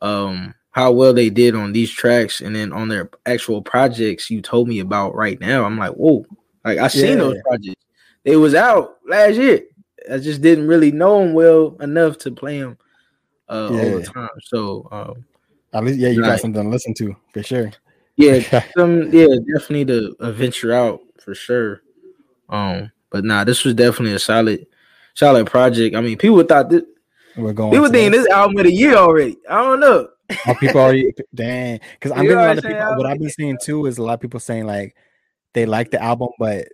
um 0.00 0.54
how 0.70 0.90
well 0.90 1.12
they 1.14 1.30
did 1.30 1.54
on 1.54 1.72
these 1.72 1.90
tracks 1.90 2.40
and 2.40 2.54
then 2.54 2.72
on 2.72 2.88
their 2.88 3.08
actual 3.26 3.62
projects 3.62 4.28
you 4.28 4.42
told 4.42 4.68
me 4.68 4.80
about 4.80 5.14
right 5.14 5.40
now. 5.40 5.64
I'm 5.64 5.78
like, 5.78 5.92
whoa, 5.92 6.24
like 6.64 6.78
I 6.78 6.88
seen 6.88 7.10
Yeah. 7.10 7.16
those 7.16 7.36
projects. 7.46 7.84
They 8.24 8.36
was 8.36 8.54
out 8.54 8.96
last 9.08 9.36
year. 9.36 9.62
I 10.10 10.18
just 10.18 10.40
didn't 10.42 10.66
really 10.66 10.90
know 10.90 11.20
them 11.20 11.32
well 11.32 11.76
enough 11.80 12.18
to 12.18 12.32
play 12.32 12.60
them 12.60 12.76
uh, 13.48 13.68
all 13.68 13.98
the 13.98 14.02
time. 14.02 14.28
So 14.44 14.88
um, 14.92 15.24
at 15.72 15.84
least 15.84 15.98
yeah 15.98 16.10
you 16.10 16.22
got 16.22 16.40
something 16.40 16.62
to 16.62 16.68
listen 16.68 16.94
to 16.94 17.16
for 17.32 17.42
sure 17.42 17.70
yeah, 18.16 18.64
some 18.76 19.12
yeah, 19.12 19.26
definitely 19.52 19.86
to 19.86 20.16
uh, 20.20 20.32
venture 20.32 20.72
out 20.72 21.00
for 21.18 21.34
sure. 21.34 21.82
Um, 22.48 22.92
but 23.10 23.24
nah, 23.24 23.44
this 23.44 23.64
was 23.64 23.74
definitely 23.74 24.14
a 24.14 24.18
solid, 24.18 24.66
solid 25.14 25.46
project. 25.46 25.96
I 25.96 26.00
mean, 26.00 26.18
people 26.18 26.42
thought 26.42 26.70
this, 26.70 26.82
we're 27.36 27.52
going 27.52 27.72
people 27.72 27.86
to 27.86 27.92
thinking 27.92 28.12
this. 28.12 28.30
album 28.30 28.58
of 28.58 28.64
the 28.64 28.72
year 28.72 28.94
already. 28.94 29.36
I 29.48 29.62
don't 29.62 29.80
know. 29.80 30.08
People 30.60 30.80
already 30.80 31.12
dang? 31.34 31.80
Because 31.94 32.12
I'm 32.12 32.22
getting 32.22 32.38
a 32.38 32.46
lot 32.46 32.58
of 32.58 32.64
people. 32.64 32.96
What 32.96 33.06
I've 33.06 33.18
been 33.18 33.30
seeing 33.30 33.58
too 33.60 33.86
is 33.86 33.98
a 33.98 34.02
lot 34.02 34.14
of 34.14 34.20
people 34.20 34.40
saying 34.40 34.66
like 34.66 34.96
they 35.52 35.66
like 35.66 35.90
the 35.90 36.02
album, 36.02 36.28
but 36.38 36.68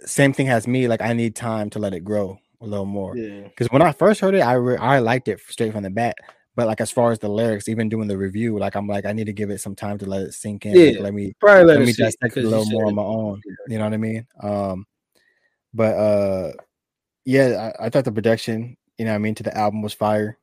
same 0.00 0.32
thing 0.32 0.48
as 0.48 0.66
me. 0.66 0.88
Like 0.88 1.00
I 1.00 1.12
need 1.12 1.36
time 1.36 1.70
to 1.70 1.78
let 1.78 1.94
it 1.94 2.04
grow 2.04 2.38
a 2.60 2.66
little 2.66 2.86
more. 2.86 3.16
Yeah, 3.16 3.42
Because 3.42 3.68
when 3.70 3.82
I 3.82 3.92
first 3.92 4.20
heard 4.20 4.34
it, 4.34 4.40
I 4.40 4.54
re- 4.54 4.76
I 4.76 4.98
liked 4.98 5.28
it 5.28 5.40
straight 5.48 5.72
from 5.72 5.82
the 5.82 5.90
bat. 5.90 6.16
But 6.56 6.66
like 6.66 6.80
as 6.80 6.90
far 6.90 7.12
as 7.12 7.18
the 7.18 7.28
lyrics, 7.28 7.68
even 7.68 7.88
doing 7.88 8.08
the 8.08 8.18
review, 8.18 8.58
like 8.58 8.74
I'm 8.74 8.86
like 8.86 9.06
I 9.06 9.12
need 9.12 9.26
to 9.26 9.32
give 9.32 9.50
it 9.50 9.60
some 9.60 9.74
time 9.74 9.98
to 9.98 10.06
let 10.06 10.22
it 10.22 10.34
sink 10.34 10.66
in. 10.66 10.74
like, 10.94 11.00
let 11.00 11.14
me 11.14 11.32
probably 11.40 11.64
let, 11.64 11.78
let 11.78 11.86
me 11.86 11.92
dissect 11.92 12.36
it 12.36 12.44
a 12.44 12.48
little 12.48 12.66
more 12.66 12.86
on 12.86 12.94
my 12.94 13.02
own. 13.02 13.40
You 13.68 13.78
know 13.78 13.84
what 13.84 13.94
I 13.94 13.98
mean? 13.98 14.26
Um, 14.42 14.86
but 15.72 15.94
uh, 15.94 16.52
yeah, 17.24 17.72
I, 17.78 17.86
I 17.86 17.88
thought 17.88 18.04
the 18.04 18.12
production, 18.12 18.76
you 18.98 19.04
know, 19.04 19.12
what 19.12 19.16
I 19.16 19.18
mean, 19.18 19.34
to 19.36 19.42
the 19.42 19.56
album 19.56 19.82
was 19.82 19.94
fire. 19.94 20.38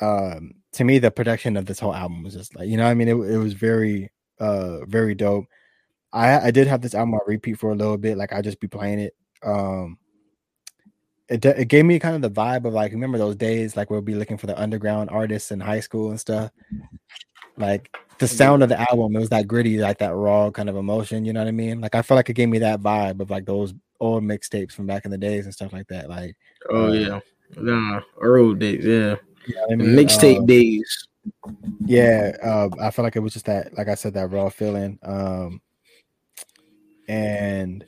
Um, 0.00 0.54
to 0.72 0.84
me, 0.84 0.98
the 0.98 1.12
production 1.12 1.56
of 1.56 1.66
this 1.66 1.78
whole 1.78 1.94
album 1.94 2.24
was 2.24 2.34
just 2.34 2.56
like, 2.56 2.68
you 2.68 2.76
know, 2.76 2.84
what 2.84 2.90
I 2.90 2.94
mean, 2.94 3.08
it, 3.08 3.14
it 3.14 3.38
was 3.38 3.52
very, 3.54 4.10
uh, 4.40 4.84
very 4.86 5.14
dope. 5.14 5.46
I 6.12 6.48
I 6.48 6.50
did 6.50 6.66
have 6.66 6.80
this 6.80 6.94
album 6.94 7.14
on 7.14 7.20
repeat 7.26 7.58
for 7.58 7.70
a 7.70 7.76
little 7.76 7.96
bit, 7.96 8.18
like 8.18 8.32
I 8.32 8.42
just 8.42 8.60
be 8.60 8.68
playing 8.68 8.98
it. 8.98 9.14
Um, 9.44 9.98
it 11.28 11.44
it 11.44 11.68
gave 11.68 11.84
me 11.84 11.98
kind 11.98 12.14
of 12.16 12.22
the 12.22 12.40
vibe 12.40 12.64
of 12.66 12.72
like 12.74 12.92
remember 12.92 13.18
those 13.18 13.36
days 13.36 13.76
like 13.76 13.90
we'll 13.90 14.00
be 14.02 14.14
looking 14.14 14.36
for 14.36 14.46
the 14.46 14.60
underground 14.60 15.10
artists 15.10 15.50
in 15.50 15.60
high 15.60 15.80
school 15.80 16.10
and 16.10 16.20
stuff. 16.20 16.50
Like 17.56 17.90
the 18.18 18.28
sound 18.28 18.62
of 18.62 18.68
the 18.68 18.78
album, 18.90 19.14
it 19.16 19.20
was 19.20 19.30
that 19.30 19.48
gritty, 19.48 19.78
like 19.78 19.98
that 19.98 20.14
raw 20.14 20.50
kind 20.50 20.68
of 20.68 20.76
emotion. 20.76 21.24
You 21.24 21.32
know 21.32 21.40
what 21.40 21.48
I 21.48 21.52
mean? 21.52 21.80
Like 21.80 21.94
I 21.94 22.02
felt 22.02 22.16
like 22.16 22.30
it 22.30 22.34
gave 22.34 22.48
me 22.48 22.58
that 22.58 22.80
vibe 22.80 23.20
of 23.20 23.30
like 23.30 23.44
those 23.46 23.74
old 24.00 24.22
mixtapes 24.24 24.72
from 24.72 24.86
back 24.86 25.04
in 25.04 25.10
the 25.10 25.18
days 25.18 25.44
and 25.44 25.54
stuff 25.54 25.72
like 25.72 25.86
that. 25.88 26.08
Like 26.08 26.36
Oh 26.70 26.88
Uh, 26.88 26.92
yeah, 26.92 27.20
nah, 27.56 28.00
Earl 28.20 28.54
days. 28.54 28.84
Yeah, 28.84 29.16
you 29.46 29.54
know 29.54 29.66
I 29.70 29.76
mean? 29.76 29.96
mixtape 29.96 30.38
Um, 30.38 30.46
days. 30.46 31.08
yeah 31.86 32.32
uh, 32.42 32.68
i 32.80 32.90
felt 32.90 33.04
like 33.04 33.16
it 33.16 33.20
was 33.20 33.32
just 33.34 33.44
that 33.46 33.76
like 33.76 33.88
i 33.88 33.94
said 33.94 34.14
that 34.14 34.30
raw 34.30 34.48
feeling 34.48 34.98
um 35.02 35.60
and 37.08 37.84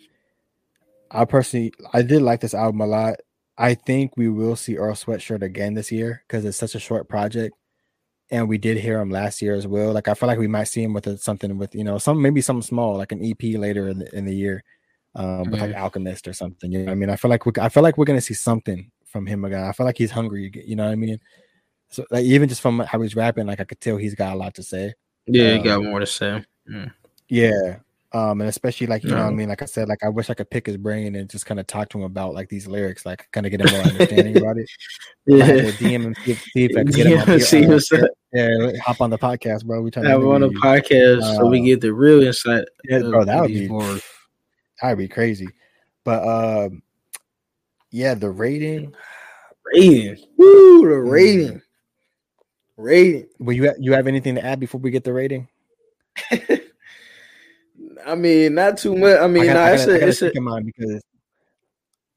i 1.11 1.25
personally 1.25 1.73
i 1.95 2.03
did 2.03 2.21
like 2.21 2.41
this 2.41 2.53
album 2.55 2.83
a 2.83 2.87
lot 2.87 3.17
i 3.59 3.75
think 3.75 4.13
we 4.17 4.29
will 4.29 4.57
see 4.57 4.77
earl 4.77 4.95
sweatshirt 4.95 5.43
again 5.43 5.75
this 5.75 5.91
year 5.91 6.23
because 6.27 6.45
it's 6.45 6.59
such 6.59 6.75
a 6.75 6.81
short 6.81 7.09
project 7.09 7.55
and 8.31 8.49
we 8.49 8.59
did 8.59 8.77
hear 8.77 9.01
him 9.01 9.11
last 9.11 9.41
year 9.41 9.55
as 9.55 9.67
well 9.67 9.93
like 9.93 10.09
i 10.09 10.15
feel 10.15 10.27
like 10.27 10.39
we 10.39 10.49
might 10.49 10.65
see 10.65 10.83
him 10.83 10.93
with 10.93 11.07
a, 11.07 11.17
something 11.19 11.59
with 11.59 11.75
you 11.75 11.85
know 11.85 11.99
some 11.99 12.21
maybe 12.21 12.41
something 12.41 12.63
small 12.63 12.97
like 12.97 13.13
an 13.13 13.25
ep 13.25 13.43
later 13.43 13.89
in 13.89 13.99
the, 13.99 14.17
in 14.17 14.25
the 14.25 14.35
year 14.35 14.63
um, 15.17 15.51
with 15.51 15.61
like 15.61 15.75
Alchemist 15.75 16.29
or 16.29 16.33
something. 16.33 16.71
You 16.71 16.81
know, 16.81 16.85
what 16.87 16.93
I 16.93 16.95
mean, 16.95 17.11
I 17.11 17.17
feel 17.17 17.31
like 17.31 17.47
we, 17.47 17.53
I 17.59 17.69
feel 17.69 17.83
like 17.83 17.97
we're 17.99 18.05
gonna 18.05 18.21
see 18.21 18.35
something 18.35 18.91
from 19.07 19.27
him 19.27 19.45
again. 19.45 19.65
I 19.65 19.73
feel 19.73 19.87
like 19.87 19.99
he's 19.99 20.11
hungry. 20.11 20.53
You 20.55 20.77
know 20.77 20.85
what 20.85 20.93
I 20.93 20.97
mean? 20.97 21.19
So 21.89 22.05
like 22.11 22.25
even 22.25 22.49
just 22.49 22.61
from 22.61 22.81
how 22.81 23.01
he's 23.01 23.17
rapping, 23.17 23.47
like 23.47 23.61
I 23.61 23.65
could 23.65 23.81
tell 23.81 23.97
he's 23.97 24.15
got 24.15 24.35
a 24.35 24.37
lot 24.37 24.55
to 24.55 24.63
say. 24.63 24.95
Yeah, 25.27 25.53
Um, 25.53 25.59
he 25.59 25.65
got 25.65 25.83
more 25.83 26.01
to 26.01 26.07
say. 26.07 26.45
Mm. 26.71 26.93
Yeah. 27.29 27.77
Um, 28.13 28.41
and 28.41 28.49
especially 28.49 28.87
like 28.87 29.03
you 29.03 29.11
know 29.11 29.17
what 29.25 29.33
I 29.33 29.35
mean, 29.35 29.49
like 29.49 29.63
I 29.63 29.67
said, 29.67 29.89
like 29.89 30.03
I 30.05 30.09
wish 30.09 30.31
I 30.31 30.35
could 30.35 30.49
pick 30.49 30.67
his 30.67 30.77
brain 30.77 31.17
and 31.17 31.29
just 31.29 31.45
kind 31.45 31.59
of 31.61 31.67
talk 31.67 31.89
to 31.91 31.99
him 31.99 32.05
about 32.05 32.35
like 32.35 32.49
these 32.49 32.67
lyrics, 32.67 33.05
like 33.05 33.29
kind 33.33 33.45
of 33.47 33.51
get 33.51 33.61
him 33.61 33.71
more 33.73 33.83
understanding 33.83 34.37
about 34.39 34.57
it. 34.59 34.69
Had 35.43 35.75
DM 35.75 36.05
him 36.05 36.15
see 36.25 36.31
if, 36.33 36.43
see 36.53 36.65
if 36.65 36.77
I 36.77 36.85
could 36.85 36.95
get 36.95 37.07
him 37.07 37.19
on 37.21 37.29
Yeah, 37.29 37.35
the, 37.35 37.41
see 37.41 37.67
uh, 37.67 37.69
what's 37.69 37.93
up. 37.93 38.09
yeah, 38.33 38.71
hop 38.85 39.01
on 39.01 39.11
the 39.11 39.19
podcast, 39.19 39.65
bro. 39.67 39.83
We 39.83 39.91
trying 39.91 40.05
to 40.05 40.11
Have 40.13 40.25
on 40.25 40.43
a 40.45 40.49
you. 40.49 40.61
podcast 40.61 41.37
so 41.37 41.47
we 41.47 41.61
Uh, 41.61 41.65
get 41.65 41.81
the 41.81 41.93
real 41.93 42.23
insight. 42.23 42.65
Yeah, 42.85 43.01
bro, 43.01 43.25
that 43.25 43.41
would 43.43 43.49
be 43.53 43.67
bars. 43.69 44.03
that'd 44.81 44.99
be 44.99 45.09
crazy. 45.09 45.49
But 46.05 46.23
um, 46.67 46.83
yeah, 47.91 48.15
the 48.15 48.31
rating. 48.31 48.95
rating. 49.75 50.17
Woo, 50.37 50.83
the 50.89 50.95
Mm. 50.95 51.11
rating. 51.11 51.63
Rating. 52.77 53.27
Will 53.41 53.55
you 53.55 53.73
you 53.81 53.93
have 53.95 54.07
anything 54.07 54.37
to 54.37 54.45
add 54.45 54.61
before 54.61 54.81
we 54.81 54.91
get 54.93 55.03
the 55.03 55.13
rating? 55.13 55.49
I 58.07 58.15
mean, 58.15 58.55
not 58.55 58.79
too 58.79 58.97
much. 58.97 59.19
I 59.21 59.27
mean, 59.27 59.45
I 59.45 59.47
nah, 59.47 59.53
gotta, 59.55 59.65
I 59.67 59.73
it's 59.75 59.81
gotta, 59.85 59.93
I 59.93 59.97
a, 59.97 59.99
gotta 59.99 60.27
it's 60.27 60.37
a, 60.37 60.41
mind 60.41 60.67
because 60.67 61.03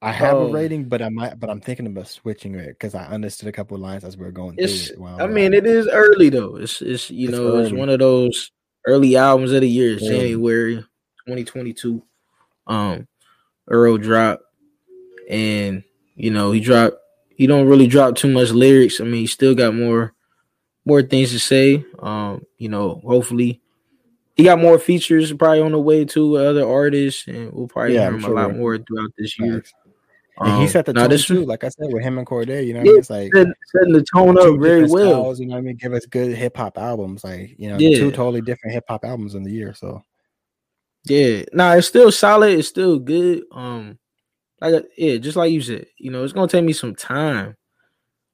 I 0.02 0.12
have 0.12 0.36
Oh. 0.36 0.48
a 0.48 0.52
rating, 0.52 0.86
but 0.86 1.02
I 1.02 1.10
might, 1.10 1.40
but 1.40 1.50
I'm 1.50 1.60
thinking 1.60 1.88
about 1.88 2.08
switching 2.08 2.56
it 2.56 2.68
because 2.68 2.96
I 2.96 3.06
understood 3.08 3.50
a 3.50 3.52
couple 3.52 3.76
of 3.76 3.82
lines 3.82 4.04
as 4.04 4.16
we 4.16 4.26
are 4.26 4.32
going 4.32 4.56
through 4.56 4.66
it. 4.66 4.92
I 5.20 5.28
mean, 5.28 5.54
it 5.54 5.66
is 5.66 5.88
early 5.92 6.30
though. 6.30 6.56
It's, 6.58 6.82
it's 6.82 7.10
you 7.10 7.30
It's 7.30 7.38
know, 7.38 7.58
it's 7.58 7.74
one 7.74 7.90
of 7.90 8.00
those 8.00 8.52
early 8.86 9.18
albums 9.18 9.52
of 9.52 9.62
the 9.62 9.70
year. 9.70 9.98
Yeah. 10.00 10.10
January 10.10 10.76
2022. 11.28 12.02
Um, 12.68 13.08
Earl 13.68 13.98
dropped, 13.98 14.44
and 15.30 15.84
you 16.16 16.32
know 16.32 16.52
he 16.52 16.60
dropped. 16.60 16.98
He 17.30 17.48
don't 17.48 17.68
really 17.68 17.88
drop 17.88 18.16
too 18.16 18.30
much 18.30 18.52
lyrics. 18.52 19.02
I 19.02 19.06
mean, 19.06 19.22
he 19.22 19.28
still 19.28 19.56
got 19.56 19.74
more, 19.74 20.14
more 20.86 21.02
things 21.02 21.32
to 21.32 21.40
say. 21.40 21.84
Um, 22.00 22.46
you 22.58 22.70
know, 22.70 23.02
hopefully. 23.06 23.62
He 24.40 24.46
got 24.46 24.58
more 24.58 24.80
features 24.80 25.34
probably 25.34 25.60
on 25.60 25.74
the 25.74 25.80
way 25.82 26.06
too 26.06 26.30
with 26.32 26.44
other 26.44 26.66
artists, 26.66 27.28
and 27.28 27.52
we'll 27.52 27.68
probably 27.68 27.96
Yeah, 27.96 28.04
hear 28.04 28.14
him 28.14 28.22
sure 28.22 28.32
a 28.32 28.36
lot 28.36 28.56
more 28.56 28.78
throughout 28.78 29.12
this 29.18 29.38
year. 29.38 29.56
Facts. 29.56 29.74
and 30.40 30.56
he 30.56 30.62
Um, 30.62 30.68
set 30.70 30.86
the 30.86 30.94
nah, 30.94 31.02
tone 31.02 31.10
this 31.10 31.26
too. 31.26 31.44
Like 31.44 31.66
I 31.66 31.68
said, 31.68 31.92
with 31.92 32.04
him 32.04 32.18
and 32.18 32.26
Cordae, 32.26 32.66
you 32.66 32.74
know, 32.74 32.80
what 32.80 32.84
I 32.84 32.92
mean? 32.92 33.00
it's 33.00 33.10
like 33.10 33.34
setting, 33.36 33.54
setting 33.68 33.92
the 33.92 34.06
tone 34.16 34.36
two 34.42 34.56
up 34.56 34.62
very 34.62 34.88
well. 34.88 35.10
styles, 35.10 35.40
you 35.42 35.48
know, 35.48 35.56
what 35.56 35.60
I 35.60 35.62
mean, 35.64 35.76
give 35.76 35.92
us 35.92 36.06
good 36.06 36.34
hip 36.38 36.56
hop 36.56 36.78
albums, 36.78 37.26
like 37.26 37.54
you 37.60 37.68
know, 37.68 37.80
Yeah. 37.80 37.98
two 38.00 38.12
totally 38.12 38.40
different 38.40 38.76
hip 38.76 38.86
hop 38.88 39.04
albums 39.04 39.36
in 39.36 39.44
the 39.44 39.52
year. 39.52 39.74
So 39.74 40.02
Yeah, 41.04 41.44
nah, 41.52 41.74
it's 41.74 41.88
still 41.88 42.10
solid. 42.10 42.58
It's 42.58 42.70
still 42.70 42.98
good. 42.98 43.44
Um, 43.52 44.00
like 44.62 44.86
yeah, 44.98 45.18
just 45.18 45.36
like 45.36 45.52
you 45.52 45.62
said, 45.62 45.88
you 45.98 46.12
know, 46.12 46.24
it's 46.24 46.32
gonna 46.32 46.48
take 46.48 46.64
me 46.64 46.72
some 46.72 46.96
time. 46.96 47.58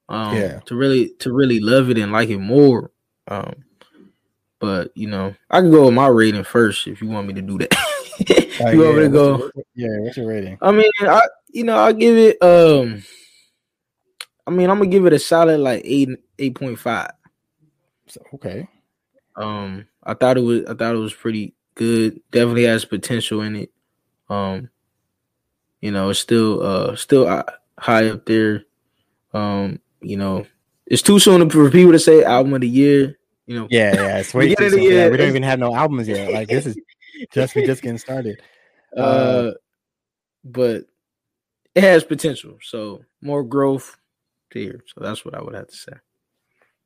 Um, 0.08 0.36
Yeah. 0.36 0.60
to 0.68 0.76
really 0.76 1.16
to 1.22 1.34
really 1.34 1.60
love 1.60 1.89
it 1.89 1.97
and 1.97 2.12
like 2.12 2.30
it 2.30 2.38
more. 2.38 2.91
Um, 3.28 3.64
but 4.60 4.91
you 4.95 5.08
know, 5.08 5.36
I 5.49 5.62
can 5.62 5.72
go 5.72 5.86
with 5.86 5.93
my 5.93 6.08
rating 6.08 6.43
first 6.43 6.88
if 6.88 7.01
you 7.01 7.08
want 7.10 7.28
me 7.28 7.34
to 7.34 7.41
do 7.41 7.58
that. 7.60 7.74
you 8.74 8.82
want 8.84 8.95
me 8.97 9.01
to 9.03 9.10
what's 9.10 9.12
go? 9.12 9.38
your- 9.38 9.51
yeah, 9.76 9.99
what's 9.99 10.18
your 10.18 10.28
rating? 10.28 10.58
I 10.62 10.72
mean, 10.72 10.91
I 11.01 11.22
you 11.49 11.64
know, 11.64 11.78
I 11.78 11.91
give 11.93 12.18
it. 12.18 12.41
Um, 12.41 13.03
I 14.47 14.51
mean, 14.51 14.70
I'm 14.70 14.78
gonna 14.78 14.89
give 14.89 15.06
it 15.06 15.14
a 15.14 15.20
solid 15.20 15.60
like 15.60 15.82
eight 15.86 16.10
eight 16.39 16.56
point 16.56 16.78
five. 16.80 17.12
So, 18.08 18.22
okay, 18.36 18.68
Um, 19.36 19.88
I 20.03 20.14
thought 20.14 20.38
it 20.38 20.41
was 20.41 20.66
I 20.66 20.74
thought 20.76 20.95
it 20.95 20.99
was 20.99 21.14
pretty 21.14 21.56
good. 21.74 22.20
Definitely 22.32 22.64
has 22.66 22.86
potential 22.86 23.41
in 23.41 23.56
it. 23.56 23.72
Um, 24.30 24.70
you 25.82 25.91
know, 25.91 26.10
it's 26.10 26.20
still 26.20 26.62
uh 26.64 26.95
still 26.95 27.43
high 27.80 28.10
up 28.10 28.26
there. 28.26 28.64
Um, 29.34 29.80
you 30.01 30.18
know, 30.18 30.45
it's 30.86 31.01
too 31.01 31.20
soon 31.20 31.49
for 31.49 31.70
people 31.72 31.91
to 31.91 31.99
say 31.99 32.24
album 32.24 32.53
of 32.53 32.62
the 32.62 32.70
year. 32.70 33.18
You 33.48 33.60
know, 33.60 33.68
yeah, 33.70 33.93
yeah, 33.93 34.18
it's 34.18 34.34
way 34.34 34.50
We 34.50 34.56
too 34.56 34.70
soon. 34.70 34.82
Yeah, 34.84 35.10
we 35.10 35.18
don't 35.18 35.30
even 35.30 35.43
have 35.43 35.60
no 35.60 35.76
albums 35.76 36.08
yet. 36.08 36.32
Like 36.32 36.48
this 36.48 36.66
is 36.66 36.78
just 37.32 37.56
we 37.56 37.66
just 37.66 37.82
getting 37.82 37.98
started. 37.98 38.41
uh, 38.98 39.52
but 40.43 40.86
it 41.76 41.84
has 41.84 42.04
potential. 42.04 42.58
So 42.62 43.04
more 43.22 43.43
growth 43.43 43.98
here. 44.52 44.84
So 44.88 45.04
that's 45.04 45.26
what 45.26 45.36
I 45.36 45.41
would 45.41 45.54
have 45.54 45.68
to 45.68 45.76
say. 45.76 45.93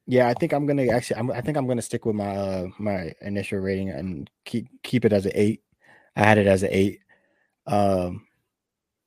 Yeah, 0.08 0.28
I 0.28 0.34
think 0.34 0.54
I'm 0.54 0.66
gonna 0.66 0.88
actually. 0.88 1.18
I'm, 1.18 1.32
I 1.32 1.42
think 1.42 1.56
I'm 1.56 1.68
gonna 1.68 1.82
stick 1.82 2.06
with 2.06 2.16
my 2.16 2.36
uh, 2.36 2.68
my 2.80 3.14
initial 3.22 3.60
rating 3.60 3.90
and 3.90 4.30
keep 4.44 4.68
keep 4.84 5.06
it 5.06 5.14
as 5.14 5.26
an 5.26 5.34
eight. 5.36 5.62
I 6.16 6.24
had 6.24 6.40
it 6.40 6.48
as 6.48 6.64
an 6.64 6.70
eight. 6.72 7.00
Um, 7.68 8.26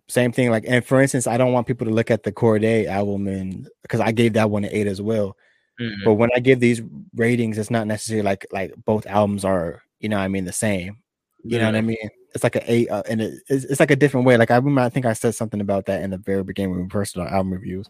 same 0.08 0.30
thing. 0.30 0.50
Like, 0.50 0.64
and 0.68 0.84
for 0.84 1.02
instance, 1.02 1.26
I 1.26 1.36
don't 1.36 1.52
want 1.52 1.66
people 1.66 1.86
to 1.86 1.92
look 1.92 2.10
at 2.10 2.22
the 2.22 2.32
Cordae 2.32 2.86
album 2.86 3.26
and 3.26 3.68
because 3.82 4.00
I 4.00 4.12
gave 4.12 4.34
that 4.34 4.50
one 4.50 4.64
an 4.64 4.70
eight 4.72 4.86
as 4.86 5.02
well. 5.02 5.36
Mhm. 5.80 6.04
But 6.04 6.14
when 6.14 6.30
I 6.34 6.40
give 6.40 6.60
these 6.60 6.82
ratings, 7.14 7.58
it's 7.58 7.70
not 7.70 7.86
necessarily 7.86 8.22
like 8.22 8.46
like 8.52 8.72
both 8.84 9.06
albums 9.06 9.44
are 9.44 9.82
you 10.00 10.08
know 10.08 10.16
what 10.18 10.24
I 10.24 10.28
mean 10.28 10.44
the 10.44 10.52
same. 10.52 10.98
You 11.44 11.58
know 11.58 11.66
what 11.66 11.74
I 11.76 11.80
mean? 11.80 11.96
It's 12.34 12.44
like 12.44 12.54
an 12.56 12.62
eight, 12.66 12.88
uh, 12.88 13.02
and 13.08 13.20
it, 13.20 13.34
it's, 13.48 13.64
it's 13.64 13.80
like 13.80 13.90
a 13.90 13.96
different 13.96 14.26
way. 14.26 14.36
Like 14.36 14.50
I 14.52 14.56
remember, 14.56 14.80
I 14.82 14.88
think 14.90 15.06
I 15.06 15.12
said 15.12 15.34
something 15.34 15.60
about 15.60 15.86
that 15.86 16.02
in 16.02 16.10
the 16.10 16.18
very 16.18 16.44
beginning 16.44 16.70
when 16.72 16.84
we 16.84 16.88
first 16.88 17.14
did 17.14 17.26
album 17.26 17.52
reviews. 17.52 17.88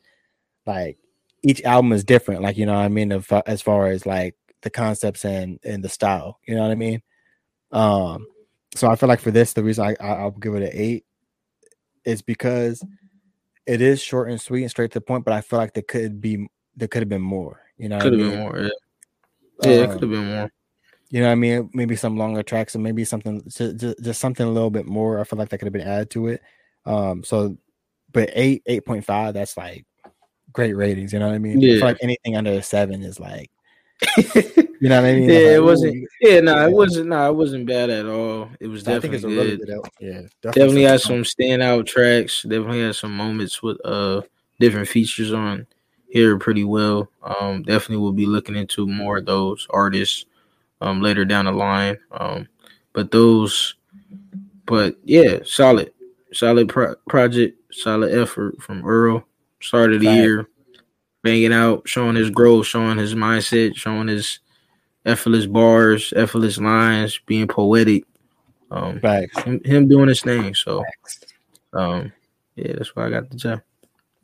Like 0.66 0.99
each 1.43 1.62
album 1.64 1.93
is 1.93 2.05
different. 2.05 2.43
Like 2.43 2.57
you 2.57 2.66
know 2.66 2.74
what 2.74 2.85
I 2.85 2.89
mean, 2.89 3.12
of, 3.12 3.30
as 3.47 3.62
far 3.62 3.89
as 3.89 4.07
like 4.07 4.37
the 4.62 4.70
concepts 4.70 5.24
and 5.24 5.59
and 5.64 5.85
the 5.85 5.89
style. 5.89 6.39
You 6.47 6.55
know 6.55 6.62
what 6.62 6.70
I 6.70 6.76
mean? 6.76 7.03
Um, 7.72 8.26
so 8.74 8.89
I 8.89 8.97
feel 8.97 9.09
like 9.09 9.20
for 9.20 9.30
this, 9.30 9.53
the 9.53 9.64
reason 9.64 9.85
I, 9.85 9.97
I 10.01 10.14
I'll 10.20 10.30
give 10.30 10.55
it 10.55 10.62
an 10.62 10.70
eight 10.72 11.05
is 12.05 12.22
because 12.22 12.83
it 13.66 13.80
is 13.83 14.01
short 14.01 14.30
and 14.30 14.41
sweet 14.41 14.62
and 14.62 14.70
straight 14.70 14.93
to 14.93 14.99
the 14.99 15.05
point. 15.05 15.24
But 15.24 15.35
I 15.35 15.41
feel 15.43 15.59
like 15.59 15.74
there 15.74 15.83
could 15.83 16.20
be 16.20 16.49
there 16.76 16.89
could 16.89 17.03
have 17.03 17.09
been 17.09 17.22
more. 17.22 17.61
You 17.83 17.89
know, 17.89 17.99
Could 17.99 18.12
have 18.12 18.20
mean? 18.22 18.30
been 18.30 18.39
more. 18.39 18.59
Yeah, 18.61 18.68
yeah 19.64 19.70
it 19.72 19.80
Um, 19.83 19.91
could 19.93 20.03
have 20.03 20.11
been 20.11 20.24
more. 20.33 20.51
you 21.11 21.20
know 21.20 21.26
what 21.26 21.33
I 21.33 21.35
mean? 21.35 21.70
Maybe 21.74 21.97
some 21.97 22.16
longer 22.16 22.45
tracks 22.45 22.76
and 22.76 22.85
maybe 22.85 23.05
something 23.05 23.43
just, 23.49 24.01
just 24.01 24.20
something 24.20 24.47
a 24.47 24.51
little 24.51 24.70
bit 24.70 24.87
more. 24.87 25.18
I 25.20 25.24
feel 25.24 25.39
like 25.39 25.49
that 25.49 25.59
could 25.59 25.66
have 25.66 25.72
been 25.72 25.83
added 25.87 26.11
to 26.11 26.28
it. 26.28 26.43
Um, 26.87 27.24
so 27.24 27.57
but 28.12 28.30
eight, 28.35 28.62
eight 28.66 28.87
point 28.87 29.05
five, 29.05 29.35
that's 29.35 29.57
like 29.57 29.85
great 30.53 30.74
ratings, 30.74 31.12
you 31.12 31.18
know 31.18 31.26
what 31.26 31.35
I 31.35 31.39
mean? 31.39 31.59
I 31.59 31.61
Yeah. 31.61 31.74
feel 31.78 31.85
like 31.87 31.99
anything 32.03 32.37
under 32.37 32.53
a 32.53 32.62
seven 32.62 33.03
is 33.03 33.18
like 33.18 33.51
you 34.16 34.89
know 34.89 35.01
what 35.03 35.09
I 35.11 35.14
mean? 35.14 35.28
Yeah, 35.28 35.35
Like, 35.39 35.47
it 35.57 35.62
wasn't- 35.64 36.09
Yeah, 36.20 36.41
no, 36.41 36.57
Yeah. 36.57 36.66
it 36.66 36.72
wasn't. 36.72 37.09
No, 37.09 37.30
it 37.30 37.35
wasn't 37.35 37.66
bad 37.66 37.91
at 37.91 38.07
all. 38.07 38.49
It 38.61 38.66
was 38.68 38.87
I 38.87 38.99
think 39.01 39.14
definitely 39.14 39.16
a 39.16 39.37
good. 39.37 39.45
really 39.45 39.57
good 39.59 39.70
album. 39.70 39.91
Yeah, 40.01 40.20
definitely 40.43 40.83
has 40.83 41.03
something- 41.03 41.24
some 41.24 41.45
standout 41.45 41.87
tracks. 41.87 42.43
Definitely 42.43 42.83
had 42.83 42.95
some 42.95 43.16
moments 43.16 43.61
with 43.62 43.78
uh 43.85 44.22
different 44.61 44.89
features 44.89 45.33
on 45.33 45.66
here 46.13 46.39
pretty 46.39 46.65
well. 46.65 47.09
Um, 47.23 47.63
definitely 47.63 47.97
will 47.97 48.13
be 48.13 48.27
looking 48.27 48.55
into 48.55 48.87
more 48.87 49.19
of 49.19 49.27
those 49.27 49.67
artists 49.71 50.27
um 50.83 51.01
later 51.01 51.25
down 51.25 51.47
the 51.47 51.53
line. 51.53 51.97
Um, 52.11 52.49
but 52.93 53.11
those, 53.11 53.75
but 54.67 54.97
yeah, 55.05 55.39
solid, 55.45 55.93
solid 56.33 56.69
pro- 56.69 56.97
project, 57.09 57.59
solid 57.73 58.13
effort 58.13 58.61
from 58.61 58.85
Earl. 58.85 59.25
Start 59.63 59.93
of 59.93 60.01
the 60.01 60.13
year, 60.13 60.49
banging 61.23 61.53
out, 61.53 61.89
showing 61.89 62.17
his 62.17 62.31
growth, 62.31 62.67
showing 62.67 62.99
his 62.99 63.15
mindset, 63.15 63.77
showing 63.77 64.09
his 64.09 64.41
effortless 65.07 65.47
bars, 65.47 66.13
effortless 66.17 66.59
lines, 66.59 67.21
being 67.27 67.49
poetic. 67.49 68.05
Um, 68.71 69.01
Facts. 69.01 69.41
him, 69.43 69.63
him 69.65 69.89
doing 69.89 70.09
his 70.09 70.21
thing. 70.21 70.55
So, 70.55 70.83
um, 71.73 72.13
yeah, 72.57 72.73
that's 72.77 72.95
why 72.97 73.07
I 73.07 73.11
got 73.11 73.31
the 73.31 73.37
job. 73.37 73.63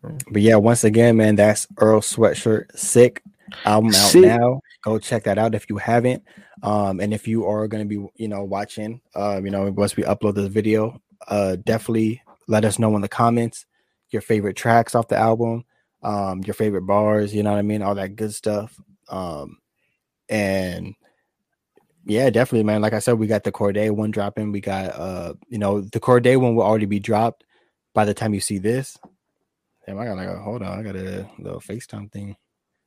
But 0.03 0.43
yeah, 0.43 0.57
once 0.57 0.85
again, 0.85 1.17
man, 1.17 1.37
that's 1.37 1.67
Earl 1.77 2.01
Sweatshirt 2.01 2.77
Sick 2.77 3.23
album 3.65 3.91
out 3.95 4.11
Sick. 4.11 4.25
now. 4.25 4.61
Go 4.83 4.99
check 4.99 5.25
that 5.25 5.39
out 5.39 5.55
if 5.55 5.69
you 5.69 5.77
haven't. 5.77 6.23
Um, 6.63 7.01
and 7.01 7.13
if 7.13 7.27
you 7.27 7.47
are 7.47 7.67
gonna 7.69 7.85
be, 7.85 8.07
you 8.17 8.29
know, 8.29 8.45
watching, 8.45 9.01
um, 9.15 9.45
you 9.45 9.51
know, 9.51 9.71
once 9.71 9.97
we 9.97 10.05
upload 10.05 10.35
this 10.35 10.49
video, 10.49 11.01
uh, 11.29 11.57
definitely 11.65 12.23
let 12.47 12.65
us 12.65 12.79
know 12.79 12.95
in 12.97 13.03
the 13.03 13.09
comments 13.09 13.67
your 14.11 14.23
favorite 14.23 14.57
tracks 14.57 14.95
off 14.95 15.09
the 15.09 15.17
album, 15.17 15.65
um, 16.03 16.43
your 16.45 16.55
favorite 16.55 16.83
bars, 16.83 17.35
you 17.35 17.43
know 17.43 17.51
what 17.51 17.59
I 17.59 17.63
mean, 17.63 17.83
all 17.83 17.95
that 17.95 18.17
good 18.17 18.33
stuff. 18.33 18.79
Um, 19.09 19.59
and 20.29 20.95
yeah, 22.07 22.31
definitely, 22.31 22.65
man. 22.65 22.81
Like 22.81 22.95
I 22.95 23.01
said, 23.01 23.19
we 23.19 23.27
got 23.27 23.45
the 23.45 23.53
Cordae 23.53 23.91
one 23.91 24.11
dropping. 24.11 24.53
We 24.53 24.61
got, 24.61 24.99
uh, 24.99 25.35
you 25.49 25.59
know, 25.59 25.83
the 25.83 26.01
Cordae 26.01 26.41
one 26.41 26.55
will 26.55 26.65
already 26.65 26.87
be 26.87 27.01
dropped 27.01 27.45
by 27.95 28.05
the 28.05 28.15
time 28.15 28.33
you 28.33 28.41
see 28.41 28.59
this. 28.59 28.97
Damn, 29.89 29.99
I 29.99 30.05
got 30.05 30.19
like 30.19 30.29
a 30.29 30.39
hold 30.39 30.63
on, 30.63 30.79
I 30.79 30.83
got 30.83 30.97
a 30.97 31.27
little 31.39 31.61
FaceTime 31.61 32.13
thing. 32.13 32.37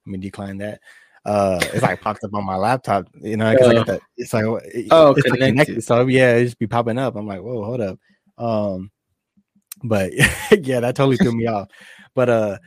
Let 0.06 0.12
me 0.12 0.20
decline 0.20 0.60
that. 0.60 0.80
Uh, 1.26 1.60
it's 1.74 1.82
like 1.82 2.00
popped 2.00 2.24
up 2.24 2.34
on 2.36 2.46
my 2.46 2.56
laptop, 2.56 3.08
you 3.20 3.38
know, 3.38 3.56
'cause 3.56 3.68
I 3.68 3.74
got 3.74 3.90
Uh, 3.90 3.94
that. 3.94 4.02
It's 4.18 4.34
like 4.34 4.46
it- 4.66 4.88
oh, 4.92 5.14
it's 5.16 5.28
like 5.28 5.40
connected. 5.40 5.84
So 5.84 6.06
yeah, 6.06 6.36
it 6.36 6.46
just 6.46 6.60
be 6.60 6.68
popping 6.68 7.00
up. 7.00 7.16
I'm 7.16 7.26
like, 7.26 7.42
whoa, 7.42 7.64
hold 7.64 7.82
up. 7.82 8.00
Um, 8.38 8.92
but 9.84 10.12
yeah, 10.62 10.80
that 10.80 10.96
totally 10.96 11.18
threw 11.18 11.32
me 11.32 11.48
off. 11.48 11.70
But 12.14 12.30
uh, 12.30 12.58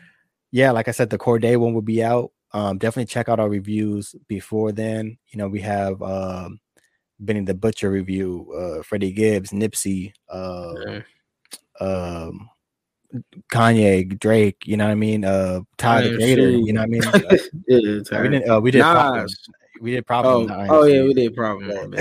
yeah, 0.50 0.72
like 0.72 0.88
I 0.88 0.92
said, 0.92 1.10
the 1.10 1.18
Cordae 1.18 1.56
one 1.56 1.72
will 1.72 1.82
be 1.82 2.02
out. 2.02 2.32
Um, 2.52 2.78
definitely 2.78 3.06
check 3.06 3.28
out 3.28 3.38
our 3.38 3.48
reviews 3.48 4.16
before 4.26 4.72
then. 4.72 5.16
You 5.28 5.38
know, 5.38 5.46
we 5.48 5.60
have 5.60 6.02
um 6.02 6.58
Benny 7.20 7.42
the 7.42 7.54
Butcher 7.54 7.90
review, 7.90 8.52
uh, 8.52 8.82
Freddie 8.82 9.12
Gibbs, 9.12 9.50
Nipsey, 9.50 10.12
uh, 10.28 10.74
yeah. 10.84 11.00
um, 11.80 12.50
Kanye, 13.52 14.18
Drake, 14.18 14.66
you 14.66 14.76
know 14.76 14.84
what 14.84 14.92
I 14.92 14.96
mean? 14.96 15.24
Uh, 15.24 15.60
Ty 15.78 16.08
the 16.08 16.16
Creator, 16.16 16.50
you 16.50 16.72
know 16.72 16.80
what 16.80 16.86
I 16.86 16.86
mean? 16.86 17.02
Uh, 17.14 17.36
yeah, 17.68 18.22
we 18.22 18.28
did. 18.28 18.48
Uh, 18.48 18.60
we 18.60 18.70
did. 18.70 18.78
Nas. 18.80 19.48
We 19.80 19.92
did 19.92 20.06
problem. 20.06 20.50
Oh, 20.50 20.80
oh 20.80 20.84
yeah, 20.84 21.02
we 21.02 21.14
did 21.14 21.34
problem. 21.34 21.94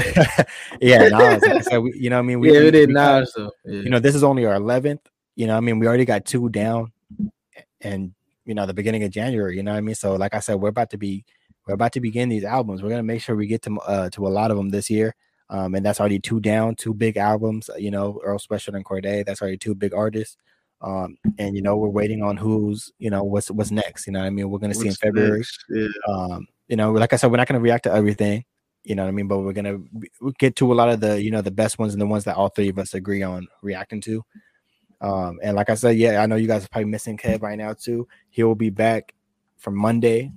yeah, 0.81 1.09
Nas. 1.09 1.65
So 1.65 1.81
we, 1.81 1.93
you 1.95 2.09
know 2.09 2.17
what 2.17 2.23
I 2.23 2.27
mean? 2.27 2.39
We, 2.39 2.53
yeah, 2.53 2.59
we 2.59 2.71
did 2.71 2.89
we 2.89 2.93
Nas. 2.93 3.33
Got, 3.35 3.51
yeah. 3.65 3.81
You 3.81 3.89
know, 3.89 3.99
this 3.99 4.15
is 4.15 4.23
only 4.23 4.45
our 4.45 4.55
eleventh. 4.55 5.01
You 5.35 5.47
know, 5.47 5.57
I 5.57 5.59
mean, 5.59 5.79
we 5.79 5.87
already 5.87 6.05
got 6.05 6.25
two 6.25 6.49
down, 6.49 6.91
and 7.81 8.13
you 8.45 8.53
know, 8.53 8.65
the 8.65 8.73
beginning 8.73 9.03
of 9.03 9.11
January. 9.11 9.55
You 9.55 9.63
know 9.63 9.71
what 9.71 9.77
I 9.77 9.81
mean? 9.81 9.95
So, 9.95 10.15
like 10.15 10.33
I 10.33 10.39
said, 10.39 10.55
we're 10.55 10.69
about 10.69 10.91
to 10.91 10.97
be 10.97 11.25
we're 11.67 11.73
about 11.73 11.93
to 11.93 12.01
begin 12.01 12.29
these 12.29 12.43
albums. 12.43 12.81
We're 12.81 12.89
gonna 12.89 13.03
make 13.03 13.21
sure 13.21 13.35
we 13.35 13.47
get 13.47 13.61
to 13.63 13.77
uh, 13.79 14.09
to 14.11 14.27
a 14.27 14.29
lot 14.29 14.51
of 14.51 14.57
them 14.57 14.69
this 14.69 14.89
year. 14.89 15.15
Um, 15.49 15.75
and 15.75 15.85
that's 15.85 15.99
already 15.99 16.19
two 16.19 16.39
down, 16.39 16.75
two 16.75 16.93
big 16.93 17.17
albums. 17.17 17.69
You 17.77 17.91
know, 17.91 18.19
Earl 18.23 18.39
Sweatshirt 18.39 18.75
and 18.75 18.85
Cordae. 18.85 19.25
That's 19.25 19.41
already 19.41 19.57
two 19.57 19.75
big 19.75 19.93
artists. 19.93 20.37
Um, 20.83 21.17
and 21.39 21.55
you 21.55 21.61
know, 21.61 21.77
we're 21.77 21.87
waiting 21.89 22.21
on 22.21 22.35
who's 22.35 22.91
you 22.99 23.09
know 23.09 23.23
what's 23.23 23.49
what's 23.49 23.71
next. 23.71 24.05
You 24.05 24.13
know 24.13 24.19
what 24.19 24.25
I 24.25 24.31
mean? 24.31 24.49
We're 24.49 24.59
gonna 24.59 24.73
see 24.73 24.89
in 24.89 24.95
February. 24.95 25.43
Yeah. 25.69 25.87
Um, 26.07 26.47
you 26.67 26.75
know, 26.75 26.91
like 26.91 27.13
I 27.13 27.15
said, 27.15 27.31
we're 27.31 27.37
not 27.37 27.47
gonna 27.47 27.61
react 27.61 27.85
to 27.85 27.93
everything. 27.93 28.43
You 28.83 28.95
know 28.95 29.03
what 29.03 29.09
I 29.09 29.13
mean? 29.13 29.27
But 29.27 29.39
we're 29.39 29.53
gonna 29.53 29.79
get 30.39 30.57
to 30.57 30.73
a 30.73 30.75
lot 30.75 30.89
of 30.89 30.99
the 30.99 31.21
you 31.21 31.31
know 31.31 31.41
the 31.41 31.51
best 31.51 31.79
ones 31.79 31.93
and 31.93 32.01
the 32.01 32.07
ones 32.07 32.25
that 32.25 32.35
all 32.35 32.49
three 32.49 32.69
of 32.69 32.77
us 32.77 32.93
agree 32.93 33.23
on 33.23 33.47
reacting 33.61 34.01
to. 34.01 34.23
Um, 34.99 35.39
and 35.41 35.55
like 35.55 35.69
I 35.69 35.75
said, 35.75 35.97
yeah, 35.97 36.21
I 36.21 36.25
know 36.25 36.35
you 36.35 36.47
guys 36.47 36.65
are 36.65 36.69
probably 36.69 36.89
missing 36.89 37.17
Kev 37.17 37.41
right 37.41 37.57
now 37.57 37.73
too. 37.73 38.07
He 38.29 38.43
will 38.43 38.55
be 38.55 38.69
back 38.69 39.13
for 39.57 39.71
Monday, 39.71 40.31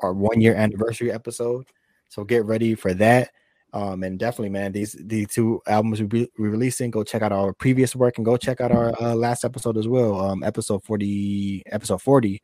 our 0.00 0.12
one 0.12 0.40
year 0.40 0.54
anniversary 0.54 1.10
episode. 1.10 1.66
So 2.10 2.22
get 2.24 2.44
ready 2.44 2.74
for 2.74 2.92
that. 2.94 3.30
Um, 3.74 4.04
and 4.04 4.20
definitely, 4.20 4.50
man, 4.50 4.70
these 4.70 4.96
these 5.00 5.26
two 5.26 5.60
albums 5.66 6.00
we 6.00 6.06
be 6.06 6.28
releasing. 6.38 6.92
Go 6.92 7.02
check 7.02 7.22
out 7.22 7.32
our 7.32 7.52
previous 7.52 7.96
work 7.96 8.18
and 8.18 8.24
go 8.24 8.36
check 8.36 8.60
out 8.60 8.70
our 8.70 8.94
uh, 9.02 9.16
last 9.16 9.44
episode 9.44 9.76
as 9.76 9.88
well. 9.88 10.20
Um, 10.20 10.44
episode 10.44 10.84
forty, 10.84 11.64
episode 11.72 12.00
forty, 12.00 12.40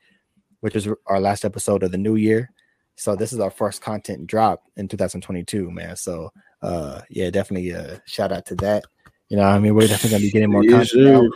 which 0.59 0.74
is 0.74 0.89
our 1.07 1.20
last 1.20 1.45
episode 1.45 1.85
of 1.85 1.93
the 1.93 1.99
new 1.99 2.16
year. 2.16 2.51
So 2.97 3.14
this 3.14 3.33
is 3.33 3.39
our 3.39 3.51
first 3.51 3.81
content 3.81 4.26
drop 4.26 4.64
in 4.76 4.89
2022, 4.89 5.70
man. 5.70 5.95
So 5.95 6.33
uh, 6.62 7.03
yeah, 7.09 7.31
definitely 7.31 7.72
uh, 7.74 7.99
shout 8.07 8.33
out 8.33 8.45
to 8.47 8.57
that. 8.57 8.83
You 9.28 9.37
know, 9.37 9.45
I 9.45 9.61
mean, 9.61 9.76
we're 9.76 9.87
definitely 9.87 10.11
gonna 10.11 10.22
be 10.22 10.31
getting 10.33 10.51
more 10.51 10.64
yes, 10.68 10.91
content. 10.91 11.33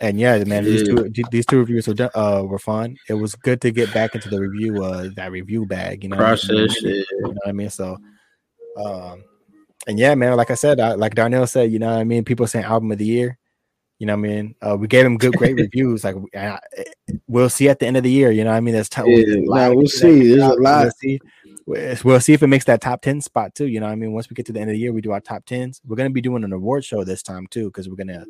And 0.00 0.18
yeah, 0.18 0.42
man, 0.44 0.64
yeah. 0.64 0.70
these 0.70 0.84
two 0.84 1.12
these 1.30 1.44
two 1.44 1.58
reviews 1.58 1.86
were 1.86 2.10
uh, 2.16 2.44
were 2.44 2.58
fun. 2.58 2.96
It 3.10 3.14
was 3.14 3.34
good 3.34 3.60
to 3.60 3.70
get 3.72 3.92
back 3.92 4.14
into 4.14 4.30
the 4.30 4.40
review 4.40 4.82
uh 4.82 5.10
that 5.16 5.32
review 5.32 5.66
bag. 5.66 6.02
You 6.02 6.08
know, 6.08 6.16
process. 6.16 6.80
You 6.80 7.04
know 7.20 7.28
what 7.28 7.48
I 7.48 7.52
mean? 7.52 7.68
So 7.68 7.98
um, 8.78 9.24
and 9.86 9.98
yeah, 9.98 10.14
man, 10.14 10.36
like 10.36 10.50
I 10.50 10.54
said, 10.54 10.80
I, 10.80 10.94
like 10.94 11.14
Darnell 11.14 11.46
said, 11.46 11.72
you 11.72 11.78
know 11.78 11.90
what 11.90 11.98
I 11.98 12.04
mean? 12.04 12.24
People 12.24 12.46
saying 12.46 12.64
album 12.64 12.92
of 12.92 12.98
the 12.98 13.06
year. 13.06 13.38
You 13.98 14.06
know 14.06 14.14
what 14.14 14.28
I 14.28 14.28
mean? 14.28 14.54
Uh, 14.62 14.76
we 14.78 14.86
gave 14.86 15.04
him 15.04 15.16
good, 15.16 15.36
great 15.36 15.56
reviews. 15.56 16.04
Like 16.04 16.14
uh, 16.36 16.58
we'll 17.26 17.48
see 17.48 17.68
at 17.68 17.80
the 17.80 17.86
end 17.86 17.96
of 17.96 18.04
the 18.04 18.10
year. 18.10 18.30
You 18.30 18.44
know 18.44 18.50
what 18.50 18.56
I 18.56 18.60
mean? 18.60 18.74
That's 18.74 18.88
t- 18.88 19.02
yeah, 19.04 19.34
nah, 19.38 19.72
we'll 19.72 19.88
see. 19.88 20.28
There's 20.28 20.42
a 20.42 20.54
lot. 20.54 20.84
We'll 20.84 20.92
see. 20.92 21.20
We'll 22.04 22.20
see 22.20 22.32
if 22.32 22.42
it 22.42 22.46
makes 22.46 22.64
that 22.66 22.80
top 22.80 23.02
10 23.02 23.20
spot 23.20 23.54
too. 23.54 23.66
You 23.66 23.80
know 23.80 23.86
what 23.86 23.92
I 23.92 23.96
mean? 23.96 24.12
Once 24.12 24.30
we 24.30 24.34
get 24.34 24.46
to 24.46 24.52
the 24.52 24.60
end 24.60 24.70
of 24.70 24.74
the 24.74 24.78
year, 24.78 24.92
we 24.92 25.00
do 25.00 25.12
our 25.12 25.20
top 25.20 25.44
10s. 25.44 25.80
We're 25.84 25.96
going 25.96 26.08
to 26.08 26.14
be 26.14 26.20
doing 26.20 26.44
an 26.44 26.52
award 26.52 26.84
show 26.84 27.04
this 27.04 27.22
time 27.22 27.46
too, 27.48 27.66
because 27.66 27.88
we're 27.88 27.96
going 27.96 28.08
to, 28.08 28.24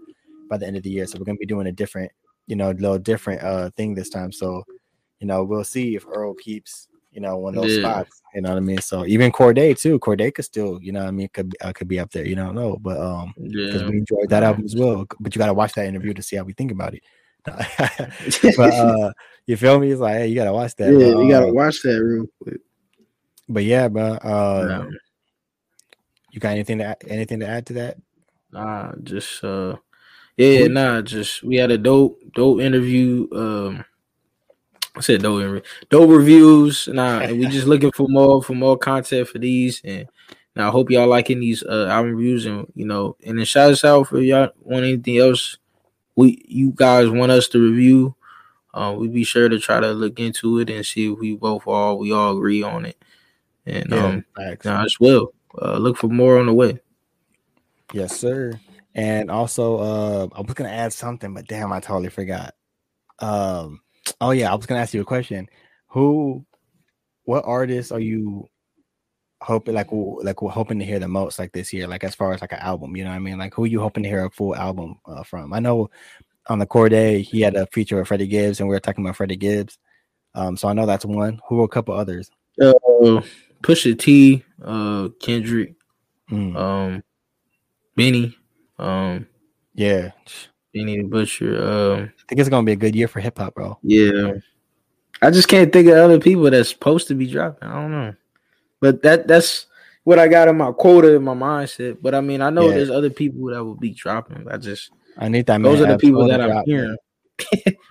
by 0.48 0.56
the 0.56 0.66
end 0.66 0.76
of 0.76 0.82
the 0.82 0.90
year. 0.90 1.06
So 1.06 1.18
we're 1.18 1.24
going 1.24 1.36
to 1.36 1.40
be 1.40 1.46
doing 1.46 1.66
a 1.66 1.72
different, 1.72 2.10
you 2.46 2.56
know, 2.56 2.70
a 2.70 2.72
little 2.72 2.98
different 2.98 3.42
uh 3.42 3.70
thing 3.76 3.94
this 3.94 4.08
time. 4.08 4.32
So, 4.32 4.64
you 5.20 5.26
know, 5.26 5.44
we'll 5.44 5.64
see 5.64 5.94
if 5.94 6.06
Earl 6.06 6.34
keeps 6.34 6.87
you 7.10 7.20
know, 7.20 7.36
one 7.38 7.56
of 7.56 7.62
those 7.62 7.76
yeah. 7.76 7.82
spots. 7.82 8.22
You 8.34 8.42
know 8.42 8.50
what 8.50 8.58
I 8.58 8.60
mean? 8.60 8.80
So 8.80 9.06
even 9.06 9.32
Cordae 9.32 9.78
too. 9.78 9.98
Cordae 9.98 10.34
could 10.34 10.44
still, 10.44 10.78
you 10.82 10.92
know, 10.92 11.00
what 11.00 11.08
I 11.08 11.12
mean, 11.12 11.28
could 11.32 11.54
uh, 11.60 11.72
could 11.72 11.88
be 11.88 11.98
up 11.98 12.10
there. 12.10 12.26
You 12.26 12.36
don't 12.36 12.54
know, 12.54 12.76
but 12.80 13.00
um, 13.00 13.32
because 13.36 13.82
yeah. 13.82 13.88
we 13.88 13.98
enjoyed 13.98 14.28
that 14.28 14.42
album 14.42 14.64
as 14.64 14.76
well. 14.76 15.06
But 15.18 15.34
you 15.34 15.38
got 15.38 15.46
to 15.46 15.54
watch 15.54 15.72
that 15.74 15.86
interview 15.86 16.14
to 16.14 16.22
see 16.22 16.36
how 16.36 16.44
we 16.44 16.52
think 16.52 16.70
about 16.70 16.94
it. 16.94 17.02
but 17.44 18.58
uh, 18.74 19.12
you 19.46 19.56
feel 19.56 19.78
me? 19.78 19.90
It's 19.90 20.00
like, 20.00 20.18
hey, 20.18 20.26
you 20.28 20.34
gotta 20.34 20.52
watch 20.52 20.76
that. 20.76 20.92
Yeah, 20.92 21.14
but, 21.14 21.22
you 21.22 21.30
gotta 21.30 21.48
uh, 21.48 21.52
watch 21.52 21.82
that 21.82 22.02
real 22.02 22.26
quick. 22.42 22.60
But 23.48 23.64
yeah, 23.64 23.88
bro. 23.88 24.04
Uh, 24.04 24.66
yeah. 24.68 24.96
you 26.32 26.40
got 26.40 26.50
anything 26.50 26.78
to 26.78 26.84
add, 26.84 26.96
anything 27.06 27.40
to 27.40 27.48
add 27.48 27.66
to 27.66 27.72
that? 27.74 27.96
Nah, 28.52 28.92
just 29.02 29.42
uh, 29.42 29.76
yeah, 30.36 30.66
nah, 30.66 31.00
just 31.02 31.42
we 31.42 31.56
had 31.56 31.70
a 31.70 31.78
dope 31.78 32.20
dope 32.34 32.60
interview. 32.60 33.26
Um, 33.32 33.84
I 34.98 35.00
said 35.00 35.22
dope, 35.22 35.64
dope 35.90 36.10
reviews. 36.10 36.88
Nah, 36.88 37.20
and 37.22 37.38
we 37.38 37.46
just 37.46 37.66
looking 37.66 37.92
for 37.92 38.08
more 38.08 38.42
for 38.42 38.54
more 38.54 38.76
content 38.76 39.28
for 39.28 39.38
these. 39.38 39.80
And 39.84 40.08
now 40.56 40.68
I 40.68 40.70
hope 40.70 40.90
y'all 40.90 41.06
liking 41.06 41.40
these 41.40 41.62
uh, 41.62 41.86
album 41.86 42.16
reviews. 42.16 42.46
And 42.46 42.66
you 42.74 42.84
know, 42.84 43.16
and 43.24 43.38
then 43.38 43.44
shout 43.44 43.70
us 43.70 43.84
out 43.84 44.08
for 44.08 44.20
y'all 44.20 44.50
want 44.60 44.84
anything 44.84 45.18
else. 45.18 45.58
We 46.16 46.44
you 46.46 46.72
guys 46.72 47.08
want 47.08 47.32
us 47.32 47.48
to 47.48 47.58
review. 47.60 48.16
Uh, 48.74 48.94
we 48.96 49.08
be 49.08 49.24
sure 49.24 49.48
to 49.48 49.58
try 49.58 49.80
to 49.80 49.92
look 49.92 50.20
into 50.20 50.58
it 50.58 50.68
and 50.68 50.84
see 50.84 51.10
if 51.10 51.18
we 51.18 51.36
both 51.36 51.66
all 51.66 51.98
we 51.98 52.12
all 52.12 52.36
agree 52.36 52.62
on 52.62 52.84
it. 52.84 52.96
And 53.66 53.86
yeah, 53.90 54.04
um, 54.04 54.24
nah, 54.64 54.84
as 54.84 54.98
well. 54.98 55.32
Uh, 55.60 55.78
look 55.78 55.96
for 55.96 56.08
more 56.08 56.38
on 56.38 56.46
the 56.46 56.54
way. 56.54 56.80
Yes, 57.92 58.18
sir. 58.18 58.60
And 58.94 59.30
also, 59.30 59.76
uh, 59.78 60.28
I 60.34 60.40
was 60.40 60.54
gonna 60.54 60.70
add 60.70 60.92
something, 60.92 61.32
but 61.34 61.46
damn, 61.46 61.72
I 61.72 61.80
totally 61.80 62.10
forgot. 62.10 62.54
Um, 63.20 63.80
Oh 64.20 64.30
yeah, 64.32 64.52
I 64.52 64.54
was 64.54 64.66
gonna 64.66 64.80
ask 64.80 64.94
you 64.94 65.00
a 65.00 65.04
question. 65.04 65.48
Who, 65.88 66.44
what 67.24 67.44
artists 67.44 67.92
are 67.92 68.00
you 68.00 68.48
hoping 69.40 69.74
like 69.74 69.88
like 69.92 70.38
hoping 70.38 70.78
to 70.80 70.84
hear 70.84 70.98
the 70.98 71.08
most 71.08 71.38
like 71.38 71.52
this 71.52 71.72
year? 71.72 71.86
Like 71.86 72.04
as 72.04 72.14
far 72.14 72.32
as 72.32 72.40
like 72.40 72.52
an 72.52 72.58
album, 72.58 72.96
you 72.96 73.04
know 73.04 73.10
what 73.10 73.16
I 73.16 73.20
mean? 73.20 73.38
Like 73.38 73.54
who 73.54 73.64
are 73.64 73.68
you 73.68 73.80
hoping 73.80 74.02
to 74.02 74.08
hear 74.08 74.24
a 74.24 74.30
full 74.30 74.56
album 74.56 74.98
uh, 75.06 75.22
from? 75.22 75.52
I 75.52 75.60
know 75.60 75.90
on 76.48 76.58
the 76.58 76.66
Cordae 76.66 77.22
he 77.22 77.40
had 77.40 77.54
a 77.54 77.66
feature 77.66 77.96
with 77.96 78.08
Freddie 78.08 78.26
Gibbs, 78.26 78.60
and 78.60 78.68
we 78.68 78.74
were 78.74 78.80
talking 78.80 79.04
about 79.04 79.16
Freddie 79.16 79.36
Gibbs. 79.36 79.78
Um, 80.34 80.56
so 80.56 80.68
I 80.68 80.72
know 80.72 80.86
that's 80.86 81.04
one. 81.04 81.40
Who 81.48 81.60
are 81.60 81.64
a 81.64 81.68
couple 81.68 81.94
others? 81.94 82.30
Uh, 82.60 82.72
Pusha 83.62 83.98
T, 83.98 84.44
uh, 84.62 85.08
Kendrick, 85.20 85.74
mm. 86.30 86.56
um, 86.56 87.02
Benny, 87.96 88.36
um, 88.78 89.26
yeah, 89.74 90.12
Benny 90.78 90.96
the 90.98 91.02
Butcher. 91.04 91.62
Um, 91.62 92.00
I 92.02 92.22
think 92.28 92.40
it's 92.40 92.48
gonna 92.48 92.64
be 92.64 92.72
a 92.72 92.76
good 92.76 92.94
year 92.94 93.08
for 93.08 93.20
hip 93.20 93.38
hop, 93.38 93.54
bro. 93.54 93.78
Yeah, 93.82 94.34
I 95.22 95.30
just 95.30 95.48
can't 95.48 95.72
think 95.72 95.88
of 95.88 95.96
other 95.96 96.20
people 96.20 96.50
that's 96.50 96.68
supposed 96.68 97.08
to 97.08 97.14
be 97.14 97.26
dropping. 97.26 97.68
I 97.68 97.74
don't 97.74 97.90
know, 97.90 98.14
but 98.80 99.02
that 99.02 99.26
that's 99.26 99.66
what 100.04 100.18
I 100.18 100.28
got 100.28 100.48
in 100.48 100.56
my 100.56 100.72
quota 100.72 101.14
in 101.14 101.24
my 101.24 101.34
mindset. 101.34 101.98
But 102.00 102.14
I 102.14 102.20
mean, 102.20 102.40
I 102.40 102.50
know 102.50 102.68
yeah. 102.68 102.76
there's 102.76 102.90
other 102.90 103.10
people 103.10 103.46
that 103.50 103.64
will 103.64 103.74
be 103.74 103.90
dropping. 103.90 104.46
I 104.50 104.56
just 104.56 104.90
I 105.16 105.28
need 105.28 105.46
that. 105.46 105.62
Those 105.62 105.80
are 105.80 105.86
the 105.86 105.98
people 105.98 106.26
that 106.28 106.40
I'm 106.40 106.64
hearing. 106.64 106.96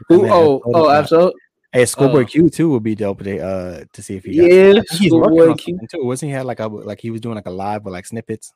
Who? 0.09 0.29
oh, 0.29 0.61
oh, 0.65 0.89
absolutely. 0.89 1.39
Hey, 1.71 1.85
Schoolboy 1.85 2.23
uh, 2.23 2.25
Q 2.25 2.49
too 2.49 2.69
would 2.71 2.83
be 2.83 2.95
dope 2.95 3.23
to 3.23 3.39
uh 3.39 3.83
to 3.91 4.01
see 4.01 4.15
if 4.15 4.23
he 4.23 4.31
yeah 4.33 4.81
he's 4.91 5.11
working 5.11 5.57
Q 5.57 5.79
too. 5.91 6.05
Wasn't 6.05 6.29
he 6.29 6.33
had 6.33 6.45
like 6.45 6.59
a 6.59 6.67
like 6.67 7.01
he 7.01 7.11
was 7.11 7.21
doing 7.21 7.35
like 7.35 7.45
a 7.45 7.51
live 7.51 7.83
with 7.83 7.93
like 7.93 8.05
snippets? 8.05 8.53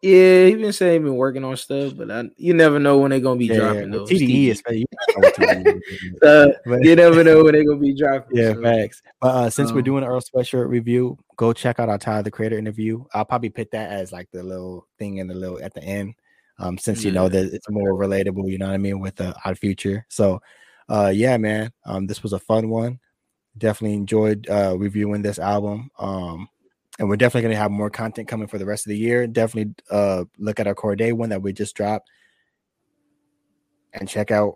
Yeah, 0.00 0.46
he 0.46 0.54
been 0.54 0.72
saying 0.72 0.92
he 0.92 0.98
been 1.00 1.16
working 1.16 1.42
on 1.42 1.56
stuff, 1.56 1.94
but 1.96 2.08
I, 2.08 2.30
you 2.36 2.54
never 2.54 2.78
know 2.78 2.98
when 2.98 3.10
they're 3.10 3.18
gonna 3.18 3.38
be 3.38 3.46
yeah, 3.46 3.56
dropping 3.56 3.90
those. 3.90 4.08
TDE, 4.08 4.52
especially. 4.52 4.86
uh, 6.22 6.46
you 6.82 6.94
never 6.94 7.24
know 7.24 7.42
when 7.42 7.54
they're 7.54 7.64
gonna 7.64 7.80
be 7.80 7.94
dropping. 7.94 8.36
Yeah, 8.36 8.52
so. 8.52 8.62
facts. 8.62 9.02
But 9.20 9.34
uh, 9.34 9.50
since 9.50 9.70
um, 9.70 9.74
we're 9.74 9.82
doing 9.82 10.04
an 10.04 10.08
Earl 10.08 10.20
Sweatshirt 10.20 10.68
review, 10.68 11.18
go 11.36 11.52
check 11.52 11.80
out 11.80 11.88
our 11.88 11.98
Tyler 11.98 12.22
the 12.22 12.30
Creator 12.30 12.58
interview. 12.58 13.04
I'll 13.12 13.24
probably 13.24 13.50
put 13.50 13.72
that 13.72 13.90
as 13.90 14.12
like 14.12 14.28
the 14.32 14.44
little 14.44 14.86
thing 15.00 15.16
in 15.16 15.26
the 15.26 15.34
little 15.34 15.60
at 15.60 15.74
the 15.74 15.82
end. 15.82 16.14
Um, 16.60 16.78
since 16.78 17.02
you 17.02 17.10
yeah. 17.10 17.20
know 17.20 17.28
that 17.28 17.52
it's 17.52 17.68
more 17.68 17.94
relatable, 17.94 18.48
you 18.48 18.58
know 18.58 18.66
what 18.66 18.74
I 18.74 18.78
mean, 18.78 19.00
with 19.00 19.16
the 19.16 19.34
Odd 19.44 19.58
Future. 19.58 20.06
So, 20.08 20.40
uh, 20.88 21.12
yeah, 21.12 21.36
man. 21.38 21.72
Um, 21.84 22.06
this 22.06 22.22
was 22.22 22.32
a 22.32 22.38
fun 22.38 22.68
one. 22.68 23.00
Definitely 23.56 23.96
enjoyed 23.96 24.48
uh 24.48 24.76
reviewing 24.78 25.22
this 25.22 25.40
album. 25.40 25.90
Um, 25.98 26.48
and 26.98 27.08
we're 27.08 27.16
definitely 27.16 27.42
going 27.42 27.54
to 27.54 27.60
have 27.60 27.70
more 27.70 27.90
content 27.90 28.28
coming 28.28 28.48
for 28.48 28.58
the 28.58 28.66
rest 28.66 28.86
of 28.86 28.90
the 28.90 28.98
year. 28.98 29.26
Definitely 29.26 29.74
uh, 29.90 30.24
look 30.38 30.58
at 30.58 30.66
our 30.66 30.74
Cordae 30.74 31.12
one 31.12 31.28
that 31.30 31.42
we 31.42 31.52
just 31.52 31.76
dropped, 31.76 32.08
and 33.92 34.08
check 34.08 34.30
out 34.30 34.54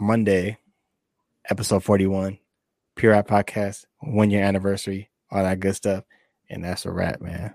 Monday, 0.00 0.58
episode 1.48 1.84
forty-one, 1.84 2.38
Pure 2.96 3.12
Rap 3.12 3.28
Podcast, 3.28 3.84
one 4.00 4.30
year 4.30 4.42
anniversary, 4.42 5.10
all 5.30 5.42
that 5.42 5.60
good 5.60 5.76
stuff, 5.76 6.04
and 6.50 6.64
that's 6.64 6.86
a 6.86 6.90
wrap, 6.90 7.20
man. 7.20 7.54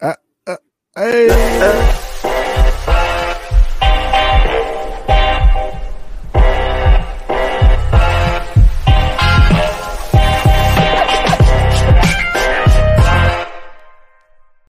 Uh, 0.00 0.14
uh, 0.46 0.56
hey. 0.96 2.00